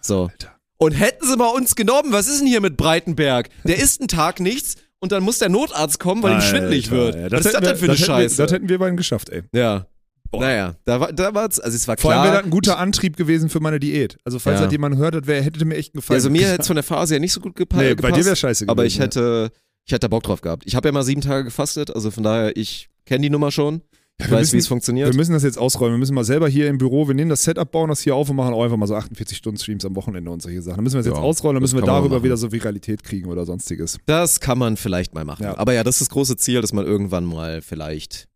So. 0.00 0.24
Alter. 0.24 0.56
Und 0.78 0.92
hätten 0.92 1.26
sie 1.26 1.36
mal 1.36 1.48
uns 1.48 1.76
genommen, 1.76 2.12
was 2.12 2.26
ist 2.28 2.40
denn 2.40 2.46
hier 2.48 2.60
mit 2.60 2.76
Breitenberg? 2.76 3.48
Der 3.64 3.78
isst 3.78 4.00
einen 4.00 4.08
Tag 4.08 4.40
nichts 4.40 4.76
und 5.00 5.12
dann 5.12 5.22
muss 5.22 5.38
der 5.38 5.48
Notarzt 5.48 6.00
kommen, 6.00 6.22
weil 6.22 6.34
ihm 6.34 6.40
schwindelig 6.40 6.90
Alter, 6.90 6.96
wird. 6.96 7.14
ja, 7.14 7.32
was 7.38 7.46
ist 7.46 7.54
das 7.54 7.60
denn 7.62 7.76
für 7.76 7.84
eine 7.84 7.94
das 7.94 8.00
Scheiße? 8.06 8.38
Wir, 8.38 8.44
das 8.46 8.52
hätten 8.52 8.68
wir 8.68 8.78
beiden 8.78 8.96
geschafft, 8.96 9.28
ey. 9.30 9.42
ja. 9.52 9.86
Boah. 10.30 10.40
Naja, 10.40 10.74
da 10.84 11.00
war, 11.00 11.12
da 11.12 11.34
war's, 11.34 11.58
also 11.58 11.74
es 11.74 11.88
war 11.88 11.96
Vor 11.96 12.10
allem 12.12 12.20
klar. 12.20 12.32
wäre 12.32 12.36
das 12.42 12.44
ein 12.44 12.50
guter 12.50 12.78
Antrieb 12.78 13.16
gewesen 13.16 13.48
für 13.48 13.60
meine 13.60 13.80
Diät. 13.80 14.18
Also 14.24 14.38
falls 14.38 14.58
Ja. 14.60 14.64
das 14.66 14.72
jemand 14.72 14.96
hört, 14.96 15.14
das 15.14 15.26
wär, 15.26 15.42
hätte 15.42 15.64
mir 15.64 15.76
echt 15.76 15.94
gefallen. 15.94 16.16
also 16.16 16.28
mir 16.30 16.46
hätte 16.48 16.60
es 16.62 16.66
von 16.66 16.76
der 16.76 16.82
Phase 16.84 17.14
ja 17.14 17.20
nicht 17.20 17.32
so 17.32 17.40
gut 17.40 17.56
gepa 17.56 17.78
nee, 17.78 17.90
gepasst. 17.90 18.02
bei 18.02 18.18
dir 18.18 18.24
wäre 18.24 18.36
scheiße 18.36 18.64
gewesen. 18.66 18.70
aber 18.70 18.84
ich 18.84 18.96
ja. 18.98 19.04
hätte, 19.04 19.50
ich 19.86 19.92
hätte 19.92 20.00
da 20.00 20.08
Bock 20.08 20.22
drauf 20.24 20.40
gehabt. 20.42 20.64
Ich 20.66 20.74
habe 20.74 20.88
ja 20.88 20.92
mal 20.92 21.02
sieben 21.02 21.22
Tage 21.22 21.44
gefastet, 21.44 21.94
also 21.94 22.10
von 22.10 22.22
daher, 22.22 22.56
ich 22.56 22.88
kenne 23.06 23.22
die 23.22 23.30
Nummer 23.30 23.50
schon. 23.50 23.80
Ich 24.20 24.28
weiß, 24.30 24.52
wie 24.52 24.58
es 24.58 24.66
funktioniert. 24.66 25.08
Wir 25.08 25.16
müssen 25.16 25.32
das 25.32 25.44
jetzt 25.44 25.58
ausräumen. 25.58 25.94
Wir 25.94 25.98
müssen 26.00 26.14
mal 26.14 26.24
selber 26.24 26.48
hier 26.48 26.66
im 26.68 26.76
Büro, 26.76 27.06
wir 27.06 27.14
nehmen 27.14 27.30
das 27.30 27.44
Setup, 27.44 27.70
bauen 27.70 27.88
das 27.88 28.00
hier 28.00 28.16
auf 28.16 28.28
und 28.28 28.34
machen 28.34 28.52
auch 28.52 28.64
einfach 28.64 28.76
mal 28.76 28.88
so 28.88 28.96
48-Stunden-Streams 28.96 29.84
am 29.84 29.94
Wochenende 29.94 30.28
und 30.32 30.42
solche 30.42 30.60
Sachen. 30.60 30.74
Dann 30.78 30.84
müssen 30.84 30.94
wir 30.96 31.02
das 31.02 31.06
Ja, 31.06 31.12
jetzt 31.12 31.22
ausrollen, 31.22 31.54
dann 31.54 31.62
müssen 31.62 31.78
wir 31.78 31.84
darüber 31.86 32.22
wieder 32.24 32.36
so 32.36 32.50
Viralität 32.50 33.04
kriegen 33.04 33.28
oder 33.28 33.46
sonstiges. 33.46 33.96
Das 34.06 34.40
kann 34.40 34.58
man 34.58 34.76
vielleicht 34.76 35.14
mal 35.14 35.24
machen. 35.24 35.44
Ja. 35.44 35.56
Aber 35.56 35.72
ja, 35.72 35.84
das 35.84 35.94
ist 35.96 36.00
das 36.00 36.10
große 36.10 36.36
Ziel, 36.36 36.60
dass 36.60 36.72
man 36.72 36.84
irgendwann 36.84 37.24
mal 37.24 37.62
vielleicht 37.62 38.27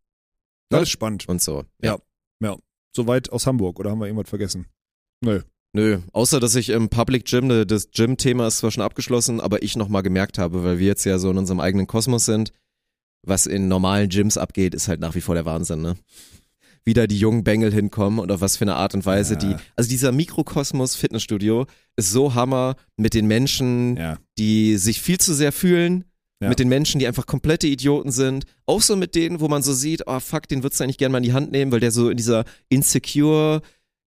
Das 0.73 0.79
Ja. 0.79 0.83
ist 0.83 0.91
spannend. 0.91 1.29
und 1.29 1.41
so. 1.43 1.65
Ja. 1.83 1.99
Soweit 2.95 3.31
aus 3.33 3.47
Hamburg 3.47 3.81
oder 3.81 3.91
haben 3.91 4.01
wir 4.01 4.07
irgendwas 4.07 4.29
vergessen? 4.29 4.67
Nö. 5.25 5.41
Nö, 5.75 6.01
außer 6.13 6.41
dass 6.41 6.55
ich 6.57 6.69
im 6.69 6.91
Public 6.91 7.25
Gym, 7.25 7.47
ne, 7.47 7.65
das 7.65 7.91
Gym-Thema 7.91 8.47
ist 8.49 8.59
zwar 8.59 8.71
schon 8.71 8.83
abgeschlossen, 8.83 9.41
aber 9.41 9.63
ich 9.63 9.77
nochmal 9.77 10.03
gemerkt 10.03 10.37
habe, 10.37 10.63
weil 10.63 10.79
wir 10.79 10.87
jetzt 10.89 11.05
ja 11.05 11.19
so 11.19 11.31
in 11.31 11.39
unserem 11.39 11.61
eigenen 11.61 11.87
Kosmos 11.87 12.27
sind, 12.27 12.53
was 13.27 13.47
in 13.47 13.69
normalen 13.69 14.11
Gyms 14.11 14.37
abgeht, 14.37 14.75
ist 14.75 14.89
halt 14.89 15.01
nach 15.01 15.15
wie 15.15 15.23
vor 15.23 15.35
der 15.35 15.47
Wahnsinn, 15.47 15.81
ne? 15.81 15.97
Wie 16.85 16.93
da 16.93 17.07
die 17.07 17.17
jungen 17.19 17.45
Bengel 17.45 17.73
hinkommen 17.73 18.19
und 18.19 18.31
auf 18.31 18.43
was 18.43 18.59
für 18.59 18.65
eine 18.67 18.75
Art 18.75 18.93
und 18.95 19.07
Weise 19.07 19.35
Ja. 19.35 19.39
die. 19.39 19.57
Also 19.77 19.89
dieser 19.89 20.13
Mikrokosmos 20.13 20.95
Fitnessstudio 20.97 21.65
ist 21.97 22.11
so 22.11 22.35
Hammer 22.35 22.77
mit 22.99 23.15
den 23.15 23.27
Menschen, 23.27 23.97
Ja. 23.97 24.19
die 24.37 24.77
sich 24.77 25.01
viel 25.01 25.17
zu 25.19 25.33
sehr 25.33 25.53
fühlen, 25.53 26.05
Ja. 26.43 26.49
mit 26.49 26.59
den 26.59 26.69
Menschen, 26.69 26.99
die 26.99 27.07
einfach 27.07 27.27
komplette 27.27 27.67
Idioten 27.67 28.11
sind. 28.11 28.45
Auch 28.67 28.83
so 28.83 28.97
mit 28.97 29.15
denen, 29.15 29.41
wo 29.41 29.49
man 29.49 29.63
so 29.63 29.73
sieht, 29.73 30.07
oh 30.07 30.21
fuck, 30.21 30.49
den 30.49 30.63
würdest 30.63 30.81
du 30.81 30.85
eigentlich 30.85 30.99
gerne 30.99 31.13
mal 31.13 31.19
in 31.19 31.25
die 31.25 31.33
Hand 31.33 31.53
nehmen, 31.53 31.73
weil 31.73 31.81
der 31.81 31.91
so 31.91 32.11
in 32.11 32.17
dieser 32.17 32.45
insecure, 32.69 33.63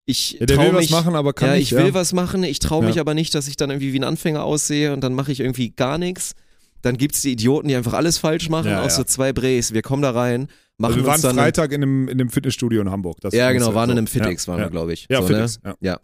ich 0.05 0.33
Ja, 0.39 0.45
der 0.45 0.57
will 0.57 0.73
was 0.73 0.81
mich, 0.81 0.91
machen, 0.91 1.15
aber 1.15 1.33
kann 1.33 1.49
ja, 1.49 1.55
nicht. 1.55 1.71
ich 1.71 1.77
will 1.77 1.93
was 1.93 2.13
machen, 2.13 2.43
ich 2.43 2.59
traue 2.59 2.85
mich 2.85 2.95
Ja. 2.95 3.01
aber 3.01 3.13
nicht, 3.13 3.33
dass 3.33 3.47
ich 3.47 3.57
dann 3.57 3.69
irgendwie 3.71 3.93
wie 3.93 3.99
ein 3.99 4.03
Anfänger 4.03 4.43
aussehe 4.43 4.93
und 4.93 5.01
dann 5.01 5.13
mache 5.13 5.31
ich 5.31 5.39
irgendwie 5.39 5.71
gar 5.71 5.97
nichts. 5.97 6.33
Dann 6.81 6.97
gibt's 6.97 7.21
die 7.23 7.31
Idioten, 7.31 7.67
die 7.67 7.75
einfach 7.75 7.93
alles 7.93 8.19
falsch 8.19 8.49
machen, 8.49 8.71
auch 8.75 8.89
so 8.91 9.03
zwei 9.03 9.33
Brees. 9.33 9.73
Wir 9.73 9.81
kommen 9.81 10.03
da 10.03 10.11
rein, 10.11 10.47
machen 10.77 10.93
Also 10.93 10.97
wir 10.97 11.05
waren 11.07 11.13
uns 11.15 11.21
dann. 11.23 11.35
Freitag 11.35 11.71
in 11.71 11.81
einem, 11.81 12.07
in 12.07 12.19
einem 12.21 12.29
Fitnessstudio 12.29 12.79
in 12.81 12.91
Hamburg. 12.91 13.19
Das 13.21 13.33
ja, 13.33 13.51
genau, 13.51 13.73
waren 13.73 13.87
so. 13.89 13.93
in 13.93 13.97
einem 13.97 14.07
Fitix, 14.07 14.45
ja. 14.45 14.53
waren 14.53 14.59
wir, 14.61 14.69
glaube 14.69 14.93
ich. 14.93 15.07
Ja, 15.09 15.21
so, 15.21 15.27
Fitix. 15.27 15.63
Ne? 15.63 15.75
Ja. 15.81 15.99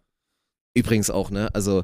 Übrigens 0.73 1.11
auch, 1.11 1.29
ne? 1.29 1.53
Also 1.53 1.83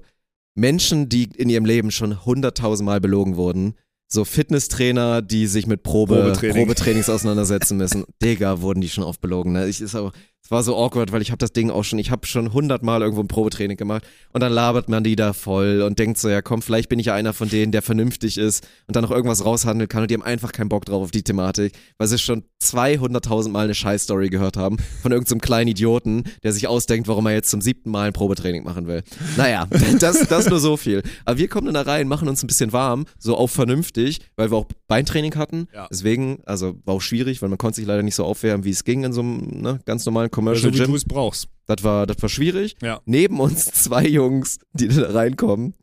Menschen, 0.55 1.09
die 1.09 1.29
in 1.37 1.49
ihrem 1.49 1.65
Leben 1.65 1.91
schon 1.91 2.25
hunderttausendmal 2.25 2.99
belogen 2.99 3.35
wurden, 3.35 3.75
so 4.07 4.23
Fitnesstrainer, 4.23 5.21
die 5.21 5.47
sich 5.47 5.67
mit 5.67 5.83
Probe, 5.83 6.15
Probetraining. 6.15 6.57
Probetrainings 6.57 7.09
auseinandersetzen 7.09 7.77
müssen. 7.77 8.05
Digga, 8.23 8.61
wurden 8.61 8.81
die 8.81 8.89
schon 8.89 9.03
oft 9.03 9.19
belogen. 9.19 9.51
Ne? 9.51 9.67
Ich, 9.67 9.81
ist 9.81 9.95
auch, 9.95 10.13
es 10.43 10.51
war 10.51 10.63
so 10.63 10.77
awkward, 10.77 11.11
weil 11.11 11.21
ich 11.21 11.31
habe 11.31 11.39
das 11.39 11.51
Ding 11.51 11.69
auch 11.69 11.83
schon, 11.83 11.99
ich 11.99 12.09
habe 12.09 12.25
schon 12.25 12.53
hundertmal 12.53 13.01
irgendwo 13.01 13.21
ein 13.21 13.27
Probetraining 13.27 13.75
gemacht 13.75 14.05
und 14.31 14.41
dann 14.41 14.53
labert 14.53 14.87
man 14.87 15.03
die 15.03 15.17
da 15.17 15.33
voll 15.33 15.81
und 15.81 15.99
denkt 15.99 16.17
so, 16.17 16.29
ja 16.29 16.41
komm, 16.41 16.61
vielleicht 16.61 16.87
bin 16.87 16.99
ich 16.99 17.07
ja 17.07 17.15
einer 17.15 17.33
von 17.33 17.49
denen, 17.49 17.73
der 17.73 17.81
vernünftig 17.81 18.37
ist 18.37 18.65
und 18.87 18.95
dann 18.95 19.03
noch 19.03 19.11
irgendwas 19.11 19.43
raushandeln 19.43 19.89
kann 19.89 20.03
und 20.03 20.09
die 20.09 20.15
haben 20.15 20.23
einfach 20.23 20.53
keinen 20.53 20.69
Bock 20.69 20.85
drauf 20.85 21.03
auf 21.03 21.11
die 21.11 21.21
Thematik, 21.21 21.73
weil 21.97 22.07
sie 22.07 22.17
schon 22.17 22.43
200.000 22.63 23.49
Mal 23.49 23.65
eine 23.65 23.75
Scheißstory 23.75 24.29
gehört 24.29 24.55
haben 24.55 24.77
von 25.01 25.11
irgendeinem 25.11 25.41
kleinen 25.41 25.67
Idioten, 25.67 26.23
der 26.43 26.53
sich 26.53 26.67
ausdenkt, 26.69 27.09
warum 27.09 27.25
er 27.25 27.33
jetzt 27.33 27.49
zum 27.49 27.59
siebten 27.59 27.91
Mal 27.91 28.07
ein 28.07 28.13
Probetraining 28.13 28.63
machen 28.63 28.87
will. 28.87 29.03
Naja, 29.35 29.67
das, 29.99 30.27
das 30.29 30.49
nur 30.49 30.59
so 30.59 30.77
viel. 30.77 31.03
Aber 31.25 31.37
wir 31.37 31.49
kommen 31.49 31.65
dann 31.65 31.75
da 31.75 31.81
rein, 31.81 32.07
machen 32.07 32.29
uns 32.29 32.41
ein 32.41 32.47
bisschen 32.47 32.71
warm, 32.71 33.05
so 33.19 33.35
auf 33.35 33.51
vernünftig, 33.51 34.21
weil 34.37 34.49
wir 34.49 34.57
auch 34.57 34.65
Beintraining 34.87 35.35
hatten. 35.35 35.67
Ja. 35.73 35.87
Deswegen, 35.91 36.39
also 36.45 36.75
war 36.85 36.95
auch 36.95 37.01
schwierig, 37.01 37.41
weil 37.41 37.49
man 37.49 37.57
konnte 37.57 37.75
sich 37.75 37.85
leider 37.85 38.01
nicht 38.01 38.15
so 38.15 38.23
aufwärmen, 38.23 38.63
wie 38.63 38.71
es 38.71 38.85
ging 38.85 39.03
in 39.03 39.11
so 39.11 39.21
einem 39.21 39.61
ne, 39.61 39.79
ganz 39.85 40.05
normalen 40.05 40.26
So 40.27 40.35
Commercial 40.35 40.73
wie 40.73 40.77
du 40.77 40.85
Gym. 40.85 40.95
es 40.95 41.05
brauchst. 41.05 41.47
Das 41.65 41.83
war, 41.83 42.05
das 42.05 42.21
war 42.21 42.29
schwierig. 42.29 42.75
Ja. 42.81 43.01
Neben 43.05 43.39
uns 43.39 43.65
zwei 43.73 44.05
Jungs, 44.05 44.59
die 44.73 44.87
da 44.87 45.11
reinkommen, 45.11 45.73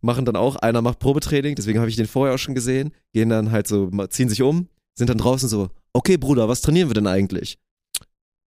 machen 0.00 0.24
dann 0.24 0.36
auch, 0.36 0.56
einer 0.56 0.82
macht 0.82 0.98
Probetraining, 0.98 1.54
deswegen 1.54 1.78
habe 1.78 1.88
ich 1.88 1.96
den 1.96 2.06
vorher 2.06 2.34
auch 2.34 2.38
schon 2.38 2.54
gesehen, 2.54 2.92
gehen 3.12 3.28
dann 3.30 3.50
halt 3.50 3.66
so, 3.66 3.90
ziehen 4.08 4.28
sich 4.28 4.42
um, 4.42 4.68
sind 4.94 5.08
dann 5.08 5.18
draußen 5.18 5.48
so, 5.48 5.68
okay 5.92 6.16
Bruder, 6.16 6.48
was 6.48 6.60
trainieren 6.60 6.88
wir 6.90 6.94
denn 6.94 7.06
eigentlich? 7.06 7.58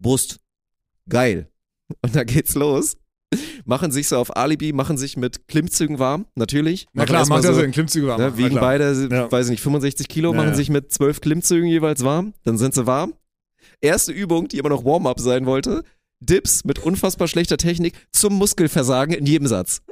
Brust. 0.01 0.39
Geil. 1.09 1.49
Und 2.03 2.15
dann 2.15 2.27
geht's 2.27 2.55
los. 2.55 2.97
Machen 3.65 3.91
sich 3.93 4.09
so 4.09 4.19
auf 4.19 4.37
Alibi, 4.37 4.73
machen 4.75 4.99
sich 4.99 5.17
mit 5.17 5.49
Klimmzügen 5.49 5.99
warm, 5.99 6.27
natürlich. 6.35 6.87
Na 6.93 7.03
Machen 7.03 7.27
klar, 7.27 7.41
ja 7.43 7.43
so, 7.55 7.61
Sinn. 7.61 7.71
Klimmzüge 7.73 8.07
warm. 8.07 8.21
Ne, 8.21 8.27
machen, 8.29 8.39
wiegen 8.39 8.57
beide, 8.57 9.09
Ja. 9.11 9.33
weiß 9.33 9.47
ich 9.47 9.53
nicht, 9.53 9.63
65 9.63 10.09
Kilo, 10.09 10.33
Ja, 10.33 10.37
machen 10.37 10.51
ja. 10.51 10.55
sich 10.55 10.69
mit 10.69 10.93
zwölf 10.93 11.21
Klimmzügen 11.23 11.67
jeweils 11.69 12.05
warm, 12.05 12.35
dann 12.45 12.59
sind 12.59 12.75
sie 12.75 12.87
warm. 12.87 13.15
Erste 13.83 14.13
Übung, 14.13 14.47
die 14.49 14.59
immer 14.59 14.69
noch 14.69 14.85
Warm-up 14.85 15.19
sein 15.21 15.45
wollte, 15.45 15.83
Dips 16.21 16.65
mit 16.65 16.79
unfassbar 16.79 17.27
schlechter 17.27 17.57
Technik 17.57 17.95
zum 18.13 18.35
Muskelversagen 18.35 19.13
in 19.13 19.27
jedem 19.27 19.49
Satz. 19.49 19.83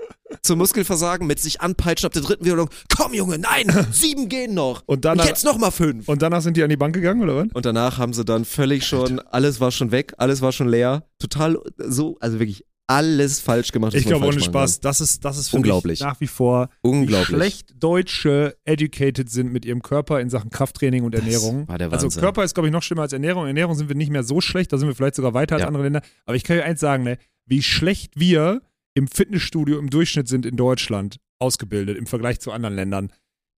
Zum 0.42 0.58
Muskelversagen 0.58 1.26
mit 1.26 1.40
sich 1.40 1.60
anpeitschen 1.60 2.06
ab 2.06 2.12
der 2.12 2.22
dritten 2.22 2.44
Wiederholung. 2.44 2.70
Komm 2.96 3.14
Junge, 3.14 3.36
nein, 3.40 3.66
sieben 3.92 4.28
gehen 4.28 4.54
noch. 4.54 4.84
Und 4.86 5.04
dann- 5.04 5.18
Und 5.18 5.26
jetzt 5.26 5.44
noch 5.44 5.58
mal 5.58 5.72
fünf. 5.72 6.08
Und 6.08 6.22
danach 6.22 6.40
sind 6.40 6.56
die 6.56 6.62
an 6.62 6.70
die 6.70 6.76
Bank 6.76 6.94
gegangen, 6.94 7.20
oder 7.22 7.34
was? 7.34 7.48
Und 7.52 7.66
danach 7.66 7.98
haben 7.98 8.12
sie 8.12 8.24
dann 8.24 8.44
völlig 8.44 8.86
schon, 8.86 9.18
alles 9.18 9.58
war 9.58 9.72
schon 9.72 9.90
weg, 9.90 10.14
alles 10.18 10.40
war 10.40 10.52
schon 10.52 10.68
leer. 10.68 11.04
Total 11.18 11.58
so, 11.78 12.16
also 12.20 12.38
wirklich 12.38 12.64
alles 12.90 13.40
falsch 13.40 13.72
gemacht. 13.72 13.94
Ich 13.94 14.04
glaube, 14.04 14.26
ohne 14.26 14.40
Spaß, 14.40 14.80
das 14.80 15.00
ist, 15.00 15.24
das 15.24 15.38
ist 15.38 15.50
für 15.50 15.56
Unglaublich. 15.56 16.00
mich 16.00 16.06
nach 16.06 16.20
wie 16.20 16.26
vor, 16.26 16.68
Unglaublich. 16.82 17.28
wie 17.28 17.34
schlecht 17.34 17.74
Deutsche 17.82 18.56
educated 18.64 19.30
sind 19.30 19.52
mit 19.52 19.64
ihrem 19.64 19.80
Körper 19.82 20.20
in 20.20 20.28
Sachen 20.28 20.50
Krafttraining 20.50 21.04
und 21.04 21.14
Ernährung. 21.14 21.68
war 21.68 21.78
der 21.78 21.92
also. 21.92 22.08
Körper 22.20 22.42
ist, 22.44 22.54
glaube 22.54 22.68
ich, 22.68 22.72
noch 22.72 22.82
schlimmer 22.82 23.02
als 23.02 23.12
Ernährung. 23.12 23.46
Ernährung 23.46 23.74
sind 23.76 23.88
wir 23.88 23.96
nicht 23.96 24.10
mehr 24.10 24.22
so 24.24 24.40
schlecht, 24.40 24.72
da 24.72 24.78
sind 24.78 24.88
wir 24.88 24.94
vielleicht 24.94 25.14
sogar 25.14 25.34
weiter 25.34 25.54
als 25.54 25.62
Ja. 25.62 25.68
andere 25.68 25.84
Länder. 25.84 26.02
Aber 26.26 26.36
ich 26.36 26.44
kann 26.44 26.58
euch 26.58 26.64
eins 26.64 26.80
sagen, 26.80 27.04
ne, 27.04 27.18
wie 27.46 27.62
schlecht 27.62 28.14
wir 28.18 28.62
im 28.94 29.06
Fitnessstudio 29.06 29.78
im 29.78 29.88
Durchschnitt 29.88 30.26
sind 30.28 30.44
in 30.44 30.56
Deutschland 30.56 31.18
ausgebildet 31.38 31.96
im 31.96 32.06
Vergleich 32.06 32.40
zu 32.40 32.50
anderen 32.52 32.74
Ländern. 32.74 33.12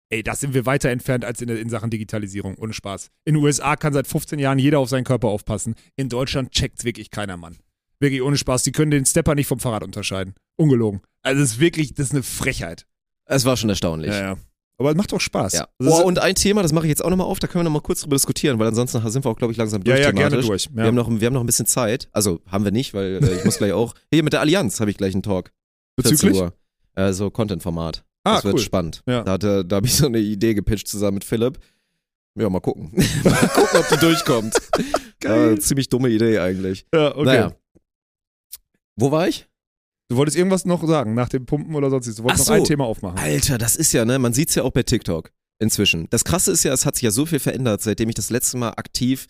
Ey, 0.09 0.23
das 0.23 0.41
sind 0.41 0.53
wir 0.53 0.65
weiter 0.65 0.89
entfernt 0.89 1.23
als 1.23 1.41
in, 1.41 1.47
in 1.47 1.69
Sachen 1.69 1.89
Digitalisierung. 1.89 2.55
Ohne 2.57 2.73
Spaß. 2.73 3.07
In 3.23 3.35
den 3.35 3.43
USA 3.43 3.77
kann 3.77 3.93
seit 3.93 4.07
15 4.07 4.39
Jahren 4.39 4.59
jeder 4.59 4.79
auf 4.79 4.89
seinen 4.89 5.05
Körper 5.05 5.29
aufpassen. 5.29 5.75
In 5.95 6.09
Deutschland 6.09 6.51
checkt's 6.51 6.83
wirklich 6.83 7.11
keiner, 7.11 7.37
Mann. 7.37 7.55
Wirklich 8.01 8.21
ohne 8.21 8.35
Spaß. 8.37 8.63
Die 8.63 8.71
können 8.71 8.91
den 8.91 9.05
Stepper 9.05 9.35
nicht 9.35 9.47
vom 9.47 9.59
Fahrrad 9.59 9.83
unterscheiden. 9.83 10.33
Ungelogen. 10.57 11.01
Also, 11.21 11.41
es 11.41 11.51
ist 11.51 11.59
wirklich, 11.59 11.93
das 11.93 12.07
ist 12.07 12.13
eine 12.13 12.23
Frechheit. 12.23 12.85
Es 13.25 13.45
war 13.45 13.55
schon 13.55 13.69
erstaunlich. 13.69 14.11
ja. 14.11 14.35
Aber 14.77 14.89
es 14.89 14.97
macht 14.97 15.13
auch 15.13 15.21
Spaß. 15.21 15.53
Ja. 15.53 15.67
Also, 15.77 15.93
Oh, 15.93 16.07
und 16.07 16.17
ein 16.17 16.33
Thema, 16.33 16.63
das 16.63 16.73
mache 16.73 16.87
ich 16.87 16.89
jetzt 16.89 17.05
auch 17.05 17.11
nochmal 17.11 17.27
auf, 17.27 17.37
da 17.37 17.45
können 17.45 17.59
wir 17.59 17.65
nochmal 17.65 17.83
kurz 17.83 18.01
drüber 18.01 18.15
diskutieren, 18.15 18.57
weil 18.57 18.67
ansonsten 18.67 19.07
sind 19.11 19.23
wir 19.23 19.29
auch, 19.29 19.37
glaube 19.37 19.53
ich, 19.53 19.57
langsam 19.57 19.81
ja, 19.83 19.93
durch. 19.93 19.99
ja, 20.05 20.11
gerne 20.11 20.29
thematisch. 20.31 20.47
durch. 20.47 20.65
Ja. 20.65 20.71
Wir, 20.73 20.83
haben 20.85 20.95
noch, 20.95 21.07
wir 21.07 21.23
haben 21.27 21.33
noch 21.35 21.41
ein 21.41 21.45
bisschen 21.45 21.67
Zeit. 21.67 22.09
Also 22.13 22.41
haben 22.47 22.63
wir 22.63 22.71
nicht, 22.71 22.95
weil 22.95 23.23
äh, 23.23 23.35
ich 23.35 23.45
muss 23.45 23.59
gleich 23.59 23.73
auch. 23.73 23.93
Hier 24.11 24.23
mit 24.23 24.33
der 24.33 24.39
Allianz 24.39 24.79
habe 24.79 24.89
ich 24.89 24.97
gleich 24.97 25.13
einen 25.13 25.21
Talk. 25.21 25.51
14 25.99 26.11
Bezüglich? 26.13 26.41
Uhr. 26.41 26.53
Äh, 26.95 27.13
so 27.13 27.29
Content-Format. 27.29 28.03
Ah, 28.23 28.35
das 28.37 28.43
wird 28.45 28.55
cool. 28.55 28.59
spannend. 28.59 29.03
Ja. 29.07 29.23
Da, 29.23 29.33
hatte, 29.33 29.63
da 29.65 29.75
habe 29.75 29.85
ich 29.85 29.93
so 29.93 30.07
eine 30.07 30.17
Idee 30.17 30.55
gepitcht 30.55 30.87
zusammen 30.87 31.15
mit 31.15 31.25
Philipp. 31.25 31.59
Ja, 32.39 32.49
mal 32.49 32.59
gucken. 32.59 32.91
mal 33.23 33.33
gucken, 33.49 33.79
ob 33.79 33.87
die 33.87 33.97
durchkommt. 33.97 34.55
Geil. 35.19 35.53
Äh, 35.53 35.59
ziemlich 35.59 35.89
dumme 35.89 36.09
Idee 36.09 36.39
eigentlich. 36.39 36.87
Ja, 36.91 37.11
okay. 37.15 37.25
Naja. 37.25 37.55
Wo 38.95 39.11
war 39.11 39.27
ich? 39.27 39.47
Du 40.09 40.17
wolltest 40.17 40.37
irgendwas 40.37 40.65
noch 40.65 40.85
sagen, 40.85 41.13
nach 41.13 41.29
dem 41.29 41.45
Pumpen 41.45 41.73
oder 41.73 41.89
sonst 41.89 42.07
Du 42.07 42.23
wolltest 42.23 42.43
Ach 42.43 42.49
noch 42.49 42.55
ein 42.55 42.61
so. 42.61 42.67
Thema 42.67 42.85
aufmachen. 42.85 43.17
Alter, 43.17 43.57
das 43.57 43.75
ist 43.75 43.93
ja, 43.93 44.03
ne, 44.03 44.19
man 44.19 44.33
sieht's 44.33 44.55
ja 44.55 44.63
auch 44.63 44.71
bei 44.71 44.83
TikTok 44.83 45.31
inzwischen. 45.59 46.07
Das 46.09 46.25
krasse 46.25 46.51
ist 46.51 46.63
ja, 46.63 46.73
es 46.73 46.85
hat 46.85 46.95
sich 46.95 47.03
ja 47.03 47.11
so 47.11 47.25
viel 47.25 47.39
verändert, 47.39 47.81
seitdem 47.81 48.09
ich 48.09 48.15
das 48.15 48.29
letzte 48.29 48.57
Mal 48.57 48.71
aktiv 48.71 49.27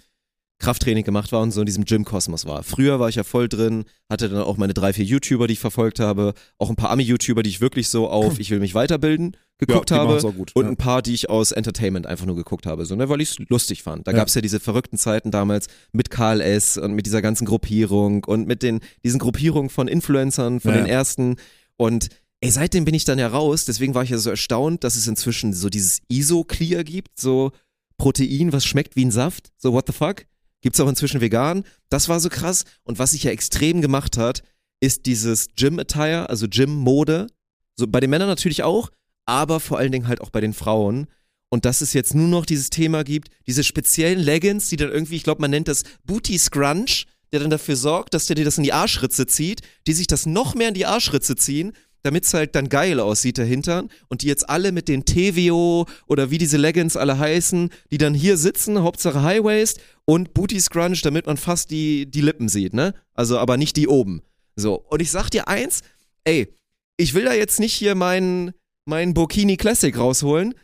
Krafttraining 0.62 1.04
gemacht 1.04 1.32
war 1.32 1.42
und 1.42 1.52
so 1.52 1.60
in 1.62 1.66
diesem 1.66 1.84
Gym-Kosmos 1.86 2.46
war. 2.46 2.64
Früher 2.64 3.00
war 3.00 3.10
ich 3.10 3.16
ja 3.16 3.24
voll 3.24 3.50
drin, 3.50 3.84
hatte 4.10 4.30
dann 4.30 4.42
auch 4.42 4.58
meine 4.58 4.74
drei, 4.74 4.94
vier 4.94 5.04
YouTuber, 5.04 5.48
die 5.48 5.54
ich 5.54 5.60
verfolgt 5.60 6.00
habe, 6.00 6.34
auch 6.58 6.70
ein 6.70 6.76
paar 6.76 6.92
Ami-YouTuber, 6.92 7.44
die 7.44 7.50
ich 7.50 7.62
wirklich 7.62 7.90
so 7.90 8.08
auf 8.10 8.40
ich 8.40 8.50
will 8.52 8.60
mich 8.60 8.74
weiterbilden 8.76 9.36
geguckt 9.58 9.92
ja, 9.92 9.98
habe 9.98 10.20
gut. 10.34 10.52
und 10.56 10.64
ja. 10.66 10.70
ein 10.72 10.78
paar, 10.78 11.02
die 11.04 11.14
ich 11.14 11.30
aus 11.30 11.52
Entertainment 11.52 12.08
einfach 12.08 12.26
nur 12.26 12.36
geguckt 12.36 12.66
habe, 12.66 12.86
so, 12.86 12.96
ne, 12.96 13.10
weil 13.10 13.22
ich 13.22 13.32
es 13.32 13.50
lustig 13.50 13.84
fand. 13.84 14.08
Da 14.08 14.12
Ja. 14.12 14.18
gab's 14.18 14.34
ja 14.34 14.42
diese 14.42 14.60
verrückten 14.60 14.98
Zeiten 14.98 15.30
damals 15.30 15.68
mit 15.92 16.10
KLS 16.10 16.78
und 16.78 16.94
mit 16.94 17.06
dieser 17.06 17.22
ganzen 17.22 17.46
Gruppierung 17.46 18.24
und 18.24 18.48
mit 18.48 18.64
den, 18.64 18.80
diesen 19.04 19.20
Gruppierungen 19.20 19.70
von 19.70 19.88
Influencern, 19.88 20.60
von 20.62 20.72
Ja. 20.72 20.78
den 20.78 20.88
ersten 20.88 21.36
und 21.78 22.10
ey, 22.42 22.50
seitdem 22.50 22.86
bin 22.86 22.96
ich 22.96 23.06
dann 23.06 23.20
ja 23.20 23.28
raus, 23.28 23.66
deswegen 23.66 23.94
war 23.94 24.04
ich 24.04 24.10
ja 24.10 24.18
so 24.18 24.32
erstaunt, 24.32 24.84
dass 24.84 24.96
es 24.96 25.08
inzwischen 25.08 25.54
so 25.54 25.70
dieses 25.70 26.02
ISO-Clear 26.08 26.84
gibt, 26.84 27.20
so 27.20 27.52
Protein, 27.98 28.52
was 28.52 28.66
schmeckt 28.66 28.96
wie 28.96 29.06
ein 29.06 29.12
Saft, 29.12 29.52
so 29.58 29.74
what 29.74 29.86
the 29.86 29.94
fuck? 29.94 30.26
Gibt's 30.62 30.80
auch 30.80 30.88
inzwischen 30.88 31.22
vegan. 31.22 31.64
Das 31.90 32.08
war 32.10 32.20
so 32.20 32.30
krass. 32.30 32.66
Und 32.84 33.00
was 33.00 33.12
sich 33.12 33.24
ja 33.24 33.32
extrem 33.32 33.82
gemacht 33.82 34.18
hat, 34.18 34.44
ist 34.80 35.06
dieses 35.06 35.48
Gym-Attire, 35.56 36.30
also 36.30 36.48
Gym-Mode. 36.50 37.28
So 37.76 37.88
bei 37.88 38.00
den 38.00 38.10
Männern 38.10 38.28
natürlich 38.28 38.64
auch, 38.64 38.90
aber 39.26 39.60
vor 39.60 39.78
allen 39.78 39.92
Dingen 39.92 40.08
halt 40.08 40.22
auch 40.22 40.30
bei 40.30 40.42
den 40.42 40.54
Frauen. 40.54 41.08
Und 41.50 41.66
dass 41.66 41.82
es 41.82 41.94
jetzt 41.94 42.16
nur 42.16 42.28
noch 42.28 42.46
dieses 42.46 42.70
Thema 42.70 43.04
gibt, 43.04 43.30
diese 43.46 43.64
speziellen 43.64 44.20
Leggings, 44.20 44.70
die 44.70 44.78
dann 44.78 44.92
irgendwie, 44.92 45.16
ich 45.16 45.24
glaube, 45.24 45.42
man 45.42 45.52
nennt 45.52 45.68
das 45.68 45.84
Booty 46.06 46.38
Scrunch, 46.38 47.08
der 47.32 47.40
dann 47.42 47.50
dafür 47.50 47.76
sorgt, 47.76 48.14
dass 48.14 48.26
der 48.26 48.36
dir 48.36 48.46
das 48.46 48.58
in 48.58 48.64
die 48.64 48.74
Arschritze 48.74 49.26
zieht, 49.26 49.62
die 49.88 49.94
sich 49.94 50.08
das 50.08 50.26
noch 50.26 50.56
mehr 50.56 50.70
in 50.70 50.74
die 50.74 50.86
Arschritze 50.86 51.36
ziehen, 51.36 51.74
damit 52.04 52.26
es 52.26 52.34
halt 52.34 52.56
dann 52.56 52.70
geil 52.70 53.00
aussieht, 53.00 53.38
der 53.38 53.46
Hintern. 53.46 53.90
Und 54.08 54.22
die 54.22 54.28
jetzt 54.28 54.50
alle 54.50 54.72
mit 54.72 54.88
den 54.88 55.06
TVO 55.06 55.86
oder 56.08 56.32
wie 56.32 56.38
diese 56.38 56.58
Leggings 56.58 56.98
alle 56.98 57.18
heißen, 57.18 57.70
die 57.92 57.98
dann 57.98 58.14
hier 58.14 58.38
sitzen, 58.38 58.82
Hauptsache 58.82 59.22
High 59.22 59.44
Waist 59.44 59.80
und 60.06 60.34
Booty 60.34 60.60
Scrunch, 60.60 61.02
damit 61.02 61.28
man 61.28 61.38
fast 61.38 61.72
die, 61.72 62.10
die 62.10 62.22
Lippen 62.22 62.50
sieht, 62.50 62.74
ne? 62.74 62.94
Also 63.14 63.38
aber 63.38 63.58
nicht 63.58 63.78
die 63.78 63.88
oben. 63.88 64.22
So. 64.56 64.76
Und 64.90 65.02
ich 65.02 65.12
sag 65.12 65.30
dir 65.30 65.48
eins, 65.48 65.82
ey, 66.24 66.54
ich 66.98 67.14
will 67.14 67.26
da 67.26 67.34
jetzt 67.34 67.60
nicht 67.60 67.74
hier 67.74 67.96
meinen 67.96 68.54
mein 68.86 69.14
Burkini 69.14 69.58
Classic 69.58 69.96
rausholen, 69.96 70.56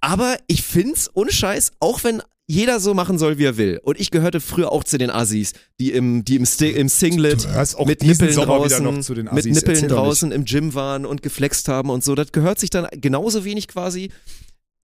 aber 0.00 0.36
ich 0.46 0.62
find's 0.62 1.10
ohne 1.14 1.32
Scheiß, 1.32 1.72
auch 1.80 2.04
wenn 2.04 2.22
jeder 2.50 2.80
so 2.80 2.94
machen 2.94 3.16
soll, 3.16 3.38
wie 3.38 3.44
er 3.44 3.56
will. 3.56 3.80
Und 3.84 4.00
ich 4.00 4.10
gehörte 4.10 4.40
früher 4.40 4.72
auch 4.72 4.82
zu 4.82 4.98
den 4.98 5.08
Assis, 5.08 5.52
die 5.78 5.92
im, 5.92 6.24
die 6.24 6.34
im, 6.34 6.44
Sti 6.44 6.70
im 6.70 6.88
Singlet 6.88 7.46
mit 7.86 8.02
Nippeln 8.02 8.32
Sommer 8.32 8.58
draußen, 8.58 8.82
noch 8.82 9.00
zu 9.00 9.14
den 9.14 9.28
mit. 9.32 9.44
Nippeln 9.44 9.76
Erzähl 9.76 9.88
draußen 9.88 10.32
im 10.32 10.44
Gym 10.44 10.74
waren 10.74 11.06
und 11.06 11.22
geflext 11.22 11.68
haben 11.68 11.90
und 11.90 12.02
so. 12.02 12.16
Das 12.16 12.32
gehört 12.32 12.58
sich 12.58 12.70
dann 12.70 12.88
genauso 12.90 13.44
wenig 13.44 13.68
quasi. 13.68 14.10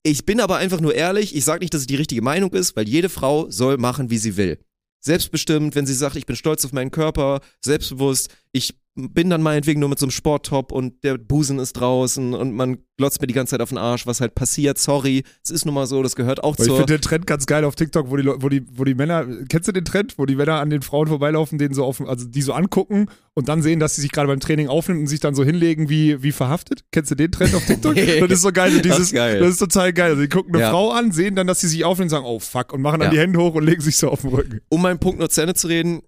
Ich 0.04 0.24
bin 0.24 0.38
aber 0.38 0.58
einfach 0.58 0.80
nur 0.80 0.94
ehrlich. 0.94 1.34
Ich 1.34 1.44
sage 1.44 1.58
nicht, 1.58 1.74
dass 1.74 1.80
es 1.80 1.86
die 1.88 1.96
richtige 1.96 2.22
Meinung 2.22 2.52
ist, 2.52 2.76
weil 2.76 2.88
jede 2.88 3.08
Frau 3.08 3.50
soll 3.50 3.78
machen, 3.78 4.10
wie 4.10 4.18
sie 4.18 4.36
will. 4.36 4.58
Selbstbestimmt, 5.00 5.74
wenn 5.74 5.86
sie 5.86 5.94
sagt, 5.94 6.14
ich 6.14 6.26
bin 6.26 6.36
stolz 6.36 6.64
auf 6.64 6.72
meinen 6.72 6.92
Körper, 6.92 7.40
selbstbewusst, 7.64 8.28
ich 8.52 8.74
bin 8.98 9.28
dann 9.28 9.42
meinetwegen 9.42 9.78
nur 9.80 9.90
mit 9.90 9.98
so 9.98 10.06
einem 10.06 10.10
Sporttop 10.10 10.72
und 10.72 11.04
der 11.04 11.18
Busen 11.18 11.58
ist 11.58 11.74
draußen 11.74 12.32
und 12.32 12.54
man 12.54 12.78
glotzt 12.96 13.20
mir 13.20 13.26
die 13.26 13.34
ganze 13.34 13.50
Zeit 13.50 13.60
auf 13.60 13.68
den 13.68 13.76
Arsch, 13.76 14.06
was 14.06 14.22
halt 14.22 14.34
passiert, 14.34 14.78
sorry, 14.78 15.22
es 15.44 15.50
ist 15.50 15.66
nun 15.66 15.74
mal 15.74 15.86
so, 15.86 16.02
das 16.02 16.16
gehört 16.16 16.42
auch 16.42 16.54
Aber 16.54 16.64
ich 16.64 16.70
finde 16.72 16.86
den 16.86 17.02
Trend 17.02 17.26
ganz 17.26 17.44
geil 17.44 17.64
auf 17.66 17.74
TikTok, 17.76 18.08
wo 18.10 18.16
die, 18.16 18.24
wo 18.26 18.48
die, 18.48 18.64
wo 18.72 18.84
die 18.84 18.94
Männer, 18.94 19.26
kennst 19.50 19.68
du 19.68 19.72
den 19.72 19.84
Trend, 19.84 20.16
wo 20.16 20.24
die 20.24 20.34
Männer 20.36 20.60
an 20.60 20.70
den 20.70 20.80
Frauen 20.80 21.08
vorbeilaufen, 21.08 21.58
denen 21.58 21.74
so 21.74 21.84
auf, 21.84 22.00
also 22.00 22.26
die 22.26 22.40
so 22.40 22.54
angucken 22.54 23.10
und 23.34 23.50
dann 23.50 23.60
sehen, 23.60 23.80
dass 23.80 23.96
sie 23.96 24.00
sich 24.00 24.12
gerade 24.12 24.28
beim 24.28 24.40
Training 24.40 24.68
aufnimmt 24.68 25.00
und 25.00 25.06
sich 25.08 25.20
dann 25.20 25.34
so 25.34 25.44
hinlegen 25.44 25.90
wie, 25.90 26.22
wie 26.22 26.32
verhaftet? 26.32 26.84
Kennst 26.90 27.10
du 27.10 27.16
den 27.16 27.30
Trend 27.30 27.54
auf 27.54 27.66
TikTok? 27.66 27.94
Nee. 27.96 28.20
das 28.20 28.30
ist 28.38 28.42
so 28.42 28.52
geil, 28.52 28.70
so 28.70 28.76
Das 28.78 28.82
dieses, 28.82 28.98
ist 29.08 29.12
geil. 29.12 29.40
das 29.40 29.50
ist 29.50 29.58
total 29.58 29.92
geil. 29.92 30.10
Also 30.12 30.22
die 30.22 30.28
gucken 30.30 30.54
eine 30.54 30.62
Ja. 30.64 30.70
Frau 30.70 30.90
an, 30.92 31.12
sehen 31.12 31.36
dann, 31.36 31.46
dass 31.46 31.60
sie 31.60 31.68
sich 31.68 31.84
aufnimmt 31.84 32.06
und 32.06 32.10
sagen, 32.16 32.24
oh 32.26 32.38
fuck, 32.38 32.72
und 32.72 32.80
machen 32.80 33.00
dann 33.00 33.08
Ja. 33.08 33.10
die 33.12 33.18
Hände 33.20 33.38
hoch 33.40 33.54
und 33.54 33.64
legen 33.64 33.82
sich 33.82 33.98
so 33.98 34.08
auf 34.08 34.22
den 34.22 34.30
Rücken. 34.30 34.60
um 34.70 34.80
meinen 34.80 34.98
Punkt 35.00 35.18
nur 35.18 35.28
zu 35.28 35.42
Ende 35.42 35.52
zu 35.54 35.66
reden, 35.66 36.00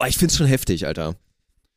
oh, 0.00 0.06
ich 0.08 0.16
find's 0.16 0.36
schon 0.38 0.46
heftig, 0.46 0.86
Alter. 0.86 1.16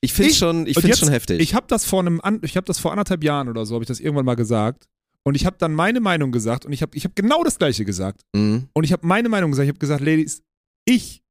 Ich 0.04 0.14
find's 0.14 0.34
Ich- 0.34 0.38
schon, 0.40 0.66
ich 0.68 0.74
find's 0.74 0.88
jetzt- 0.90 1.00
schon 1.00 1.10
heftig. 1.10 1.40
Ich 1.42 1.54
habe 1.54 1.68
das 1.68 1.86
vor 1.86 2.00
einem, 2.00 2.20
ich 2.44 2.58
habe 2.58 2.66
das 2.66 2.80
vor 2.80 2.92
anderthalb 2.92 3.24
Jahren 3.24 3.48
oder 3.50 3.66
so, 3.66 3.76
habe 3.76 3.84
ich 3.84 3.88
das 3.88 4.00
irgendwann 4.00 4.26
mal 4.26 4.36
gesagt. 4.36 4.88
Und 5.24 5.36
ich 5.36 5.46
habe 5.46 5.56
dann 5.60 5.74
meine 5.76 6.00
Meinung 6.00 6.32
gesagt 6.32 6.66
und 6.66 6.74
ich 6.74 6.82
habe 6.82 6.98
ich 6.98 7.06
hab 7.06 7.16
genau 7.16 7.44
das 7.44 7.60
gleiche 7.60 7.86
gesagt. 7.86 8.22
mhm. 8.36 8.68
Und 8.74 8.84
ich 8.84 8.92
habe 8.92 9.06
meine 9.06 9.30
Meinung 9.30 9.52
gesagt. 9.52 9.66
Ich 9.66 9.70
habe 9.70 9.80
gesagt, 9.80 10.02
Ladies, 10.02 10.42
ich, 10.86 11.22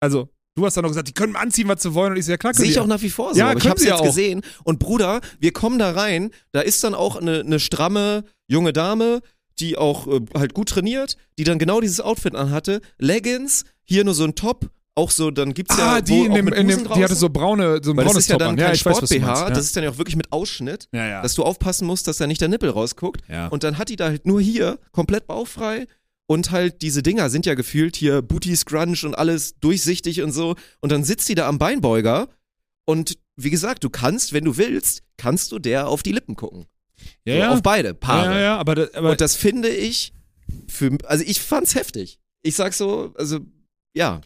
also 0.00 0.28
du 0.56 0.66
hast 0.66 0.76
dann 0.76 0.82
noch 0.82 0.90
gesagt, 0.90 1.06
die 1.06 1.12
können 1.14 1.36
anziehen, 1.36 1.68
was 1.68 1.82
sie 1.82 1.94
wollen. 1.94 2.12
Und 2.12 2.18
ich 2.18 2.24
so, 2.24 2.32
ja 2.32 2.36
klar, 2.38 2.52
Sehe 2.54 2.66
ich 2.68 2.80
auch 2.80 2.86
nach 2.88 3.00
wie 3.02 3.10
vor 3.10 3.32
so. 3.32 3.38
Ja, 3.38 3.46
aber 3.50 3.58
ich 3.58 3.62
können 3.62 3.70
hab's 3.70 3.84
jetzt 3.84 3.92
auch. 3.92 4.02
gesehen. 4.02 4.42
Und 4.64 4.80
Bruder, 4.80 5.20
wir 5.38 5.52
kommen 5.52 5.78
da 5.78 5.92
rein, 5.92 6.30
da 6.50 6.60
ist 6.62 6.82
dann 6.82 6.94
auch 6.94 7.14
eine, 7.14 7.40
eine 7.40 7.60
stramme 7.60 8.24
junge 8.48 8.72
Dame, 8.72 9.20
die 9.60 9.78
auch 9.78 10.08
äh, 10.08 10.20
halt 10.34 10.52
gut 10.54 10.70
trainiert, 10.70 11.16
die 11.38 11.44
dann 11.44 11.60
genau 11.60 11.80
dieses 11.80 12.00
Outfit 12.00 12.34
anhatte. 12.34 12.80
Leggings, 12.98 13.64
hier 13.84 14.02
nur 14.04 14.14
so 14.14 14.24
ein 14.24 14.34
Top, 14.34 14.68
auch 14.94 15.10
so, 15.10 15.30
dann 15.30 15.54
gibt's 15.54 15.76
ja 15.78 15.96
ah, 15.96 16.00
die, 16.00 16.20
in 16.20 16.32
auch 16.32 16.34
dem, 16.34 16.44
mit 16.44 16.54
in 16.54 16.68
dem, 16.68 16.84
die 16.84 17.02
hatte 17.02 17.14
so 17.14 17.30
braune, 17.30 17.80
so 17.82 17.92
ein 17.92 17.96
Weil 17.96 18.04
das 18.04 18.12
braunes 18.12 18.24
ist 18.24 18.30
ja 18.30 18.36
dann 18.36 18.50
an. 18.50 18.56
kein 18.56 18.68
Ja, 18.68 18.74
Sport-BH, 18.74 19.50
das 19.50 19.64
ist 19.64 19.76
dann 19.76 19.84
ja 19.84 19.90
auch 19.90 19.98
wirklich 19.98 20.16
mit 20.16 20.30
Ausschnitt, 20.32 20.88
ja, 20.92 21.06
ja. 21.06 21.22
dass 21.22 21.34
du 21.34 21.44
aufpassen 21.44 21.86
musst, 21.86 22.08
dass 22.08 22.18
da 22.18 22.26
nicht 22.26 22.40
der 22.40 22.48
Nippel 22.48 22.70
rausguckt. 22.70 23.22
ja. 23.28 23.48
Und 23.48 23.64
dann 23.64 23.78
hat 23.78 23.88
die 23.88 23.96
da 23.96 24.06
halt 24.06 24.26
nur 24.26 24.40
hier 24.40 24.78
komplett 24.92 25.26
bauchfrei 25.26 25.86
und 26.26 26.50
halt 26.50 26.82
diese 26.82 27.02
Dinger 27.02 27.30
sind 27.30 27.46
ja 27.46 27.54
gefühlt 27.54 27.96
hier 27.96 28.22
Booty 28.22 28.54
Scrunch 28.54 29.04
und 29.04 29.14
alles 29.16 29.58
durchsichtig 29.60 30.22
und 30.22 30.32
so. 30.32 30.56
Und 30.80 30.92
dann 30.92 31.04
sitzt 31.04 31.28
die 31.28 31.34
da 31.34 31.48
am 31.48 31.58
Beinbeuger 31.58 32.28
und 32.84 33.18
wie 33.36 33.50
gesagt, 33.50 33.84
du 33.84 33.90
kannst, 33.90 34.32
wenn 34.34 34.44
du 34.44 34.56
willst, 34.58 35.02
kannst 35.16 35.52
du 35.52 35.58
der 35.58 35.88
auf 35.88 36.02
die 36.02 36.12
Lippen 36.12 36.36
gucken. 36.36 36.66
ja, 37.24 37.34
ja. 37.34 37.52
Auf 37.52 37.62
beide 37.62 37.94
Paare. 37.94 38.34
ja, 38.34 38.40
ja, 38.40 38.58
aber, 38.58 38.74
da, 38.74 38.86
aber 38.94 39.12
Und 39.12 39.20
das 39.20 39.36
finde 39.36 39.68
ich 39.68 40.12
für, 40.68 40.98
also 41.04 41.24
ich 41.26 41.40
fand's 41.40 41.74
heftig. 41.74 42.18
Ich 42.42 42.56
sag 42.56 42.74
so, 42.74 43.14
also 43.16 43.40
ja, 43.94 44.20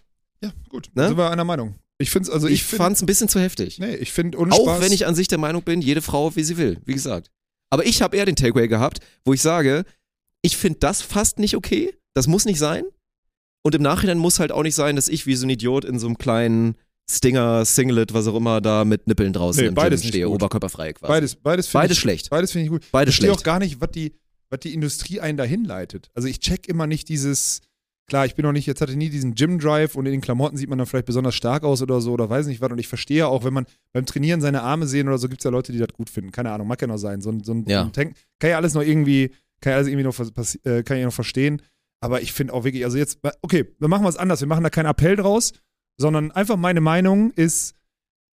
ja, 0.47 0.53
gut, 0.69 0.91
Ne? 0.95 1.09
sind 1.09 1.17
wir 1.19 1.31
einer 1.31 1.45
Meinung. 1.45 1.75
Ich 1.99 2.11
finde 2.11 2.31
also 2.33 2.47
ich, 2.47 2.55
ich 2.55 2.65
find, 2.65 2.83
fand's 2.83 3.03
ein 3.03 3.07
bisschen 3.07 3.29
zu 3.29 3.41
heftig. 3.41 3.79
nee, 3.79 3.95
ich 3.97 4.13
finde 4.13 4.37
Auch 4.39 4.81
wenn 4.81 4.93
ich 4.93 5.07
an 5.07 5.15
sich 5.15 5.29
der 5.29 5.39
Meinung 5.39 5.63
bin, 5.63 5.81
jede 5.81 6.03
Frau, 6.03 6.35
wie 6.37 6.43
sie 6.43 6.57
will, 6.59 6.79
wie 6.85 6.93
gesagt. 6.95 7.31
Aber 7.71 7.87
ich 7.87 8.03
habe 8.03 8.17
eher 8.17 8.27
den 8.27 8.37
Takeaway 8.37 8.69
gehabt, 8.69 9.01
wo 9.25 9.33
ich 9.33 9.41
sage, 9.43 9.85
ich 10.43 10.57
finde 10.57 10.79
das 10.81 11.01
fast 11.03 11.39
nicht 11.39 11.57
okay. 11.57 11.95
Das 12.15 12.27
muss 12.27 12.45
nicht 12.45 12.59
sein. 12.59 12.85
Und 13.63 13.75
im 13.75 13.83
Nachhinein 13.83 14.19
muss 14.19 14.39
halt 14.39 14.53
auch 14.53 14.63
nicht 14.63 14.75
sein, 14.75 14.95
dass 14.97 15.09
ich 15.09 15.27
wie 15.27 15.35
so 15.35 15.47
ein 15.47 15.51
Idiot 15.51 15.85
in 15.85 15.99
so 15.99 16.07
einem 16.07 16.19
kleinen 16.19 16.77
Stinger, 17.11 17.65
Singlet, 17.65 18.13
was 18.15 18.27
auch 18.27 18.37
immer, 18.37 18.61
da 18.61 18.85
mit 18.85 19.07
Nippeln 19.07 19.33
draußen 19.33 19.63
Nee, 19.63 19.69
im 19.69 19.75
beides 19.75 20.03
Gym 20.03 20.09
stehe, 20.09 20.27
gut. 20.27 20.35
oberkörperfrei 20.37 20.93
quasi. 20.93 21.09
beides, 21.11 21.35
beides 21.37 21.67
finde 21.67 21.83
Beides 21.85 21.97
ich, 21.97 22.01
schlecht. 22.01 22.31
Beides 22.31 22.53
finde 22.53 22.65
ich 22.65 22.71
gut. 22.71 22.83
Beides 22.93 23.13
ich 23.15 23.17
schlecht. 23.17 23.33
auch 23.33 23.43
gar 23.43 23.59
nicht, 23.59 23.81
was 23.81 23.91
die, 23.93 24.15
was 24.51 24.61
die 24.61 24.75
Industrie 24.75 25.21
einen 25.21 25.37
dahin 25.39 25.65
leitet. 25.65 26.11
Also 26.15 26.29
ich 26.29 26.41
check 26.41 26.69
immer 26.69 26.87
nicht 26.87 27.09
dieses, 27.09 27.61
klar, 28.07 28.27
ich 28.27 28.35
bin 28.35 28.45
noch 28.45 28.53
nicht, 28.53 28.67
jetzt 28.67 28.81
hatte 28.81 28.93
ich 28.93 28.99
nie 28.99 29.09
diesen 29.11 29.35
Gym-Drive 29.35 29.95
und 29.97 30.07
in 30.07 30.13
den 30.13 30.21
Klamotten 30.21 30.57
sieht 30.57 30.69
man 30.69 30.79
dann 30.79 30.87
vielleicht 30.87 31.07
besonders 31.07 31.35
stark 31.35 31.65
aus 31.65 31.83
oder 31.83 32.01
so 32.01 32.13
oder 32.13 32.29
weiß 32.31 32.47
nicht 32.47 32.61
was. 32.61 32.71
Und 32.71 32.79
ich 32.79 32.89
verstehe 32.89 33.27
auch, 33.27 33.45
wenn 33.45 33.53
man 33.53 33.67
beim 33.93 34.07
Trainieren 34.07 34.41
seine 34.41 34.63
Arme 34.63 34.87
sehen 34.87 35.09
oder 35.09 35.19
so, 35.19 35.29
gibt 35.29 35.41
es 35.41 35.45
ja 35.45 35.51
Leute, 35.51 35.73
die 35.73 35.79
das 35.79 35.89
gut 35.93 36.11
finden. 36.11 36.33
Keine 36.33 36.51
Ahnung, 36.53 36.67
mag 36.69 36.81
ja 36.81 36.87
noch 36.87 36.99
sein. 36.99 37.21
So 37.21 37.31
ein, 37.31 37.43
so 37.45 37.53
ein, 37.53 37.65
Ja. 37.67 37.81
so 37.83 37.87
ein 37.89 37.93
Tank, 37.93 38.15
kann 38.39 38.51
ja 38.51 38.57
alles 38.57 38.75
noch 38.75 38.83
irgendwie, 38.83 39.31
kann 39.61 39.73
ja 39.73 39.77
alles 39.77 39.89
irgendwie 39.89 40.05
noch, 40.05 40.19
äh, 40.65 40.83
kann 40.83 40.97
ich 40.99 41.05
noch 41.05 41.13
verstehen. 41.13 41.63
Aber 42.01 42.21
ich 42.23 42.33
finde 42.33 42.53
auch 42.55 42.65
wirklich, 42.65 42.85
also 42.85 42.99
jetzt, 42.99 43.19
okay, 43.43 43.65
wir 43.79 43.89
machen 43.89 44.05
was 44.05 44.17
anders. 44.17 44.41
Wir 44.41 44.49
machen 44.49 44.63
da 44.65 44.71
keinen 44.71 44.87
Appell 44.87 45.17
draus, 45.17 45.53
sondern 45.99 46.31
einfach 46.33 46.57
meine 46.57 46.81
Meinung 46.81 47.31
ist, 47.33 47.75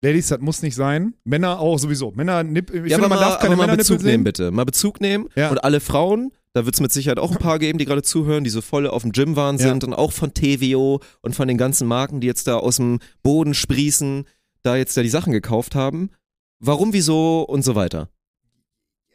Ladies, 0.04 0.28
das 0.28 0.40
muss 0.40 0.62
nicht 0.62 0.74
sein. 0.74 1.14
Männer 1.24 1.60
auch 1.60 1.78
sowieso. 1.78 2.10
Männer, 2.10 2.42
nipp, 2.42 2.70
ich 2.70 2.76
ja, 2.76 2.82
finde, 2.82 2.96
aber 2.96 3.08
man 3.08 3.18
mal, 3.20 3.24
darf 3.24 3.38
keine 3.40 3.54
aber 3.54 3.66
mal 3.68 3.76
Bezug 3.76 3.98
nehmen, 3.98 4.08
sehen. 4.10 4.24
bitte. 4.24 4.50
Mal 4.50 4.64
Bezug 4.64 5.00
nehmen. 5.00 5.28
Ja. 5.36 5.50
Und 5.50 5.62
alle 5.62 5.78
Frauen, 5.80 6.32
da 6.54 6.64
wird 6.64 6.74
es 6.74 6.80
mit 6.80 6.92
Sicherheit 6.92 7.18
auch 7.20 7.30
ein 7.30 7.38
paar 7.38 7.60
geben, 7.60 7.78
die 7.78 7.84
gerade 7.84 8.02
zuhören, 8.02 8.42
die 8.42 8.50
so 8.50 8.60
voll 8.62 8.88
auf 8.88 9.02
dem 9.02 9.12
Gym 9.12 9.36
waren 9.36 9.58
Ja. 9.58 9.68
sind 9.68 9.84
und 9.84 9.94
auch 9.94 10.12
von 10.12 10.34
TVO 10.34 11.00
und 11.20 11.36
von 11.36 11.46
den 11.46 11.56
ganzen 11.56 11.86
Marken, 11.86 12.20
die 12.20 12.26
jetzt 12.26 12.48
da 12.48 12.56
aus 12.56 12.76
dem 12.76 12.98
Boden 13.22 13.54
sprießen, 13.54 14.24
da 14.62 14.74
jetzt 14.76 14.96
da 14.96 15.02
die 15.02 15.08
Sachen 15.08 15.32
gekauft 15.32 15.74
haben. 15.76 16.10
Warum, 16.58 16.92
wieso 16.92 17.42
und 17.42 17.64
so 17.64 17.74
weiter. 17.76 18.08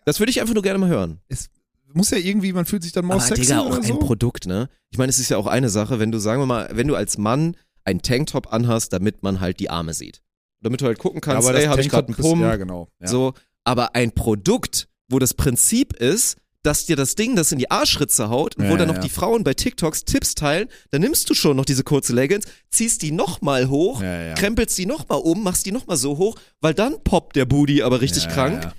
Das 0.05 0.19
würde 0.19 0.29
ich 0.29 0.39
einfach 0.39 0.53
nur 0.53 0.63
gerne 0.63 0.79
mal 0.79 0.89
hören. 0.89 1.19
Muss 1.93 2.11
ja 2.11 2.17
irgendwie, 2.17 2.53
man 2.53 2.65
fühlt 2.65 2.83
sich 2.83 2.91
dann 2.93 3.05
mal 3.05 3.15
Aber 3.15 3.23
sexy 3.23 3.41
Digga, 3.43 3.59
auch 3.59 3.75
ein 3.75 3.83
so. 3.83 3.95
Produkt, 3.99 4.45
ne? 4.45 4.69
Ich 4.89 4.97
meine, 4.97 5.09
es 5.09 5.19
ist 5.19 5.29
ja 5.29 5.37
auch 5.37 5.47
eine 5.47 5.69
Sache, 5.69 5.99
wenn 5.99 6.11
du, 6.11 6.19
sagen 6.19 6.41
wir 6.41 6.45
mal, 6.45 6.69
wenn 6.73 6.87
du 6.87 6.95
als 6.95 7.17
Mann 7.17 7.55
einen 7.83 8.01
Tanktop 8.01 8.53
anhast, 8.53 8.91
damit 8.93 9.23
man 9.23 9.39
halt 9.39 9.59
die 9.59 9.69
Arme 9.69 9.93
sieht. 9.93 10.21
Damit 10.61 10.81
du 10.81 10.85
halt 10.85 10.97
gucken 10.99 11.21
kannst, 11.21 11.47
das 11.47 11.55
ey, 11.55 11.65
habe 11.65 11.81
ich 11.81 11.89
gerade 11.89 12.07
einen 12.07 12.15
Pump, 12.17 12.41
Ja, 12.41 12.55
genau. 12.55 12.87
Ja. 12.99 13.07
so, 13.07 13.33
aber 13.63 13.95
ein 13.95 14.11
Produkt, 14.11 14.87
wo 15.09 15.19
das 15.19 15.33
Prinzip 15.33 15.93
ist, 15.93 16.37
dass 16.63 16.85
dir 16.85 16.95
das 16.97 17.15
Ding 17.15 17.35
das 17.35 17.51
in 17.51 17.59
die 17.59 17.71
Arschritze 17.71 18.29
haut 18.29 18.57
und 18.57 18.65
Ja, 18.65 18.69
wo 18.71 18.73
dann 18.75 18.87
ja, 18.87 18.93
noch 18.93 18.95
ja. 18.95 19.01
die 19.01 19.09
Frauen 19.09 19.43
bei 19.43 19.53
TikToks 19.53 20.03
Tipps 20.03 20.35
teilen, 20.35 20.67
dann 20.91 21.01
nimmst 21.01 21.29
du 21.29 21.33
schon 21.33 21.55
noch 21.55 21.63
diese 21.65 21.83
kurze 21.83 22.11
Leggings, 22.13 22.45
ziehst 22.71 23.03
die 23.03 23.11
nochmal 23.11 23.69
hoch, 23.69 24.01
Ja, 24.01 24.21
ja. 24.23 24.33
krempelst 24.33 24.77
die 24.77 24.85
nochmal 24.85 25.19
um, 25.19 25.43
machst 25.43 25.65
die 25.65 25.71
nochmal 25.71 25.95
so 25.97 26.17
hoch, 26.17 26.35
weil 26.59 26.73
dann 26.73 27.01
poppt 27.03 27.35
der 27.35 27.45
Booty 27.45 27.83
aber 27.83 28.01
richtig 28.01 28.23
Ja, 28.25 28.31
krank. 28.31 28.63
ja. 28.63 28.73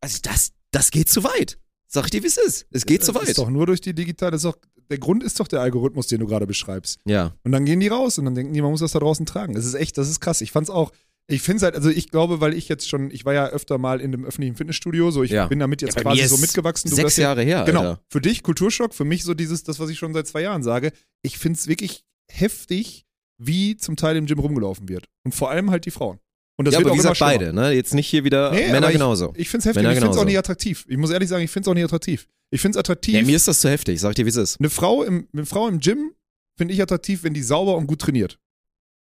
Also 0.00 0.18
das, 0.22 0.52
das 0.70 0.90
geht 0.90 1.08
zu 1.08 1.24
weit. 1.24 1.58
Sag 1.88 2.04
ich 2.04 2.10
dir, 2.10 2.22
wie 2.22 2.26
es 2.28 2.36
ist. 2.36 2.66
Es 2.70 2.86
geht 2.86 3.04
zu 3.04 3.12
Das 3.12 3.22
weit. 3.22 3.28
Ist 3.30 3.38
doch 3.38 3.50
nur 3.50 3.66
durch 3.66 3.80
die 3.80 3.94
digitale, 3.94 4.36
ist 4.36 4.44
doch, 4.44 4.56
der 4.90 4.98
Grund 4.98 5.22
ist 5.24 5.40
doch 5.40 5.48
der 5.48 5.60
Algorithmus, 5.60 6.06
den 6.08 6.20
du 6.20 6.26
gerade 6.26 6.46
beschreibst. 6.46 7.00
ja. 7.04 7.32
Und 7.42 7.52
dann 7.52 7.64
gehen 7.64 7.80
die 7.80 7.88
raus 7.88 8.18
und 8.18 8.26
dann 8.26 8.34
denken 8.34 8.52
die, 8.52 8.60
man 8.62 8.70
muss 8.70 8.80
das 8.80 8.92
da 8.92 8.98
draußen 9.00 9.26
tragen. 9.26 9.54
Das 9.54 9.64
ist 9.64 9.74
echt, 9.74 9.96
das 9.98 10.08
ist 10.08 10.20
krass. 10.20 10.40
Ich 10.40 10.52
fand's 10.52 10.70
auch, 10.70 10.92
ich 11.26 11.42
finde 11.42 11.56
es 11.58 11.62
halt, 11.62 11.74
also 11.74 11.88
ich 11.90 12.10
glaube, 12.10 12.40
weil 12.40 12.54
ich 12.54 12.68
jetzt 12.68 12.88
schon, 12.88 13.10
ich 13.10 13.24
war 13.24 13.32
ja 13.34 13.46
öfter 13.48 13.78
mal 13.78 14.00
in 14.00 14.12
dem 14.12 14.24
öffentlichen 14.24 14.56
Fitnessstudio, 14.56 15.10
so 15.10 15.22
ich 15.22 15.30
Ja. 15.30 15.46
bin 15.46 15.58
damit 15.58 15.80
jetzt 15.82 15.96
Ja, 15.96 16.02
quasi 16.02 16.24
so 16.26 16.36
mitgewachsen. 16.36 16.90
Du 16.90 16.96
Sechs 16.96 17.16
Jahre 17.16 17.42
her, 17.42 17.64
Genau. 17.64 17.80
Alter. 17.80 18.00
Für 18.10 18.20
dich 18.20 18.42
Kulturschock, 18.42 18.94
für 18.94 19.04
mich 19.04 19.24
so 19.24 19.34
dieses, 19.34 19.62
das, 19.64 19.78
was 19.80 19.88
ich 19.90 19.98
schon 19.98 20.12
seit 20.12 20.26
zwei 20.26 20.42
Jahren 20.42 20.62
sage. 20.62 20.92
Ich 21.22 21.38
finde 21.38 21.58
es 21.58 21.66
wirklich 21.66 22.04
heftig, 22.30 23.04
wie 23.38 23.76
zum 23.76 23.96
Teil 23.96 24.16
im 24.16 24.26
Gym 24.26 24.38
rumgelaufen 24.38 24.88
wird. 24.88 25.06
Und 25.24 25.34
vor 25.34 25.50
allem 25.50 25.70
halt 25.70 25.86
die 25.86 25.90
Frauen. 25.90 26.18
Und 26.56 26.66
das 26.66 26.74
ja, 26.74 26.78
wird 26.80 26.86
aber 26.86 26.92
auch 26.92 26.96
wie 26.98 27.00
immer 27.00 27.12
gesagt, 27.14 27.38
beide, 27.38 27.52
ne? 27.52 27.72
Jetzt 27.72 27.94
nicht 27.94 28.06
hier 28.06 28.22
wieder 28.22 28.52
Nee, 28.52 28.66
Männer 28.70 28.86
aber 28.86 28.92
genauso. 28.92 29.32
Ich 29.36 29.48
finde 29.48 29.60
es 29.60 29.64
heftig, 29.66 29.82
Männer 29.82 29.92
ich 29.94 29.98
finde 29.98 30.12
es 30.14 30.18
auch 30.18 30.24
nicht 30.24 30.38
attraktiv. 30.38 30.84
Ich 30.88 30.96
muss 30.96 31.10
ehrlich 31.10 31.28
sagen, 31.28 31.42
ich 31.42 31.50
finde 31.50 31.66
es 31.66 31.70
auch 31.70 31.74
nicht 31.74 31.84
attraktiv. 31.84 32.28
Ich 32.52 32.60
finde 32.60 32.76
es 32.76 32.80
attraktiv. 32.80 33.14
Ja, 33.14 33.22
mir 33.22 33.34
ist 33.34 33.48
das 33.48 33.58
zu 33.60 33.68
heftig, 33.68 33.98
sag 34.00 34.10
ich 34.10 34.14
dir, 34.16 34.24
wie 34.26 34.28
es 34.30 34.36
ist. 34.36 34.60
Eine 34.60 34.70
Frau 34.70 35.02
im, 35.02 35.26
eine 35.32 35.46
Frau 35.46 35.66
im 35.66 35.80
Gym 35.80 36.12
finde 36.56 36.72
ich 36.74 36.80
attraktiv, 36.80 37.24
wenn 37.24 37.34
die 37.34 37.42
sauber 37.42 37.76
und 37.76 37.88
gut 37.88 38.00
trainiert. 38.00 38.38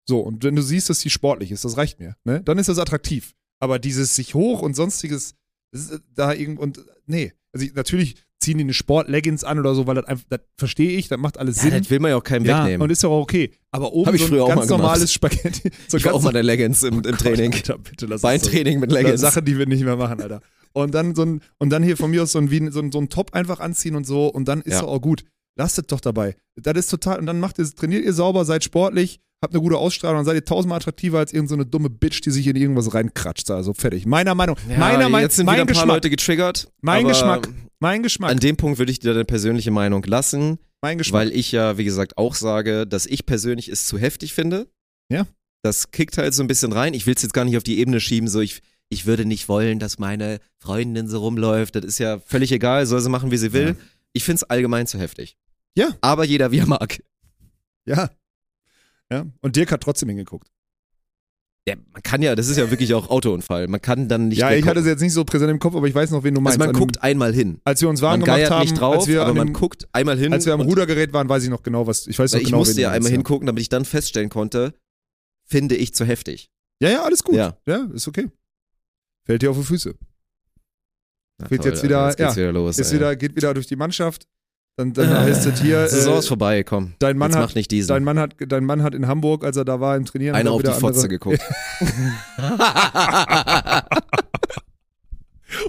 So, 0.08 0.20
und 0.20 0.42
wenn 0.44 0.56
du 0.56 0.62
siehst, 0.62 0.90
dass 0.90 1.00
sie 1.00 1.10
sportlich 1.10 1.52
ist, 1.52 1.64
das 1.64 1.76
reicht 1.76 2.00
mir. 2.00 2.16
Ne? 2.24 2.42
Dann 2.44 2.58
ist 2.58 2.68
das 2.68 2.78
attraktiv. 2.78 3.32
Aber 3.60 3.78
dieses 3.78 4.14
sich 4.16 4.34
hoch 4.34 4.62
und 4.62 4.74
sonstiges, 4.74 5.34
äh, 5.74 5.98
da 6.14 6.32
irgend 6.32 6.58
und 6.58 6.84
nee. 7.06 7.32
Also 7.52 7.66
ich, 7.66 7.74
natürlich 7.74 8.16
ziehen 8.42 8.56
die 8.56 8.64
eine 8.64 8.72
Sport-Leggings 8.74 9.44
an 9.44 9.58
oder 9.58 9.74
so, 9.74 9.86
weil 9.86 9.96
das 9.96 10.06
einfach, 10.06 10.24
das 10.30 10.40
verstehe 10.56 10.92
ich, 10.96 11.08
das 11.08 11.18
macht 11.18 11.36
alles 11.36 11.56
Ja, 11.58 11.64
Sinn. 11.64 11.78
das 11.82 11.90
will 11.90 12.00
man 12.00 12.10
ja 12.12 12.16
auch 12.16 12.24
keinem 12.24 12.46
Ja, 12.46 12.60
wegnehmen. 12.64 12.82
und 12.82 12.90
ist 12.90 13.02
ja 13.02 13.10
auch 13.10 13.20
okay. 13.20 13.50
Aber 13.70 13.92
oben 13.92 14.16
so 14.16 14.46
ein 14.46 14.56
ganz 14.56 14.68
normales 14.70 15.12
Spaghetti. 15.12 15.70
So 15.88 15.98
ich 15.98 16.04
war 16.06 16.12
auch 16.12 16.16
ganz 16.16 16.24
mal 16.24 16.32
der 16.32 16.42
Leggings 16.44 16.82
im, 16.82 17.02
im 17.02 17.02
Training. 17.18 17.52
Alter, 17.52 17.76
bitte, 17.78 18.06
lass 18.06 18.22
Beintraining 18.22 18.80
mit 18.80 18.90
so. 18.90 18.96
Leggings. 18.96 19.20
Sachen, 19.20 19.44
die 19.44 19.58
wir 19.58 19.66
nicht 19.66 19.84
mehr 19.84 19.96
machen, 19.96 20.20
Alter. 20.22 20.40
Und 20.72 20.94
dann 20.94 21.14
so 21.14 21.22
ein, 21.22 21.42
und 21.58 21.68
dann 21.70 21.82
hier 21.82 21.96
von 21.98 22.10
mir 22.10 22.22
aus 22.22 22.32
so 22.32 22.38
ein, 22.38 22.48
so 22.72 22.80
ein, 22.80 22.90
so 22.92 22.98
ein 22.98 23.08
Top 23.10 23.34
einfach 23.34 23.60
anziehen 23.60 23.94
und 23.94 24.06
so 24.06 24.28
und 24.28 24.46
dann 24.48 24.62
ist 24.62 24.72
Ja. 24.80 24.84
auch 24.84 25.00
gut. 25.00 25.24
Lasst 25.56 25.82
doch 25.90 26.00
dabei. 26.00 26.36
Das 26.56 26.76
ist 26.76 26.88
total, 26.88 27.18
und 27.18 27.26
dann 27.26 27.40
macht 27.40 27.58
ihr, 27.58 27.66
trainiert 27.66 28.04
ihr 28.04 28.12
sauber, 28.12 28.44
seid 28.44 28.64
sportlich, 28.64 29.20
habt 29.42 29.54
eine 29.54 29.62
gute 29.62 29.78
Ausstrahlung, 29.78 30.18
dann 30.18 30.24
seid 30.24 30.36
ihr 30.36 30.44
tausendmal 30.44 30.76
attraktiver 30.76 31.18
als 31.18 31.32
irgendeine 31.32 31.62
so 31.62 31.68
dumme 31.68 31.90
Bitch, 31.90 32.20
die 32.20 32.30
sich 32.30 32.46
in 32.46 32.56
irgendwas 32.56 32.92
reinkratscht. 32.92 33.50
Also 33.50 33.72
fertig. 33.72 34.06
Meiner 34.06 34.34
Meinung. 34.34 34.56
Ja, 34.68 34.78
meiner 34.78 35.08
Meinung. 35.08 35.20
jetzt 35.20 35.36
sind 35.36 35.46
mein 35.46 35.54
wieder 35.56 35.62
ein 35.62 35.66
paar 35.66 35.74
Geschmack. 35.74 35.96
Leute 35.96 36.10
getriggert. 36.10 36.70
Mein 36.82 37.06
Geschmack. 37.06 37.48
Mein 37.78 38.02
Geschmack. 38.02 38.30
An 38.30 38.38
dem 38.38 38.56
Punkt 38.56 38.78
würde 38.78 38.92
ich 38.92 38.98
dir 38.98 39.12
deine 39.12 39.24
persönliche 39.24 39.70
Meinung 39.70 40.02
lassen, 40.04 40.58
mein 40.82 40.98
Geschmack. 40.98 41.22
weil 41.22 41.32
ich 41.32 41.52
ja, 41.52 41.78
wie 41.78 41.84
gesagt, 41.84 42.18
auch 42.18 42.34
sage, 42.34 42.86
dass 42.86 43.06
ich 43.06 43.24
persönlich 43.24 43.68
es 43.68 43.86
zu 43.86 43.98
heftig 43.98 44.34
finde. 44.34 44.68
Ja. 45.10 45.26
Das 45.62 45.90
kickt 45.90 46.18
halt 46.18 46.34
so 46.34 46.42
ein 46.42 46.46
bisschen 46.46 46.72
rein. 46.72 46.94
Ich 46.94 47.06
will 47.06 47.14
es 47.14 47.22
jetzt 47.22 47.32
gar 47.32 47.44
nicht 47.44 47.56
auf 47.56 47.62
die 47.62 47.78
Ebene 47.78 48.00
schieben, 48.00 48.28
so 48.28 48.40
ich, 48.40 48.60
ich 48.90 49.06
würde 49.06 49.24
nicht 49.24 49.48
wollen, 49.48 49.78
dass 49.78 49.98
meine 49.98 50.40
Freundin 50.58 51.08
so 51.08 51.20
rumläuft. 51.20 51.74
Das 51.74 51.84
ist 51.84 51.98
ja 51.98 52.18
völlig 52.18 52.52
egal, 52.52 52.84
soll 52.86 53.00
sie 53.00 53.10
machen, 53.10 53.30
wie 53.30 53.36
sie 53.36 53.52
will. 53.52 53.68
Ja. 53.68 53.74
Ich 54.12 54.24
finde 54.24 54.36
es 54.36 54.44
allgemein 54.44 54.86
zu 54.86 54.98
heftig. 54.98 55.36
Ja. 55.76 55.90
Aber 56.00 56.24
jeder, 56.24 56.50
wie 56.50 56.58
er 56.58 56.66
mag. 56.66 57.02
Ja. 57.86 58.10
Ja. 59.10 59.26
Und 59.40 59.56
Dirk 59.56 59.72
hat 59.72 59.82
trotzdem 59.82 60.08
hingeguckt. 60.08 60.48
Ja, 61.68 61.74
man 61.92 62.02
kann 62.02 62.22
ja, 62.22 62.34
das 62.34 62.48
ist 62.48 62.56
ja 62.56 62.70
wirklich 62.70 62.94
auch 62.94 63.10
Autounfall. 63.10 63.68
Man 63.68 63.80
kann 63.82 64.08
dann 64.08 64.28
nicht 64.28 64.38
ja, 64.38 64.50
ich 64.52 64.66
hatte 64.66 64.80
es 64.80 64.86
jetzt 64.86 65.02
nicht 65.02 65.12
so 65.12 65.24
präsent 65.24 65.50
im 65.50 65.58
Kopf, 65.58 65.74
aber 65.76 65.86
ich 65.86 65.94
weiß 65.94 66.10
noch, 66.10 66.24
wen 66.24 66.34
du 66.34 66.40
meinst. 66.40 66.54
Also 66.54 66.58
man 66.60 66.68
An 66.70 66.74
dem- 66.74 66.80
guckt 66.80 67.02
einmal 67.02 67.34
hin. 67.34 67.60
als 67.64 67.80
wir 67.82 67.88
uns 67.88 68.00
warm 68.00 68.20
Man 68.20 68.26
geiert 68.26 68.50
haben, 68.50 68.62
nicht 68.62 68.80
drauf, 68.80 68.96
als 68.96 69.06
wir, 69.08 69.20
aber 69.20 69.30
an 69.32 69.36
man 69.36 69.46
dem, 69.48 69.52
guckt 69.52 69.86
einmal 69.92 70.18
hin. 70.18 70.32
als 70.32 70.46
wir 70.46 70.54
am 70.54 70.62
Rudergerät 70.62 71.12
waren, 71.12 71.28
weiß 71.28 71.44
ich 71.44 71.50
noch 71.50 71.62
genau, 71.62 71.86
was 71.86 72.06
ich 72.06 72.18
weiß 72.18 72.32
noch 72.32 72.40
ich 72.40 72.46
genau, 72.46 72.58
musste 72.58 72.76
wen 72.76 72.82
ja 72.82 72.90
einmal 72.90 73.10
hingucken, 73.12 73.46
damit 73.46 73.60
ich 73.60 73.68
dann 73.68 73.84
feststellen 73.84 74.30
konnte, 74.30 74.74
finde 75.44 75.76
ich 75.76 75.94
zu 75.94 76.04
heftig. 76.04 76.50
Ja, 76.80 76.88
ja, 76.88 77.02
alles 77.04 77.22
gut. 77.22 77.34
Ja. 77.36 77.56
Ja, 77.66 77.88
ist 77.92 78.08
okay. 78.08 78.28
Fällt 79.26 79.42
dir 79.42 79.50
auf 79.50 79.58
die 79.58 79.64
Füße. 79.64 79.94
Toll, 81.48 81.58
jetzt 81.62 81.82
wieder- 81.82 82.08
jetzt 82.08 82.18
ja, 82.20 82.36
wieder 82.36 82.52
los. 82.52 82.78
Ist 82.78 82.90
ey. 82.92 82.98
wieder, 82.98 83.16
geht 83.16 83.34
wieder 83.36 83.54
durch 83.54 83.66
die 83.66 83.76
Mannschaft. 83.76 84.26
Dann, 84.76 84.92
dann 84.92 85.10
heißt 85.20 85.46
es 85.46 85.60
hier, 85.60 85.86
Saison 85.88 86.14
äh, 86.14 86.18
ist 86.20 86.28
vorbei, 86.28 86.62
komm. 86.62 86.94
dein 87.00 87.18
Mann 87.18 87.30
jetzt 87.32 87.38
hat- 87.40 87.54
nicht 87.56 87.70
diesen. 87.70 87.88
dein 87.88 88.04
Mann, 88.04 88.18
hat, 88.18 88.34
dein 88.38 88.64
Mann 88.64 88.82
hat 88.82 88.94
in 88.94 89.06
Hamburg, 89.08 89.44
als 89.44 89.56
er 89.56 89.64
da 89.64 89.80
war 89.80 89.96
im 89.96 90.04
Trainieren, 90.06 90.34
Einer 90.36 90.52
auf 90.52 90.62
die 90.62 90.68
wieder 90.68 90.76
Fotze 90.78 91.00
andere- 91.02 91.08
geguckt. 91.18 91.40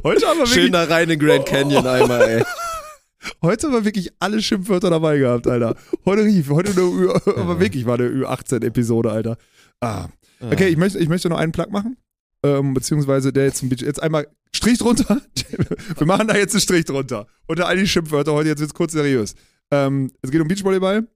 Heute 0.03 0.27
haben 0.27 0.37
wir 0.39 0.45
Schön 0.45 0.71
wirklich, 0.71 0.71
da 0.71 0.83
rein 0.83 1.09
in 1.09 1.19
Grand 1.19 1.45
Canyon 1.45 1.87
einmal, 1.87 2.21
ey. 2.21 2.43
heute 3.41 3.67
haben 3.67 3.73
wir 3.73 3.85
wirklich 3.85 4.11
alle 4.19 4.41
Schimpfwörter 4.41 4.89
dabei 4.91 5.17
gehabt, 5.17 5.47
Alter. 5.47 5.75
Heute 6.05 6.23
rief, 6.23 6.49
heute 6.49 6.71
eine 6.71 6.81
Ü, 6.81 7.09
aber 7.09 7.59
wirklich 7.59 7.85
war 7.85 7.95
eine 7.99 8.07
Ü18-Episode, 8.07 9.11
Alter. 9.11 9.37
Ah. 9.79 10.07
Okay, 10.39 10.67
ich 10.67 10.77
möchte, 10.77 10.99
ich 10.99 11.09
möchte 11.09 11.29
noch 11.29 11.37
einen 11.39 11.51
Plug 11.51 11.67
machen. 11.71 11.97
Ähm, 12.43 12.73
beziehungsweise 12.73 13.31
der 13.33 13.45
jetzt, 13.45 13.61
jetzt 13.63 14.01
einmal 14.01 14.27
Strich 14.55 14.77
drunter. 14.79 15.21
Wir 15.97 16.07
machen 16.07 16.27
da 16.27 16.35
jetzt 16.37 16.53
einen 16.53 16.61
Strich 16.61 16.85
drunter. 16.85 17.27
Unter 17.47 17.67
all 17.67 17.77
die 17.77 17.87
Schimpfwörter 17.87 18.33
heute, 18.33 18.49
jetzt 18.49 18.59
wird's 18.59 18.73
kurz 18.73 18.91
seriös. 18.93 19.35
Ähm, 19.71 20.11
es 20.21 20.31
geht 20.31 20.41
um 20.41 20.47
Beachvolleyball. 20.47 21.07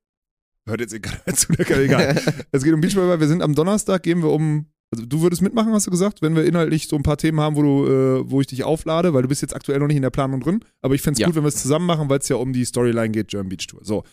Hört 0.68 0.80
jetzt 0.82 0.94
egal 0.94 1.22
zu, 1.36 1.54
egal. 1.54 2.22
Es 2.52 2.64
geht 2.64 2.74
um 2.74 2.82
Beachvolleyball. 2.82 3.20
Wir 3.20 3.28
sind 3.28 3.42
am 3.42 3.54
Donnerstag, 3.56 4.04
gehen 4.04 4.22
wir 4.24 4.32
um. 4.32 4.68
Also 4.92 5.06
du 5.06 5.22
würdest 5.22 5.42
mitmachen, 5.42 5.74
hast 5.74 5.88
du 5.88 5.92
gesagt, 5.92 6.22
wenn 6.22 6.36
wir 6.36 6.46
inhaltlich 6.46 6.88
so 6.88 6.96
ein 6.96 7.04
paar 7.04 7.18
Themen 7.18 7.40
haben, 7.42 7.56
wo 7.56 7.62
du, 7.64 7.86
äh, 7.88 8.32
wo 8.32 8.40
ich 8.40 8.48
dich 8.48 8.64
auflade, 8.64 9.14
weil 9.14 9.24
du 9.24 9.28
bist 9.28 9.42
jetzt 9.42 9.56
aktuell 9.56 9.80
noch 9.80 9.88
nicht 9.88 9.96
in 9.98 10.04
der 10.04 10.12
Planung 10.12 10.40
drin. 10.40 10.64
Aber 10.82 10.94
ich 10.96 11.02
fände 11.02 11.16
es 11.16 11.20
Ja. 11.20 11.28
gut, 11.28 11.36
wenn 11.36 11.44
wir 11.44 11.50
es 11.50 11.62
zusammen 11.62 11.86
machen, 11.86 12.08
weil 12.08 12.20
es 12.20 12.30
ja 12.30 12.36
um 12.38 12.54
die 12.54 12.64
Storyline 12.64 13.10
geht, 13.10 13.28
German 13.30 13.50
Beach 13.50 13.68
Tour. 13.68 13.82
So. 13.84 14.04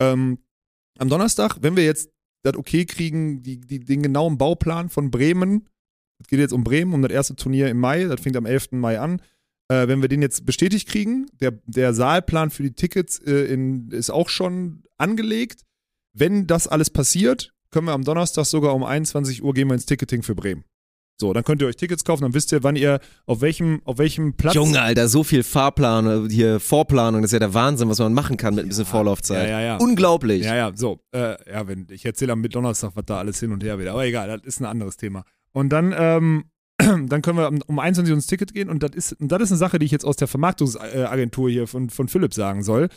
Ähm, 0.00 0.38
am 0.98 1.08
Donnerstag, 1.08 1.56
wenn 1.62 1.76
wir 1.76 1.84
jetzt 1.84 2.10
das 2.42 2.56
okay 2.56 2.84
kriegen, 2.84 3.42
die, 3.42 3.58
die, 3.60 3.80
den 3.80 4.02
genauen 4.02 4.38
Bauplan 4.38 4.90
von 4.90 5.10
Bremen, 5.10 5.66
es 6.20 6.26
geht 6.26 6.40
jetzt 6.40 6.52
um 6.52 6.64
Bremen, 6.64 6.92
um 6.94 7.02
das 7.02 7.12
erste 7.12 7.36
Turnier 7.36 7.68
im 7.68 7.78
Mai, 7.78 8.04
das 8.04 8.20
fängt 8.20 8.36
am 8.36 8.46
11. 8.46 8.72
Mai 8.72 8.98
an. 8.98 9.22
Äh, 9.68 9.86
wenn 9.86 10.00
wir 10.00 10.08
den 10.08 10.22
jetzt 10.22 10.46
bestätigt 10.46 10.88
kriegen, 10.88 11.26
der, 11.40 11.52
der 11.66 11.92
Saalplan 11.94 12.50
für 12.50 12.62
die 12.62 12.72
Tickets 12.72 13.18
äh, 13.18 13.52
in, 13.52 13.90
ist 13.90 14.10
auch 14.10 14.28
schon 14.28 14.82
angelegt. 14.96 15.62
Wenn 16.14 16.46
das 16.46 16.66
alles 16.66 16.90
passiert, 16.90 17.52
können 17.70 17.86
wir 17.86 17.92
am 17.92 18.04
Donnerstag 18.04 18.46
sogar 18.46 18.74
um 18.74 18.82
21 18.82 19.42
Uhr 19.42 19.52
gehen 19.52 19.68
wir 19.68 19.74
ins 19.74 19.86
Ticketing 19.86 20.22
für 20.22 20.34
Bremen. 20.34 20.64
So, 21.20 21.32
dann 21.32 21.42
könnt 21.42 21.60
ihr 21.60 21.66
euch 21.66 21.76
Tickets 21.76 22.04
kaufen, 22.04 22.22
dann 22.22 22.32
wisst 22.32 22.52
ihr, 22.52 22.62
wann 22.62 22.76
ihr 22.76 23.00
auf 23.26 23.40
welchem, 23.40 23.82
auf 23.84 23.98
welchem 23.98 24.34
Platz. 24.34 24.54
Junge, 24.54 24.80
Alter, 24.80 25.08
so 25.08 25.24
viel 25.24 25.42
Fahrplan, 25.42 26.26
äh, 26.26 26.30
hier 26.30 26.60
Vorplanung, 26.60 27.22
das 27.22 27.30
ist 27.30 27.32
ja 27.32 27.40
der 27.40 27.54
Wahnsinn, 27.54 27.88
was 27.88 27.98
man 27.98 28.14
machen 28.14 28.36
kann 28.36 28.54
mit 28.54 28.64
ein 28.64 28.68
bisschen 28.68 28.86
Vorlaufzeit. 28.86 29.48
Ja, 29.48 29.58
ja, 29.58 29.66
ja. 29.66 29.76
Unglaublich. 29.78 30.44
Ja, 30.44 30.54
ja, 30.54 30.72
so. 30.74 31.00
Äh, 31.12 31.36
ja, 31.50 31.66
wenn, 31.66 31.88
ich 31.90 32.04
erzähle 32.04 32.32
am 32.32 32.42
Donnerstag, 32.44 32.92
was 32.94 33.04
da 33.04 33.18
alles 33.18 33.40
hin 33.40 33.50
und 33.50 33.64
her 33.64 33.80
wieder. 33.80 33.92
Aber 33.92 34.06
egal, 34.06 34.28
das 34.28 34.46
ist 34.46 34.60
ein 34.60 34.64
anderes 34.64 34.96
Thema. 34.96 35.24
Und 35.58 35.70
dann, 35.70 35.92
ähm, 35.96 36.44
dann 36.78 37.20
können 37.22 37.36
wir 37.36 37.48
um- 37.48 37.62
um 37.66 37.78
21 37.80 38.12
Uhr 38.12 38.16
ins 38.16 38.28
Ticket 38.28 38.54
gehen 38.54 38.68
und 38.68 38.82
das 38.82 38.92
ist, 38.94 39.12
und 39.20 39.32
das 39.32 39.42
ist 39.42 39.50
eine 39.50 39.58
Sache, 39.58 39.80
die 39.80 39.86
ich 39.86 39.90
jetzt 39.90 40.04
aus 40.04 40.14
der 40.16 40.28
Vermarktungsagentur 40.28 41.50
hier 41.50 41.66
von, 41.66 41.90
von 41.90 42.06
Philipp 42.06 42.32
sagen 42.32 42.62
soll. 42.62 42.88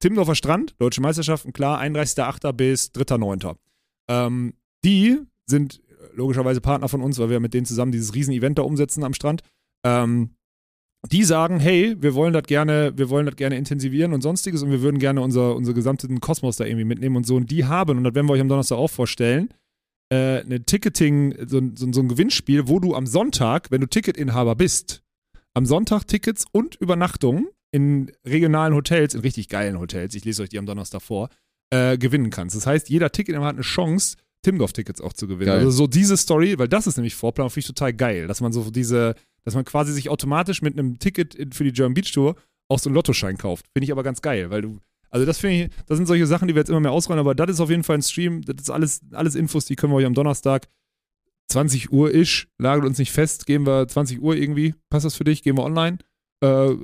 Timmendorfer 0.00 0.34
Strand, 0.34 0.74
Deutsche 0.78 1.00
Meisterschaften, 1.00 1.52
klar, 1.54 1.80
31.08. 1.80 2.52
bis 2.52 2.90
3.09. 2.94 3.56
Ähm, 4.08 4.52
die 4.84 5.18
sind 5.46 5.80
logischerweise 6.14 6.60
Partner 6.60 6.88
von 6.88 7.00
uns, 7.00 7.18
weil 7.18 7.30
wir 7.30 7.40
mit 7.40 7.54
denen 7.54 7.64
zusammen 7.64 7.92
dieses 7.92 8.14
Riesen-Event 8.14 8.58
da 8.58 8.62
umsetzen 8.62 9.02
am 9.02 9.14
Strand. 9.14 9.42
Ähm, 9.84 10.30
die 11.10 11.24
sagen, 11.24 11.58
hey, 11.58 11.96
wir 11.98 12.14
wollen 12.14 12.34
das 12.34 12.42
gerne, 12.42 12.92
wir 12.96 13.08
wollen 13.08 13.24
das 13.24 13.36
gerne 13.36 13.56
intensivieren 13.56 14.12
und 14.12 14.20
sonstiges 14.20 14.62
und 14.62 14.70
wir 14.70 14.82
würden 14.82 14.98
gerne 14.98 15.22
unser, 15.22 15.56
unser 15.56 15.72
gesamten 15.72 16.20
Kosmos 16.20 16.58
da 16.58 16.66
irgendwie 16.66 16.84
mitnehmen 16.84 17.16
und 17.16 17.26
so. 17.26 17.36
Und 17.36 17.50
die 17.50 17.64
haben, 17.64 17.96
und 17.96 18.04
das 18.04 18.14
werden 18.14 18.26
wir 18.26 18.34
euch 18.34 18.40
am 18.42 18.48
Donnerstag 18.48 18.76
auch 18.76 18.90
vorstellen, 18.90 19.48
äh, 20.12 20.40
eine 20.40 20.64
Ticketing, 20.64 21.34
so, 21.46 21.58
ein- 21.58 21.76
so, 21.76 21.86
ein- 21.86 21.92
so 21.92 22.00
ein 22.00 22.08
Gewinnspiel, 22.08 22.68
wo 22.68 22.80
du 22.80 22.94
am 22.94 23.06
Sonntag, 23.06 23.70
wenn 23.70 23.80
du 23.80 23.86
Ticketinhaber 23.86 24.54
bist, 24.56 25.02
am 25.54 25.66
Sonntag 25.66 26.04
Tickets 26.06 26.44
und 26.52 26.76
Übernachtung 26.76 27.48
in 27.72 28.10
regionalen 28.26 28.74
Hotels, 28.74 29.14
in 29.14 29.20
richtig 29.20 29.48
geilen 29.48 29.78
Hotels, 29.78 30.14
ich 30.14 30.24
lese 30.24 30.42
euch 30.42 30.48
die 30.48 30.58
am 30.58 30.66
Donnerstag 30.66 31.02
vor, 31.02 31.28
äh, 31.72 31.96
gewinnen 31.98 32.30
kannst. 32.30 32.56
Das 32.56 32.66
heißt, 32.66 32.88
jeder 32.88 33.10
Ticketinhaber 33.12 33.46
hat 33.48 33.54
eine 33.56 33.62
Chance, 33.62 34.16
Timdorf-Tickets 34.42 35.00
auch 35.00 35.12
zu 35.12 35.28
gewinnen. 35.28 35.46
Geil. 35.50 35.58
Also 35.58 35.70
so 35.70 35.86
diese 35.86 36.16
Story, 36.16 36.58
weil 36.58 36.66
das 36.68 36.86
ist 36.86 36.96
nämlich 36.96 37.14
Vorplan, 37.14 37.50
finde 37.50 37.60
ich 37.60 37.66
total 37.66 37.92
geil, 37.92 38.26
dass 38.26 38.40
man 38.40 38.52
so 38.52 38.70
diese, 38.70 39.14
dass 39.44 39.54
man 39.54 39.64
quasi 39.64 39.92
sich 39.92 40.08
automatisch 40.08 40.62
mit 40.62 40.78
einem 40.78 40.98
Ticket 40.98 41.54
für 41.54 41.62
die 41.64 41.72
German 41.72 41.94
Beach 41.94 42.10
Tour 42.12 42.34
auch 42.68 42.78
so 42.78 42.88
einen 42.88 42.94
Lottoschein 42.94 43.36
kauft. 43.36 43.66
Finde 43.72 43.84
ich 43.84 43.92
aber 43.92 44.02
ganz 44.02 44.22
geil, 44.22 44.50
weil 44.50 44.62
du, 44.62 44.78
also 45.10 45.26
das 45.26 45.38
finde 45.38 45.64
ich, 45.64 45.70
das 45.86 45.96
sind 45.96 46.06
solche 46.06 46.26
Sachen, 46.26 46.48
die 46.48 46.54
wir 46.54 46.60
jetzt 46.60 46.70
immer 46.70 46.80
mehr 46.80 46.92
ausrollen, 46.92 47.20
aber 47.20 47.34
das 47.34 47.50
ist 47.50 47.60
auf 47.60 47.70
jeden 47.70 47.82
Fall 47.82 47.98
ein 47.98 48.02
Stream, 48.02 48.42
das 48.42 48.62
ist 48.62 48.70
alles, 48.70 49.00
alles 49.12 49.34
Infos, 49.34 49.66
die 49.66 49.76
können 49.76 49.92
wir 49.92 49.96
euch 49.96 50.06
am 50.06 50.14
Donnerstag 50.14 50.68
20 51.48 51.92
Uhr 51.92 52.14
ish, 52.14 52.48
lagert 52.58 52.86
uns 52.86 52.98
nicht 52.98 53.10
fest, 53.10 53.46
gehen 53.46 53.66
wir 53.66 53.88
20 53.88 54.20
Uhr 54.22 54.36
irgendwie, 54.36 54.74
passt 54.88 55.04
das 55.04 55.16
für 55.16 55.24
dich, 55.24 55.42
gehen 55.42 55.58
wir 55.58 55.64
online, 55.64 55.98
äh, 56.42 56.74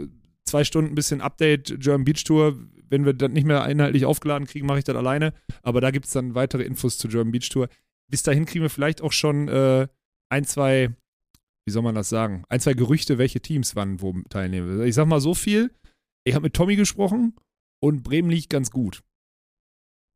zwei 0.45 0.65
Stunden 0.65 0.95
bisschen 0.97 1.21
Update, 1.21 1.81
German 1.81 2.05
Beach 2.05 2.25
Tour, 2.25 2.59
wenn 2.89 3.05
wir 3.05 3.15
das 3.15 3.31
nicht 3.31 3.47
mehr 3.47 3.67
inhaltlich 3.69 4.05
aufgeladen 4.05 4.47
kriegen, 4.47 4.67
mache 4.67 4.79
ich 4.79 4.85
das 4.85 4.97
alleine, 4.97 5.33
aber 5.63 5.81
da 5.81 5.93
gibt 5.93 6.07
es 6.07 6.13
dann 6.13 6.35
weitere 6.35 6.65
Infos 6.65 6.99
zur 6.99 7.11
German 7.11 7.31
Beach 7.31 7.49
Tour. 7.49 7.69
Bis 8.09 8.23
dahin 8.23 8.45
kriegen 8.45 8.63
wir 8.63 8.71
vielleicht 8.71 9.03
auch 9.03 9.13
schon 9.13 9.49
äh, 9.49 9.87
ein, 10.31 10.45
zwei, 10.45 10.91
wie 11.65 11.73
soll 11.73 11.83
man 11.83 11.95
das 11.95 12.09
sagen, 12.09 12.45
ein, 12.49 12.61
zwei 12.61 12.75
Gerüchte, 12.75 13.19
welche 13.19 13.41
Teams 13.41 13.77
wann 13.77 14.01
wo 14.01 14.15
teilnehmen. 14.29 14.83
Ich 14.85 14.97
sag 14.97 15.07
mal 15.07 15.21
so 15.21 15.35
viel, 15.35 15.71
ich 16.25 16.35
habe 16.35 16.45
mit 16.45 16.55
Tommy 16.55 16.75
gesprochen 16.75 17.35
und 17.81 18.03
Bremen 18.03 18.31
liegt 18.31 18.51
ganz 18.51 18.71
gut. 18.71 19.03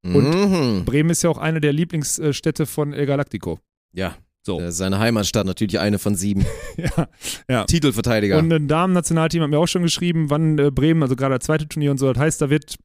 Mhm. 0.03 0.85
Bremen 0.85 1.11
ist 1.11 1.23
ja 1.23 1.31
auch 1.31 1.39
eine 1.39 1.61
der 1.61 1.73
Lieblingsstädte 1.73 2.67
von 2.67 2.93
El 2.93 3.07
Galactico. 3.07 3.59
Ja. 3.93 4.17
So. 4.43 4.59
Äh, 4.59 4.73
Seine 4.73 4.99
Heimatstadt, 4.99 5.45
natürlich 5.45 5.79
eine 5.79 5.99
von 5.99 6.15
sieben. 6.15 6.47
ja. 7.49 7.65
Titelverteidiger. 7.65 8.39
Und 8.39 8.51
ein 8.51 8.69
Damen-Nationalteam 8.69 9.43
hat 9.43 9.51
mir 9.51 9.59
auch 9.59 9.69
schon 9.69 9.83
geschrieben, 9.83 10.31
wann 10.31 10.59
äh, 10.59 10.71
Bremen, 10.71 11.03
also 11.03 11.15
gerade 11.17 11.37
das 11.39 11.45
zweite 11.45 11.69
Turnier 11.69 11.91
und 11.91 11.99
so, 11.99 12.11
das 12.11 12.19
heißt, 12.19 12.41
da 12.41 12.49
wird, 12.49 12.77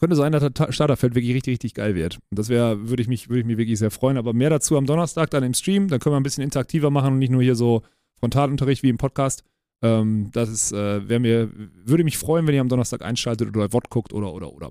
könnte 0.00 0.16
sein, 0.16 0.32
dass 0.32 0.42
das 0.42 0.52
Ta- 0.54 0.72
Starterfeld 0.72 1.14
wirklich 1.14 1.32
richtig, 1.34 1.52
richtig 1.52 1.74
geil 1.74 1.94
wird. 1.94 2.16
Und 2.30 2.38
das 2.40 2.48
wäre, 2.48 2.88
würde 2.88 3.00
ich 3.02 3.08
mich, 3.08 3.28
würde 3.28 3.40
ich 3.40 3.46
mich 3.46 3.58
wirklich 3.58 3.78
sehr 3.78 3.92
freuen. 3.92 4.16
Aber 4.16 4.32
mehr 4.32 4.50
dazu 4.50 4.76
am 4.76 4.86
Donnerstag 4.86 5.30
dann 5.30 5.44
im 5.44 5.54
Stream, 5.54 5.86
dann 5.86 6.00
können 6.00 6.14
wir 6.14 6.18
ein 6.20 6.24
bisschen 6.24 6.42
interaktiver 6.42 6.90
machen 6.90 7.12
und 7.12 7.18
nicht 7.20 7.30
nur 7.30 7.42
hier 7.42 7.54
so 7.54 7.82
Frontalunterricht 8.18 8.82
wie 8.82 8.88
im 8.88 8.98
Podcast. 8.98 9.44
Ähm, 9.82 10.30
das 10.32 10.48
ist, 10.48 10.72
äh, 10.72 11.08
wäre 11.08 11.20
mir, 11.20 11.50
würde 11.84 12.04
mich 12.04 12.18
freuen, 12.18 12.46
wenn 12.46 12.54
ihr 12.54 12.60
am 12.60 12.68
Donnerstag 12.68 13.02
einschaltet 13.02 13.48
oder 13.48 13.70
VOD 13.70 13.90
guckt 13.90 14.12
oder, 14.12 14.32
oder, 14.32 14.52
oder. 14.52 14.70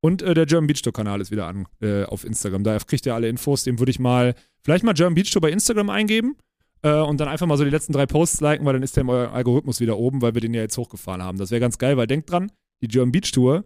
Und 0.00 0.22
äh, 0.22 0.34
der 0.34 0.46
German 0.46 0.66
Beach 0.66 0.82
Tour 0.82 0.92
Kanal 0.92 1.20
ist 1.20 1.30
wieder 1.30 1.46
an 1.46 1.66
äh, 1.80 2.04
auf 2.04 2.24
Instagram. 2.24 2.64
Da 2.64 2.78
kriegt 2.78 3.06
ihr 3.06 3.14
alle 3.14 3.28
Infos. 3.28 3.64
Dem 3.64 3.78
würde 3.78 3.90
ich 3.90 3.98
mal, 3.98 4.34
vielleicht 4.62 4.84
mal 4.84 4.92
German 4.94 5.14
Beach 5.14 5.30
Tour 5.30 5.42
bei 5.42 5.50
Instagram 5.50 5.90
eingeben 5.90 6.36
äh, 6.82 6.92
und 6.92 7.18
dann 7.20 7.28
einfach 7.28 7.46
mal 7.46 7.56
so 7.56 7.64
die 7.64 7.70
letzten 7.70 7.92
drei 7.92 8.06
Posts 8.06 8.40
liken, 8.40 8.64
weil 8.66 8.74
dann 8.74 8.82
ist 8.82 8.96
der 8.96 9.02
im 9.02 9.08
euer 9.08 9.32
Algorithmus 9.32 9.80
wieder 9.80 9.98
oben, 9.98 10.22
weil 10.22 10.34
wir 10.34 10.40
den 10.40 10.54
ja 10.54 10.62
jetzt 10.62 10.78
hochgefahren 10.78 11.22
haben. 11.22 11.38
Das 11.38 11.50
wäre 11.50 11.60
ganz 11.60 11.78
geil, 11.78 11.96
weil 11.96 12.06
denkt 12.06 12.30
dran, 12.30 12.50
die 12.82 12.88
German 12.88 13.12
Beach 13.12 13.32
Tour, 13.32 13.64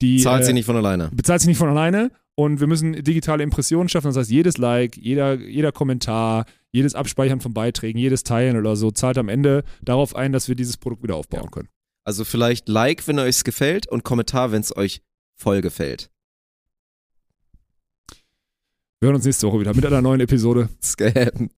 die 0.00 0.18
Zahlt 0.18 0.42
äh, 0.42 0.46
sie 0.46 0.52
nicht 0.52 0.66
von 0.66 0.76
alleine. 0.76 1.10
bezahlt 1.12 1.40
sich 1.40 1.48
nicht 1.48 1.58
von 1.58 1.68
alleine 1.68 2.10
und 2.44 2.58
wir 2.58 2.66
müssen 2.66 2.92
digitale 3.04 3.42
Impressionen 3.42 3.90
schaffen. 3.90 4.06
Das 4.08 4.16
heißt, 4.16 4.30
jedes 4.30 4.56
Like, 4.56 4.96
jeder, 4.96 5.34
jeder 5.34 5.72
Kommentar, 5.72 6.46
jedes 6.72 6.94
Abspeichern 6.94 7.40
von 7.40 7.52
Beiträgen, 7.52 7.98
jedes 7.98 8.22
Teilen 8.24 8.56
oder 8.56 8.76
so 8.76 8.90
zahlt 8.90 9.18
am 9.18 9.28
Ende 9.28 9.62
darauf 9.82 10.16
ein, 10.16 10.32
dass 10.32 10.48
wir 10.48 10.54
dieses 10.54 10.78
Produkt 10.78 11.02
wieder 11.02 11.16
aufbauen 11.16 11.50
können. 11.50 11.68
Also 12.04 12.24
vielleicht 12.24 12.68
Like, 12.68 13.06
wenn 13.06 13.18
euch 13.18 13.44
gefällt 13.44 13.86
und 13.88 14.04
Kommentar, 14.04 14.52
wenn 14.52 14.62
es 14.62 14.74
euch 14.74 15.02
voll 15.36 15.60
gefällt. 15.60 16.10
Wir 19.00 19.06
hören 19.06 19.16
uns 19.16 19.24
nächste 19.24 19.46
Woche 19.46 19.60
wieder 19.60 19.74
mit 19.74 19.84
einer 19.86 20.02
neuen 20.02 20.20
Episode. 20.20 20.68
Scam. 20.82 21.48